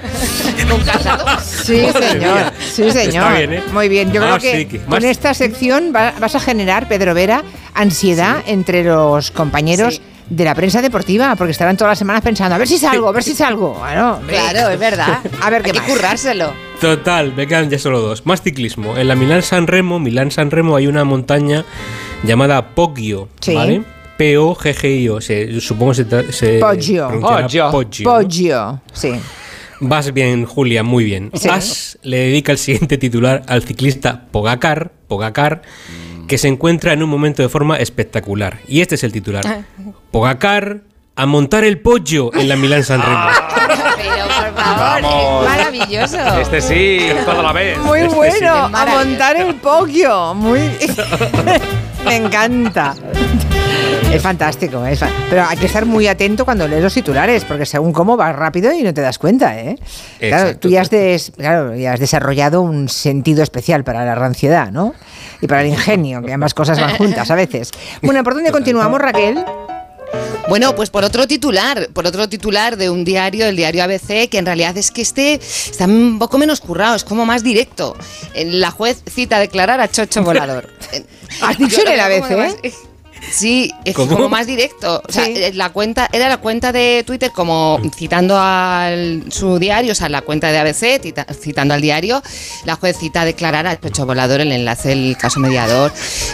[1.41, 2.53] Sí, señor.
[2.61, 3.37] Sí, señor.
[3.37, 3.62] bien, ¿eh?
[3.73, 4.12] Muy bien.
[4.12, 7.45] Yo Ah, creo que sí, que con esta sección va- vas a generar, Pedro Vera,
[7.75, 10.03] ansiedad entre los compañeros Sí.
[10.31, 13.12] de la prensa deportiva, porque estarán todas las semanas pensando, a ver si salgo, a
[13.12, 13.75] ver si salgo.
[13.75, 14.19] Bueno.
[14.27, 15.19] Claro, es verdad.
[15.43, 15.91] A ver qué Hay que más.
[15.91, 16.53] currárselo.
[16.81, 18.27] Total, me quedan ya solo dos.
[18.27, 18.97] Más ciclismo.
[18.97, 21.65] En la Milán San Remo, Milán San Remo hay una montaña
[22.25, 23.55] llamada Poggio, Sí.
[23.55, 23.83] ¿vale?
[24.20, 25.18] P-O-G-G-I-O.
[25.23, 27.08] Se, supongo se, se Poggio.
[27.20, 27.70] Poggio.
[27.70, 28.05] Poggio.
[28.05, 29.12] Poggio, sí.
[29.81, 31.31] Vas bien, Julia, muy bien.
[31.32, 31.49] Sí.
[31.49, 35.62] As le dedica el siguiente titular al ciclista Pogacar, Pogacar,
[36.28, 38.58] que se encuentra en un momento de forma espectacular.
[38.68, 39.42] Y este es el titular.
[39.47, 39.62] Ah.
[40.10, 40.82] Pogacar
[41.16, 43.20] a montar el pollo en la Milán San Remo.
[43.57, 45.44] Pero por favor, Vamos.
[45.44, 46.40] es maravilloso.
[46.42, 47.78] Este sí, todo a la vez.
[47.78, 48.74] Muy Este bueno, sí.
[48.76, 50.34] a montar el Poggio.
[50.34, 50.60] Muy.
[52.05, 52.94] Me encanta.
[54.12, 57.64] Es fantástico, es fa- pero hay que estar muy atento cuando lees los titulares, porque
[57.64, 59.76] según cómo vas rápido y no te das cuenta, ¿eh?
[60.18, 64.16] Claro, Exacto, tú ya has, des- claro, ya has desarrollado un sentido especial para la
[64.16, 64.94] ranciedad, ¿no?
[65.40, 67.70] Y para el ingenio, que ambas cosas van juntas a veces.
[68.02, 69.44] Bueno, ¿por dónde continuamos, Raquel?
[70.48, 74.39] Bueno, pues por otro titular, por otro titular de un diario, el diario ABC, que
[74.39, 77.97] en realidad es que este está un poco menos currado, es como más directo.
[78.34, 80.68] Eh, La juez cita a declarar a Chocho Volador.
[81.42, 82.56] ¿Has dicho en el ABC?
[83.31, 84.12] Sí, es ¿Cómo?
[84.15, 85.02] como más directo.
[85.08, 85.34] O sea, Sí.
[85.36, 88.90] eh, la cuenta, era la cuenta de Twitter como citando a
[89.31, 92.23] su diario, o sea, la cuenta de ABC, tita- citando al diario,
[92.65, 95.92] la juez cita a declarar al pecho volador el enlace del caso mediador.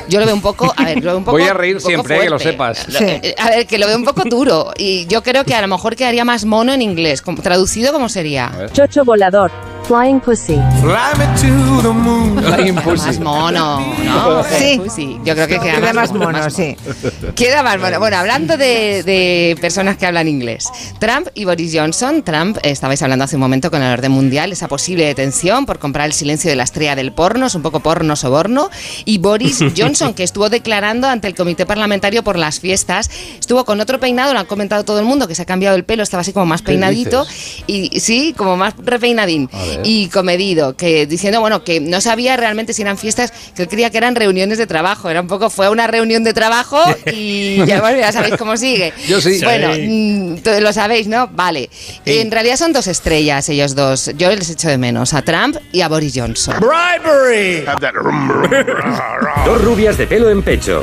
[0.09, 2.17] Yo lo veo un poco, a ver, lo veo un poco Voy a reír siempre,
[2.19, 2.79] eh, que lo sepas.
[2.89, 3.05] Sí.
[3.05, 5.69] eh, A ver, que lo veo un poco duro y yo creo que a lo
[5.69, 7.21] mejor quedaría más mono en inglés.
[7.23, 8.51] Como- Traducido, ¿cómo sería?
[8.73, 9.51] Chocho volador.
[9.87, 10.59] Flying Pussy.
[10.81, 13.21] Flying Más pussy.
[13.21, 14.45] mono, ¿no?
[14.59, 14.81] Sí.
[15.25, 16.77] Yo creo que queda, Queda más mono, mono, sí.
[17.35, 17.99] Queda más mono.
[18.01, 20.69] Bueno, hablando de, de personas que hablan inglés.
[20.99, 22.23] Trump y Boris Johnson.
[22.23, 26.07] Trump, estabais hablando hace un momento con el orden mundial, esa posible detención por comprar
[26.07, 28.71] el silencio de la estrella del porno, es un poco porno soborno.
[29.05, 33.81] Y Boris Johnson, que estuvo declarando ante el comité parlamentario por las fiestas, estuvo con
[33.81, 36.23] otro peinado, lo han comentado todo el mundo, que se ha cambiado el pelo, estaba
[36.23, 37.25] así como más ¿Qué peinadito.
[37.67, 39.49] Y sí, como más repeinadín.
[39.85, 43.91] Y comedido, que diciendo, bueno, que no sabía realmente si eran fiestas, que él creía
[43.91, 45.11] que eran reuniones de trabajo.
[45.11, 46.79] Era un poco, fue a una reunión de trabajo
[47.13, 48.93] y ya, bueno, ya sabéis cómo sigue.
[49.09, 49.41] Yo sí.
[49.43, 49.83] Bueno, Sí.
[49.83, 51.29] mm, lo sabéis, ¿no?
[51.29, 51.69] Vale.
[52.05, 54.11] En realidad son dos estrellas ellos dos.
[54.17, 56.55] Yo les echo de menos, a Trump y a Boris Johnson.
[59.47, 60.83] Dos rubias de pelo en pecho.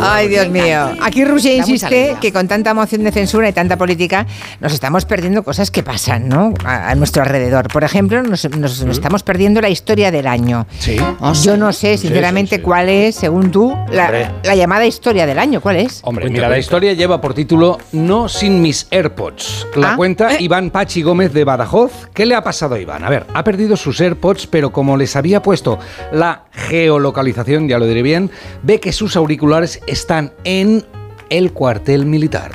[0.00, 0.92] Ay, Dios mío.
[1.00, 4.26] Aquí Rusia insiste que con tanta moción de censura y tanta política
[4.60, 6.54] nos estamos estamos perdiendo cosas que pasan, ¿no?
[6.64, 7.68] A, a nuestro alrededor.
[7.68, 10.66] Por ejemplo, nos, nos- nos estamos perdiendo la historia del año.
[10.78, 10.96] Sí.
[11.42, 15.60] Yo no sé, sinceramente, cuál es, según tú, la, llamada historia del año.
[15.60, 16.00] ¿Cuál es?
[16.02, 19.66] Hombre, mira, la historia lleva por título No sin mis AirPods.
[19.74, 19.96] La Ah.
[19.96, 22.08] cuenta Iván Pachi Gómez de Badajoz.
[22.14, 23.04] ¿Qué le ha pasado a Iván?
[23.04, 25.78] A ver, ha perdido sus AirPods, pero como les había puesto
[26.12, 28.30] la geolocalización, ya lo diré bien,
[28.62, 30.84] ve que sus auriculares están en
[31.28, 32.52] el cuartel militar.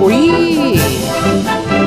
[0.00, 0.49] Uy.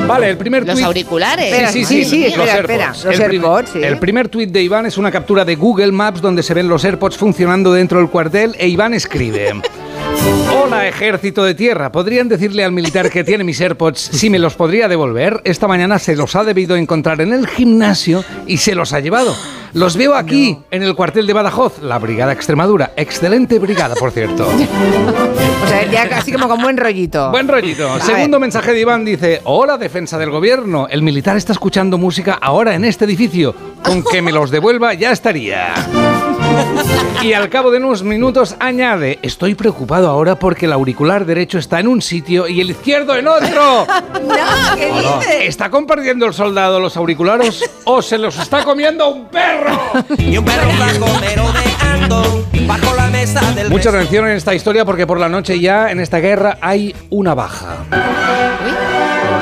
[0.06, 1.46] Vale, el primer Los tuit- auriculares.
[1.46, 2.84] Espera, Sí, sí, sí, sí, los espera, espera.
[2.86, 3.04] AirPods.
[3.04, 3.78] Los el, prim- AirPods, sí.
[3.82, 6.84] el primer tuit de Iván es una captura de Google Maps donde se ven los
[6.84, 9.52] AirPods funcionando dentro del cuartel e Iván escribe...
[10.64, 14.54] Hola ejército de tierra, ¿podrían decirle al militar que tiene mis AirPods si me los
[14.54, 15.40] podría devolver?
[15.44, 19.36] Esta mañana se los ha debido encontrar en el gimnasio y se los ha llevado.
[19.74, 22.92] Los veo aquí, en el cuartel de Badajoz, la Brigada Extremadura.
[22.96, 24.48] Excelente brigada, por cierto.
[25.64, 27.30] O sea, ya casi como con buen rollito.
[27.30, 27.90] Buen rollito.
[27.90, 28.40] A Segundo ver.
[28.42, 32.84] mensaje de Iván dice, hola defensa del gobierno, el militar está escuchando música ahora en
[32.84, 35.72] este edificio, con que me los devuelva ya estaría.
[37.22, 41.80] Y al cabo de unos minutos añade, estoy preocupado ahora porque el auricular derecho está
[41.80, 43.86] en un sitio y el izquierdo en otro.
[44.24, 45.18] No, ¿qué Hola.
[45.20, 45.36] dices?
[45.42, 49.78] ¿Está compartiendo el soldado los auriculares o se los está comiendo un perro?
[50.18, 55.06] Y un perro blanco merodeando bajo la mesa del Mucha atención en esta historia porque
[55.06, 57.76] por la noche ya en esta guerra hay una baja.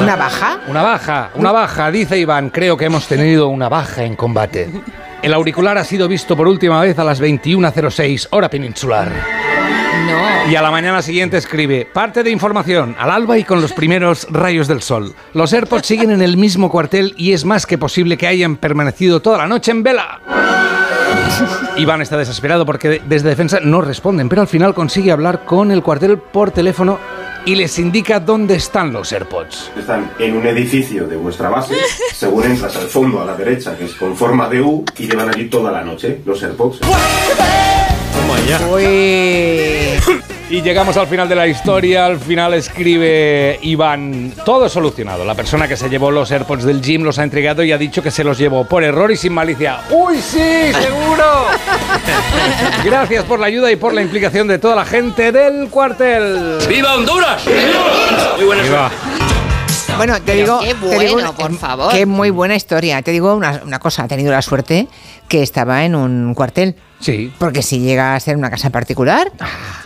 [0.01, 0.59] ¿Una baja?
[0.69, 2.51] Una baja, una baja, dice Iván.
[2.51, 4.71] Creo que hemos tenido una baja en combate.
[5.23, 9.13] El auricular ha sido visto por última vez a las 21.06, hora peninsular.
[10.07, 10.51] No.
[10.51, 14.27] Y a la mañana siguiente escribe, parte de información, al alba y con los primeros
[14.31, 15.15] rayos del sol.
[15.33, 19.23] Los AirPods siguen en el mismo cuartel y es más que posible que hayan permanecido
[19.23, 20.21] toda la noche en vela.
[21.77, 25.85] Iván está desesperado porque desde defensa no responden, pero al final consigue hablar con el
[25.85, 26.99] cuartel por teléfono
[27.45, 29.73] y les indica dónde están los AirPods.
[29.77, 31.75] Están en un edificio de vuestra base,
[32.15, 35.29] según entras al fondo a la derecha, que es con forma de U, y llevan
[35.29, 36.81] allí toda la noche los AirPods.
[40.53, 42.05] Y llegamos al final de la historia.
[42.05, 45.25] Al final escribe Iván: Todo solucionado.
[45.25, 48.03] La persona que se llevó los AirPods del gym los ha entregado y ha dicho
[48.03, 49.81] que se los llevó por error y sin malicia.
[49.89, 50.73] ¡Uy, sí!
[50.73, 51.47] ¡Seguro!
[52.85, 56.59] Gracias por la ayuda y por la implicación de toda la gente del cuartel.
[56.69, 57.43] ¡Viva Honduras!
[58.37, 58.69] Muy buenas
[59.97, 60.61] Bueno, te Pero digo.
[60.61, 61.93] qué te digo bueno, por favor.
[61.93, 63.01] Qué muy buena historia.
[63.03, 64.89] Te digo una, una cosa, ha tenido la suerte
[65.29, 66.77] que estaba en un cuartel.
[67.01, 67.33] Sí.
[67.39, 69.33] Porque si llega a ser una casa particular,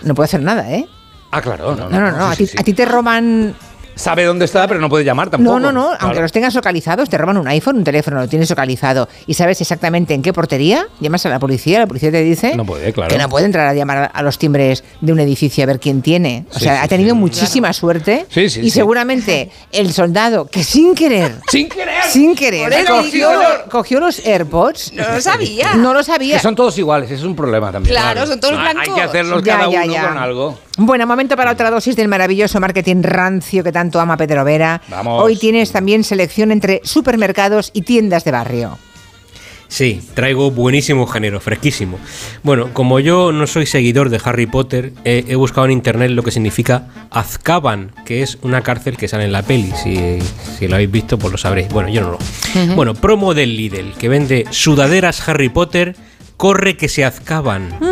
[0.03, 0.87] no puede hacer nada, ¿eh?
[1.33, 2.27] Ah, claro, no, No, no, no.
[2.31, 3.55] a, ti, a ti te roban.
[3.97, 5.59] Sabe dónde está, pero no puede llamar tampoco.
[5.59, 5.89] No, no, no.
[5.89, 6.05] Claro.
[6.05, 9.61] Aunque los tengas localizados, te roban un iPhone, un teléfono, lo tienes localizado y sabes
[9.61, 10.87] exactamente en qué portería.
[11.01, 13.11] Llamas a la policía, la policía te dice No puede, claro.
[13.11, 16.03] que no puede entrar a llamar a los timbres de un edificio a ver quién
[16.03, 16.45] tiene.
[16.51, 17.21] O Sí, sea, sí, ha tenido sí.
[17.21, 18.71] muchísima suerte Sí, sí, y sí.
[18.71, 23.31] seguramente el soldado que sin querer, sin querer, sin querer, cogió,
[23.71, 24.93] cogió los AirPods.
[24.93, 25.75] No lo sabía.
[25.75, 26.37] No lo sabía.
[26.37, 27.95] Que son todos iguales, es un problema también.
[27.95, 28.95] Claro, son todos Ah, Hay blancos.
[28.95, 30.09] que hacerlos Ya, cada ya, uno ya.
[30.09, 30.59] con algo.
[30.79, 34.81] Bueno, momento para otra dosis del maravilloso marketing rancio que tanto ama Pedro Vera.
[34.89, 35.23] Vamos.
[35.23, 38.79] Hoy tienes también selección entre supermercados y tiendas de barrio.
[39.69, 41.99] Sí, traigo buenísimo género, fresquísimo.
[42.43, 46.23] Bueno, como yo no soy seguidor de Harry Potter, eh, he buscado en internet lo
[46.23, 49.73] que significa Azkaban, que es una cárcel que sale en la peli.
[49.83, 50.19] Si,
[50.59, 51.69] si lo habéis visto, pues lo sabréis.
[51.69, 52.19] Bueno, yo no lo.
[52.75, 55.97] Bueno, promo del Lidl, que vende sudaderas Harry Potter,
[56.37, 57.77] corre que se azcaban.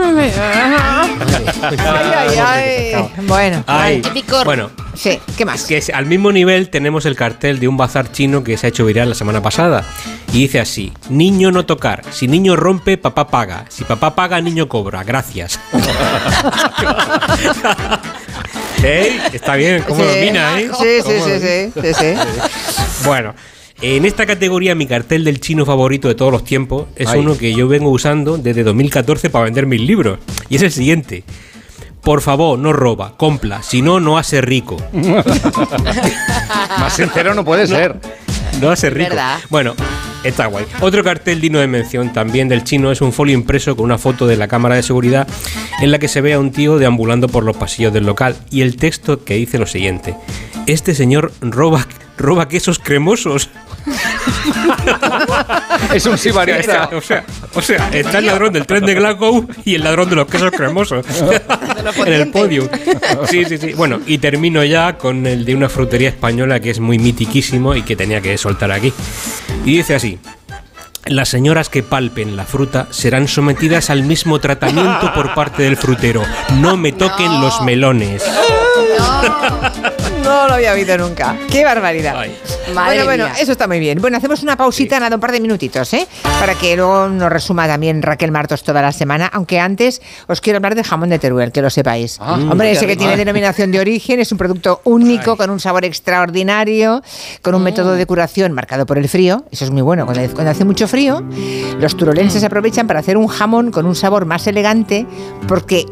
[1.65, 3.11] Ay, ay, ay.
[3.27, 4.25] Bueno, Ay, ay.
[4.45, 5.65] bueno, Sí, ¿qué más?
[5.65, 8.69] que es- al mismo nivel tenemos el cartel de un bazar chino que se ha
[8.69, 9.85] hecho viral la semana pasada.
[10.33, 12.03] Y dice así: Niño no tocar.
[12.13, 13.65] Si niño rompe, papá paga.
[13.69, 15.03] Si papá paga, niño cobra.
[15.05, 15.59] Gracias.
[18.83, 19.19] ¿Eh?
[19.33, 20.09] Está bien, ¿cómo Sí.
[20.21, 20.69] domina, eh?
[20.79, 21.41] Sí, sí, ¿Cómo sí, domina?
[21.41, 22.15] sí, sí, sí.
[23.05, 23.35] Bueno,
[23.81, 27.21] en esta categoría mi cartel del chino favorito de todos los tiempos es Ay.
[27.21, 30.19] uno que yo vengo usando desde 2014 para vender mis libros.
[30.49, 31.25] Y es el siguiente.
[32.03, 34.77] Por favor, no roba, compra, si no, no hace rico.
[36.79, 37.97] Más sincero no puede ser.
[38.61, 39.09] No hace rico.
[39.09, 39.39] ¿Verdad?
[39.49, 39.75] Bueno,
[40.23, 40.67] está guay.
[40.81, 44.27] Otro cartel digno de mención también del chino es un folio impreso con una foto
[44.27, 45.27] de la cámara de seguridad
[45.81, 48.61] en la que se ve a un tío deambulando por los pasillos del local y
[48.61, 50.15] el texto que dice lo siguiente.
[50.67, 51.87] Este señor roba,
[52.17, 53.49] roba quesos cremosos.
[55.95, 56.91] Es un sibarita.
[56.93, 60.17] o, sea, o sea, está el ladrón del tren de Glasgow y el ladrón de
[60.17, 61.05] los quesos cremosos
[62.07, 62.69] en el podio.
[63.29, 63.73] Sí, sí, sí.
[63.75, 67.83] Bueno, y termino ya con el de una frutería española que es muy mitiquísimo y
[67.83, 68.93] que tenía que soltar aquí.
[69.65, 70.19] Y dice así.
[71.07, 76.23] Las señoras que palpen la fruta serán sometidas al mismo tratamiento por parte del frutero.
[76.61, 78.25] No me toquen los melones.
[78.99, 79.94] No
[80.49, 81.37] lo había oído nunca.
[81.51, 82.15] ¡Qué barbaridad!
[82.15, 82.35] Madre
[82.75, 83.35] bueno, bueno, mía.
[83.41, 84.01] eso está muy bien.
[84.01, 86.07] Bueno, hacemos una pausita, nada, un par de minutitos, ¿eh?
[86.41, 89.31] Para que luego nos resuma también Raquel Martos toda la semana.
[89.33, 92.19] Aunque antes os quiero hablar de jamón de Teruel, que lo sepáis.
[92.21, 95.85] Ah, Hombre, ese que tiene denominación de origen, es un producto único, con un sabor
[95.85, 97.03] extraordinario,
[97.43, 99.45] con un método de curación marcado por el frío.
[99.51, 100.07] Eso es muy bueno.
[100.07, 101.23] Cuando, cuando hace mucho frío,
[101.79, 105.07] los turolenses aprovechan para hacer un jamón con un sabor más elegante,
[105.47, 105.87] porque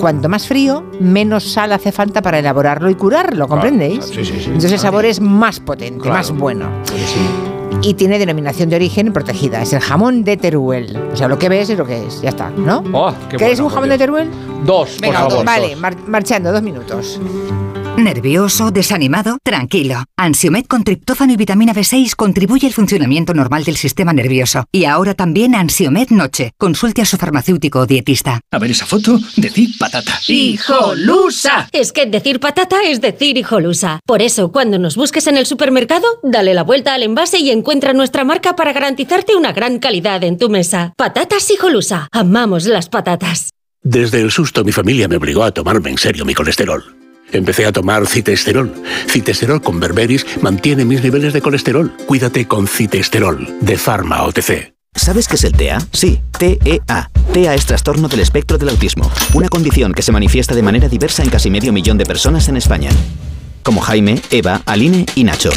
[0.00, 4.04] cuanto más frío, menos sal hace falta para elaborarlo y curarlo, ¿comprendéis?
[4.06, 4.44] sí, sí, sí.
[4.46, 6.16] Entonces el sabor es más potente, Claro.
[6.18, 6.66] más bueno.
[7.82, 9.60] Y tiene denominación de origen protegida.
[9.62, 10.96] Es el jamón de Teruel.
[11.12, 12.20] O sea, lo que ves es lo que es.
[12.22, 12.84] Ya está, ¿no?
[12.92, 13.98] Oh, qué ¿Queréis bueno, un jamón por de.
[13.98, 14.30] Teruel?
[14.64, 15.44] Dos, por Venga, favor.
[15.44, 15.80] vale, dos.
[15.80, 17.18] mar- marchando, dos minutos.
[18.02, 18.72] ¿Nervioso?
[18.72, 19.38] ¿Desanimado?
[19.44, 20.02] Tranquilo.
[20.16, 24.64] Ansiomed con triptófano y vitamina B6 contribuye al funcionamiento normal del sistema nervioso.
[24.72, 26.50] Y ahora también Ansiomed Noche.
[26.58, 28.40] Consulte a su farmacéutico o dietista.
[28.50, 30.18] A ver esa foto, decir patata.
[30.26, 31.68] ¡Hijolusa!
[31.70, 34.00] Es que decir patata es decir hijolusa.
[34.04, 37.92] Por eso, cuando nos busques en el supermercado, dale la vuelta al envase y encuentra
[37.92, 40.92] nuestra marca para garantizarte una gran calidad en tu mesa.
[40.96, 42.08] Patatas hijolusa.
[42.10, 43.50] Amamos las patatas.
[43.84, 47.01] Desde el susto mi familia me obligó a tomarme en serio mi colesterol.
[47.32, 48.72] Empecé a tomar citesterol.
[49.08, 51.92] Citesterol con berberis mantiene mis niveles de colesterol.
[52.06, 54.72] Cuídate con citesterol de Pharma OTC.
[54.94, 55.78] ¿Sabes qué es el TEA?
[55.92, 57.10] Sí, TEA.
[57.32, 61.22] TEA es trastorno del espectro del autismo, una condición que se manifiesta de manera diversa
[61.22, 62.90] en casi medio millón de personas en España.
[63.62, 65.50] Como Jaime, Eva, Aline y Nacho.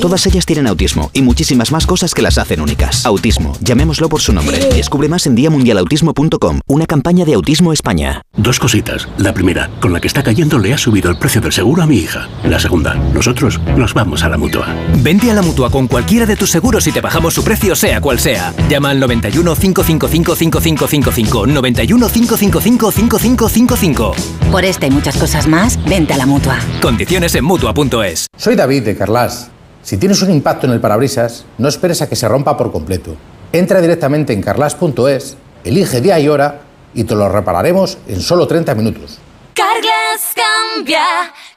[0.00, 3.06] Todas ellas tienen autismo y muchísimas más cosas que las hacen únicas.
[3.06, 4.58] Autismo, llamémoslo por su nombre.
[4.74, 8.22] Descubre más en diamundialautismo.com, una campaña de Autismo España.
[8.36, 9.08] Dos cositas.
[9.18, 11.86] La primera, con la que está cayendo le ha subido el precio del seguro a
[11.86, 12.28] mi hija.
[12.44, 14.66] La segunda, nosotros nos vamos a la mutua.
[15.02, 18.00] Vente a la mutua con cualquiera de tus seguros y te bajamos su precio, sea
[18.00, 18.54] cual sea.
[18.68, 21.46] Llama al 91 555 5555.
[21.46, 24.14] 91 555 5555.
[24.50, 26.58] Por esta y muchas cosas más, vente a la mutua.
[26.82, 28.26] Condiciones en mutua.es.
[28.36, 29.50] Soy David de Carlas.
[29.82, 33.16] Si tienes un impacto en el parabrisas, no esperes a que se rompa por completo.
[33.52, 36.62] Entra directamente en carlas.es, elige día y hora
[36.94, 39.18] y te lo repararemos en solo 30 minutos.
[39.54, 41.04] Carglass cambia,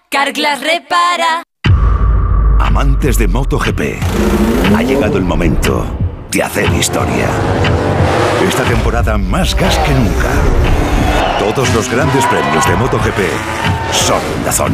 [0.09, 1.43] Carglass repara.
[2.59, 3.81] Amantes de MotoGP,
[4.75, 5.85] ha llegado el momento
[6.31, 7.27] de hacer historia.
[8.47, 10.31] Esta temporada más gas que nunca.
[11.39, 13.19] Todos los grandes premios de MotoGP
[13.91, 14.73] son Dazón.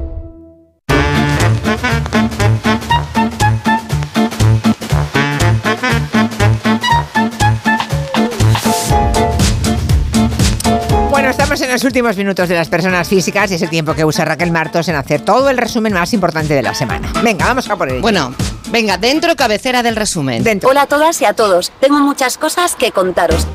[11.53, 14.23] estamos en los últimos minutos de las personas físicas y es el tiempo que usa
[14.23, 17.11] Raquel Martos en hacer todo el resumen más importante de la semana.
[17.21, 17.99] Venga, vamos a por ello.
[17.99, 18.33] Bueno,
[18.69, 20.45] venga, dentro cabecera del resumen.
[20.63, 21.73] Hola a todas y a todos.
[21.81, 23.45] Tengo muchas cosas que contaros.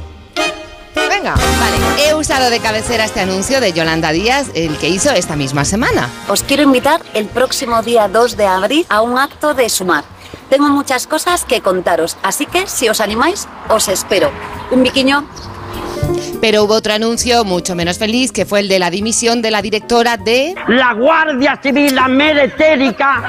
[0.94, 1.36] Venga.
[1.36, 5.64] Vale, he usado de cabecera este anuncio de Yolanda Díaz, el que hizo esta misma
[5.64, 6.10] semana.
[6.28, 10.04] Os quiero invitar el próximo día 2 de abril a un acto de sumar.
[10.50, 14.30] Tengo muchas cosas que contaros, así que si os animáis, os espero.
[14.70, 15.26] Un biquiño.
[16.40, 19.62] Pero hubo otro anuncio mucho menos feliz, que fue el de la dimisión de la
[19.62, 20.54] directora de...
[20.68, 23.24] La Guardia Civil, la meretérica.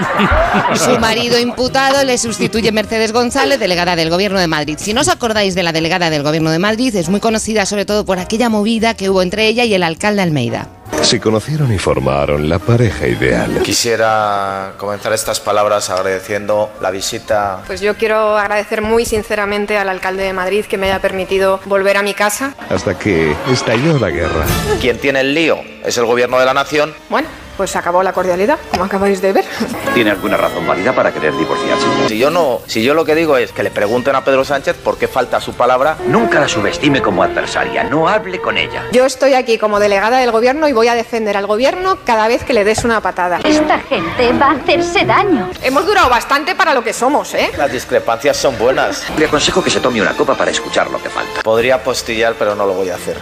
[0.76, 4.78] Su marido imputado le sustituye Mercedes González, delegada del Gobierno de Madrid.
[4.80, 7.86] Si no os acordáis de la delegada del Gobierno de Madrid, es muy conocida sobre
[7.86, 10.68] todo por aquella movida que hubo entre ella y el alcalde Almeida.
[11.02, 13.62] Se conocieron y formaron la pareja ideal.
[13.64, 17.62] Quisiera comenzar estas palabras agradeciendo la visita.
[17.66, 21.98] Pues yo quiero agradecer muy sinceramente al alcalde de Madrid que me haya permitido volver
[21.98, 22.56] a mi casa.
[22.70, 24.46] Hasta que estalló la guerra.
[24.82, 26.94] Quien tiene el lío es el gobierno de la nación.
[27.10, 27.28] Bueno,
[27.58, 29.46] pues se acabó la cordialidad, como acabáis de ver.
[29.94, 31.86] ¿Tiene alguna razón válida para querer divorciarse?
[32.08, 34.78] Si yo no, si yo lo que digo es que le pregunten a Pedro Sánchez
[34.78, 35.98] por qué falta su palabra.
[36.08, 38.84] Nunca la subestime como adversaria, no hable con ella.
[38.92, 42.44] Yo estoy aquí como delegada del gobierno y voy a defender al gobierno cada vez
[42.44, 43.40] que le des una patada.
[43.44, 45.50] Esta gente va a hacerse daño.
[45.64, 47.52] Hemos durado bastante para lo que somos, ¿eh?
[47.58, 49.04] Las discrepancias son buenas.
[49.18, 51.42] Le aconsejo que se tome una copa para escuchar lo que falta.
[51.42, 53.18] Podría postillar, pero no lo voy a hacer.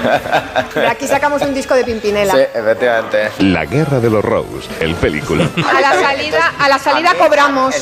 [0.89, 2.33] Aquí sacamos un disco de Pimpinela.
[2.33, 3.31] Sí, efectivamente.
[3.39, 5.49] La guerra de los Rose, el película.
[5.75, 7.75] A la salida, a la salida cobramos.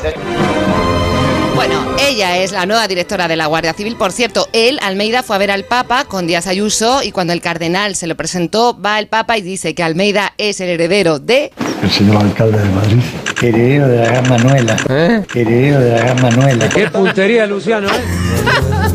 [1.55, 3.95] Bueno, ella es la nueva directora de la Guardia Civil.
[3.95, 7.41] Por cierto, él, Almeida, fue a ver al Papa con Díaz Ayuso y cuando el
[7.41, 11.51] cardenal se lo presentó, va el Papa y dice que Almeida es el heredero de...
[11.83, 13.01] El señor alcalde de Madrid,
[13.41, 14.77] heredero de la gran Manuela.
[15.33, 16.69] Heredero de la gran Manuela.
[16.69, 18.01] Qué puntería, Luciano, ¿eh?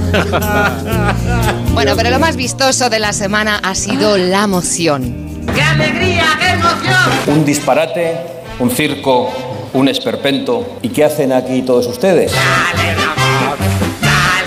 [1.72, 5.27] Bueno, pero lo más vistoso de la semana ha sido la moción.
[5.54, 7.12] ¡Qué alegría, qué emoción!
[7.38, 8.16] Un disparate,
[8.58, 9.30] un circo,
[9.72, 10.78] un esperpento.
[10.82, 12.32] ¿Y qué hacen aquí todos ustedes?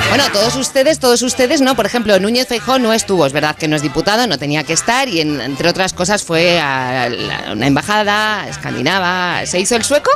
[0.10, 1.76] Bueno, todos ustedes, todos ustedes, no.
[1.76, 4.74] Por ejemplo, Núñez Feijó no estuvo, es verdad que no es diputado, no tenía que
[4.74, 9.46] estar y en- entre otras cosas fue a la- una embajada escandinava.
[9.46, 10.12] ¿Se hizo el sueco?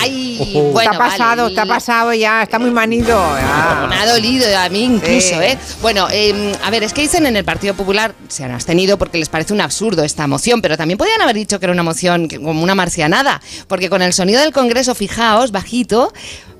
[0.00, 1.60] Ay, bueno, ha pasado, vale.
[1.60, 3.16] ha pasado ya, está muy manido.
[3.16, 3.86] ya.
[3.88, 5.34] Me ha dolido a mí incluso, Sí.
[5.42, 5.58] ¿eh?
[5.82, 9.18] Bueno, eh, a ver, es que dicen en el Partido Popular, se han abstenido porque
[9.18, 12.28] les parece un absurdo esta moción, pero también podían haber dicho que era una moción
[12.28, 16.12] como una marcianada, porque con el sonido del Congreso, fijaos, bajito,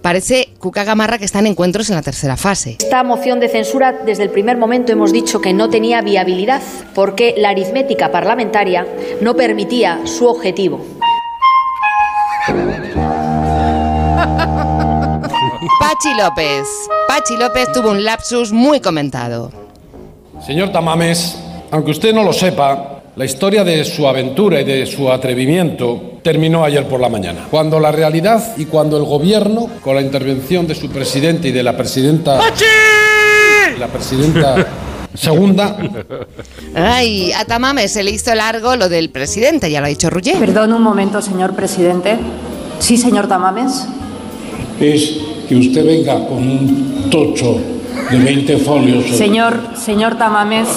[0.02, 2.76] parece Cuca Gamarra que está en encuentros en la tercera fase.
[2.78, 6.62] Esta moción de censura, desde el primer momento hemos dicho que no tenía viabilidad,
[6.94, 8.86] porque la aritmética parlamentaria
[9.20, 10.84] no permitía su objetivo.
[15.80, 16.68] Pachi López.
[17.08, 19.50] Pachi López tuvo un lapsus muy comentado.
[20.44, 21.36] Señor Tamames,
[21.72, 26.64] aunque usted no lo sepa, la historia de su aventura y de su atrevimiento terminó
[26.64, 30.76] ayer por la mañana, cuando la realidad y cuando el gobierno, con la intervención de
[30.76, 32.38] su presidente y de la presidenta...
[33.78, 34.66] La presidenta
[35.16, 35.76] segunda...
[36.74, 40.38] Ay, a Tamame se le hizo largo lo del presidente, ya lo ha dicho Ruggier.
[40.38, 42.18] Perdón un momento, señor presidente.
[42.78, 43.86] Sí, señor Tamames.
[44.80, 47.58] es que usted venga con un tocho
[48.10, 49.16] de 20 folios.
[49.16, 50.68] Señor, señor Tamames,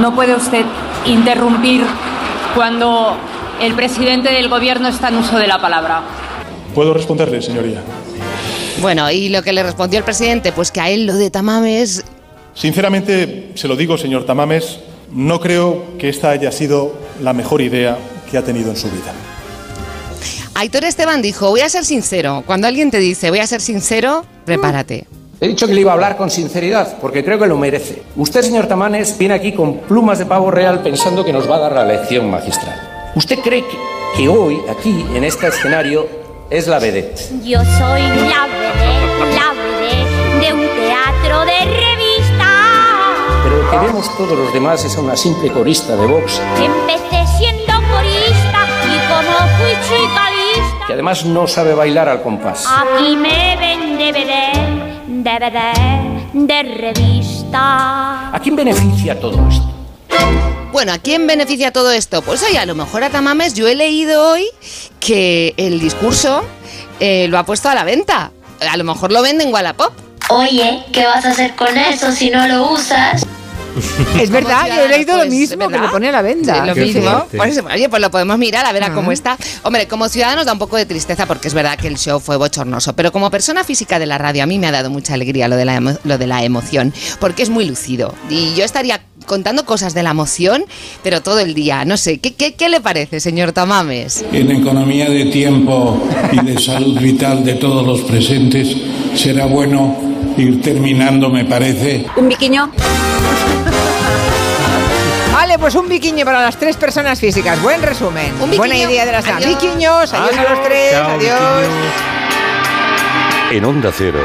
[0.00, 0.64] no puede usted
[1.06, 1.82] interrumpir
[2.54, 3.16] cuando
[3.60, 6.02] el presidente del gobierno está en uso de la palabra.
[6.74, 7.82] ¿Puedo responderle, señoría?
[8.80, 12.04] Bueno, y lo que le respondió el presidente, pues que a él lo de Tamames
[12.54, 14.80] Sinceramente, se lo digo, señor Tamames,
[15.12, 17.96] no creo que esta haya sido la mejor idea
[18.30, 19.12] que ha tenido en su vida.
[20.54, 22.42] Aitor Esteban dijo, voy a ser sincero.
[22.44, 25.06] Cuando alguien te dice, voy a ser sincero, prepárate.
[25.40, 28.02] He dicho que le iba a hablar con sinceridad, porque creo que lo merece.
[28.16, 31.60] Usted, señor Tamames, viene aquí con plumas de pavo real pensando que nos va a
[31.60, 32.74] dar la lección magistral.
[33.14, 33.76] ¿Usted cree que,
[34.16, 36.08] que hoy, aquí, en este escenario,
[36.50, 37.20] es la vedette?
[37.44, 42.07] Yo soy la vedette, la vedette de un teatro de revista.
[43.48, 47.24] Pero lo que vemos todos los demás es a una simple corista de box, Empecé
[47.38, 52.66] siendo corista y como fui chica lista, que además no sabe bailar al compás.
[52.66, 55.08] aquí me ven de vedette,
[56.34, 58.28] de revista.
[58.34, 59.64] ¿A quién beneficia todo esto?
[60.70, 62.20] Bueno, ¿a quién beneficia todo esto?
[62.20, 64.46] Pues oye, a lo mejor a Tamames yo he leído hoy
[65.00, 66.44] que el discurso
[67.00, 68.30] eh, lo ha puesto a la venta.
[68.60, 69.94] A lo mejor lo vende en Wallapop.
[70.28, 73.24] Oye, ¿qué vas a hacer con eso si no lo usas?
[74.20, 76.54] Es verdad, yo he leído lo Pues, mismo, que lo pone a la venda.
[76.54, 77.26] Sí, lo mismo.
[77.36, 79.14] Pues, oye, pues lo podemos mirar a ver a cómo Ah.
[79.14, 79.36] está.
[79.62, 82.36] Hombre, como ciudadanos da un poco de tristeza porque es verdad que el show fue
[82.36, 85.48] bochornoso, pero como persona física de la radio a mí me ha dado mucha alegría
[85.48, 88.14] lo de la, emo- lo de la emoción, porque es muy lucido.
[88.30, 90.64] Y yo estaría contando cosas de la emoción,
[91.02, 91.84] pero todo el día.
[91.84, 94.24] No sé, ¿qué, qué, qué le parece, señor Tamames?
[94.32, 98.74] En economía de tiempo y de salud vital de todos los presentes,
[99.14, 99.96] será bueno
[100.36, 102.06] ir terminando, me parece.
[102.16, 102.70] Un biquiño.
[105.38, 107.62] Vale, pues un biquiño para las tres personas físicas.
[107.62, 108.32] Buen resumen.
[108.56, 109.48] Buena idea de las Adiós.
[109.48, 111.68] Biquiños, adiós a los tres, Chao, adiós.
[113.52, 114.18] En Onda Cero.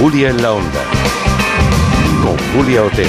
[0.00, 0.80] Julia en la Onda.
[2.24, 3.08] Con Julia Otero.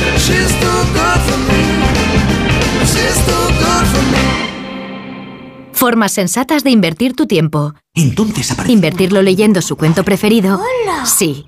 [5.74, 7.74] Formas sensatas de invertir tu tiempo.
[7.96, 10.62] Entonces ¿Invertirlo leyendo su cuento preferido?
[11.04, 11.48] Sí.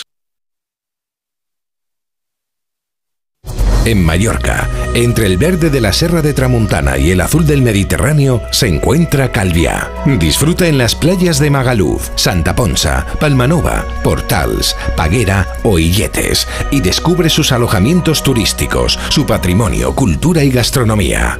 [3.83, 8.43] En Mallorca, entre el verde de la Serra de Tramuntana y el azul del Mediterráneo,
[8.51, 9.89] se encuentra Calviá.
[10.19, 17.27] Disfruta en las playas de Magaluf, Santa Ponsa, Palmanova, Portals, Paguera o Illetes y descubre
[17.29, 21.39] sus alojamientos turísticos, su patrimonio, cultura y gastronomía.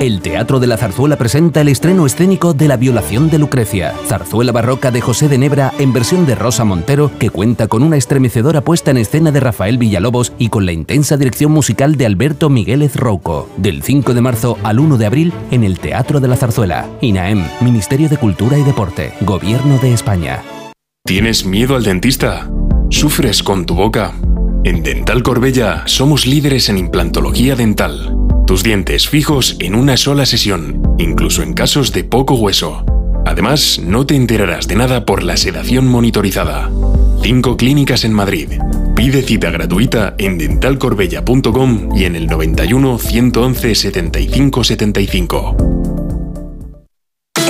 [0.00, 4.52] El Teatro de la Zarzuela presenta el estreno escénico de La violación de Lucrecia, zarzuela
[4.52, 8.60] barroca de José de Nebra en versión de Rosa Montero, que cuenta con una estremecedora
[8.60, 12.96] puesta en escena de Rafael Villalobos y con la intensa dirección musical de Alberto Migueles
[12.96, 13.48] Rouco.
[13.56, 16.86] Del 5 de marzo al 1 de abril en el Teatro de la Zarzuela.
[17.00, 20.42] INAEM, Ministerio de Cultura y Deporte, Gobierno de España.
[21.04, 22.50] ¿Tienes miedo al dentista?
[22.90, 24.12] ¿Sufres con tu boca?
[24.64, 28.16] En Dental Corbella somos líderes en implantología dental
[28.46, 32.84] tus dientes fijos en una sola sesión, incluso en casos de poco hueso.
[33.26, 36.70] Además, no te enterarás de nada por la sedación monitorizada.
[37.22, 38.60] Cinco clínicas en Madrid.
[38.94, 46.05] Pide cita gratuita en dentalcorbella.com y en el 91 111 75 75.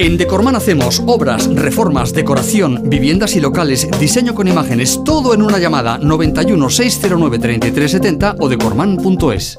[0.00, 5.58] En Decorman hacemos obras, reformas, decoración, viviendas y locales, diseño con imágenes, todo en una
[5.58, 9.58] llamada 91 609 3370 o decorman.es.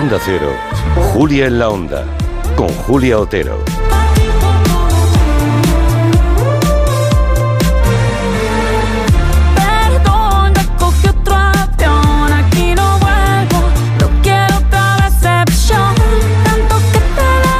[0.00, 0.52] Onda Cero,
[1.12, 2.04] Julia en la Onda,
[2.54, 3.58] con Julia Otero.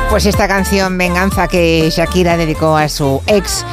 [0.09, 3.67] Pues esta canción Venganza que Shakira dedicó a su ex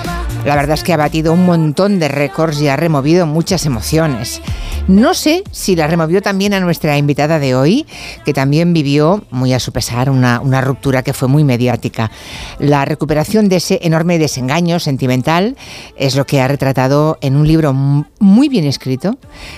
[0.46, 4.42] la verdad es que ha batido un montón de récords y ha removido muchas emociones.
[4.88, 7.88] No sé si la removió también a nuestra invitada de hoy,
[8.24, 12.12] que también vivió, muy a su pesar, una, ruptura que fue muy mediática.
[12.60, 15.58] La recuperación de ese enorme desengaño sentimental
[15.96, 19.18] es lo que ha retratado en un libro muy bien escrito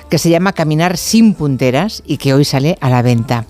[0.10, 3.46] que se llama Caminar sin punteras y que hoy sale a la venta.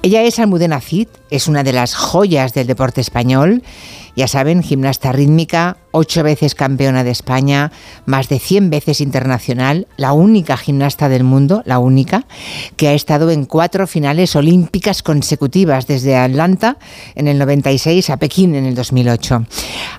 [0.00, 3.62] Ella es Almudena Cid, es una de las joyas del deporte español.
[4.16, 7.70] Ya saben, gimnasta rítmica, ocho veces campeona de España,
[8.04, 12.26] más de 100 veces internacional, la única gimnasta del mundo, la única,
[12.76, 16.78] que ha estado en cuatro finales olímpicas consecutivas, desde Atlanta
[17.14, 19.46] en el 96 a Pekín en el 2008.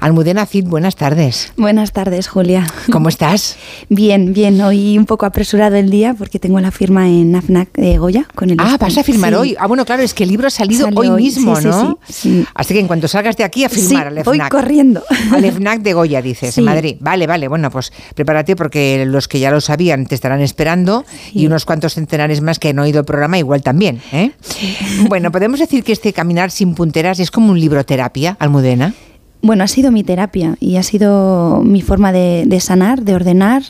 [0.02, 1.54] Almudena Cid, buenas tardes.
[1.56, 2.68] Buenas tardes, Julia.
[2.92, 3.56] ¿Cómo estás?
[3.90, 4.60] Bien, bien.
[4.62, 8.50] Hoy un poco apresurado el día porque tengo la firma en AFNAC de Goya con
[8.50, 9.36] el Ah, vas a firmar Sí.
[9.40, 9.56] hoy.
[9.60, 12.00] Ah, bueno, claro, es que el libro ha salido Salió hoy mismo, sí, ¿no?
[12.06, 12.46] sí, sí.
[12.54, 14.52] Así que en cuanto salgas de aquí a firmar al voy FNAC.
[14.52, 15.04] corriendo.
[15.32, 16.60] Al FNAC de Goya, dices, Sí.
[16.60, 16.98] en Madrid.
[17.00, 21.46] Vale, vale, bueno, pues prepárate porque los que ya lo sabían te estarán esperando y
[21.46, 24.32] unos cuantos centenares más que han oído el programa igual también, ¿eh?
[25.08, 28.94] Bueno, podemos decir que este Caminar sin punteras es como un libro terapia, Almudena.
[29.42, 33.64] Bueno, ha sido mi terapia y ha sido mi forma de, de sanar, de ordenar,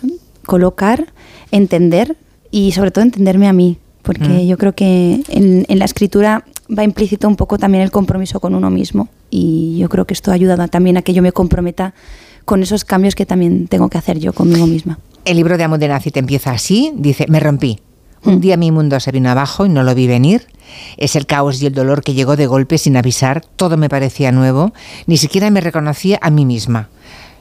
[0.46, 1.08] colocar,
[1.52, 2.16] entender
[2.50, 3.78] y sobre todo entenderme a mí.
[4.06, 4.48] Porque Mm.
[4.48, 8.56] yo creo que en, en la escritura va implícito un poco también el compromiso con
[8.56, 9.10] uno mismo.
[9.30, 11.94] Y yo creo que esto ha ayudado también a que yo me comprometa
[12.46, 15.00] con esos cambios que también tengo que hacer yo conmigo misma.
[15.26, 17.80] El libro de Almudena Cid empieza así, dice, me rompí.
[18.24, 20.48] Un día mi mundo se vino abajo y no lo vi venir.
[20.98, 24.32] Es el caos y el dolor que llegó de golpe sin avisar, todo me parecía
[24.32, 24.74] nuevo,
[25.06, 26.90] ni siquiera me reconocía a mí misma.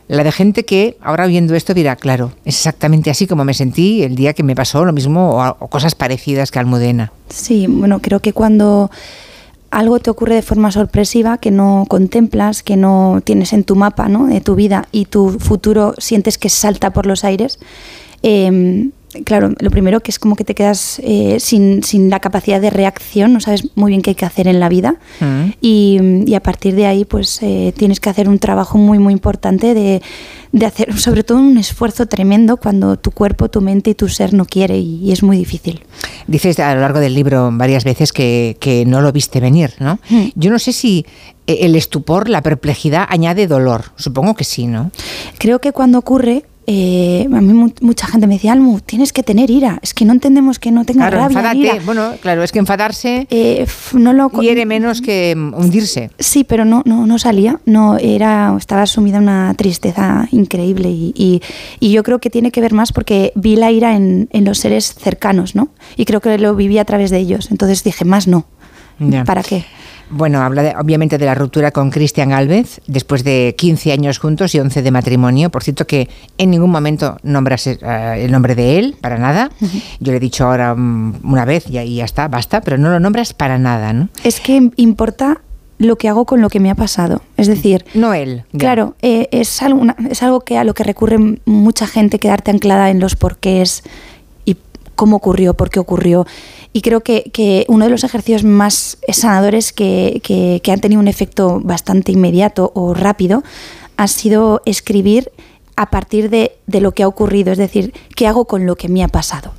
[0.06, 4.02] La de gente que ahora viendo esto dirá, claro, es exactamente así como me sentí
[4.02, 7.12] el día que me pasó lo mismo o, cosas parecidas que Almudena.
[7.30, 8.90] Sí, bueno, creo que cuando
[9.70, 14.08] algo te ocurre de forma sorpresiva, que no contemplas, que no tienes en tu mapa
[14.08, 14.26] ¿no?
[14.26, 17.58] de tu vida y tu futuro sientes que salta por los aires,
[18.22, 18.90] eh,
[19.24, 22.70] claro, lo primero que es como que te quedas eh, sin, sin la capacidad de
[22.70, 24.96] reacción, no sabes muy bien qué hay que hacer en la vida.
[25.60, 29.12] Y, y a partir de ahí, pues eh, tienes que hacer un trabajo muy, muy
[29.12, 30.02] importante de,
[30.52, 34.34] de hacer, sobre todo un esfuerzo tremendo cuando tu cuerpo, tu mente y tu ser
[34.34, 35.84] no quiere y, y es muy difícil.
[36.26, 39.98] Dices a lo largo del libro varias veces que, que no lo viste venir, ¿no?
[40.34, 41.06] Yo no sé si
[41.46, 43.92] eh, el estupor, la perplejidad añade dolor.
[43.96, 44.90] Supongo que sí, ¿no?
[45.38, 49.22] Creo que cuando ocurre, eh, a mí mu- mucha gente me decía, Almu, tienes que
[49.22, 49.78] tener ira.
[49.82, 51.38] Es que no entendemos que no tenga Claro, rabia.
[51.38, 51.58] enfádate.
[51.58, 51.76] ira".
[51.84, 53.26] Bueno, claro, es que enfadarse
[53.92, 56.10] no lo hiere menos que mm, hundirse.
[56.18, 57.60] Sí, pero no, no, no salía.
[57.66, 61.42] No era, estaba sumida en una tristeza increíble y, y-
[61.80, 64.58] y yo creo que tiene que ver más porque vi la ira en, en los
[64.58, 65.68] seres cercanos, ¿no?
[65.96, 67.50] Y creo que lo viví a través de ellos.
[67.50, 68.46] Entonces dije, más no.
[69.26, 69.64] ¿Para qué?
[70.16, 74.54] Bueno, habla de- obviamente de la ruptura con Cristian Galvez, después de 15 años juntos
[74.54, 75.50] y 11 de matrimonio.
[75.50, 77.78] Por cierto, que en ningún momento nombras eh,
[78.18, 79.50] el nombre de él, para nada.
[80.00, 82.90] Yo le he dicho ahora mm, una vez y ahí ya está, basta, pero no
[82.90, 84.08] lo nombras para nada, ¿no?
[84.22, 85.40] Es que importa
[85.78, 87.20] lo que hago con lo que me ha pasado.
[87.36, 88.44] Es decir, no él.
[88.52, 88.58] ya.
[88.60, 89.60] Claro, eh, es,
[90.10, 93.82] es algo que a lo que recurre mucha gente, quedarte anclada en los porqués
[94.94, 96.26] cómo ocurrió, por qué ocurrió.
[96.72, 101.00] Y creo que, que uno de los ejercicios más sanadores que, que- que han tenido
[101.00, 103.42] un efecto bastante inmediato o rápido
[103.96, 105.30] ha sido escribir
[105.76, 108.88] a partir de, de lo que ha ocurrido, es decir, qué hago con lo que
[108.88, 109.52] me ha pasado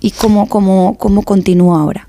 [0.00, 2.08] y cómo, cómo, cómo continúo ahora.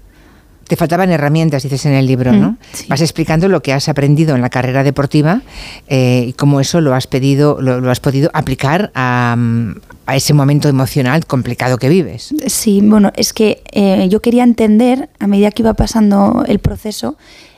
[0.68, 2.52] Te faltaban herramientas, dices en el libro, ¿no?
[2.52, 5.42] Mm, Vas explicando lo que has aprendido en la carrera deportiva
[5.88, 9.76] eh, y cómo eso lo has pedido, lo, lo has podido aplicar a, mm,
[10.08, 12.34] a ese momento emocional complicado que vives.
[12.48, 17.18] Sí, bueno, es que eh, yo quería entender, a medida que iba pasando el proceso,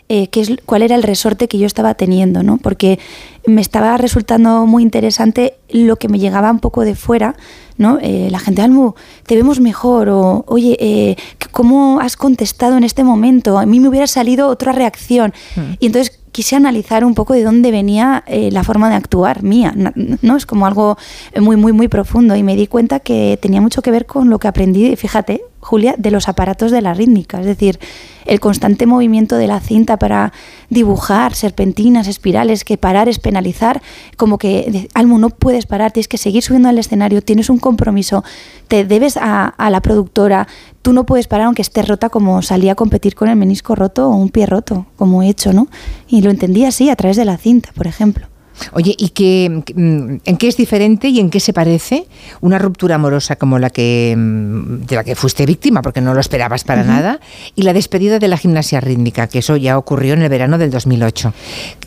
[0.09, 2.57] eh, qué es, cuál era el resorte que yo estaba teniendo, ¿no?
[2.57, 2.97] Porque
[3.45, 7.35] me estaba resultando muy interesante lo que me llegaba un poco de fuera,
[7.77, 7.99] ¿no?
[8.01, 8.93] Eh, la gente, Almu,
[9.25, 11.15] te vemos mejor, o oye, eh,
[11.51, 13.59] ¿cómo has contestado en este momento?
[13.59, 15.33] A mí me hubiera salido otra reacción.
[15.79, 19.73] Y entonces quise analizar un poco de dónde venía eh, la forma de actuar mía,
[20.21, 20.37] ¿no?
[20.37, 20.95] Es como algo
[21.35, 24.37] muy, muy, muy profundo y me di cuenta que tenía mucho que ver con lo
[24.37, 27.79] que aprendí, fíjate, Julia, de los aparatos de la rítmica, es decir,
[28.27, 30.31] el constante movimiento de la cinta para
[30.69, 33.81] dibujar serpentinas, espirales, que parar es penalizar,
[34.15, 38.23] como que, Almu, no puedes parar, tienes que seguir subiendo al escenario, tienes un compromiso,
[38.67, 40.47] te debes a la productora,
[40.87, 44.07] tú no puedes parar aunque estés rota como salí a competir con el menisco roto
[44.07, 45.67] o un pie roto, como he hecho, ¿no?
[46.07, 48.27] Y lo entendí así, a través de la cinta, por ejemplo.
[48.73, 52.05] Oye, ¿y qué, mm, en qué es diferente y en qué se parece
[52.41, 56.19] una ruptura amorosa como la que mm, de la que fuiste víctima, porque no lo
[56.19, 57.19] esperabas para nada,
[57.55, 60.71] y la despedida de la gimnasia rítmica, que eso ya ocurrió en el verano del
[60.71, 61.33] 2008?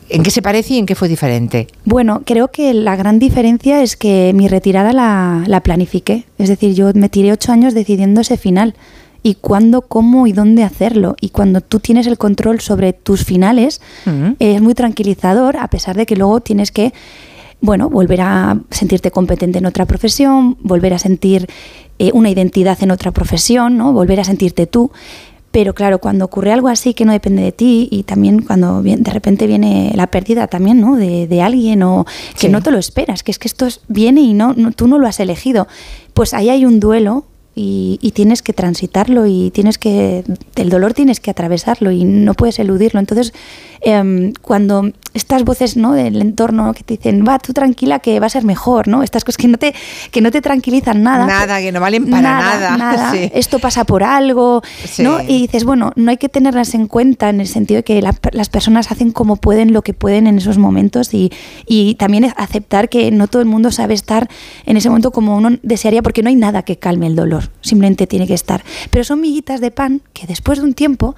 [0.08, 1.68] ¿En qué se parece y en qué fue diferente?
[1.84, 6.24] Bueno, creo que la gran diferencia es que mi retirada la, la planifiqué.
[6.38, 8.74] Es decir, yo me tiré ocho años decidiendo ese final.
[9.22, 11.14] Y cuándo, cómo y dónde hacerlo.
[11.20, 13.80] Y cuando tú tienes el control sobre tus finales,
[14.38, 16.92] es muy tranquilizador, a pesar de que luego tienes que,
[17.60, 21.48] bueno, volver a sentirte competente en otra profesión, volver a sentir
[21.98, 23.92] eh, una identidad en otra profesión, ¿no?
[23.92, 24.90] Volver a sentirte tú.
[25.50, 29.10] Pero claro, cuando ocurre algo así que no depende de ti y también cuando de
[29.10, 30.94] repente viene la pérdida también, ¿no?
[30.96, 32.06] De, de alguien o
[32.38, 32.48] que Sí.
[32.48, 34.96] no te lo esperas, que es que esto es- viene y no, no- tú no
[34.98, 35.66] lo has elegido,
[36.14, 40.24] pues ahí hay un duelo y, y tienes que transitarlo y tienes que,
[40.56, 43.00] el dolor tienes que atravesarlo y no puedes eludirlo.
[43.00, 43.32] Entonces,
[43.80, 45.92] em, cuando estas voces ¿no?
[45.92, 49.02] del entorno que te dicen, va, tú tranquila que va a ser mejor, ¿no?
[49.02, 49.74] Estas cosas que no te,
[50.12, 51.26] que no te tranquilizan nada.
[51.26, 52.76] Nada, que no valen para nada.
[52.76, 53.10] nada.
[53.12, 53.30] Sí.
[53.34, 55.02] Esto pasa por algo, Sí.
[55.02, 55.20] ¿no?
[55.20, 58.14] Y dices, bueno, no hay que tenerlas en cuenta en el sentido de que la-
[58.32, 61.32] las personas hacen como pueden lo que pueden en esos momentos y,
[61.66, 64.28] y también es aceptar que no todo el mundo sabe estar
[64.66, 68.06] en ese momento como uno desearía porque no hay nada que calme el dolor, simplemente
[68.06, 68.62] tiene que estar.
[68.90, 71.14] Pero son miguitas de pan que después de un tiempo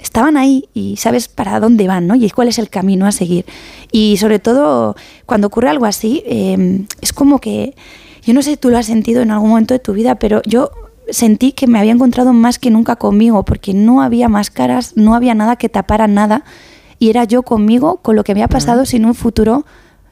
[0.00, 2.14] estaban ahí y sabes para dónde van, ¿no?
[2.14, 3.44] Y cuál es el camino a seguir.
[3.90, 7.74] Y sobre todo, cuando ocurre algo así, eh, es como que,
[8.22, 10.42] yo no sé si tú lo has sentido en algún momento de tu vida, pero
[10.44, 10.70] yo
[11.10, 15.34] sentí que me había encontrado más que nunca conmigo, porque no había máscaras, no había
[15.34, 16.44] nada que tapara nada,
[16.98, 19.64] y era yo conmigo, con lo que me había pasado, sin un futuro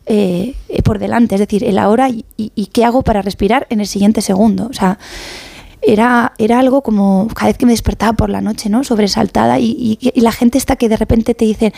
[0.07, 0.55] eh,
[0.85, 3.87] por delante, es decir, el ahora y, y- y qué hago para respirar en el
[3.87, 4.69] siguiente segundo.
[4.71, 4.99] O sea,
[5.83, 8.83] era, era algo como cada vez que me despertaba por la noche, ¿no?
[8.83, 11.73] Sobresaltada y, y- la gente está que de repente te dice,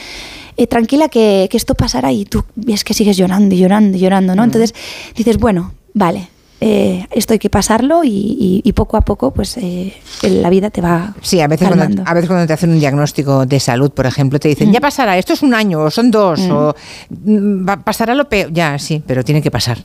[0.57, 4.01] eh, tranquila que, que esto pasará y tú ves que sigues llorando y llorando y
[4.01, 4.45] llorando, ¿no?
[4.45, 4.75] Entonces
[5.17, 6.29] dices, bueno, vale,
[6.61, 10.71] eh, esto hay que pasarlo y, y- y poco a poco pues eh, la vida
[10.71, 12.03] te va Sí, a veces, cuando, calmando.
[12.11, 14.73] a veces cuando te hacen un diagnóstico de salud, por ejemplo, te dicen, Mm.
[14.73, 16.51] ya pasará, esto es un año, o son dos, Mm.
[16.51, 16.75] o
[17.11, 18.53] mm, pasará lo peor.
[18.53, 19.79] Ya, sí, pero tiene que pasar.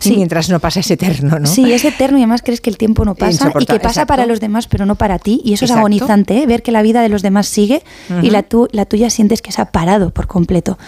[0.00, 0.16] Sí.
[0.16, 1.46] Mientras no pasa es eterno, ¿no?
[1.46, 4.06] Sí, es eterno y además crees que el tiempo no pasa y que pasa exacto.
[4.06, 6.46] para los demás pero no para ti y eso es agonizante, ¿eh?
[6.46, 7.82] ver que la vida de los demás sigue
[8.22, 10.78] y la, tu- la tuya sientes que se ha parado por completo.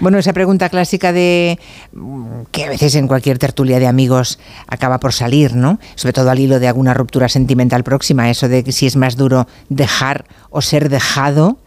[0.00, 1.58] Bueno, esa pregunta clásica de
[1.92, 5.78] mm, que a veces en cualquier tertulia de amigos acaba por salir, ¿no?
[5.96, 9.46] Sobre todo al hilo de alguna ruptura sentimental próxima, eso de si es más duro
[9.68, 11.58] dejar o ser dejado.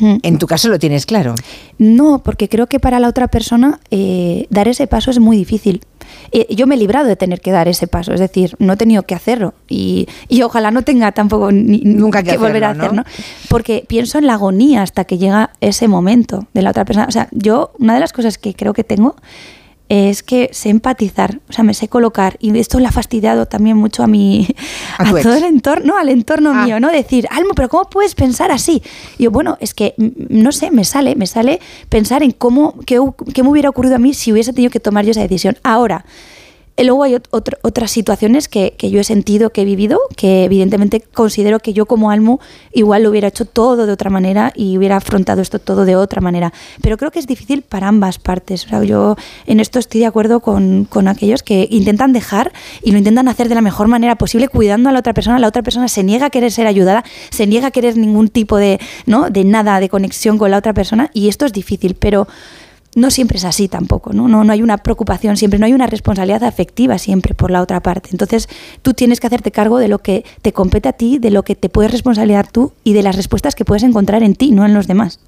[0.00, 1.34] En tu caso lo tienes claro.
[1.78, 5.82] No, porque creo que para la otra persona eh, dar ese paso es muy difícil.
[6.32, 8.76] Eh, yo me he librado de tener que dar ese paso, es decir, no he
[8.76, 13.04] tenido que hacerlo y, y ojalá no tenga tampoco ni- Nunca que volver a hacerlo.
[13.48, 17.06] Porque pienso en la agonía hasta que llega ese momento de la otra persona.
[17.08, 19.16] O sea, yo, una de las cosas que creo que tengo
[19.90, 23.76] es que sé empatizar, o sea, me sé colocar y esto le ha fastidiado también
[23.76, 24.46] mucho a mi
[24.98, 26.92] A todo el entorno, al entorno mío, ¿no?
[26.92, 28.84] Decir, Almo, pero ¿cómo puedes pensar así?
[29.18, 32.76] Y yo, bueno, es que mm, no sé, me sale, me sale pensar en cómo
[32.86, 33.00] qué,
[33.34, 35.56] qué me hubiera ocurrido a mí si hubiese tenido que tomar yo esa decisión.
[35.64, 36.04] Ahora,
[36.80, 41.00] eh, Luego hay otras situaciones que, que yo he sentido, que he vivido, que evidentemente
[41.00, 42.40] considero que yo como Almo
[42.72, 46.20] igual lo hubiera hecho todo de otra manera y hubiera afrontado esto todo de otra
[46.20, 46.52] manera.
[46.82, 48.66] Pero creo que es difícil para ambas partes.
[48.72, 52.52] O yo en esto estoy de acuerdo con, con aquellos que intentan dejar
[52.82, 55.38] y lo intentan hacer de la mejor manera posible, cuidando a la otra persona.
[55.38, 58.56] La otra persona se niega a querer ser ayudada, se niega a querer ningún tipo
[58.56, 59.30] de, ¿no?
[59.30, 62.26] de nada, de conexión con la otra persona y esto es difícil, pero
[62.94, 64.28] no siempre es así tampoco, ¿no?
[64.28, 64.44] ¿no?
[64.44, 68.10] No hay una preocupación siempre, no hay una responsabilidad afectiva siempre por la otra parte.
[68.12, 68.48] Entonces,
[68.82, 71.54] tú tienes que hacerte cargo de lo que te compete a ti, de lo que
[71.54, 74.74] te puedes responsabilizar tú y de las respuestas que puedes encontrar en ti, no en
[74.74, 75.20] los demás.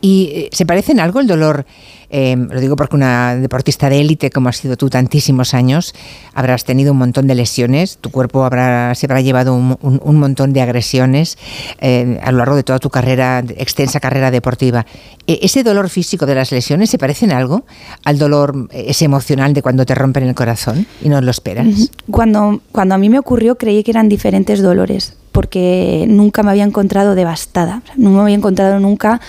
[0.00, 1.66] ¿Y eh, se parece en algo el dolor?
[2.12, 5.94] eh, lo digo porque una deportista de élite como has sido tú tantísimos años,
[6.34, 10.60] habrás tenido un montón de lesiones, tu cuerpo habrá, se habrá llevado un, montón de
[10.60, 11.38] agresiones
[11.80, 14.86] eh, a lo largo de toda tu carrera, extensa carrera deportiva.
[15.26, 17.64] Eh, ¿Ese dolor físico de las lesiones se parece en algo
[18.04, 21.90] al dolor ese emocional de cuando te rompen el corazón y no lo esperas?
[22.10, 26.64] Cuando, cuando a mí me ocurrió creí que eran diferentes dolores, porque nunca me había
[26.64, 29.20] encontrado devastada, no me había encontrado nunca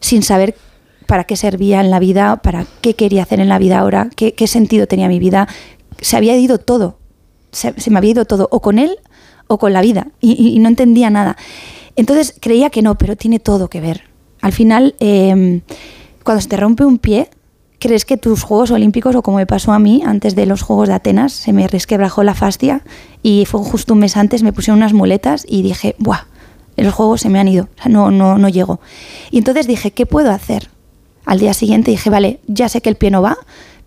[0.00, 0.56] sin saber
[1.06, 4.46] para qué servía en la vida, para qué quería hacer en la vida ahora, qué,
[4.46, 5.48] sentido tenía mi vida.
[6.00, 6.98] Se había ido todo,
[7.52, 8.96] se, me había ido todo, o con él
[9.46, 11.36] o con la vida, y, no entendía nada.
[11.96, 14.04] Entonces creía que no, pero tiene todo que ver.
[14.40, 15.60] Al final, eh,
[16.24, 17.28] cuando se te rompe un pie,
[17.82, 20.86] crees que tus Juegos Olímpicos, o como me pasó a mí antes de los Juegos
[20.86, 22.82] de Atenas, se me resquebrajó la fascia
[23.24, 26.26] y fue justo un mes antes, me pusieron unas muletas y dije, ¡buah!
[26.76, 28.80] Los Juegos se me han ido, no, no, no llego.
[29.32, 30.70] Y entonces dije, ¿qué puedo hacer?
[31.24, 33.36] Al día siguiente dije, vale, ya sé que el pie no va,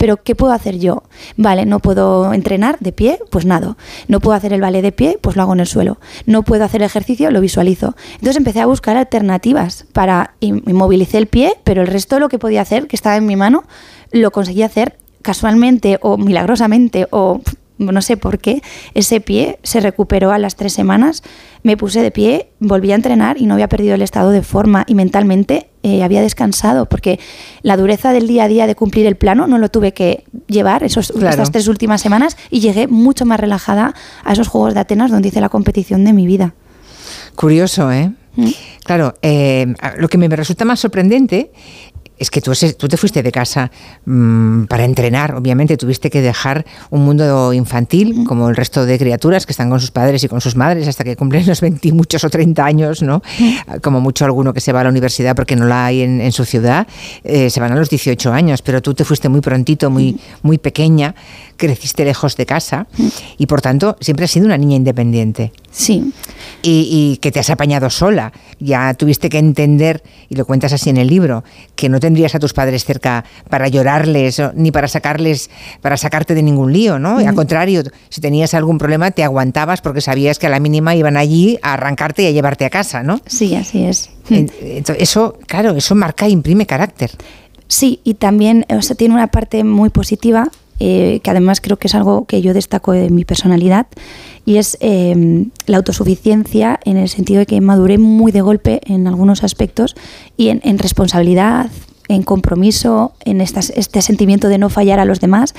[0.06, 1.02] pero ¿qué puedo hacer yo?
[1.36, 3.76] Vale, no puedo entrenar de pie, pues nado.
[4.08, 5.98] No puedo hacer el ballet de pie, pues lo hago en el suelo.
[6.28, 7.96] No puedo hacer ejercicio, lo visualizo.
[8.12, 12.38] Entonces empecé a buscar alternativas para inmovilicé el pie, pero el resto de lo que
[12.38, 13.64] podía hacer, que estaba en mi mano,
[14.12, 17.42] lo conseguí hacer casualmente o milagrosamente o
[17.80, 18.62] no sé por qué,
[18.94, 21.24] ese pie se recuperó a las tres semanas,
[21.64, 24.86] me puse de pie, volví a entrenar y no había perdido el estado de forma
[24.88, 27.20] y mentalmente eh, había descansado, porque
[27.62, 30.84] la dureza del día a día de cumplir el plano no lo tuve que llevar
[30.84, 35.12] esos, estas tres últimas semanas y llegué mucho más relajada a esos Juegos de Atenas
[35.12, 36.56] donde hice la competición de mi vida.
[37.36, 38.12] Curioso, ¿eh?
[38.36, 38.50] Mm.
[38.84, 41.52] Claro, eh, lo que me resulta más sorprendente
[42.18, 43.72] es que tú, tú, te fuiste de casa
[44.06, 49.46] mm, para entrenar, obviamente tuviste que dejar un mundo infantil como el resto de criaturas
[49.46, 52.24] que están con sus padres y con sus madres hasta que cumplen los 20 muchos
[52.24, 53.22] o 30 años, ¿no?
[53.82, 56.46] Como mucho alguno que se va a la universidad porque no la hay en, su
[56.46, 56.88] ciudad,
[57.24, 60.58] eh, se van a los 18 años, pero tú te fuiste muy prontito, muy, muy
[60.58, 61.16] pequeña,
[61.58, 62.88] creciste lejos de casa
[63.38, 65.52] y por tanto siempre has sido una niña independiente.
[65.72, 66.14] Sí.
[66.62, 68.32] Y, que te has apañado sola.
[68.60, 71.44] Ya tuviste que entender, y lo cuentas así en el libro,
[71.76, 75.50] que no tendrías a tus padres cerca para llorarles ni para sacarles,
[75.82, 77.18] para sacarte de ningún lío, ¿no?
[77.18, 81.18] Al contrario, si tenías algún problema te aguantabas porque sabías que a la mínima iban
[81.18, 83.20] allí a arrancarte y a llevarte a casa, ¿no?
[83.28, 84.10] Sí, así es.
[84.98, 87.12] Eso, claro, eso marca e imprime carácter.
[87.68, 91.88] Sí, y también o sea, tiene una parte muy positiva eh, que además creo que
[91.88, 93.88] es algo que yo destaco de mi personalidad,
[94.46, 99.08] y es em, la autosuficiencia en el sentido de que maduré muy de golpe en
[99.08, 99.96] algunos aspectos
[100.38, 101.72] y en, responsabilidad,
[102.08, 105.56] en compromiso, en este sentimiento de no fallar a los demás,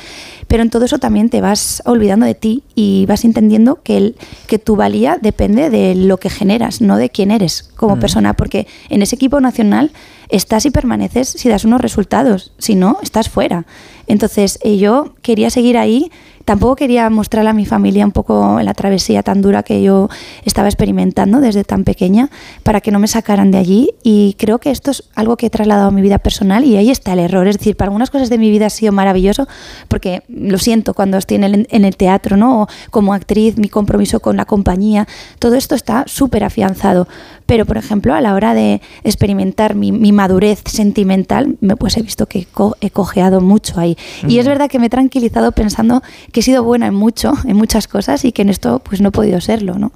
[0.47, 4.17] pero en todo eso también te vas olvidando de ti y vas entendiendo que, el,
[4.47, 8.01] que tu valía depende de lo que generas, no de quién eres como mm.
[8.01, 9.91] persona, porque en ese equipo nacional
[10.29, 13.67] estás y permaneces si das unos resultados, si no, estás fuera.
[14.07, 16.11] Entonces, eh, yo quería seguir ahí
[16.47, 20.09] tampoco quería mostrarle a mi familia un poco la travesía tan dura que yo
[20.45, 22.31] estaba experimentando desde tan pequeña
[22.63, 25.51] para que no me sacaran de allí y creo que esto es algo que he
[25.51, 27.49] trasladado a mi vida personal y ahí está el error.
[27.49, 29.49] Es decir, para algunas cosas de mi vida ha sido maravilloso
[29.89, 32.63] porque lo siento cuando estoy en el, en el teatro, ¿no?
[32.63, 35.09] O como actriz, mi compromiso con la compañía,
[35.41, 37.09] todo esto está súper afianzado.
[37.47, 42.27] Pero, por ejemplo, a la hora de experimentar mi, madurez sentimental, me, pues he visto
[42.27, 42.47] que
[42.81, 43.97] he cojeado mucho ahí.
[44.27, 46.03] Y es verdad que me he tranquilizado pensando
[46.37, 49.09] que he sido buena en mucho, en muchas cosas y que en esto pues no
[49.09, 49.91] he podido serlo, ¿no?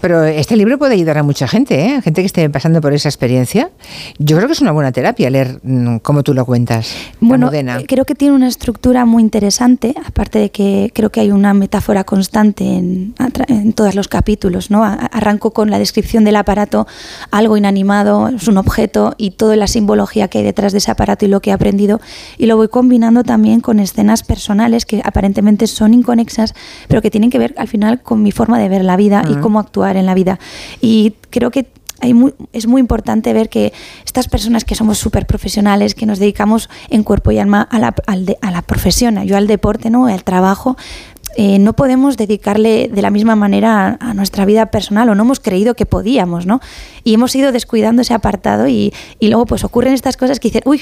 [0.00, 2.02] Pero este libro puede ayudar a mucha gente, ¿eh?
[2.02, 3.70] gente que esté pasando por esa experiencia.
[4.18, 6.92] Yo creo que es una buena terapia leer mm, como tú lo cuentas.
[7.20, 11.30] Bueno, eh, creo que tiene una estructura muy interesante, aparte de que creo que hay
[11.30, 13.14] una metáfora constante en,
[13.46, 14.82] en todos los capítulos, ¿no?
[14.84, 16.88] Arranco con la descripción del aparato,
[17.30, 21.24] algo inanimado, es un objeto y toda la simbología que hay detrás de ese aparato
[21.24, 22.00] y lo que he aprendido
[22.36, 26.54] y lo voy combinando también con escenas personales que aparentemente son inconexas,
[26.88, 29.34] pero que tienen que ver al final con mi forma de ver la vida y
[29.36, 30.38] cómo actuar en la vida.
[30.80, 31.66] Y creo que
[32.00, 32.14] hay
[32.52, 33.72] es muy importante ver que
[34.04, 37.94] estas personas que somos súper profesionales, que nos dedicamos en cuerpo y alma a la,
[38.06, 40.06] a la profesión, yo al deporte, ¿no?
[40.06, 40.76] al trabajo,
[41.40, 45.38] eh, no podemos dedicarle de la misma manera a, nuestra vida personal o no hemos
[45.38, 46.60] creído que podíamos, ¿no?
[47.04, 50.80] Y hemos ido descuidando ese apartado y, luego pues ocurren estas cosas que dicen, uy,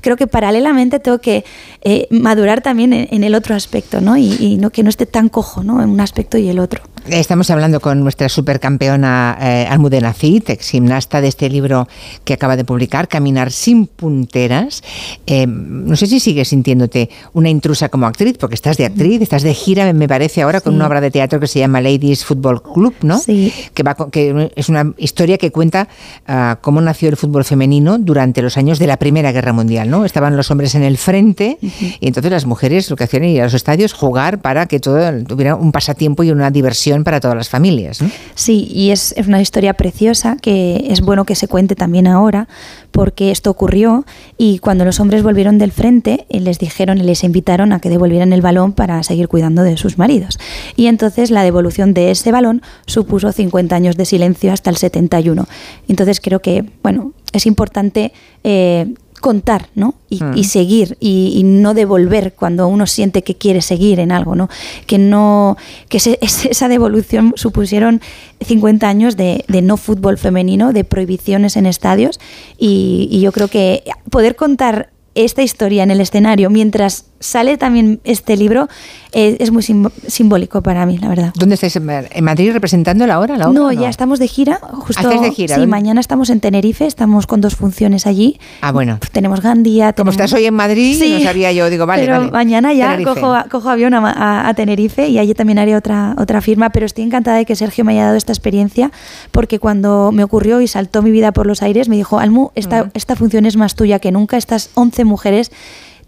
[0.00, 1.44] creo que paralelamente tengo que
[1.82, 4.16] eh, madurar también en, el otro aspecto, ¿no?
[4.16, 5.82] Y, no que no esté tan cojo, ¿no?
[5.82, 6.80] En un aspecto y el otro.
[7.06, 11.86] Estamos hablando con nuestra supercampeona eh, Almudena Cid, ex gimnasta de este libro
[12.24, 14.82] que acaba de publicar, Caminar sin punteras.
[15.26, 19.42] Eh, no sé si sigues sintiéndote una intrusa como actriz, porque estás de actriz, estás
[19.42, 22.62] de gira, me parece ahora, con una obra de teatro que se llama Ladies Football
[22.62, 23.18] Club, ¿no?
[23.18, 23.52] Sí.
[23.74, 25.88] Que, va, que es una historia que cuenta
[26.26, 30.04] ah, cómo nació el fútbol femenino durante los años de la Primera Guerra Mundial, ¿no?
[30.04, 33.40] Estaban los hombres en el frente y entonces las mujeres lo que hacían era ir
[33.40, 37.36] a los estadios, jugar para que todo tuviera un pasatiempo y una diversión para todas
[37.36, 38.00] las familias.
[38.34, 42.48] Sí, y es, una historia preciosa que es bueno que se cuente también ahora,
[42.90, 44.04] porque esto ocurrió
[44.36, 47.88] y cuando los hombres volvieron del frente eh, les dijeron y les invitaron a que
[47.88, 50.38] devolvieran el balón para seguir cuidando de sus maridos.
[50.76, 55.46] Y entonces la devolución de ese balón supuso 50 años de silencio hasta el 71.
[55.88, 58.12] Entonces creo que, bueno, es importante
[58.44, 59.94] eh, contar, ¿no?
[60.08, 60.44] Y, mm.
[60.44, 64.48] seguir y, no devolver cuando uno siente que quiere seguir en algo, ¿no?
[64.86, 65.56] Que no
[65.88, 68.00] que esa devolución supusieron
[68.40, 72.20] 50 años de, no fútbol femenino, de prohibiciones en estadios
[72.58, 78.36] y, yo creo que poder contar esta historia en el escenario mientras sale también este
[78.36, 78.68] libro,
[79.12, 81.32] eh, es muy simbólico para mí, la verdad.
[81.36, 81.74] ¿Dónde estáis?
[81.76, 83.36] ¿En Madrid representándola ahora?
[83.36, 84.60] La obra, No, ya estamos de gira.
[84.72, 85.54] Justo, ¿Hacéis de gira?
[85.54, 85.70] Sí, ¿Dónde?
[85.70, 88.38] mañana estamos en Tenerife, estamos con dos funciones allí.
[88.60, 88.98] Ah, bueno.
[89.12, 89.92] Tenemos Gandía.
[89.92, 92.30] Como estás hoy en Madrid, no sabía yo, digo, vale, pero vale.
[92.30, 96.14] mañana ya cojo, a- cojo avión a, a- a Tenerife y allí también haré otra,
[96.18, 98.90] otra firma, pero estoy encantada de que Sergio me haya dado esta experiencia
[99.32, 102.90] porque cuando me ocurrió y saltó mi vida por los aires, me dijo, Almu, esta,
[102.94, 105.50] esta función es más tuya que nunca, estas 11 mujeres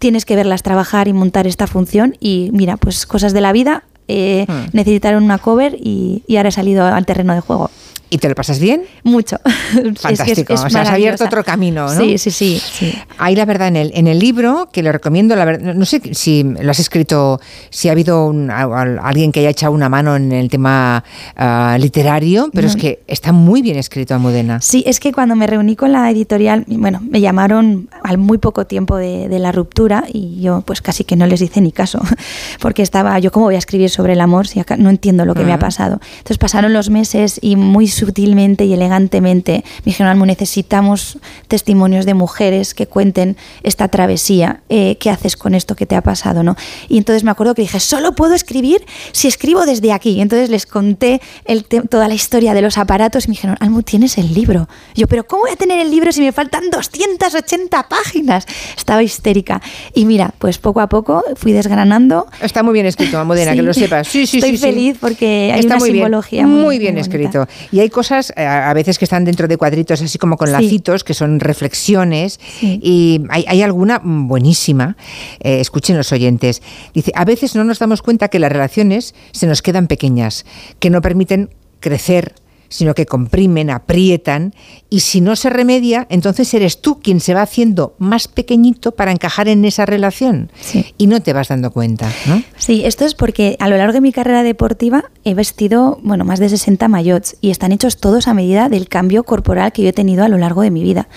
[0.01, 3.83] tienes que verlas trabajar y montar esta función y mira, pues cosas de la vida.
[4.07, 4.75] eh, Mm.
[4.75, 7.69] Necesitaron una cover y, y ahora he salido al terreno de juego.
[8.13, 8.83] ¿Y te lo pasas bien?
[9.03, 9.37] Mucho.
[9.99, 10.53] Fantástico.
[10.53, 11.99] o sea, has abierto otro camino, ¿no?
[12.01, 12.61] Sí, sí, sí.
[12.61, 12.93] sí.
[13.17, 16.01] Ahí la verdad, en el, en el libro, que lo recomiendo, la verdad, no sé
[16.13, 19.87] si lo has escrito, si ha habido un- a- a- alguien que haya echado una
[19.87, 21.05] mano en el tema
[21.37, 22.81] ah, literario, pero es No.
[22.81, 24.59] que está muy bien escrito, Almudena.
[24.59, 28.67] Sí, es que cuando me reuní con la editorial, bueno, me llamaron al muy poco
[28.67, 32.01] tiempo de, de la ruptura y yo pues casi que no les hice ni caso,
[32.59, 35.33] porque estaba, yo cómo voy a escribir sobre el amor si acá no entiendo lo
[35.33, 36.01] que me ha pasado.
[36.17, 42.13] Entonces pasaron los meses y muy sutilmente y elegantemente me dijeron, Almu, necesitamos testimonios de
[42.15, 46.55] mujeres que cuenten esta travesía, eh, qué haces con esto que te ha pasado, ¿no?
[46.89, 50.11] Y entonces me acuerdo que dije, solo puedo escribir si escribo desde aquí.
[50.11, 53.83] Y entonces les conté el toda la historia de los aparatos y me dijeron, Almu,
[53.83, 54.67] tienes el libro.
[54.95, 58.45] Y yo, pero ¿cómo voy a tener el libro si me faltan 280 páginas?
[58.75, 59.61] Estaba histérica.
[59.93, 62.25] Y mira, pues poco a poco fui desgranando.
[62.41, 63.57] Está muy bien escrito, Almudena, Sí.
[63.57, 64.07] que lo sepas.
[64.11, 64.63] Sí, sí, Estoy sí, sí.
[64.63, 67.47] feliz porque hay Está una muy bien, simbología muy, muy, bien muy escrito.
[67.71, 70.53] Y hay cosas eh, a veces que están dentro de cuadritos, así como con Sí.
[70.53, 72.39] lacitos, que son reflexiones.
[72.61, 74.97] Y hay, hay alguna buenísima.
[75.41, 76.61] eh, escuchen los oyentes.
[76.93, 80.45] Dice, a veces no nos damos cuenta que las relaciones se nos quedan pequeñas,
[80.79, 82.33] que no permiten crecer
[82.71, 84.55] sino que comprimen, aprietan,
[84.89, 89.11] y si no se remedia, entonces eres tú quien se va haciendo más pequeñito para
[89.11, 90.51] encajar en esa relación.
[90.97, 92.41] Y no te vas dando cuenta, ¿no?
[92.57, 96.39] Sí, esto es porque a lo largo de mi carrera deportiva he vestido, bueno, más
[96.39, 99.93] de 60 maillots y están hechos todos a medida del cambio corporal que yo he
[99.93, 101.09] tenido a lo largo de mi vida.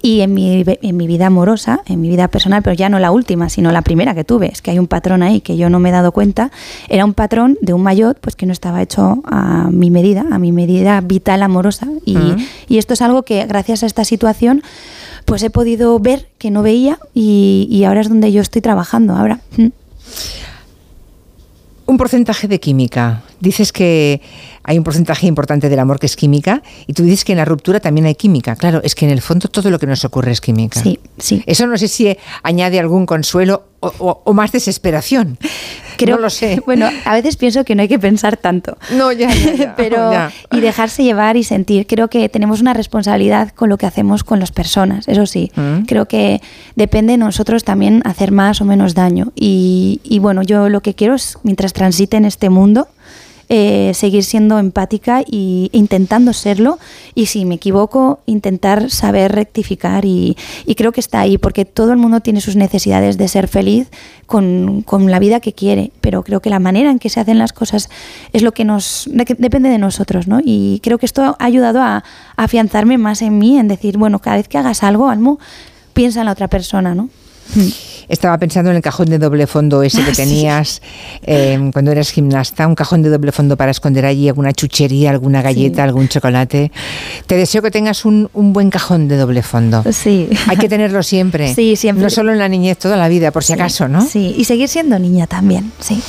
[0.00, 3.10] Y en mi, en mi vida amorosa, en mi vida personal, pero ya no la
[3.10, 5.78] última, sino la primera que tuve, es que hay un patrón ahí que yo no
[5.78, 6.50] me he dado cuenta,
[6.88, 10.38] era un patrón de un maillot pues que no estaba hecho a mi medida, a
[10.38, 11.88] mi medida vital amorosa.
[12.04, 12.16] Y,
[12.68, 14.62] y esto es algo que gracias a esta situación
[15.24, 19.14] pues he podido ver que no veía y, y ahora es donde yo estoy trabajando
[19.14, 19.40] ahora.
[19.56, 19.66] Mm.
[21.84, 23.22] Un porcentaje de química.
[23.40, 24.20] Dices que
[24.62, 27.44] hay un porcentaje importante del amor que es química y tú dices que en la
[27.44, 28.54] ruptura también hay química.
[28.56, 30.80] Claro, es que en el fondo todo lo que nos ocurre es química.
[30.80, 31.42] Sí, sí.
[31.46, 35.38] Eso no sé si añade algún consuelo o, o- o más desesperación.
[36.04, 36.60] Creo, no lo sé.
[36.66, 38.76] Bueno, a veces pienso que no hay que pensar tanto.
[38.92, 39.74] No, ya, ya, ya.
[39.76, 40.30] Pero, Ya.
[40.50, 41.86] y dejarse llevar y sentir.
[41.86, 45.50] Creo que tenemos una responsabilidad con lo que hacemos con las personas, eso sí.
[45.56, 45.82] Mm.
[45.86, 46.40] Creo que
[46.76, 49.32] depende de nosotros también hacer más o menos daño.
[49.34, 52.88] Y, y bueno, yo lo que quiero es, mientras transite en este mundo,
[53.54, 56.78] eh, seguir siendo empática y intentando serlo
[57.14, 61.92] y si me equivoco intentar saber rectificar y, y creo que está ahí porque todo
[61.92, 63.90] el mundo tiene sus necesidades de ser feliz
[64.24, 67.36] con, con la vida que quiere pero creo que la manera en que se hacen
[67.36, 67.90] las cosas
[68.32, 70.40] es lo que nos depende de nosotros ¿no?
[70.42, 72.04] y creo que esto ha ayudado a,
[72.36, 75.36] afianzarme más en mí en decir bueno cada vez que hagas algo Almu
[75.92, 77.10] piensa en la otra persona ¿no?
[78.12, 80.22] Estaba pensando en el cajón de doble fondo ese que Ah, sí.
[80.22, 80.82] tenías
[81.22, 85.40] eh, cuando eras gimnasta, un cajón de doble fondo para esconder allí alguna chuchería, alguna
[85.40, 85.80] galleta, Sí.
[85.80, 86.70] algún chocolate.
[87.26, 89.82] Te deseo que tengas un, un buen cajón de doble fondo.
[89.90, 90.28] Sí.
[90.46, 91.54] Hay que tenerlo siempre.
[91.54, 92.04] Sí, siempre.
[92.04, 94.02] No solo en la niñez, toda la vida, por si acaso, ¿no?
[94.06, 96.02] Sí, y seguir siendo niña también, sí.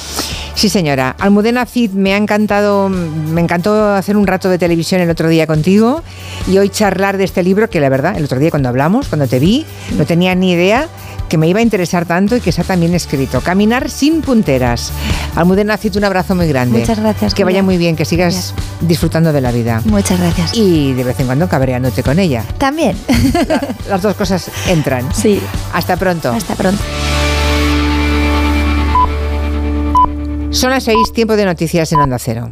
[0.55, 1.15] Sí, señora.
[1.19, 5.47] Almudena Cid, me ha encantado, me encantó hacer un rato de televisión el otro día
[5.47, 6.03] contigo
[6.51, 9.27] y hoy charlar de este libro que la verdad, el otro día cuando hablamos, cuando
[9.27, 9.65] te vi,
[9.97, 10.87] no tenía ni idea
[11.29, 13.41] que me iba a interesar tanto y que está también escrito.
[13.41, 14.91] Caminar sin punteras.
[15.35, 16.79] Almudena Cid, un abrazo muy grande.
[16.79, 17.63] Muchas gracias, Que vaya Julia.
[17.63, 19.81] muy bien, que sigas disfrutando de la vida.
[19.85, 20.51] Muchas gracias.
[20.55, 22.43] Y de vez en cuando cabreándote con ella.
[22.57, 22.97] También.
[23.87, 25.07] Las dos cosas entran.
[25.13, 25.39] Sí.
[25.73, 26.31] Hasta pronto.
[26.31, 26.81] Hasta pronto.
[30.49, 32.51] Son las seis, tiempo de noticias en Onda Cero.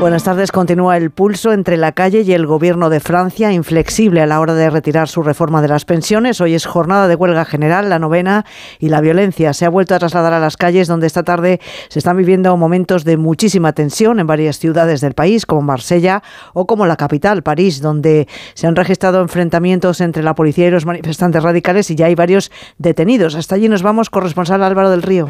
[0.00, 0.50] Buenas tardes.
[0.50, 4.54] Continúa el pulso entre la calle y el gobierno de Francia, inflexible a la hora
[4.54, 6.40] de retirar su reforma de las pensiones.
[6.40, 8.46] Hoy es jornada de huelga general, la novena,
[8.78, 11.98] y la violencia se ha vuelto a trasladar a las calles, donde esta tarde se
[11.98, 16.22] están viviendo momentos de muchísima tensión en varias ciudades del país, como Marsella
[16.54, 20.86] o como la capital, París, donde se han registrado enfrentamientos entre la policía y los
[20.86, 23.34] manifestantes radicales y ya hay varios detenidos.
[23.34, 25.28] Hasta allí nos vamos, corresponsal Álvaro del Río.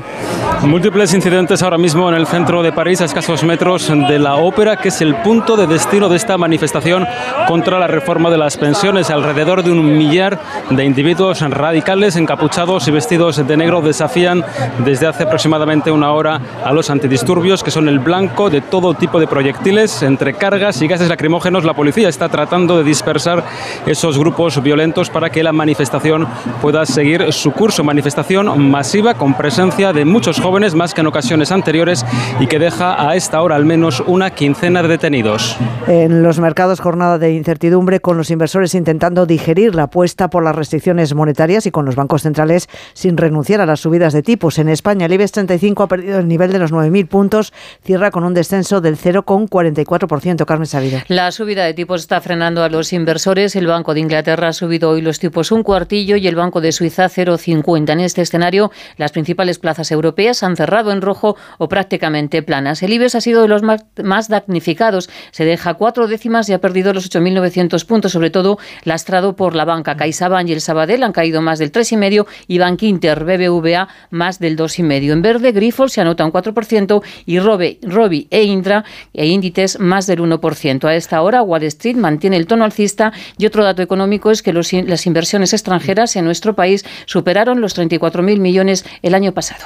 [0.63, 4.60] Múltiples incidentes ahora mismo en el centro de París, a escasos metros de la ópera
[4.61, 7.07] ópera, que es el punto de destino de esta manifestación
[7.49, 9.09] contra la reforma de las pensiones.
[9.09, 14.45] Alrededor de un millar de individuos radicales, encapuchados y vestidos de negro, desafían
[14.85, 19.19] desde hace aproximadamente una hora a los antidisturbios, que son el blanco de todo tipo
[19.19, 21.65] de proyectiles, entre cargas y gases lacrimógenos.
[21.65, 23.43] La policía está tratando de dispersar
[23.87, 26.29] esos grupos violentos para que la manifestación
[26.61, 27.83] pueda seguir su curso.
[27.83, 32.05] Manifestación masiva con presencia de muchos jóvenes, más que en ocasiones anteriores,
[32.41, 35.57] y que deja a esta hora al menos una quincena de detenidos.
[35.87, 40.57] En los mercados, jornada de incertidumbre con los inversores intentando digerir la apuesta por las
[40.57, 44.59] restricciones monetarias y con los bancos centrales sin renunciar a las subidas de tipos.
[44.59, 47.53] En España, el IBEX 35 ha perdido el nivel de los 9.000 puntos,
[47.85, 50.45] cierra con un descenso del 0,44%.
[50.45, 51.05] Carmen Sabida.
[51.07, 53.55] La subida de tipos está frenando a los inversores.
[53.55, 56.73] El Banco de Inglaterra ha subido hoy los tipos un cuartillo y el Banco de
[56.73, 57.93] Suiza 0,50.
[57.93, 62.83] En este escenario, las principales plazas europeas han cerrado en rojo o prácticamente planas.
[62.83, 65.11] El IBEX ha sido de los más damnificados.
[65.31, 69.65] Se deja cuatro décimas y ha perdido los 8.900 puntos, sobre todo lastrado por la
[69.65, 69.97] banca.
[69.97, 74.57] CaixaBank y el Sabadell han caído más del 3,5% y Bank Inter, BBVA más del
[74.57, 75.13] 2,5%.
[75.13, 80.07] En verde, Grifols se anota un 4% y Robe, Robi e Indra e Índices más
[80.07, 80.85] del 1%.
[80.85, 84.53] A esta hora, Wall Street mantiene el tono alcista y otro dato económico es que
[84.53, 89.65] las inversiones extranjeras en nuestro país superaron los 34.000 millones el año pasado.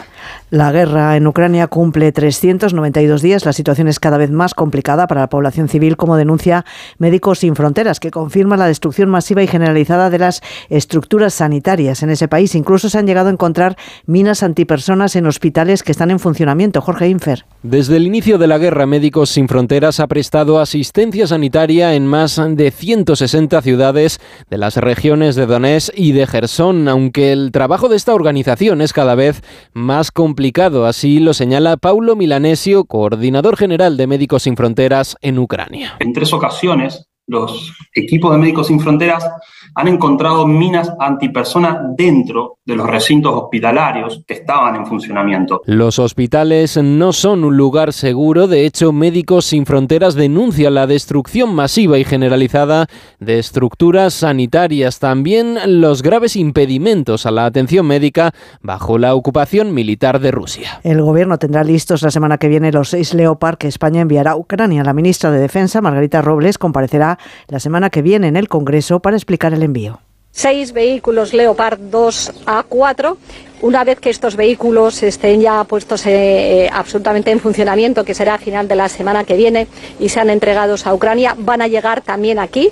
[0.50, 3.44] La guerra en Ucrania cumple 392 días.
[3.44, 6.64] La situación es cada vez más complicada para la población civil, como denuncia
[6.98, 12.10] Médicos Sin Fronteras, que confirma la destrucción masiva y generalizada de las estructuras sanitarias en
[12.10, 12.54] ese país.
[12.54, 13.76] Incluso se han llegado a encontrar
[14.06, 16.80] minas antipersonas en hospitales que están en funcionamiento.
[16.80, 17.44] Jorge Infer.
[17.62, 22.40] Desde el inicio de la guerra, Médicos Sin Fronteras ha prestado asistencia sanitaria en más
[22.48, 24.20] de 160 ciudades
[24.50, 28.92] de las regiones de Donetsk y de Gerson, aunque el trabajo de esta organización es
[28.92, 30.86] cada vez más complicado.
[30.86, 35.96] Así lo señala Paulo Milanesio, coordinador general de Médicos Sin Fronteras en Ucrania.
[36.00, 39.26] En tres ocasiones, los equipos de Médicos Sin Fronteras
[39.74, 45.62] han encontrado minas antipersona dentro de los recintos hospitalarios que estaban en funcionamiento.
[45.66, 51.54] Los hospitales no son un lugar seguro, de hecho Médicos Sin Fronteras denuncia la destrucción
[51.54, 52.86] masiva y generalizada
[53.18, 60.20] de estructuras sanitarias, también los graves impedimentos a la atención médica bajo la ocupación militar
[60.20, 60.80] de Rusia.
[60.84, 64.36] El gobierno tendrá listos la semana que viene los seis Leopard que España enviará a
[64.36, 64.84] Ucrania.
[64.84, 67.13] La ministra de Defensa, Margarita Robles, comparecerá
[67.48, 70.00] la semana que viene en el Congreso para explicar el envío.
[70.30, 73.16] Seis vehículos Leopard 2A4
[73.64, 78.38] una vez que estos vehículos estén ya puestos eh, absolutamente en funcionamiento, que será a
[78.38, 79.68] final de la semana que viene,
[79.98, 82.68] y sean entregados a Ucrania, van a llegar también aquí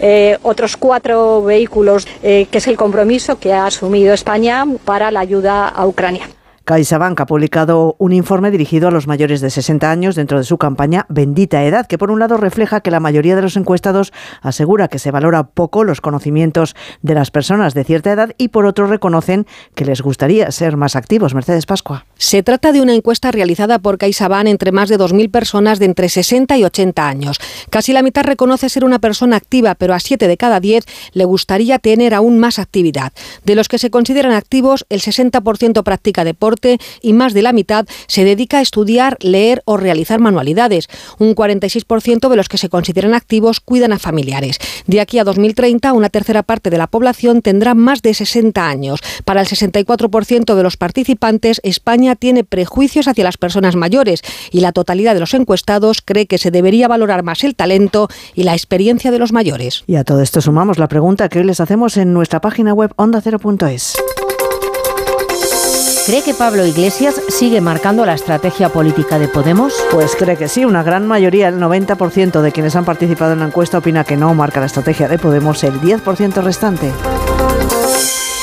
[0.00, 5.18] eh, otros cuatro vehículos, eh, que es el compromiso que ha asumido España para la
[5.18, 6.28] ayuda a Ucrania.
[6.66, 10.58] CaixaBank ha publicado un informe dirigido a los mayores de 60 años dentro de su
[10.58, 14.12] campaña Bendita Edad, que por un lado refleja que la mayoría de los encuestados
[14.42, 18.66] asegura que se valora poco los conocimientos de las personas de cierta edad y por
[18.66, 19.46] otro reconocen
[19.76, 21.34] que les gustaría ser más activos.
[21.34, 22.04] Mercedes Pascua.
[22.16, 26.08] Se trata de una encuesta realizada por CaixaBank entre más de 2.000 personas de entre
[26.08, 27.38] 60 y 80 años.
[27.70, 31.24] Casi la mitad reconoce ser una persona activa, pero a 7 de cada 10 le
[31.26, 33.12] gustaría tener aún más actividad.
[33.44, 36.55] De los que se consideran activos, el 60% practica deporte
[37.02, 40.88] y más de la mitad se dedica a estudiar, leer o realizar manualidades.
[41.18, 44.58] Un 46% de los que se consideran activos cuidan a familiares.
[44.86, 49.00] De aquí a 2030, una tercera parte de la población tendrá más de 60 años.
[49.24, 54.72] Para el 64% de los participantes, España tiene prejuicios hacia las personas mayores y la
[54.72, 59.10] totalidad de los encuestados cree que se debería valorar más el talento y la experiencia
[59.10, 59.84] de los mayores.
[59.86, 62.92] Y a todo esto sumamos la pregunta que hoy les hacemos en nuestra página web
[62.96, 63.96] ondacero.es.
[66.06, 69.74] ¿Cree que Pablo Iglesias sigue marcando la estrategia política de Podemos?
[69.90, 70.64] Pues cree que sí.
[70.64, 74.32] Una gran mayoría, el 90% de quienes han participado en la encuesta opina que no
[74.32, 76.92] marca la estrategia de Podemos, el 10% restante.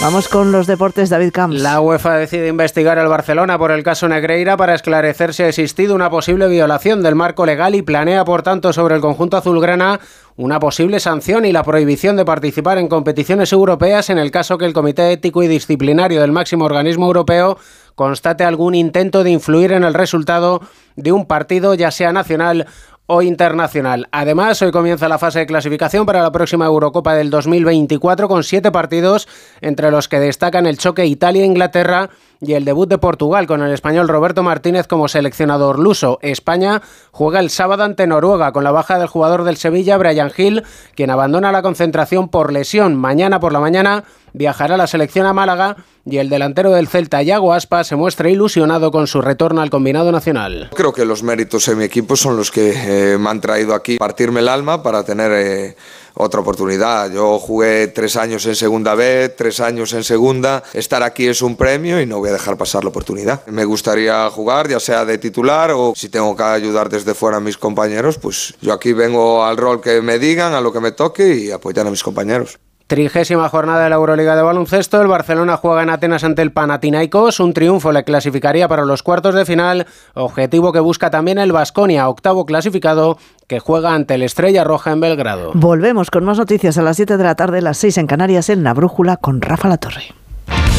[0.04, 1.62] Vamos con los deportes, David Camps.
[1.62, 5.96] La UEFA decide investigar al Barcelona por el caso Negreira para esclarecer si ha existido
[5.96, 10.02] una posible violación del marco legal y planea, por tanto, sobre el conjunto azulgrana
[10.36, 14.66] una posible sanción y la prohibición de participar en competiciones europeas en el caso que
[14.66, 17.58] el Comité Ético y Disciplinario del máximo organismo europeo
[17.96, 20.60] constate algún intento de influir en el resultado
[20.98, 22.68] de un partido, ya sea nacional
[23.06, 24.08] o internacional.
[24.12, 28.72] Además, hoy comienza la fase de clasificación para la próxima Eurocopa del 2024 con siete
[28.72, 29.28] partidos,
[29.62, 32.10] entre los que destacan el choque Italia-Inglaterra
[32.42, 36.20] y el debut de Portugal con el español Roberto Martínez como seleccionador luso.
[36.22, 36.82] España
[37.12, 40.64] juega el sábado ante Noruega con la baja del jugador del Sevilla, Brian Hill,
[40.96, 42.96] quien abandona la concentración por lesión.
[42.96, 44.04] Mañana por la mañana
[44.34, 48.92] viajará la selección a Málaga y el delantero del Celta, Yago Aspa, se muestra ilusionado
[48.92, 50.70] con su retorno al combinado nacional.
[50.76, 53.98] Creo que los méritos en mi equipo son los que eh, me han traído aquí,
[53.98, 55.76] partirme el alma para tener eh,
[56.14, 57.12] otra oportunidad.
[57.12, 60.64] Yo jugué tres años en segunda B, tres años en segunda.
[60.74, 63.46] Estar aquí es un premio y no voy a dejar pasar la oportunidad.
[63.48, 67.42] Me gustaría jugar, ya sea de titular o si tengo que ayudar desde fuera a
[67.42, 70.92] mis compañeros, pues yo aquí vengo al rol que me digan, a lo que me
[70.92, 72.60] toque y apoyar a mis compañeros.
[72.94, 75.02] Trigésima jornada de la Euroliga de baloncesto.
[75.02, 77.40] El Barcelona juega en Atenas ante el Panathinaikos.
[77.40, 79.88] Un triunfo le clasificaría para los cuartos de final.
[80.14, 85.00] Objetivo que busca también el Vasconia, octavo clasificado, que juega ante el Estrella Roja en
[85.00, 85.54] Belgrado.
[85.56, 88.64] Volvemos con más noticias a las 7 de la tarde, las 6 en Canarias, en
[88.64, 90.14] La Brújula con Rafa La Torre.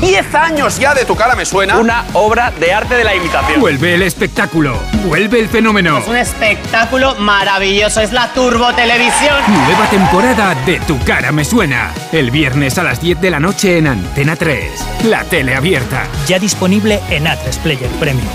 [0.00, 1.78] 10 años ya de tu cara me suena.
[1.78, 3.60] Una obra de arte de la imitación.
[3.60, 4.78] Vuelve el espectáculo.
[5.04, 5.98] Vuelve el fenómeno.
[5.98, 8.00] Es un espectáculo maravilloso.
[8.00, 9.36] Es la Turbo Televisión.
[9.48, 11.92] Nueva temporada de Tu cara me suena.
[12.12, 15.04] El viernes a las 10 de la noche en Antena 3.
[15.04, 16.04] La tele abierta.
[16.28, 18.28] Ya disponible en A3 Player Premium.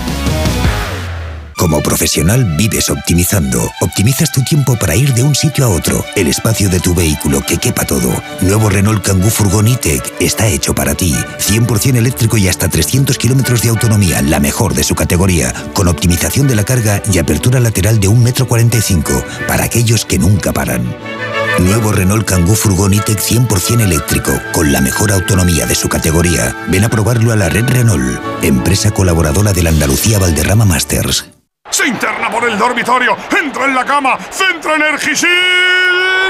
[1.56, 3.70] Como profesional vives optimizando.
[3.80, 6.04] Optimizas tu tiempo para ir de un sitio a otro.
[6.16, 8.12] El espacio de tu vehículo que quepa todo.
[8.40, 11.14] Nuevo Renault Kangoo Furgon E-Tech está hecho para ti.
[11.38, 16.48] 100% eléctrico y hasta 300 kilómetros de autonomía, la mejor de su categoría, con optimización
[16.48, 20.94] de la carga y apertura lateral de 1,45 m para aquellos que nunca paran.
[21.60, 26.56] Nuevo Renault Kangoo Furgon E-Tech 100% eléctrico, con la mejor autonomía de su categoría.
[26.68, 31.33] Ven a probarlo a la red Renault, empresa colaboradora de la Andalucía Valderrama Masters.
[31.70, 35.28] Se interna por el dormitorio, entra en la cama, centra Energisil.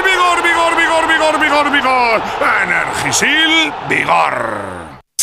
[0.03, 2.21] Vigor, vigor, vigor, vigor, vigor, vigor.
[2.63, 4.84] Energisil, vigor.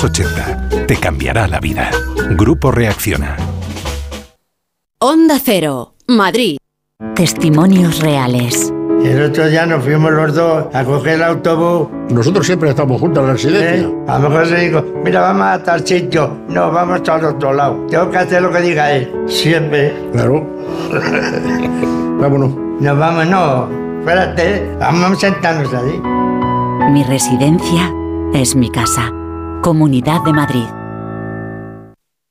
[0.00, 0.86] 900-900-880.
[0.86, 1.90] Te cambiará la vida.
[2.30, 3.36] Grupo Reacciona.
[4.98, 6.58] Onda Cero, Madrid.
[7.14, 8.72] Testimonios reales.
[9.02, 11.88] El otro día nos fuimos los dos a coger el autobús.
[12.10, 13.88] Nosotros siempre estamos juntos en la residencia.
[13.88, 13.94] ¿Eh?
[14.08, 16.36] A lo mejor se digo, mira, vamos a tal sitio.
[16.48, 17.86] No, vamos al otro lado.
[17.88, 19.10] Tengo que hacer lo que diga él.
[19.26, 19.94] Siempre.
[20.12, 20.46] Claro.
[22.20, 22.54] Vámonos.
[22.80, 23.68] Nos vamos, no.
[24.00, 26.00] Espérate, vamos a sentarnos ahí.
[26.92, 27.90] Mi residencia
[28.34, 29.10] es mi casa.
[29.62, 30.64] Comunidad de Madrid.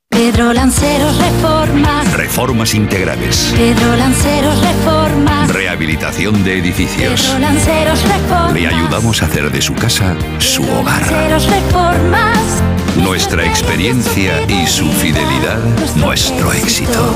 [0.08, 2.12] Pedro Lanceros Reformas.
[2.12, 3.54] Reformas integrales.
[3.56, 5.48] Pedro Lanceros Reformas.
[5.48, 7.22] Rehabilitación de edificios.
[7.22, 8.52] Pedro Lanceros Reformas.
[8.52, 11.00] Le ayudamos a hacer de su casa su hogar.
[11.02, 12.62] Lanceros Reformas.
[12.96, 15.60] Nuestra experiencia y su fidelidad,
[15.94, 17.14] nuestro éxito.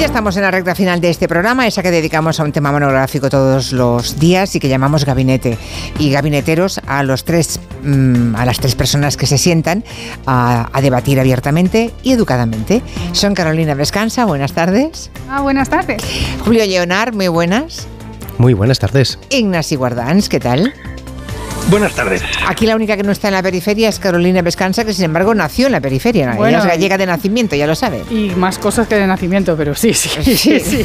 [0.00, 2.72] Ya estamos en la recta final de este programa, esa que dedicamos a un tema
[2.72, 5.58] monográfico todos los días y que llamamos gabinete.
[5.98, 9.84] Y gabineteros a los tres, mm, a las tres personas que se sientan
[10.24, 12.80] a, a debatir abiertamente y educadamente.
[13.12, 15.10] Son Carolina Vescanza, buenas tardes.
[15.28, 16.02] Ah, buenas tardes.
[16.46, 17.86] Julio Leonard, muy buenas.
[18.38, 19.18] Muy buenas tardes.
[19.28, 20.72] Ignasi Guardans, ¿qué tal?
[21.70, 22.22] Buenas tardes.
[22.48, 25.34] Aquí la única que no está en la periferia es Carolina Vescanza, que sin embargo
[25.34, 26.30] nació en la periferia.
[26.30, 26.36] ¿no?
[26.36, 28.02] Bueno, Ella es gallega de nacimiento, ya lo sabe.
[28.10, 30.58] Y más cosas que de nacimiento, pero sí, sí, sí.
[30.60, 30.84] sí.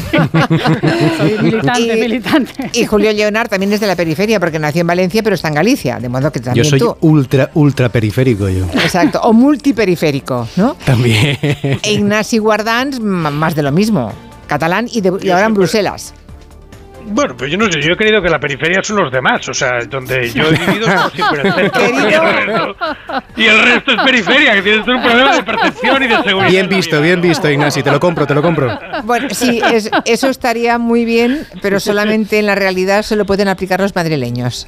[1.18, 2.70] Soy militante, y, militante.
[2.72, 5.54] Y Julio Leonard también es de la periferia, porque nació en Valencia, pero está en
[5.54, 6.96] Galicia, de modo que también Yo soy tú.
[7.00, 8.64] ultra, ultra periférico yo.
[8.74, 10.74] Exacto, o multiperiférico, ¿no?
[10.84, 11.36] También.
[11.42, 14.12] E Ignasi Guardans, más de lo mismo.
[14.46, 16.14] Catalán y, de- y ahora en Bruselas.
[17.08, 19.54] Bueno, pero yo no sé, yo he creído que la periferia son los demás, o
[19.54, 21.82] sea, donde yo he vivido es siempre el centro.
[21.86, 22.76] Y el, resto,
[23.36, 26.50] y el resto es periferia, que tienes un problema de percepción y de seguridad.
[26.50, 27.82] Bien visto, bien visto, Ignasi.
[27.82, 28.78] Te lo compro, te lo compro.
[29.04, 33.48] Bueno, sí, es- eso estaría muy bien, pero solamente en la realidad se lo pueden
[33.48, 34.66] aplicar los madrileños.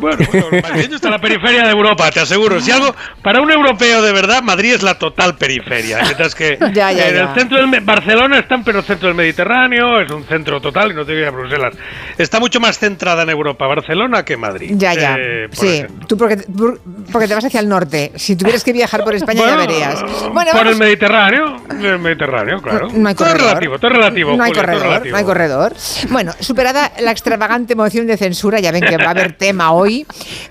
[0.00, 2.60] Bueno, bueno, Madrid está en la periferia de Europa, te aseguro.
[2.60, 6.00] Si algo, para un europeo de verdad, Madrid es la total periferia.
[6.02, 7.22] Mientras que Ya, ya, en ya.
[7.22, 10.94] el centro del Barcelona está en pleno centro del Mediterráneo, es un centro total y
[10.94, 11.74] no te digo a Bruselas.
[12.16, 14.72] Está mucho más centrada en Europa, Barcelona, que Madrid.
[14.74, 15.16] Ya, ya.
[15.18, 16.06] Eh, por sí, ejemplo.
[16.06, 16.80] tú porque, por-
[17.12, 18.12] porque te vas hacia el norte.
[18.16, 20.04] Si tuvieras que viajar por España ya Bueno, verías.
[20.32, 22.88] Bueno, por el Mediterráneo, el Mediterráneo, claro.
[22.92, 23.48] No hay todo es corredor.
[23.50, 24.36] relativo, todo es relativo.
[24.36, 25.72] No hay Julio, es corredor, no hay corredor.
[26.10, 29.87] Bueno, superada la extravagante moción de censura, ya ven que va a haber tema hoy.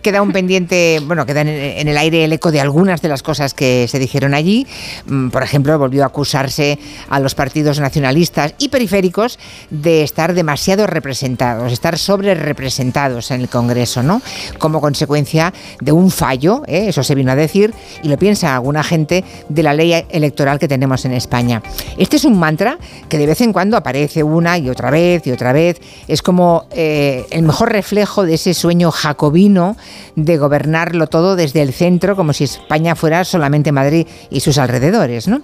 [0.02, 3.54] Queda un pendiente, bueno, queda en, el aire el eco de algunas de las cosas
[3.54, 4.68] que se dijeron allí.
[5.06, 10.88] Mm, Por ejemplo, volvió a acusarse a los partidos nacionalistas y periféricos de estar demasiado
[10.88, 14.22] representados, estar sobre representados en el Congreso, ¿no?
[14.58, 16.86] Como consecuencia de un fallo, ¿eh?
[16.90, 20.68] eso se vino a decir, y lo piensa alguna gente de la ley electoral que
[20.68, 21.62] tenemos en España.
[21.98, 22.78] Este es un mantra
[23.10, 25.80] que de vez en cuando aparece una y otra vez y otra vez.
[26.08, 28.92] Es como eh, el mejor reflejo de ese sueño
[29.28, 29.76] jacobino
[30.16, 35.28] de gobernarlo todo desde el centro, como si España fuera solamente Madrid y sus alrededores,
[35.28, 35.42] ¿no?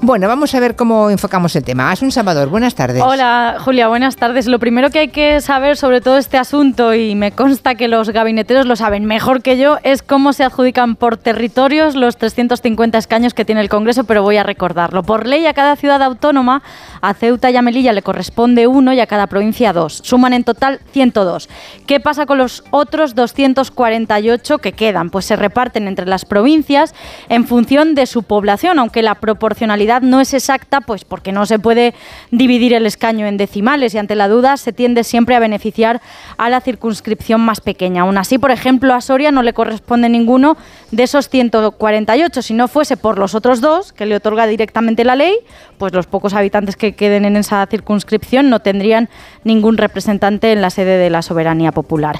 [0.00, 1.90] Bueno, vamos a ver cómo enfocamos el tema.
[1.90, 3.02] Asun Salvador, buenas tardes.
[3.02, 4.46] Hola Julia, buenas tardes.
[4.46, 8.10] Lo primero que hay que saber sobre todo este asunto, y me consta que los
[8.10, 13.34] gabineteros lo saben mejor que yo, es cómo se adjudican por territorios los 350 escaños
[13.34, 15.02] que tiene el Congreso, pero voy a recordarlo.
[15.02, 16.62] Por ley a cada ciudad autónoma,
[17.00, 20.00] a Ceuta y a Melilla le corresponde uno y a cada provincia dos.
[20.04, 21.48] Suman en total 102.
[21.86, 26.94] ¿Qué pasa con los otros 248 que quedan, pues se reparten entre las provincias
[27.28, 31.58] en función de su población, aunque la proporcionalidad no es exacta, pues porque no se
[31.58, 31.94] puede
[32.30, 36.02] dividir el escaño en decimales y ante la duda se tiende siempre a beneficiar
[36.36, 38.02] a la circunscripción más pequeña.
[38.02, 40.56] Aún así, por ejemplo, a Soria no le corresponde ninguno
[40.90, 42.42] de esos 148.
[42.42, 45.34] Si no fuese por los otros dos, que le otorga directamente la ley,
[45.78, 49.08] pues los pocos habitantes que queden en esa circunscripción no tendrían
[49.44, 52.18] ningún representante en la sede de la soberanía popular.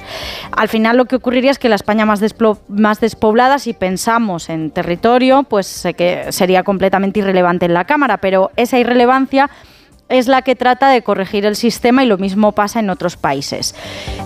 [0.51, 5.43] Al final lo que ocurriría es que la España más, despoblada, si pensamos en territorio,
[5.43, 9.49] pues que sería completamente irrelevante en la Cámara, pero esa irrelevancia
[10.09, 13.75] es la que trata de corregir el sistema y lo mismo pasa en otros países.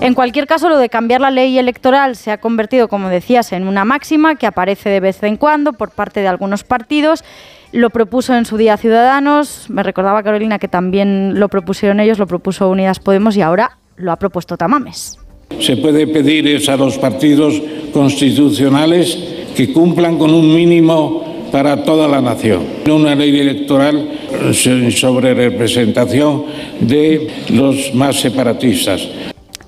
[0.01, 3.67] En cualquier caso, lo de cambiar la ley electoral se ha convertido, como decías, en
[3.67, 7.23] una máxima que aparece de vez en cuando por parte de algunos partidos.
[7.71, 12.27] Lo propuso en su día Ciudadanos, me recordaba Carolina que también lo propusieron ellos, lo
[12.27, 15.18] propuso Unidas Podemos y ahora lo ha propuesto Tamames.
[15.59, 17.61] Se puede pedir a los partidos
[17.91, 19.17] constitucionales
[19.55, 22.65] que cumplan con un mínimo para toda la nación.
[22.89, 24.09] Una ley electoral
[24.53, 26.45] sobre representación
[26.79, 29.07] de los más separatistas.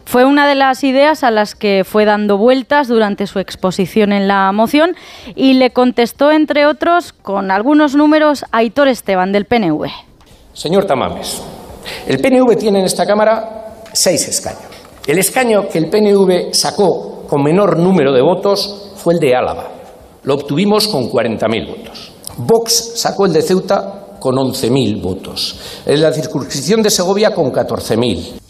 [0.05, 4.27] Fue una de las ideas a las que fue dando vueltas durante su exposición en
[4.27, 4.95] la moción
[5.35, 9.87] y le contestó, entre otros, con algunos números, a Aitor Esteban del PNV.
[10.53, 11.41] Señor Tamames,
[12.07, 14.70] el PNV tiene en esta Cámara seis escaños.
[15.07, 19.71] El escaño que el PNV sacó con menor número de votos fue el de Álava.
[20.23, 22.11] Lo obtuvimos con 40.000 votos.
[22.37, 25.59] Vox sacó el de Ceuta con 11.000 votos.
[25.87, 28.41] En la circunscripción de Segovia con 14.000.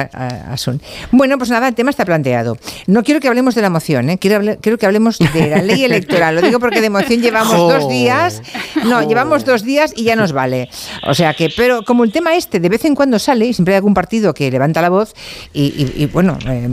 [0.50, 0.82] Asun.
[1.12, 2.58] Bueno, pues nada, el tema está planteado.
[2.88, 4.18] No quiero que hablemos de la moción, ¿eh?
[4.18, 6.36] quiero, quiero que hablemos de la ley electoral.
[6.36, 8.42] Lo digo porque de moción llevamos dos días.
[8.86, 10.70] No, llevamos dos días y ya nos vale.
[11.08, 13.74] O sea que, pero como el tema este de vez en cuando sale, y siempre
[13.74, 15.14] hay algún partido que levanta la voz,
[15.54, 16.68] y, bueno, eh,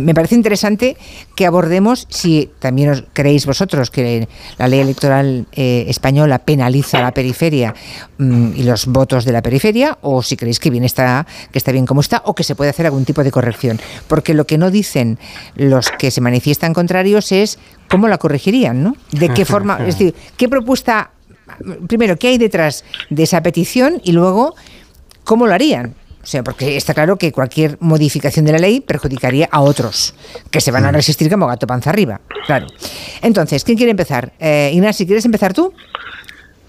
[0.00, 0.96] me, parece interesante
[1.34, 2.81] que abordemos si también
[3.12, 4.28] creéis vosotros que
[4.58, 7.74] la ley electoral eh, española penaliza la periferia
[8.18, 11.72] mm, y los votos de la periferia, o si creéis que bien está, que está
[11.72, 13.80] bien como está, o que se puede hacer algún tipo de corrección.
[14.08, 15.18] Porque lo que no dicen
[15.54, 18.96] los que se manifiestan contrarios es cómo la corregirían, ¿no?
[19.10, 21.10] De qué forma, es decir, qué propuesta,
[21.88, 24.54] primero, qué hay detrás de esa petición y luego
[25.24, 25.94] cómo lo harían.
[26.22, 30.14] O sea, porque está claro que cualquier modificación de la ley perjudicaría a otros,
[30.50, 32.20] que se van a resistir como gato panza arriba.
[32.46, 32.66] Claro.
[33.22, 34.32] Entonces, ¿quién quiere empezar?
[34.38, 35.72] Eh, Ignacio, ¿quieres empezar tú?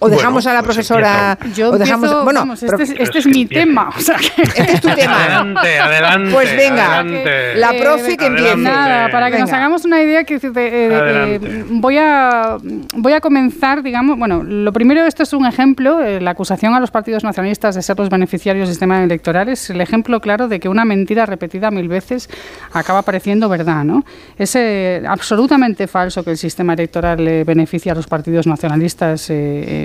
[0.03, 1.37] O dejamos a la pues profesora.
[1.55, 3.89] Yo o dejamos, bueno, este, es, este, es, mi tema.
[3.95, 5.23] O sea, este es tu tema.
[5.23, 6.31] Adelante, adelante.
[6.31, 7.55] Pues venga, adelante.
[7.55, 8.57] la profe que empiece.
[8.57, 12.57] Nada, para que nos hagamos una idea, que eh, voy, a,
[12.95, 16.79] voy a comenzar, digamos, bueno, lo primero, esto es un ejemplo, eh, la acusación a
[16.79, 20.59] los partidos nacionalistas de ser los beneficiarios del sistema electoral es el ejemplo claro de
[20.59, 22.29] que una mentira repetida mil veces
[22.73, 24.03] acaba pareciendo verdad, ¿no?
[24.37, 29.29] Es eh, absolutamente falso que el sistema electoral le beneficie a los partidos nacionalistas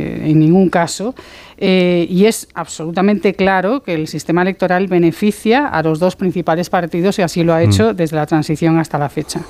[0.08, 1.14] en ningún caso.
[1.56, 7.18] Eh, y es absolutamente claro que el sistema electoral beneficia a los dos principales partidos
[7.18, 9.40] y así lo ha hecho desde la transición hasta la fecha.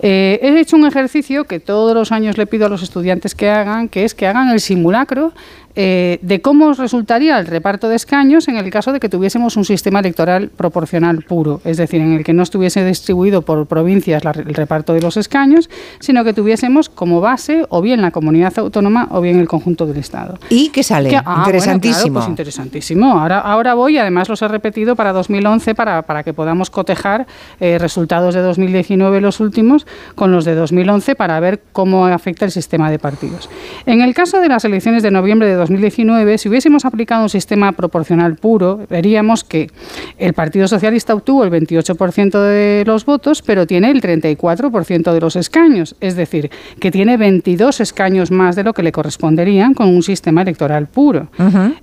[0.00, 3.50] Eh, he hecho un ejercicio que todos los años le pido a los estudiantes que
[3.50, 5.32] hagan, que es que hagan el simulacro
[5.80, 9.64] eh, de cómo resultaría el reparto de escaños en el caso de que tuviésemos un
[9.64, 14.54] sistema electoral proporcional puro, es decir, en el que no estuviese distribuido por provincias el
[14.54, 15.70] reparto de los escaños,
[16.00, 19.98] sino que tuviésemos como base o bien la comunidad autónoma o bien el conjunto del
[19.98, 20.40] Estado.
[20.50, 21.16] ¿Y qué sale?
[21.24, 22.14] Ah, interesantísimo.
[22.14, 23.12] pues interesantísimo.
[23.12, 27.28] Ahora, ahora voy, además los he repetido para 2011 para, para que podamos cotejar
[27.60, 32.50] eh, resultados de 2019 los últimos con los de 2011 para ver cómo afecta el
[32.50, 33.48] sistema de partidos.
[33.86, 37.72] En el caso de las elecciones de noviembre de 2019, si hubiésemos aplicado un sistema
[37.72, 39.70] proporcional puro, veríamos que
[40.18, 45.36] el Partido Socialista obtuvo el 28% de los votos, pero tiene el 34% de los
[45.36, 46.50] escaños, es decir,
[46.80, 51.28] que tiene 22 escaños más de lo que le corresponderían con un sistema electoral puro.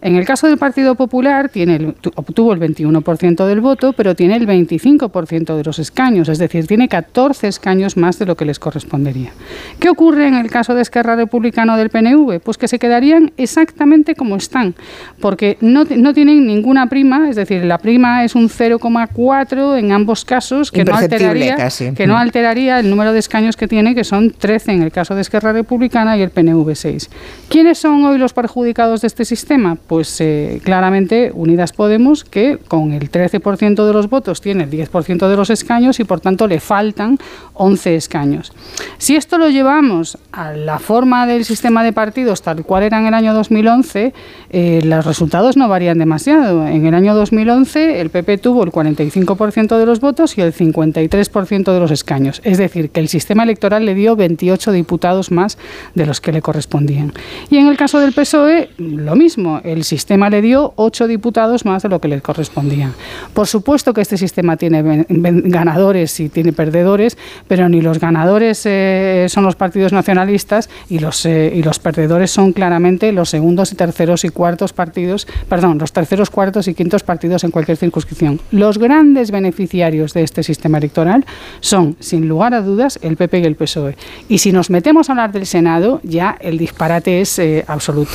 [0.02, 4.48] En el caso del Partido Popular, tiene obtuvo el 21% del voto, pero tiene el
[4.48, 9.32] 25% de los escaños, es decir, tiene 14 escaños más de lo que les correspondería.
[9.80, 12.40] ¿Qué ocurre en el caso de Esquerra Republicana del PNV?
[12.40, 14.76] Pues que se quedarían exactamente como están,
[15.20, 20.26] porque no, no tienen ninguna prima, es decir, la prima es un 0,4 en ambos
[20.26, 21.58] casos, que no, alteraría,
[21.96, 25.16] que no alteraría el número de escaños que tiene, que son 13 en el caso
[25.16, 27.10] de Esquerra Republicana y el PNV 6.
[27.50, 29.78] ¿Quiénes son hoy los perjudicados de este sistema?
[29.88, 35.28] Pues eh, claramente Unidas Podemos, que con el 13% de los votos tiene el 10%
[35.28, 37.18] de los escaños y por tanto le faltan
[37.54, 38.54] 11 escaños.
[38.98, 43.08] Si esto lo llevamos a la forma del sistema de partidos tal cual era en
[43.08, 44.14] el año 2011,
[44.50, 46.66] eh, los resultados no varían demasiado.
[46.66, 51.74] En el año 2011 el PP tuvo el 45% de los votos y el 53%
[51.74, 52.42] de los escaños.
[52.44, 55.58] Es decir, que el sistema electoral le dio 28 diputados más
[55.94, 57.14] de los que le correspondían.
[57.50, 59.62] Y en el caso del PSOE, lo mismo.
[59.64, 62.94] El sistema le dio 8 diputados más de lo que le correspondían.
[63.34, 69.26] Por supuesto que este sistema tiene ganadores y tiene perdedores, pero ni los ganadores eh,
[69.30, 73.76] son los partidos nacionalistas y los, eh, y los perdedores son claramente los segundos y
[73.76, 78.40] terceros y cuartos partidos, perdón, los terceros, cuartos y quintos partidos en cualquier circunscripción.
[78.52, 81.26] Los grandes beneficiarios de este sistema electoral
[81.60, 83.98] son, sin lugar a dudas, el PP y el PSOE.
[84.30, 88.14] Y si nos metemos a hablar del Senado, ya el disparate es eh, absoluto.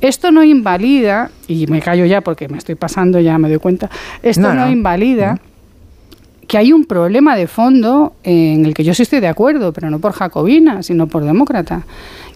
[0.00, 3.90] Esto no invalida, y me callo ya porque me estoy pasando, ya me doy cuenta,
[4.22, 5.40] esto no, invalida
[6.50, 9.88] que hay un problema de fondo en el que yo sí estoy de acuerdo, pero
[9.88, 11.86] no por jacobina, sino por demócrata.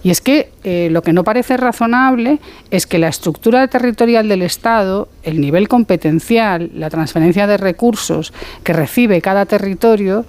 [0.04, 2.38] Y es que eh, lo que no parece razonable
[2.70, 8.72] es que la estructura territorial del Estado, el nivel competencial, la transferencia de recursos que
[8.72, 10.24] recibe cada territorio,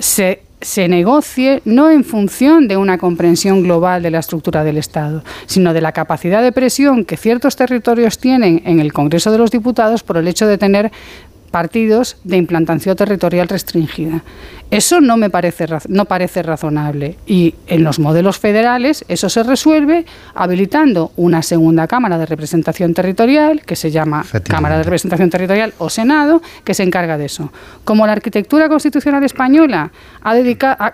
[0.00, 5.24] se se negocie no en función de una comprensión global de la estructura del Estado,
[5.46, 9.50] sino de la capacidad de presión que ciertos territorios tienen en el Congreso de los
[9.50, 10.92] Diputados por el hecho de tener
[11.50, 14.22] partidos de implantación territorial restringida.
[14.70, 17.16] Eso no me parece, no parece razonable.
[17.26, 23.62] Y en los modelos federales eso se resuelve habilitando una segunda Cámara de Representación Territorial,
[23.62, 27.52] que se llama Cámara de Representación Territorial o Senado, que se encarga de eso.
[27.82, 29.90] Como la arquitectura constitucional española
[30.22, 30.34] ha,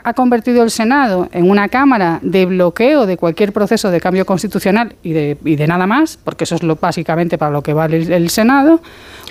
[0.05, 4.97] ha, convertido el Senado en una Cámara de bloqueo de cualquier proceso de cambio constitucional
[5.03, 7.99] y de, y de nada más, porque eso es lo, básicamente para lo que vale
[7.99, 8.81] el, Senado,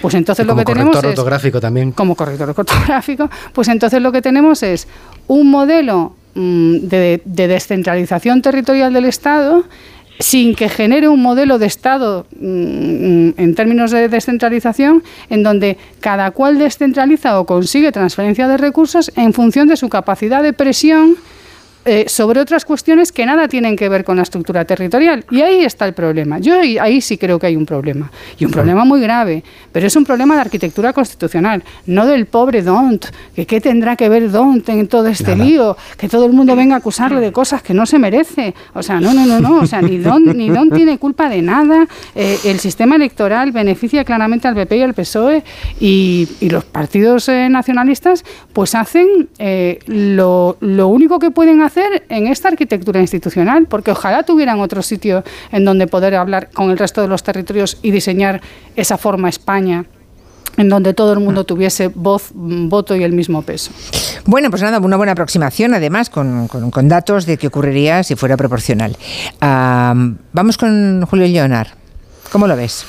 [0.02, 1.04] pues entonces lo que tenemos es...
[1.04, 1.92] ortográfico también.
[1.92, 4.86] Como corrector ortográfico, pues entonces lo que tenemos tenemos es
[5.28, 9.64] un modelo mm, de, descentralización territorial del Estado
[10.20, 16.32] sin que genere un modelo de Estado mm, en términos de descentralización en donde cada
[16.32, 21.16] cual descentraliza o consigue transferencia de recursos en función de su capacidad de presión
[21.88, 25.24] eh, sobre otras cuestiones que nada tienen que ver con la estructura territorial.
[25.30, 26.40] Y ahí está el problema.
[26.40, 28.12] Yo ahí, sí creo que hay un problema.
[28.40, 29.44] Y un problema muy grave.
[29.72, 33.06] Pero es un problema de arquitectura constitucional, no del pobre Dont.
[33.36, 35.78] Que qué tendrá que ver Dont en todo este lío.
[35.96, 38.56] Que todo el mundo venga a acusarle de cosas que no se merece.
[38.74, 39.60] O sea, no, no, no, no.
[39.60, 41.88] O sea, ni Dont, ni Don tiene culpa de nada.
[42.16, 45.44] Eh, el sistema electoral beneficia claramente al PP y al PSOE.
[45.80, 48.24] Y, los partidos eh, nacionalistas,
[48.56, 49.27] pues hacen
[49.85, 55.25] lo, lo único que pueden hacer en esta arquitectura institucional, porque ojalá tuvieran otro sitio
[55.51, 58.40] en donde poder hablar con el resto de los territorios y diseñar
[58.77, 59.84] esa forma España
[60.56, 63.72] en donde todo el mundo tuviese voz, voto y el mismo peso.
[64.25, 66.48] Bueno, pues nada, una buena aproximación, además, con,
[66.88, 68.95] datos de qué ocurriría si fuera proporcional.
[69.42, 71.67] vamos con Julio Leonard.
[72.32, 72.85] ¿Cómo lo ves?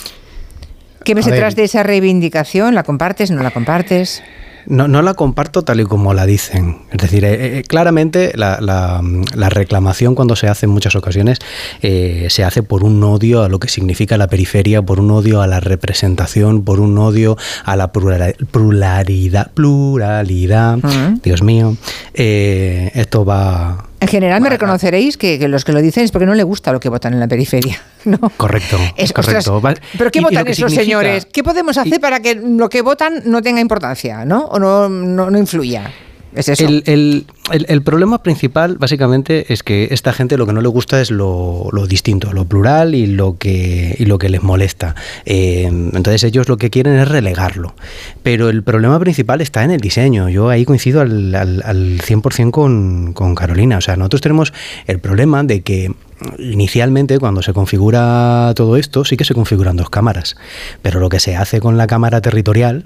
[1.02, 2.76] ¿Qué ves detrás de esa reivindicación?
[2.76, 3.32] ¿La compartes?
[3.32, 4.22] ¿No la compartes?
[4.66, 6.78] No, no la comparto tal y como la dicen.
[6.92, 9.02] Es decir, eh, eh, claramente la, la-
[9.34, 11.38] la reclamación cuando se hace en muchas ocasiones
[11.82, 15.42] eh, se hace por un odio a lo que significa la periferia, por un odio
[15.42, 19.50] a la representación, por un odio a la pluralidad.
[19.54, 20.78] Pluralidad.
[21.22, 21.76] Dios mío.
[22.14, 23.85] Eh, esto va.
[23.98, 26.70] En general me reconoceréis que, que los que lo dicen es porque no le gusta
[26.72, 27.80] lo que votan en la periferia.
[28.04, 28.18] ¿no?
[28.36, 28.78] Correcto.
[28.96, 29.56] Es- correcto.
[29.56, 31.26] ostras, ¿Pero qué y- votan esos señores?
[31.32, 34.44] ¿Qué podemos hacer para que lo que votan no tenga importancia, ¿no?
[34.46, 35.90] O no, no, no influya.
[36.36, 36.48] Es
[36.86, 41.00] el- el- el problema principal, básicamente, es que esta gente lo que no le gusta
[41.00, 44.94] es lo, lo distinto, lo plural y lo que, y lo que les molesta.
[45.24, 47.74] Eh, entonces ellos lo que quieren es relegarlo.
[48.22, 50.28] Pero el problema principal está en el diseño.
[50.28, 53.78] Yo ahí coincido al, al, al 100% con, con Carolina.
[53.78, 54.52] O sea, nosotros tenemos
[54.86, 55.92] el problema de que
[56.38, 60.36] inicialmente cuando se configura todo esto sí que se configuran dos cámaras.
[60.82, 62.84] Pero lo que se hace con la cámara territorial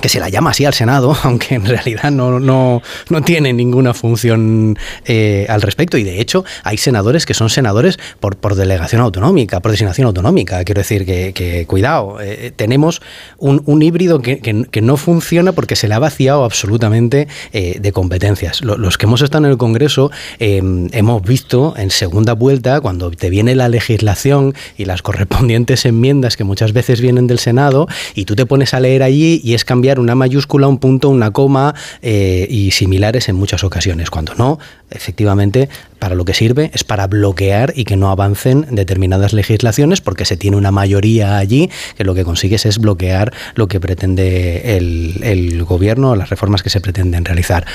[0.00, 3.94] que se la llama así al Senado, aunque en realidad no, no, no tiene ninguna
[3.94, 5.98] función eh, al respecto.
[5.98, 10.64] Y de hecho, hay senadores que son senadores por, por delegación autonómica, por designación autonómica.
[10.64, 13.02] Quiero decir que, cuidado, eh, tenemos
[13.38, 17.92] un, un híbrido que, que- no funciona porque se le ha vaciado absolutamente eh, de
[17.92, 18.62] competencias.
[18.64, 20.60] Lo- los que hemos estado en el Congreso eh,
[20.92, 26.44] hemos visto en segunda vuelta, cuando te viene la legislación y las correspondientes enmiendas que
[26.44, 29.81] muchas veces vienen del Senado, y tú te pones a leer allí y es cambiar
[29.98, 34.10] una mayúscula, un punto, una coma eh, y similares en muchas ocasiones.
[34.10, 34.58] Cuando no,
[34.90, 40.24] efectivamente, para lo que sirve es para bloquear y que no avancen determinadas legislaciones porque
[40.24, 45.20] se tiene una mayoría allí que lo que consigues es bloquear lo que pretende el,
[45.22, 47.66] el gobierno, las reformas que se pretenden realizar.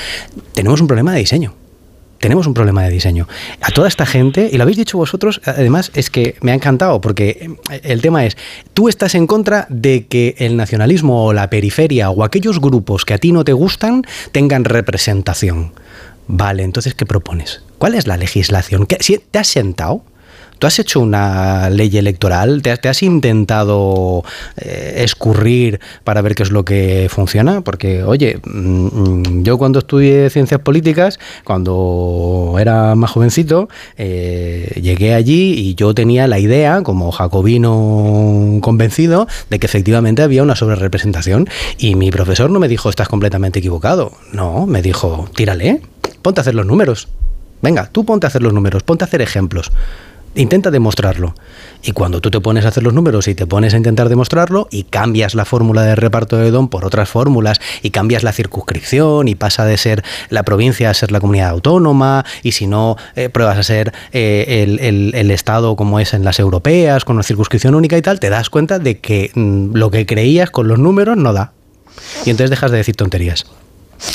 [0.54, 1.54] Tenemos un problema de diseño.
[2.18, 3.28] Tenemos un problema de diseño.
[3.60, 7.00] A toda esta gente, y lo habéis dicho vosotros, además es que me ha encantado,
[7.00, 8.36] porque eh, el tema es,
[8.74, 13.14] tú estás en contra de que el nacionalismo o la periferia o aquellos grupos que
[13.14, 15.72] a ti no te gustan tengan representación.
[16.26, 17.62] Vale, entonces, ¿qué propones?
[17.78, 18.86] ¿Cuál es la legislación?
[18.86, 20.02] ¿Qué- si ¿Te has sentado?
[20.58, 22.62] ¿Tú has hecho una ley electoral?
[22.62, 24.24] ¿Te te has intentado
[24.56, 27.60] eh, escurrir para ver qué es lo que funciona?
[27.60, 35.54] Porque, oye, mm, yo cuando estudié ciencias políticas, cuando era más jovencito, eh, llegué allí
[35.54, 41.48] y yo tenía la idea, como jacobino convencido, de que efectivamente había una sobrerepresentación.
[41.78, 44.12] Y mi profesor no me dijo, estás completamente equivocado.
[44.32, 45.82] No, me dijo, tírale,
[46.22, 47.08] ponte a hacer los números.
[47.60, 49.72] Venga, tú ponte a hacer los números, ponte a hacer ejemplos.
[50.34, 51.34] Intenta demostrarlo.
[51.82, 54.68] Y cuando tú te pones a hacer los números y te pones a intentar demostrarlo
[54.70, 59.26] y cambias la fórmula de reparto de don por otras fórmulas y cambias la circunscripción
[59.26, 63.28] y pasa de ser la provincia a ser la comunidad autónoma y si no eh,
[63.30, 67.74] pruebas a ser eh, el, el- Estado como es en las europeas con una circunscripción
[67.74, 71.16] única y tal, te das cuenta de que mm, lo que creías con los números
[71.16, 71.52] no da.
[72.24, 73.44] Y entonces dejas de decir tonterías.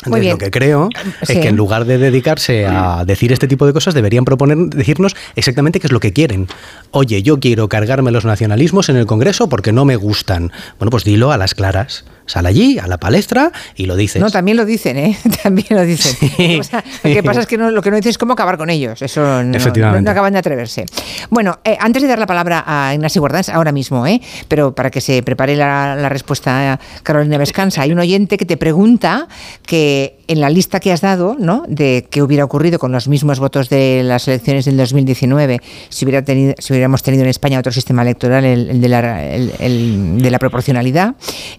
[0.04, 0.88] Entonces, lo que creo
[1.20, 1.40] es Sí.
[1.40, 5.80] que en lugar de dedicarse a decir este tipo de cosas, deberían proponer, decirnos exactamente
[5.80, 6.46] qué es lo que quieren.
[6.90, 10.52] Oye, yo quiero cargarme los nacionalismos en el Congreso porque no me gustan.
[10.78, 12.04] Bueno, pues dilo a las claras.
[12.26, 14.20] Sal allí, a la palestra, y lo dices.
[14.22, 15.16] No, también lo dicen, ¿eh?
[15.42, 16.60] También lo dicen.
[16.60, 18.56] O sea, lo que pasa es que no- lo que no dicen es cómo acabar
[18.56, 19.02] con ellos.
[19.02, 20.00] Eso no, Efectivamente.
[20.02, 20.86] no- no acaban de atreverse.
[21.30, 24.20] Bueno, eh, antes de dar la palabra a Ignacio Guardans, ahora mismo, ¿eh?
[24.48, 28.56] Pero para que se prepare la, la respuesta Carolina Vescanza, hay un oyente que te
[28.56, 29.28] pregunta
[29.66, 31.64] que en la lista que has dado, ¿no?
[31.68, 36.22] De qué hubiera ocurrido con los mismos votos de las elecciones del 2019 si, hubiera
[36.22, 40.22] tenido, si hubiéramos tenido en España otro sistema electoral, el, el de, la, el- el
[40.22, 41.14] de la proporcionalidad,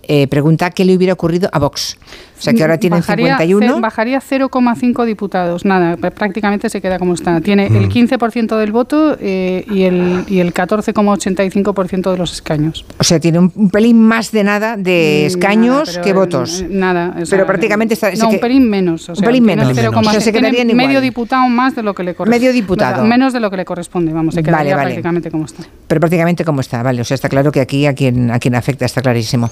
[0.08, 1.98] eh, pregunta qué le hubiera ocurrido a Vox.
[2.38, 3.76] O sea, que ahora tienen Bajaría 51.
[3.76, 5.64] ce- Bajaría 0,5 diputados.
[5.64, 7.40] Nada, pr- prácticamente se queda como está.
[7.40, 7.90] Tiene el Mm.
[7.90, 12.86] 15% del voto eh, y el, y el 14,85% de los escaños.
[13.00, 16.64] O sea, tiene un, un pelín más de nada de Mm, escaños nada, que votos.
[16.70, 17.16] Nada.
[17.18, 19.10] o Pero prácticamente está- No, que- un pelín menos.
[19.10, 19.78] O un pelín tiene menos.
[19.78, 22.40] 0,6, O sea, se tiene medio diputado más de lo que le corresponde.
[22.40, 23.06] Medio diputado.
[23.06, 24.88] Menos de lo que le corresponde, vamos, se Vale, quedaría vale.
[24.90, 25.64] prácticamente como está.
[25.88, 27.02] Pero prácticamente como está, vale.
[27.02, 29.50] O sea, está claro que aquí a quien, a quien afecta está clarísimo.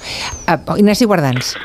[0.47, 0.59] Ah,
[0.93, 1.57] Inés Guardans.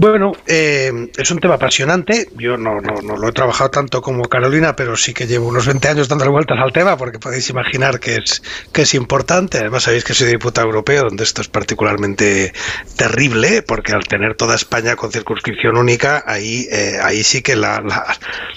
[0.00, 2.28] Bueno, eh, es un tema apasionante.
[2.36, 5.66] Yo no, no, no lo he trabajado tanto como Carolina, pero sí que llevo unos
[5.66, 8.40] 20 años dándole vueltas al tema, porque podéis imaginar que es,
[8.72, 9.58] que es importante.
[9.58, 12.52] Además, sabéis que soy diputado europeo, donde esto es particularmente
[12.96, 17.80] terrible, porque al tener toda España con circunscripción única, ahí, eh, ahí sí que la,
[17.80, 18.16] la,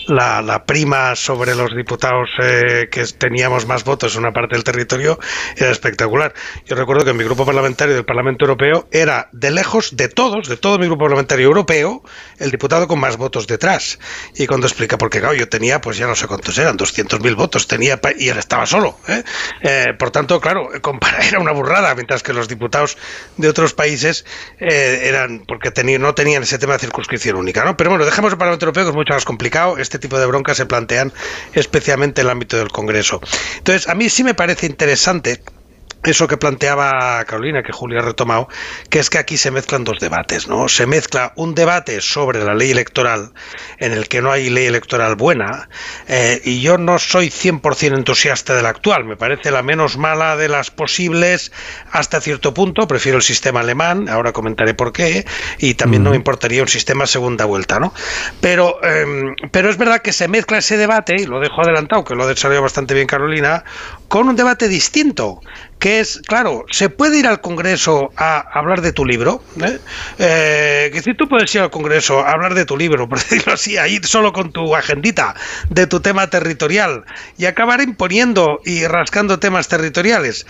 [0.10, 4.64] la- la prima sobre los diputados eh, que teníamos más votos en una parte del
[4.64, 5.18] territorio
[5.58, 6.34] era espectacular.
[6.68, 10.58] Yo recuerdo que mi grupo parlamentario del Parlamento Europeo era de lejos, de todos, de
[10.58, 12.03] todo mi grupo parlamentario, europeo,
[12.40, 14.00] el diputado con más votos detrás.
[14.35, 17.68] Y cuando explica, porque claro, yo tenía, pues ya no sé cuántos eran, 200.000 votos
[17.68, 18.98] tenía y él estaba solo.
[19.08, 19.24] ¿eh?
[19.61, 20.69] Eh, por tanto, claro,
[21.27, 22.98] era una burrada, mientras que los diputados
[23.38, 24.26] de otros países
[24.60, 27.64] eh, eran, porque no tenían ese tema de circunscripción única.
[27.64, 27.77] ¿no?
[27.77, 29.77] Pero bueno, dejemos el Parlamento Europeo, que es mucho más complicado.
[29.77, 31.14] Este tipo de broncas se plantean
[31.53, 33.22] especialmente en el ámbito del Congreso.
[33.58, 35.42] Entonces, a mí sí me parece interesante
[36.04, 38.48] eso que planteaba Carolina, que Julia ha retomado,
[38.90, 40.68] que es que aquí se mezclan dos debates, ¿no?
[40.68, 43.32] Se mezcla un debate sobre la ley electoral,
[43.78, 45.70] en el que no hay ley electoral buena,
[46.08, 50.36] eh, y yo no soy 100% entusiasta de la actual, me parece la menos mala
[50.38, 51.52] de las posibles
[51.92, 55.26] hasta cierto punto, prefiero el sistema alemán, ahora comentaré por qué,
[55.60, 57.94] y también no me importaría un sistema segunda vuelta, ¿no?
[58.40, 62.16] Pero, em, pero es verdad que se mezcla ese debate, y lo dejo adelantado, que
[62.16, 63.64] lo ha desarrollado bastante bien Carolina,
[64.11, 65.40] con un debate distinto,
[65.80, 69.80] que es, claro, se puede ir al Congreso a hablar de tu libro, ¿eh?
[70.19, 73.53] eh que si tú puedes ir al Congreso a hablar de tu libro, por decirlo
[73.53, 75.33] así, a ir solo con tu agendita
[75.69, 77.06] de tu tema territorial
[77.38, 80.45] y acabar imponiendo y rascando temas territoriales.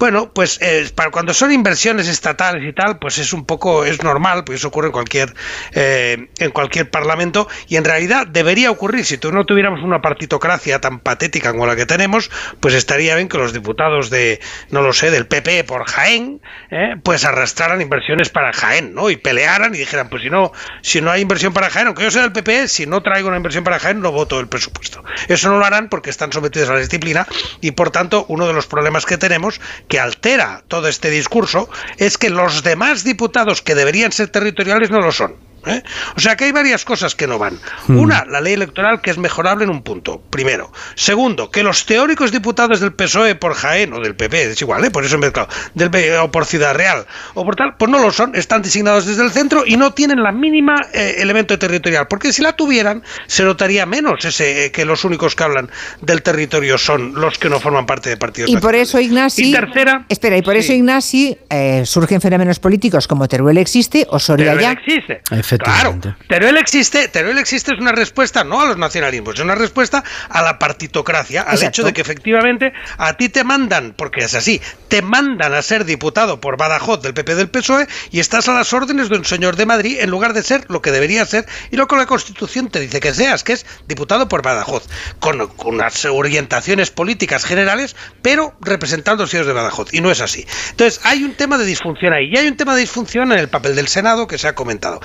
[0.00, 4.02] Bueno, pues eh, para cuando son inversiones estatales y tal, pues es un poco, es
[4.02, 5.32] normal, pues eso ocurre en cualquier,
[5.72, 10.80] eh, en cualquier parlamento y en realidad debería ocurrir, si tú no tuviéramos una partitocracia
[10.80, 14.92] tan patética como la que tenemos, pues estaría bien que los diputados de no lo
[14.92, 16.96] sé, del PP por Jaén, ¿eh?
[17.02, 19.10] pues arrastraran inversiones para Jaén, ¿no?
[19.10, 20.52] Y pelearan y dijeran, pues si no,
[20.82, 23.36] si no hay inversión para Jaén, aunque yo sea del PP, si no traigo una
[23.36, 25.04] inversión para Jaén, no voto el presupuesto.
[25.28, 27.26] Eso no lo harán porque están sometidos a la disciplina
[27.60, 31.68] y por tanto uno de los problemas que tenemos que altera todo este discurso
[31.98, 35.53] es que los demás diputados que deberían ser territoriales no lo son.
[35.66, 35.82] ¿Eh?
[36.16, 37.58] O sea que hay varias cosas que no van.
[37.86, 37.98] Hmm.
[37.98, 40.72] Una, la ley electoral que es mejorable en un punto, primero.
[40.94, 44.90] Segundo, que los teóricos diputados del PSOE por Jaén o del PP, es igual, ¿eh?
[44.90, 48.10] por eso he mezclado, del, o por Ciudad Real o por tal, pues no lo
[48.10, 52.32] son, están designados desde el centro y no tienen la mínima eh, elemento territorial, porque
[52.32, 55.70] si la tuvieran se notaría menos ese que los únicos que hablan
[56.00, 58.50] del territorio son los que no forman parte de partidos.
[58.50, 61.38] Y por eso Ignasi, y tercera, espera, y por eso Ignasi
[61.84, 64.72] surgen fenómenos políticos como Teruel existe o Soria ya.
[64.72, 65.22] existe.
[65.58, 70.02] Claro, Teruel existe, Teruel existe es una respuesta no a los nacionalismos, es una respuesta
[70.28, 74.60] a la partitocracia, al hecho de que efectivamente a ti te mandan, porque es así,
[74.88, 78.72] te mandan a ser diputado por Badajoz del PP del PSOE y estás a las
[78.72, 81.76] órdenes de un señor de Madrid en lugar de ser lo que debería ser y
[81.76, 84.88] lo que la Constitución te dice que seas, que es diputado por Badajoz,
[85.20, 90.46] con, unas orientaciones políticas generales, pero representando a los de Badajoz, y no es así.
[90.70, 93.48] Entonces, hay un tema de disfunción ahí, y hay un tema de disfunción en el
[93.48, 95.00] papel del Senado que se ha comentado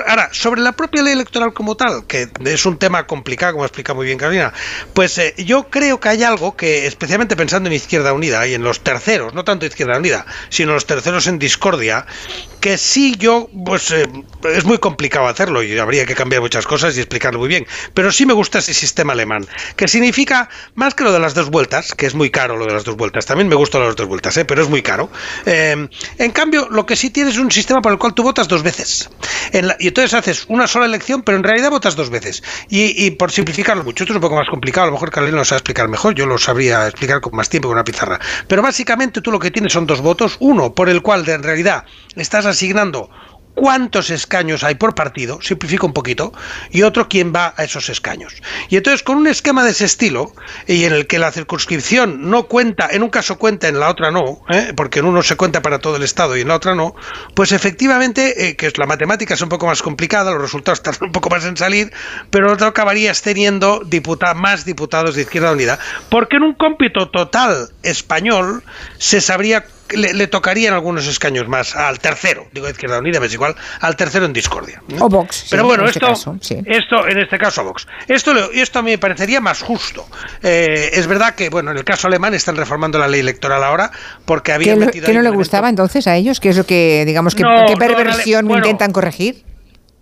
[0.00, 3.94] ahora, sobre la propia ley electoral como tal, que es un tema complicado, como explica
[3.94, 4.52] muy bien Carolina,
[4.94, 8.62] pues eh, yo creo que hay algo que, especialmente pensando en Izquierda Unida y en
[8.62, 12.06] los terceros, no tanto Izquierda Unida, sino los terceros en discordia,
[12.60, 14.06] que sí yo, pues eh,
[14.54, 18.12] es muy complicado hacerlo y habría que cambiar muchas cosas y explicarlo muy bien, pero
[18.12, 19.46] sí me gusta ese sistema alemán,
[19.76, 22.72] que significa más que lo de las dos vueltas, que es muy caro lo de
[22.72, 24.44] las dos vueltas, también me gustan las dos vueltas, ¿eh?
[24.44, 25.10] pero es muy caro.
[25.44, 28.62] en cambio, lo que sí tienes es un sistema por el cual tú votas dos
[28.62, 29.10] veces.
[29.52, 32.44] En y entonces haces una sola elección, pero en realidad votas dos veces.
[32.68, 35.44] Y, por simplificarlo mucho, esto es un poco más complicado, a lo mejor Carolina lo
[35.44, 38.20] sabe explicar mejor, yo lo sabría explicar con más tiempo con una pizarra.
[38.46, 41.84] Pero básicamente tú lo que tienes son dos votos, uno por el cual en realidad
[42.14, 43.10] estás asignando
[43.54, 46.32] cuántos escaños hay por partido, simplifico un poquito,
[46.70, 48.34] y otro quién va a esos escaños.
[48.68, 50.32] Y entonces con un esquema de ese estilo,
[50.66, 54.10] y en el que la circunscripción no cuenta, en un caso cuenta, en la otra
[54.10, 54.72] no, ¿eh?
[54.76, 56.94] porque en uno se cuenta para todo el Estado y en la otra no,
[57.34, 61.12] pues efectivamente, eh, que la matemática es un poco más complicada, los resultados tardan un
[61.12, 61.92] poco más en salir,
[62.30, 63.82] pero otro acabarías teniendo
[64.34, 68.62] más diputados de Izquierda Unida, porque en un cómpito total español
[68.98, 69.64] se sabría
[69.96, 74.32] le, tocarían algunos escaños más al tercero, digo Izquierda Unida, es igual, al tercero en
[74.32, 74.82] discordia.
[75.00, 75.46] O Vox.
[75.50, 77.86] Pero bueno, este esto, esto, en este caso Vox.
[78.08, 80.06] Esto, esto a mí me parecería más justo.
[80.42, 83.90] Eh, es verdad que, bueno, en el caso alemán están reformando la ley electoral ahora
[84.24, 86.40] porque habían ¿Qué, ¿qué no le gustaba entonces a ellos?
[86.40, 89.44] ¿Qué es lo que, digamos, que, qué perversión intentan corregir?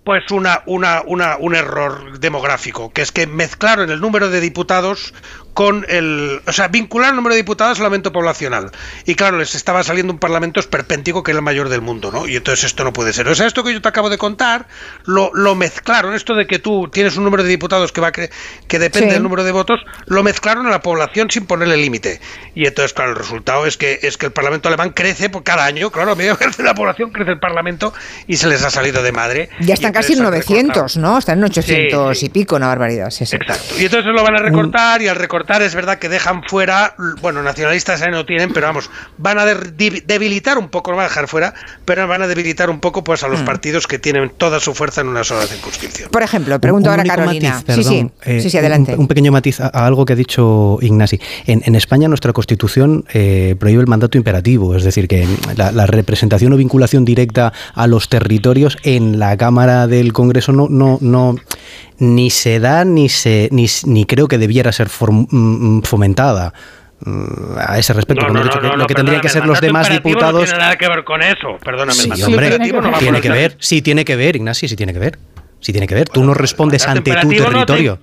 [0.04, 5.14] pues una, una, una, un error demográfico, que es que mezclaron el número de diputados
[5.54, 6.40] con el.
[6.46, 8.70] O sea, vincular el número de diputados al aumento poblacional.
[9.04, 12.26] Y claro, les estaba saliendo un parlamento esperpéntico que era el mayor del mundo, ¿no?
[12.26, 13.28] Y entonces esto no puede ser.
[13.28, 14.66] O sea, esto que yo te acabo de contar,
[15.04, 18.30] lo, lo mezclaron, esto de que tú tienes un número de diputados que va que,
[18.68, 22.20] que depende del número de votos, lo mezclaron a la población sin ponerle límite.
[22.54, 25.64] Y entonces, claro, el resultado es que es que el Parlamento alemán crece por cada
[25.64, 27.92] año, claro, a medida que crece la población, crece el Parlamento
[28.26, 29.50] y se les ha salido de madre.
[29.60, 31.18] Ya están casi en 900, ¿no?
[31.18, 33.08] Están en 800 y pico, una barbaridad.
[33.08, 33.52] Exacto.
[33.78, 36.94] Y entonces lo van a recortar y al recortar votar es verdad que dejan fuera,
[37.20, 38.88] bueno, nacionalistas ahí no tienen, pero vamos,
[39.18, 41.54] van a debilitar un poco, no van a dejar fuera,
[41.84, 43.44] pero van a debilitar un poco pues a los mm.
[43.44, 46.10] partidos que tienen toda su fuerza en una sola circunscripción.
[46.10, 47.62] Por ejemplo, pregunto ahora a Carolina.
[47.66, 48.94] sí, sí, sí, sí, adelante.
[48.96, 51.20] Un, pequeño matiz a, algo que ha dicho Ignasi.
[51.46, 56.52] En, España nuestra Constitución eh, prohíbe el mandato imperativo, es decir, que la, la, representación
[56.52, 61.36] o vinculación directa a los territorios en la Cámara del Congreso no, no, no
[62.00, 66.52] ni se da ni, se, ni, ni creo que debiera ser mm, mm, fomentada
[67.04, 68.26] mm, a ese respecto.
[68.28, 70.40] No, no, lo que tendrían que ser los demás diputados.
[70.40, 71.92] No tiene nada que ver con eso, perdóname.
[71.92, 72.58] Sí, hombre,
[72.98, 75.18] tiene, que ver, sí tiene que ver, Ignacio, sí tiene que ver.
[75.60, 76.08] Sí tiene que ver.
[76.08, 77.98] Tú no respondes ante tu territorio.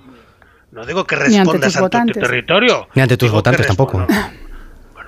[0.71, 2.87] No, digo que respondas ante, tu territorio.
[2.93, 4.05] Ni ante tus votantes tampoco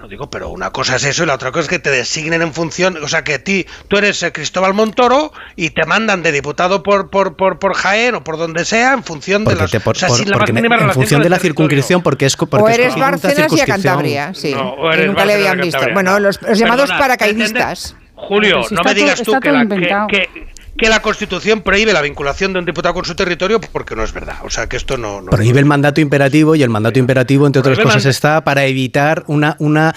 [0.10, 2.54] digo, pero una cosa es eso y la otra cosa es que te designen en
[2.54, 6.84] función, o sea, que ti, tú eres eh, Cristóbal Montoro y te mandan de diputado
[6.84, 10.10] por, por, por, por Jaén o por donde sea en función de las, o sea,
[10.10, 13.66] sin la en función de la circunscripción porque es porque o eres Barcenas y a
[13.66, 15.80] Cantabria, sí, no, nunca le habían visto.
[15.94, 17.96] Bueno, los, llamados paracaidistas.
[18.16, 19.78] Julio, no me digas tú que, la, que,
[20.10, 20.50] que
[20.88, 24.38] la Constitución prohíbe la vinculación de un diputado con su territorio porque no es verdad.
[24.44, 25.26] O sea, que esto no...
[25.26, 29.56] prohíbe el mandato imperativo y el mandato imperativo, entre otras cosas, está para evitar una,
[29.60, 29.96] una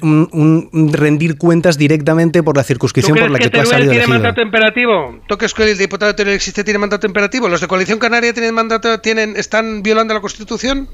[0.00, 4.40] un, rendir cuentas directamente por la circunscripción por la que, tú has salido tiene mandato
[4.40, 5.18] imperativo?
[5.26, 7.48] ¿Tú crees que el diputado de Teruel existe tiene mandato imperativo?
[7.48, 10.88] ¿Los de Coalición Canaria tienen mandato, tienen, están violando la Constitución?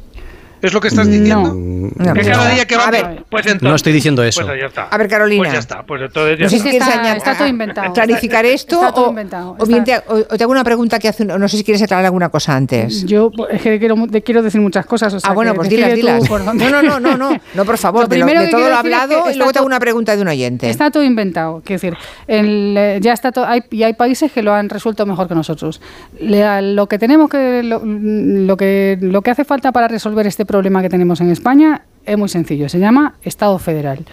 [0.63, 1.55] ¿Es lo que estás diciendo?
[1.55, 4.45] No, que cada día que va a ver, pues entonces, no estoy diciendo eso.
[4.45, 4.83] Pues ya está.
[4.85, 5.43] A ver, Carolina.
[5.43, 5.83] Pues ya está.
[5.83, 6.71] Pues entonces ya no sé está.
[6.71, 7.93] Si está, está, todo inventado.
[7.93, 11.25] Clarificar esto o, o, bien te, o, te, hago una pregunta que hace.
[11.25, 13.05] No sé si quieres aclarar alguna cosa antes.
[13.05, 15.15] Yo es que quiero, quiero decir muchas cosas.
[15.15, 16.29] O sea, ah, bueno, pues dilas, dilas.
[16.29, 17.41] No, no, no, no, no.
[17.55, 18.03] No, por favor.
[18.05, 20.69] Lo primero de, todo lo hablado y luego te hago una pregunta de un oyente.
[20.69, 21.63] Está todo inventado.
[21.65, 23.47] Quiero decir, el, ya está todo.
[23.47, 25.81] Hay, y hay países que lo han resuelto mejor que nosotros.
[26.21, 30.83] lo que tenemos que lo, lo que lo que hace falta para resolver este problema
[30.83, 34.05] que tenemos en España es muy sencillo, se llama Estado federal.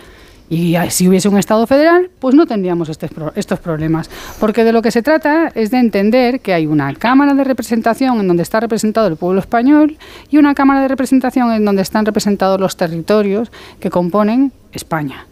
[0.50, 4.10] Y si hubiese un Estado federal, pues no tendríamos estos problemas.
[4.40, 8.20] Porque de lo que se trata es de entender que hay una Cámara de Representación
[8.20, 9.98] en donde está representado el pueblo español
[10.30, 15.26] y una Cámara de Representación en donde están representados los territorios que componen España.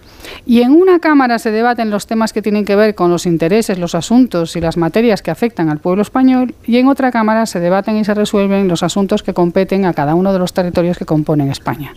[0.45, 3.79] Y en una Cámara se debaten los temas que tienen que ver con los intereses,
[3.79, 7.59] los asuntos y las materias que afectan al pueblo español, y en otra Cámara se
[7.59, 11.05] debaten y se resuelven los asuntos que competen a cada uno de los territorios que
[11.05, 11.93] componen España.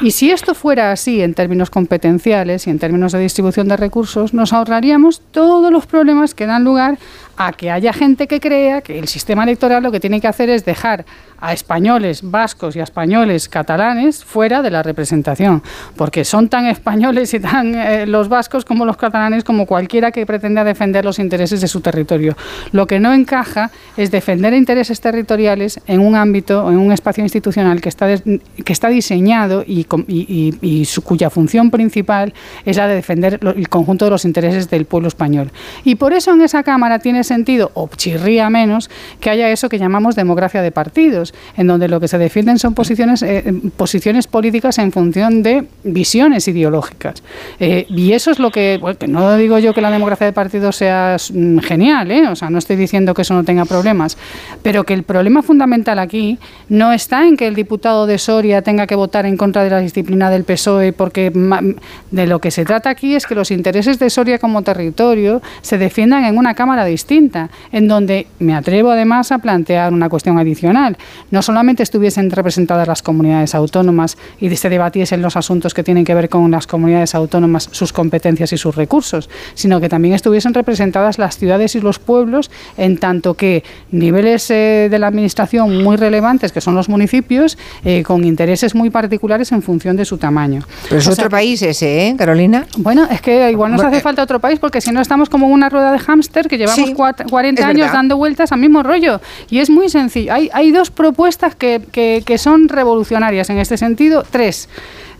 [0.00, 4.32] Y si esto fuera así en términos competenciales y en términos de distribución de recursos,
[4.32, 6.98] nos ahorraríamos todos los problemas que dan lugar
[7.40, 10.50] a que haya gente que crea que el sistema electoral lo que tiene que hacer
[10.50, 11.06] es dejar
[11.40, 15.62] a españoles vascos y a españoles catalanes fuera de la representación,
[15.96, 20.26] porque son tan españoles y tan eh, los vascos como los catalanes como cualquiera que
[20.26, 22.36] pretenda defender los intereses de su territorio.
[22.72, 27.24] Lo que no encaja es defender intereses territoriales en un ámbito o en un espacio
[27.24, 32.34] institucional que está, que está diseñado y, y, su, cuya función principal
[32.66, 35.50] es la de defender el conjunto de los intereses del pueblo español.
[35.84, 39.78] Y por eso en esa Cámara tiene sentido, o chirría menos, que haya eso que
[39.78, 43.44] llamamos democracia de partidos, en donde lo que se defienden son posiciones, eh,
[43.76, 47.22] posiciones políticas en función de visiones ideológicas.
[47.60, 51.16] Eh, y eso es lo que, no digo yo que la democracia de partidos sea
[51.32, 52.28] mm, genial, ¿eh?
[52.28, 54.18] o sea, no estoy diciendo que eso no tenga problemas,
[54.62, 58.86] pero que el problema fundamental aquí no está en que el diputado de Soria tenga
[58.86, 61.30] que votar en contra de la disciplina del PSOE, porque
[62.10, 65.78] de lo que se trata aquí es que los intereses de Soria como territorio se
[65.78, 67.19] defiendan en una Cámara distinta
[67.72, 70.96] en donde me atrevo además a plantear una cuestión adicional.
[71.30, 76.14] No solamente estuviesen representadas las comunidades autónomas y se debatiesen los asuntos que tienen que
[76.14, 81.18] ver con las comunidades autónomas, sus competencias y sus recursos, sino que también estuviesen representadas
[81.18, 86.52] las ciudades y los pueblos, en tanto que niveles eh, de la administración muy relevantes,
[86.52, 90.62] que son los municipios, eh, con intereses muy particulares en función de su tamaño.
[90.88, 92.66] Pero es otro país ese, ¿eh, Carolina?
[92.78, 95.68] Bueno, es que igual nos hace falta otro país porque si no estamos como una
[95.68, 99.20] rueda de hámster que llevamos 40 años dando vueltas al mismo rollo.
[99.48, 100.32] Y es muy sencillo.
[100.32, 104.24] Hay, hay dos propuestas que, que, que son revolucionarias en este sentido.
[104.28, 104.68] Tres.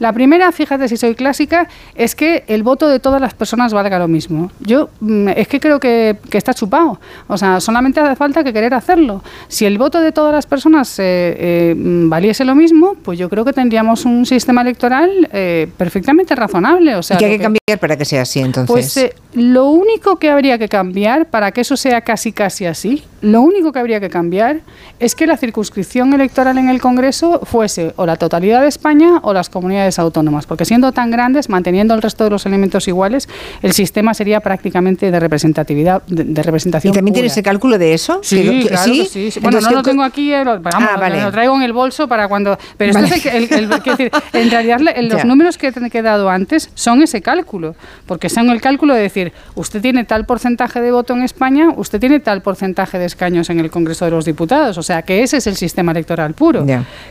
[0.00, 3.98] La primera, fíjate si soy clásica, es que el voto de todas las personas valga
[3.98, 4.50] lo mismo.
[4.60, 6.98] Yo mm, es que creo que, está chupado.
[7.28, 9.22] O sea, solamente hace falta que querer hacerlo.
[9.48, 13.44] Si el voto de todas las personas eh, eh, valiese lo mismo, pues yo creo
[13.44, 16.96] que tendríamos un sistema electoral eh, perfectamente razonable.
[16.96, 18.70] O sea, ¿Y qué hay que, cambiar para que sea así entonces?
[18.70, 23.42] Pues lo único que habría que cambiar para que eso sea casi casi así Lo
[23.42, 24.60] único que habría que cambiar
[24.98, 29.32] es que la circunscripción electoral en el Congreso fuese o la totalidad de España o
[29.34, 33.28] las comunidades autónomas, porque siendo tan grandes, manteniendo el resto de los elementos iguales,
[33.62, 36.92] el sistema sería prácticamente de representatividad, de, representación.
[36.92, 37.20] ¿Y también pura.
[37.22, 38.20] tienes el cálculo de eso?
[38.22, 39.30] Sí, Que- que- claro que sí.
[39.30, 39.40] sí.
[39.40, 41.20] Bueno, Entonces, no lo ¿qué- tengo aquí, eh, lo, vamos, Ah, vale.
[41.22, 42.58] lo traigo en el bolso para cuando...
[42.76, 45.24] Pero esto es el, el- el- quiero decir, en realidad los Ya.
[45.24, 47.74] números que te he dado antes son ese cálculo,
[48.06, 52.00] porque son el cálculo de decir, usted tiene tal porcentaje de voto en España, usted
[52.00, 55.36] tiene tal porcentaje de escaños en el Congreso de los Diputados, o sea que ese
[55.38, 56.64] es el sistema electoral puro.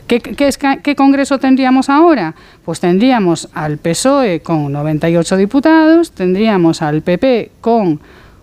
[0.06, 2.34] ¿Qué, qué esca- qué Congreso tendríamos ahora?
[2.64, 8.00] Pues tendríamos al PSOE con 98 diputados, tendríamos al PP con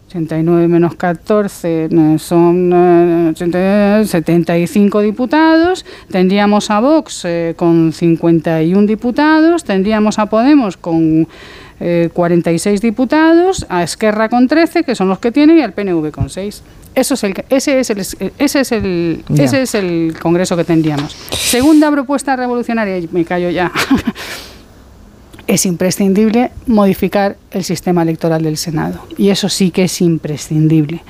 [0.07, 8.87] 89 menos 14 eh, son eh, 80, 75 diputados, tendríamos a Vox eh, con 51
[8.87, 11.27] diputados, tendríamos a Podemos con
[11.79, 16.11] eh, 46 diputados, a Esquerra con 13, que son los que tiene, y al PNV
[16.11, 16.63] con 6.
[16.95, 17.99] Eso es el, ese, es el,
[18.39, 21.15] ese, es el, ese es el Congreso que tendríamos.
[21.31, 23.71] Segunda propuesta revolucionaria, y me callo ya.
[25.47, 28.99] es imprescindible modificar el sistema electoral del Senado.
[29.17, 31.01] Y eso sí que es imprescindible.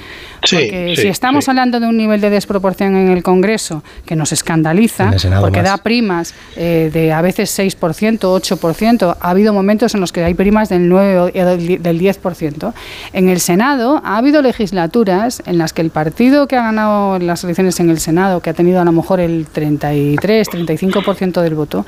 [0.43, 4.15] Sí, Porque sí, si estamos hablando de un nivel de desproporción en el Congreso que
[4.15, 5.71] nos escandaliza, porque más.
[5.71, 10.35] da primas eh, de a veces 6%, 8%, ha habido momentos en los que hay
[10.35, 12.73] primas del 9 o del del 10%.
[13.13, 17.43] En el Senado ha habido legislaturas en las que el partido que ha ganado las
[17.43, 21.85] elecciones en el Senado, que ha tenido a lo mejor el 33, 35% del voto,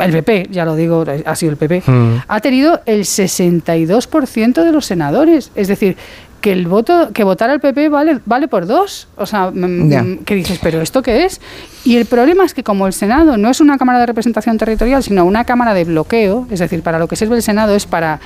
[0.00, 2.14] el PP, ya lo digo, ha sido el PP, Mm.
[2.28, 5.50] ha tenido el 62% de los senadores.
[5.54, 5.96] Es decir,
[6.40, 9.06] que el voto, que votar al PP vale, vale por dos.
[9.16, 9.54] O sea, mm,
[9.94, 11.40] mm, que dices, ¿pero esto qué es?
[11.84, 15.02] Y el problema es que como el Senado no es una Cámara de Representación Territorial,
[15.02, 18.18] sino una Cámara de bloqueo, es decir, para lo que sirve el Senado es para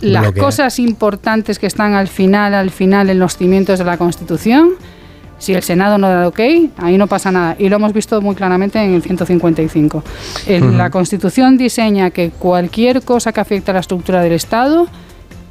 [0.00, 0.44] las Bloquear.
[0.44, 4.70] cosas importantes que están al final, al final en los cimientos de la Constitución.
[5.40, 6.40] Si el Senado no da el ok,
[6.78, 7.56] ahí no pasa nada.
[7.58, 10.04] Y lo hemos visto muy claramente en el 155.
[10.46, 10.76] El- Ujú.
[10.76, 14.86] La Constitución diseña que cualquier cosa que afecte a la estructura del Estado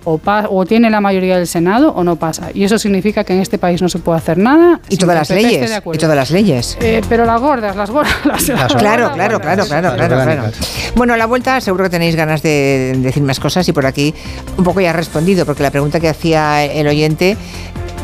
[0.06, 2.50] o, tiene la mayoría del Senado o no pasa.
[2.54, 4.80] Y eso significa que en este país no se puede hacer nada.
[4.90, 5.70] Y todas las leyes.
[5.70, 6.78] de Y todas las leyes.
[6.82, 8.16] Eh, pero las gordas, las gordas.
[8.26, 10.22] Las, las Claro, gordas, claro, claro, claro, claro, claro.
[10.32, 10.92] orgánicas.
[10.96, 14.14] Bueno, a la vuelta seguro que tenéis ganas de decir más cosas y por aquí
[14.58, 17.38] un poco ya has respondido, porque la pregunta que hacía el oyente,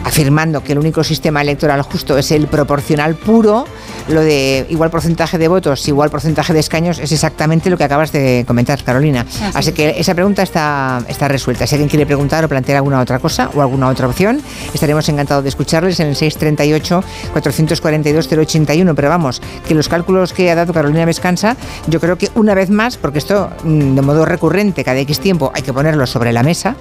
[0.05, 3.65] afirmando que el único sistema electoral justo es el proporcional puro,
[4.07, 8.11] lo de igual porcentaje de votos, igual porcentaje de escaños, es exactamente lo que acabas
[8.11, 9.25] de comentar, Carolina.
[9.53, 11.65] Así que esa pregunta está, está resuelta.
[11.65, 14.43] Si alguien quiere preguntar o plantear alguna otra cosa o alguna otra opción,
[14.73, 18.93] estaremos encantados de escucharles en el 638-442-081.
[18.95, 22.69] Pero vamos, que los cálculos que ha dado Carolina Vescansa, yo creo que una vez
[22.69, 26.43] más, porque esto mm, de modo recurrente, cada X tiempo hay que ponerlo sobre la
[26.43, 26.75] mesa,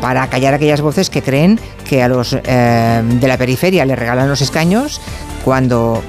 [0.00, 1.58] para callar aquellas voces que creen
[1.88, 5.00] que a los eh, de la periferia le regalan los escaños
[5.44, 6.02] cuando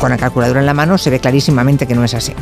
[0.00, 2.34] con la calculadora en la mano se ve clarísimamente que no es así.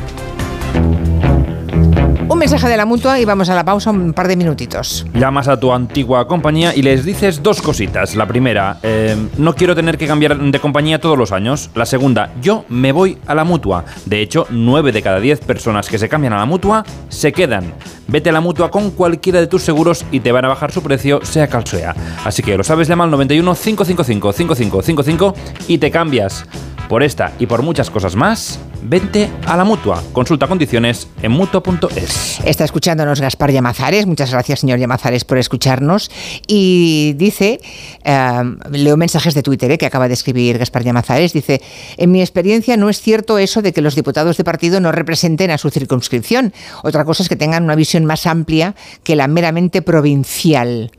[2.31, 5.05] Un mensaje de la mutua y vamos a la pausa un par de minutitos.
[5.15, 8.15] Llamas a tu antigua compañía y les dices dos cositas.
[8.15, 11.70] La primera, eh, no quiero tener que cambiar de compañía todos los años.
[11.75, 13.84] La segunda, yo me voy a la mutua.
[14.07, 17.75] De hecho, 9 de cada 10 personas que se cambian a la mutua se quedan.
[18.07, 20.84] Vete a la mutua con cualquiera de tus seguros y te van a bajar su
[20.84, 21.97] precio, sea cual sea.
[22.25, 25.34] Así que lo sabes, llama al 91 555 5555
[25.67, 26.47] y te cambias.
[26.91, 30.02] Por esta y por muchas cosas más, vente a la mutua.
[30.12, 32.41] Consulta condiciones en mutua.es.
[32.44, 34.07] Está escuchándonos Gaspar Llamazares.
[34.07, 36.10] Muchas gracias, señor Llamazares, por escucharnos.
[36.49, 37.60] Y dice,
[38.02, 41.33] eh, leo mensajes de Twitter eh, que acaba de escribir Gaspar Llamazares.
[41.33, 41.62] Dice,
[41.97, 45.52] en mi experiencia no es cierto eso de que los diputados de partido no representen
[45.52, 46.52] a su circunscripción.
[46.83, 50.91] Otra cosa es que tengan una visión más amplia que la meramente provincial.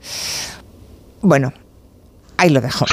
[1.21, 1.51] Bueno,
[2.37, 2.85] ahí lo dejo.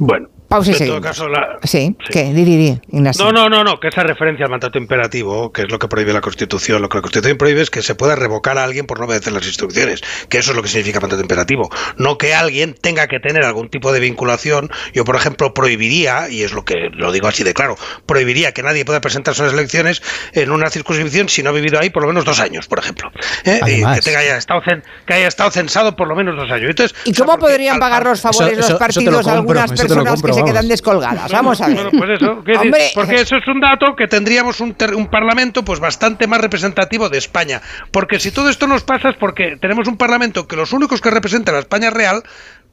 [0.00, 0.37] Bueno.
[0.48, 2.32] Pausa y en todo caso, la- Sí, ¿qué?
[2.32, 3.24] Di, di, di, Ignacio.
[3.24, 6.12] No, no, no, no, que esa referencia al mandato imperativo, que es lo que prohíbe
[6.14, 8.98] la Constitución, lo que la Constitución prohíbe es que se pueda revocar a alguien por
[8.98, 11.68] no obedecer las instrucciones, que eso es lo que significa mandato imperativo.
[11.96, 14.70] No que alguien tenga que tener algún tipo de vinculación.
[14.94, 18.62] Yo, por ejemplo, prohibiría, y es lo que lo digo así de claro, prohibiría que
[18.62, 20.02] nadie pueda presentarse a las elecciones
[20.32, 23.10] en una circunscripción si no ha vivido ahí por lo menos dos años, por ejemplo.
[23.44, 23.60] ¿eh?
[23.66, 26.70] Y que, tenga haya estado cen- que haya estado censado por lo menos dos años.
[26.70, 30.44] Entonces, ¿Y cómo podrían pagar los favores Eso- los partidos a algunas personas que se
[30.44, 31.30] quedan descolgadas?
[31.32, 31.76] Vamos a ver.
[31.76, 32.90] Bueno, pues eso, Hombre.
[32.94, 37.08] porque eso es un dato que tendríamos un, ter- un parlamento pues bastante más representativo
[37.08, 37.60] de España.
[37.90, 41.10] Porque si todo esto nos pasa es porque tenemos un parlamento que los únicos que
[41.10, 42.22] representan a España real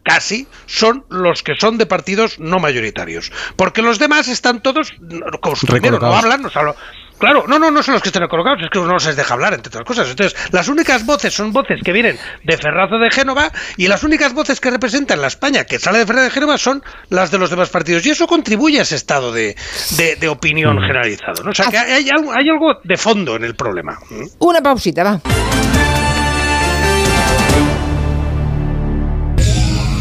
[0.03, 3.31] casi son los que son de partidos no mayoritarios.
[3.55, 6.75] Porque los demás están todos, no, como compañeros no hablan, nos hablan-
[7.17, 9.15] Claro, no, no, no son los que estén colocados, es que uno no se les
[9.17, 10.09] deja hablar, entre otras cosas.
[10.09, 14.33] Entonces, las únicas voces son voces que vienen de Ferrazo de Génova y las únicas
[14.33, 17.49] voces que representan la España que sale de Ferrazo de Génova son las de los
[17.49, 18.05] demás partidos.
[18.05, 19.55] Y eso contribuye a ese estado de,
[19.97, 20.81] de- de opinión Mm.
[20.87, 21.43] generalizado.
[21.43, 21.51] ¿no?
[21.51, 23.97] O sea, que hay, algo- hay algo de fondo en el problema.
[24.39, 25.21] Una pausita, va.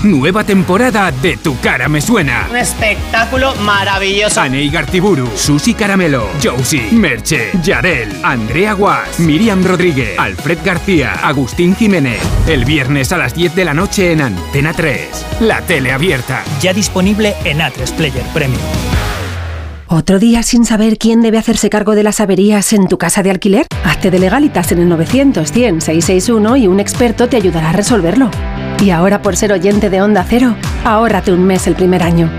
[0.04, 2.46] Nueva temporada de Tu cara me suena.
[2.50, 4.38] Un espectáculo maravilloso.
[4.38, 12.20] Anei Gartiburu, Susi Caramelo, Josie, Merche, Yarel, Andrea Guas, Miriam Rodríguez, Alfred García, Agustín Jiménez.
[12.46, 15.40] El viernes a las 10 de la noche en Antena 3.
[15.40, 16.44] La tele abierta.
[16.60, 18.60] Ya disponible en A3 Player Premium.
[19.86, 23.30] ¿Otro día sin saber quién debe hacerse cargo de las averías en tu casa de
[23.30, 23.66] alquiler?
[23.84, 28.30] Hazte de legalitas en el 900 100 661 y un experto te ayudará a resolverlo.
[28.80, 32.30] Y ahora por ser oyente de Onda Cero, ahórrate un mes el primer año.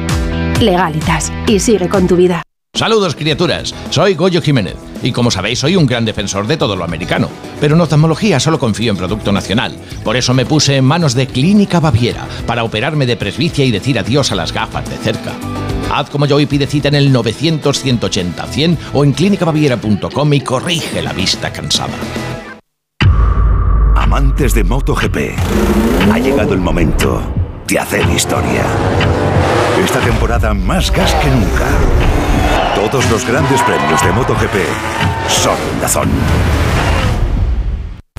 [0.60, 2.42] Legalitas y sigue con tu vida.
[2.76, 6.84] Saludos criaturas, soy Goyo Jiménez y como sabéis soy un gran defensor de todo lo
[6.84, 7.30] americano,
[7.62, 9.78] pero en oftalmología solo confío en producto nacional.
[10.04, 13.98] Por eso me puse en manos de Clínica Baviera para operarme de presbicia y decir
[13.98, 15.32] adiós a las gafas de cerca.
[15.90, 20.42] Haz como yo y pide cita en el 900 180 100 o en clínicabaviera.com y
[20.42, 21.96] corrige la vista cansada.
[23.96, 25.18] Amantes de MotoGP,
[26.12, 27.24] ha llegado el momento
[27.68, 28.66] de hacer historia.
[29.82, 32.25] Esta temporada más gas que nunca.
[32.76, 34.56] Todos los grandes premios de MotoGP
[35.30, 36.10] son Dazón.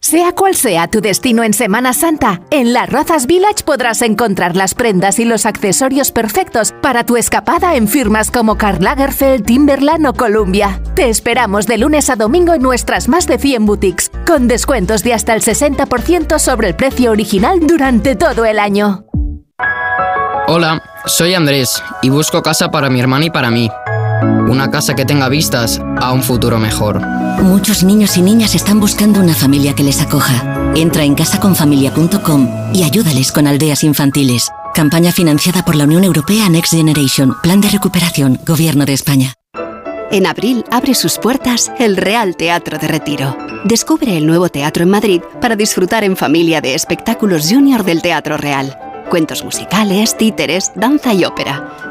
[0.00, 4.74] Sea cual sea tu destino en Semana Santa, en Las Rozas Village podrás encontrar las
[4.74, 10.14] prendas y los accesorios perfectos para tu escapada en firmas como Karl Lagerfeld, Timberland o
[10.14, 10.80] Columbia.
[10.94, 15.14] Te esperamos de lunes a domingo en nuestras más de 100 boutiques, con descuentos de
[15.14, 19.04] hasta el 60% sobre el precio original durante todo el año.
[20.46, 23.68] Hola, soy Andrés y busco casa para mi hermana y para mí.
[24.22, 27.00] Una casa que tenga vistas a un futuro mejor.
[27.42, 30.72] Muchos niños y niñas están buscando una familia que les acoja.
[30.74, 34.50] Entra en casaconfamilia.com y ayúdales con aldeas infantiles.
[34.74, 39.34] Campaña financiada por la Unión Europea Next Generation, Plan de Recuperación, Gobierno de España.
[40.10, 43.36] En abril abre sus puertas el Real Teatro de Retiro.
[43.64, 48.38] Descubre el nuevo teatro en Madrid para disfrutar en familia de espectáculos junior del Teatro
[48.38, 48.78] Real.
[49.10, 51.87] Cuentos musicales, títeres, danza y ópera.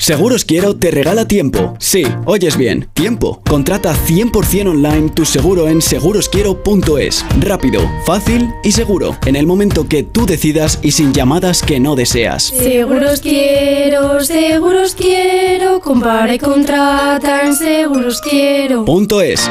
[0.00, 1.74] Seguros Quiero te regala tiempo.
[1.78, 3.42] Sí, oyes bien, tiempo.
[3.46, 7.22] Contrata 100% online tu seguro en segurosquiero.es.
[7.38, 9.18] Rápido, fácil y seguro.
[9.26, 12.44] En el momento que tú decidas y sin llamadas que no deseas.
[12.44, 18.86] Seguros quiero, seguros quiero, compara y contrata en seguros quiero.
[18.86, 19.50] Punto es.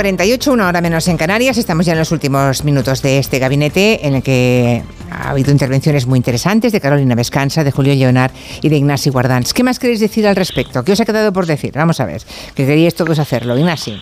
[0.00, 1.58] 48, una hora menos en Canarias.
[1.58, 6.06] Estamos ya en los últimos minutos de este gabinete en el que ha habido intervenciones
[6.06, 9.52] muy interesantes de Carolina Vescanza, de Julio Leonard y de Ignasi Guardans.
[9.52, 10.82] ¿Qué más queréis decir al respecto?
[10.84, 11.72] ¿Qué os ha quedado por decir?
[11.74, 12.22] Vamos a ver,
[12.54, 13.58] que queríais todos hacerlo.
[13.58, 14.00] Ignasi.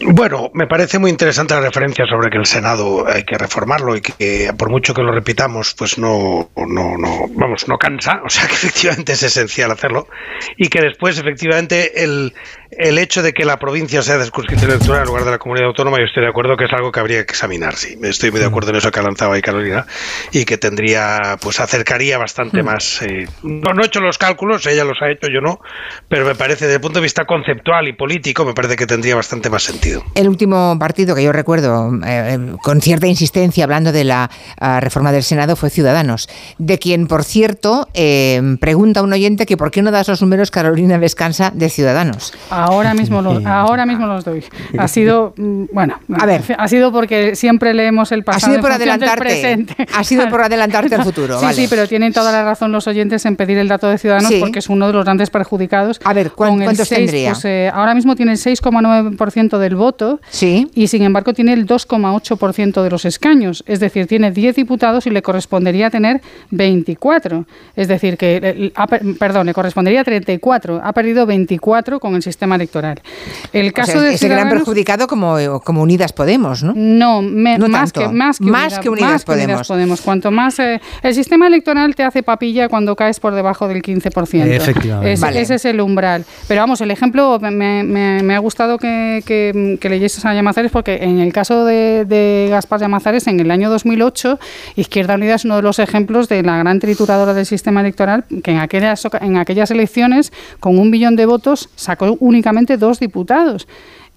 [0.00, 4.00] Bueno, me parece muy interesante la referencia sobre que el Senado hay que reformarlo y
[4.00, 8.46] que por mucho que lo repitamos, pues no, no, no, vamos, no cansa, o sea
[8.48, 10.08] que efectivamente es esencial hacerlo.
[10.56, 12.34] Y que después efectivamente el,
[12.70, 15.68] el hecho de que la provincia sea de circunscripción electoral en lugar de la comunidad
[15.68, 18.40] autónoma, yo estoy de acuerdo que es algo que habría que examinar, sí, estoy muy
[18.40, 19.86] de acuerdo en eso que ha lanzado ahí Carolina
[20.32, 24.84] y que tendría, pues acercaría bastante más, eh, no, no he hecho los cálculos, ella
[24.84, 25.60] los ha hecho, yo no,
[26.08, 29.16] pero me parece desde el punto de vista conceptual y político, me parece que tendría
[29.16, 29.85] bastante más sentido.
[30.14, 35.12] El último partido que yo recuerdo eh, con cierta insistencia hablando de la uh, reforma
[35.12, 39.82] del Senado fue Ciudadanos, de quien, por cierto, eh, pregunta un oyente que por qué
[39.82, 42.32] no das los números Carolina Descansa de Ciudadanos.
[42.50, 44.44] Ahora mismo los, ahora mismo los doy.
[44.78, 48.46] Ha sido, mm, bueno, a ver, ha sido porque siempre leemos el pasado.
[48.46, 49.66] Ha sido por adelantarte.
[49.94, 51.26] Ha sido por adelantarte al futuro.
[51.36, 51.56] Sí, vale.
[51.56, 54.38] sí, pero tienen toda la razón los oyentes en pedir el dato de Ciudadanos sí.
[54.40, 56.00] porque es uno de los grandes perjudicados.
[56.04, 57.32] A ver, ¿cuántos 6, tendría?
[57.32, 60.70] Pues, eh, ahora mismo tiene el 6,9% del voto sí.
[60.74, 65.10] y sin embargo tiene el 2,8% de los escaños, es decir, tiene 10 diputados y
[65.10, 66.20] le correspondería tener
[66.50, 72.54] 24, es decir, que, ha, perdón, le correspondería 34, ha perdido 24 con el sistema
[72.54, 73.00] electoral.
[73.52, 76.72] El caso o sea, de ese gran perjudicado como, como Unidas Podemos, ¿no?
[76.76, 78.08] No, me, no más, tanto.
[78.08, 79.48] que, más, que, más unida, que Unidas más que Podemos.
[79.48, 80.00] Unidas Podemos.
[80.00, 80.58] Cuanto más...
[80.58, 84.46] Eh, el sistema electoral te hace papilla cuando caes por debajo del 15%.
[84.46, 85.12] Efectivamente.
[85.12, 85.40] Es, Vale.
[85.40, 86.24] Ese es el umbral.
[86.48, 90.70] Pero vamos, el ejemplo me, me, me ha gustado que, que, que leyeses a Llamazares
[90.70, 94.38] porque en el caso de, de, Gaspar Llamazares, en el año 2008,
[94.76, 98.52] Izquierda Unida es uno de los ejemplos de la gran trituradora del sistema electoral que
[98.52, 103.66] en aquellas, en aquellas elecciones, con un billón de votos, sacó únicamente dos diputados.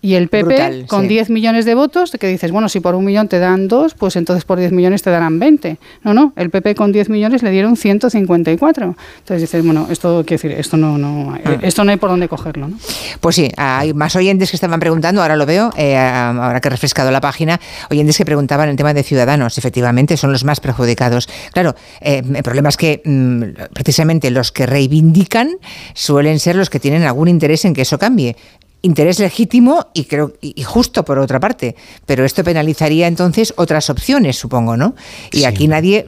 [0.01, 1.07] Y el PP, Brutal, con sí.
[1.09, 4.15] 10 millones de votos, que dices, bueno, si por un millón te dan dos, pues
[4.15, 5.77] entonces por 10 millones te darán 20.
[6.03, 8.95] No, no, el PP con 10 millones le dieron 154.
[9.19, 11.57] Entonces dices, bueno, esto quiero decir, esto no, no, Ah.
[11.61, 12.69] esto no hay por dónde cogerlo.
[12.69, 12.77] ¿no?
[13.19, 16.71] Pues sí, hay más oyentes que estaban preguntando, ahora lo veo, eh, ahora que he
[16.71, 21.27] refrescado la página, oyentes que preguntaban el tema de ciudadanos, efectivamente, son los más perjudicados.
[21.51, 25.57] Claro, eh, el problema es que mmm, precisamente los que reivindican
[25.93, 28.35] suelen ser los que tienen algún interés en que eso cambie
[28.81, 31.75] interés legítimo y creo y justo por otra parte,
[32.05, 34.95] pero esto penalizaría entonces otras opciones, supongo, ¿no?
[35.31, 35.45] Y sí.
[35.45, 36.05] aquí nadie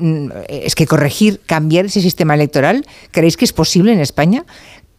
[0.48, 4.46] es que corregir, cambiar ese sistema electoral, ¿creéis que es posible en España?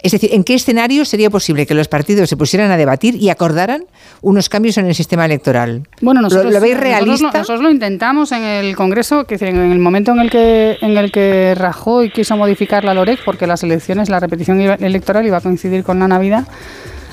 [0.02, 3.30] Es decir, ¿en qué escenario sería posible que los partidos se pusieran a debatir y
[3.30, 3.84] acordaran
[4.20, 5.86] unos cambios en el sistema electoral?
[6.00, 7.06] Bueno, nosotros, ¿Lo, lo veis realista?
[7.06, 10.98] Nosotros, nosotros, lo intentamos en el Congreso, que en el momento en el que en
[10.98, 15.40] el que Rajoy quiso modificar la LOREC, porque las elecciones, la repetición electoral iba a
[15.40, 16.48] coincidir con la Navidad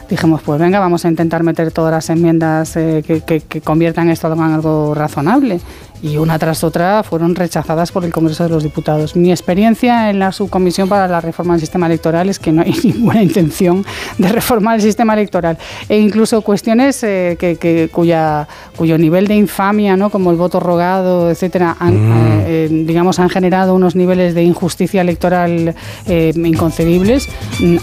[0.09, 4.09] dijimos, pues venga, vamos a intentar meter todas las enmiendas eh, que, que, que, conviertan
[4.09, 5.59] esto en algo razonable.
[6.01, 9.15] Y una tras otra fueron rechazadas por el Congreso de los Diputados.
[9.15, 12.73] Mi experiencia en la subcomisión para la reforma del sistema electoral es que no hay
[12.83, 13.85] ninguna intención
[14.17, 15.57] de reformar el sistema electoral.
[15.89, 20.09] E incluso cuestiones eh, que, cuya, cuyo nivel de infamia, ¿no?
[20.09, 22.43] como el voto rogado, etcétera, han, mm.
[22.45, 25.75] eh, digamos, han generado unos niveles de injusticia electoral
[26.07, 27.27] eh, inconcebibles.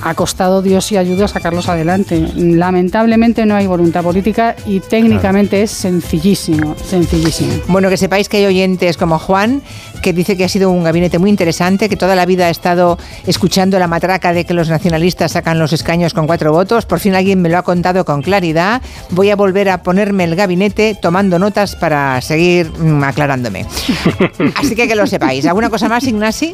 [0.03, 2.27] Ha costado Dios y ayuda a sacarlos adelante.
[2.37, 7.53] Lamentablemente no hay voluntad política y técnicamente es sencillísimo, sencillísimo.
[7.69, 9.63] Bueno, que sepáis que hay oyentes como Juan
[10.01, 12.99] que dice que ha sido un gabinete muy interesante, que toda la vida ha estado
[13.27, 16.87] escuchando la matraca de que los nacionalistas sacan los escaños con cuatro votos.
[16.87, 18.81] Por fin alguien me lo ha contado con claridad.
[19.11, 23.67] Voy a volver a ponerme el gabinete tomando notas para seguir mmm, aclarándome.
[24.55, 25.45] Así que que lo sepáis.
[25.47, 26.53] ¿Alguna cosa más, Ignasi?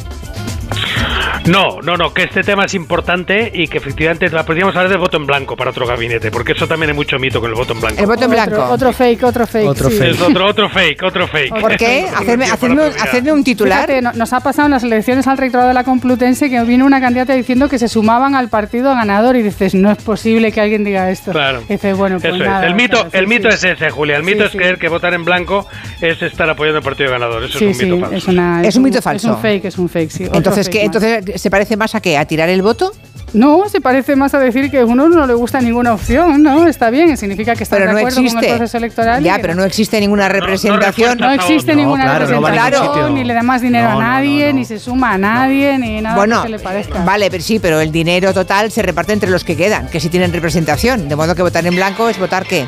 [1.46, 5.16] No, no, no, que este tema es importante y que efectivamente podríamos hablar del voto
[5.16, 7.80] en blanco para otro gabinete, porque eso también hay mucho mito con el voto en
[7.80, 8.00] blanco.
[8.00, 8.54] El voto en blanco.
[8.62, 9.68] Otro, otro fake, otro fake.
[9.68, 9.96] Otro sí.
[9.96, 10.10] fake.
[10.14, 11.60] Es otro, otro fake, otro fake.
[11.60, 12.06] ¿Por qué?
[12.14, 13.86] Hacedme, hacedme, hacedme un titular.
[13.88, 17.00] Fíjate, nos ha pasado en las elecciones al rectorado de la Complutense que vino una
[17.00, 20.84] candidata diciendo que se sumaban al partido ganador y dices, no es posible que alguien
[20.84, 21.32] diga esto.
[21.32, 21.62] Claro.
[21.68, 22.66] Y dices, bueno, pues eso nada, es.
[22.68, 23.54] El mito, claro, el sí, mito sí.
[23.56, 24.16] es ese, Julia.
[24.16, 24.58] El mito Sí, es sí.
[24.58, 25.66] creer que votar en blanco
[26.00, 27.44] es estar apoyando al partido ganador.
[27.44, 28.16] Eso Sí, es un mito sí, falso.
[28.16, 29.28] es, una, Es un mito falso.
[29.28, 30.24] Es un fake, es un fake, sí.
[30.32, 30.78] otro Entonces, ¿qué?
[31.10, 31.14] más.
[31.18, 32.16] Entonces, ¿se parece más a qué?
[32.18, 32.92] ¿A tirar el voto?
[33.34, 36.68] No, se parece más a decir que a uno no le gusta ninguna opción, ¿no?
[36.68, 38.46] Está bien, significa que está Pero de no acuerdo con existe.
[38.50, 39.22] el proceso electoral.
[39.24, 41.16] Ya, pero no existe ninguna representación.
[41.18, 43.84] No existe No, ninguna claro, no va a ningún representación, ni le da más dinero
[43.86, 44.58] No, a no, nadie, no, no.
[44.58, 47.02] ni se suma a nadie, ni nada Bueno, que se le parezca.
[47.04, 50.10] vale, pero sí, pero el dinero total se reparte entre los que quedan, que sí
[50.10, 51.08] tienen representación.
[51.08, 52.66] De modo que votar en blanco es votar qué.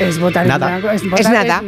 [0.00, 0.76] Es votar Nada.
[0.76, 0.90] en blanco.
[0.94, 1.62] Es, votar Es nada.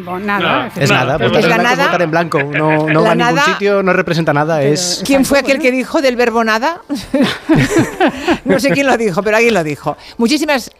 [0.77, 1.73] Es nada, Es votar en la blanco nada.
[1.73, 2.43] es votar en blanco.
[2.43, 4.63] No, no va a ningún sitio, no representa nada.
[4.63, 6.81] Es ¿Quién fue aquel que dijo del verbo nada?
[8.45, 9.97] no sé quién lo dijo, pero alguien lo dijo.
[10.19, 10.71] Muchísimas.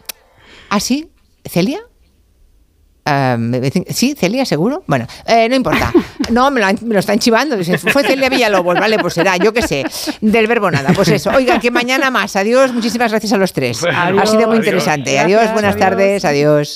[0.69, 1.11] ¿Ah, sí?
[1.45, 1.81] ¿Celia?
[3.07, 4.85] Ah, dicen- sí, Celia, seguro.
[4.87, 5.91] Bueno, eh, no importa.
[6.31, 7.57] No, me lo, me lo están chivando.
[7.57, 9.85] Dicen, fue Celia Villalobos, vale, pues será, yo qué sé.
[10.21, 10.93] Del verbo nada.
[10.95, 11.31] Pues eso.
[11.35, 12.37] Oiga, que mañana más.
[12.37, 13.83] Adiós, muchísimas gracias a los tres.
[13.85, 14.67] ha sido muy Adiós.
[14.67, 15.15] interesante.
[15.15, 15.89] Gracias, Adiós, buenas adiós.
[15.89, 16.69] tardes, adiós.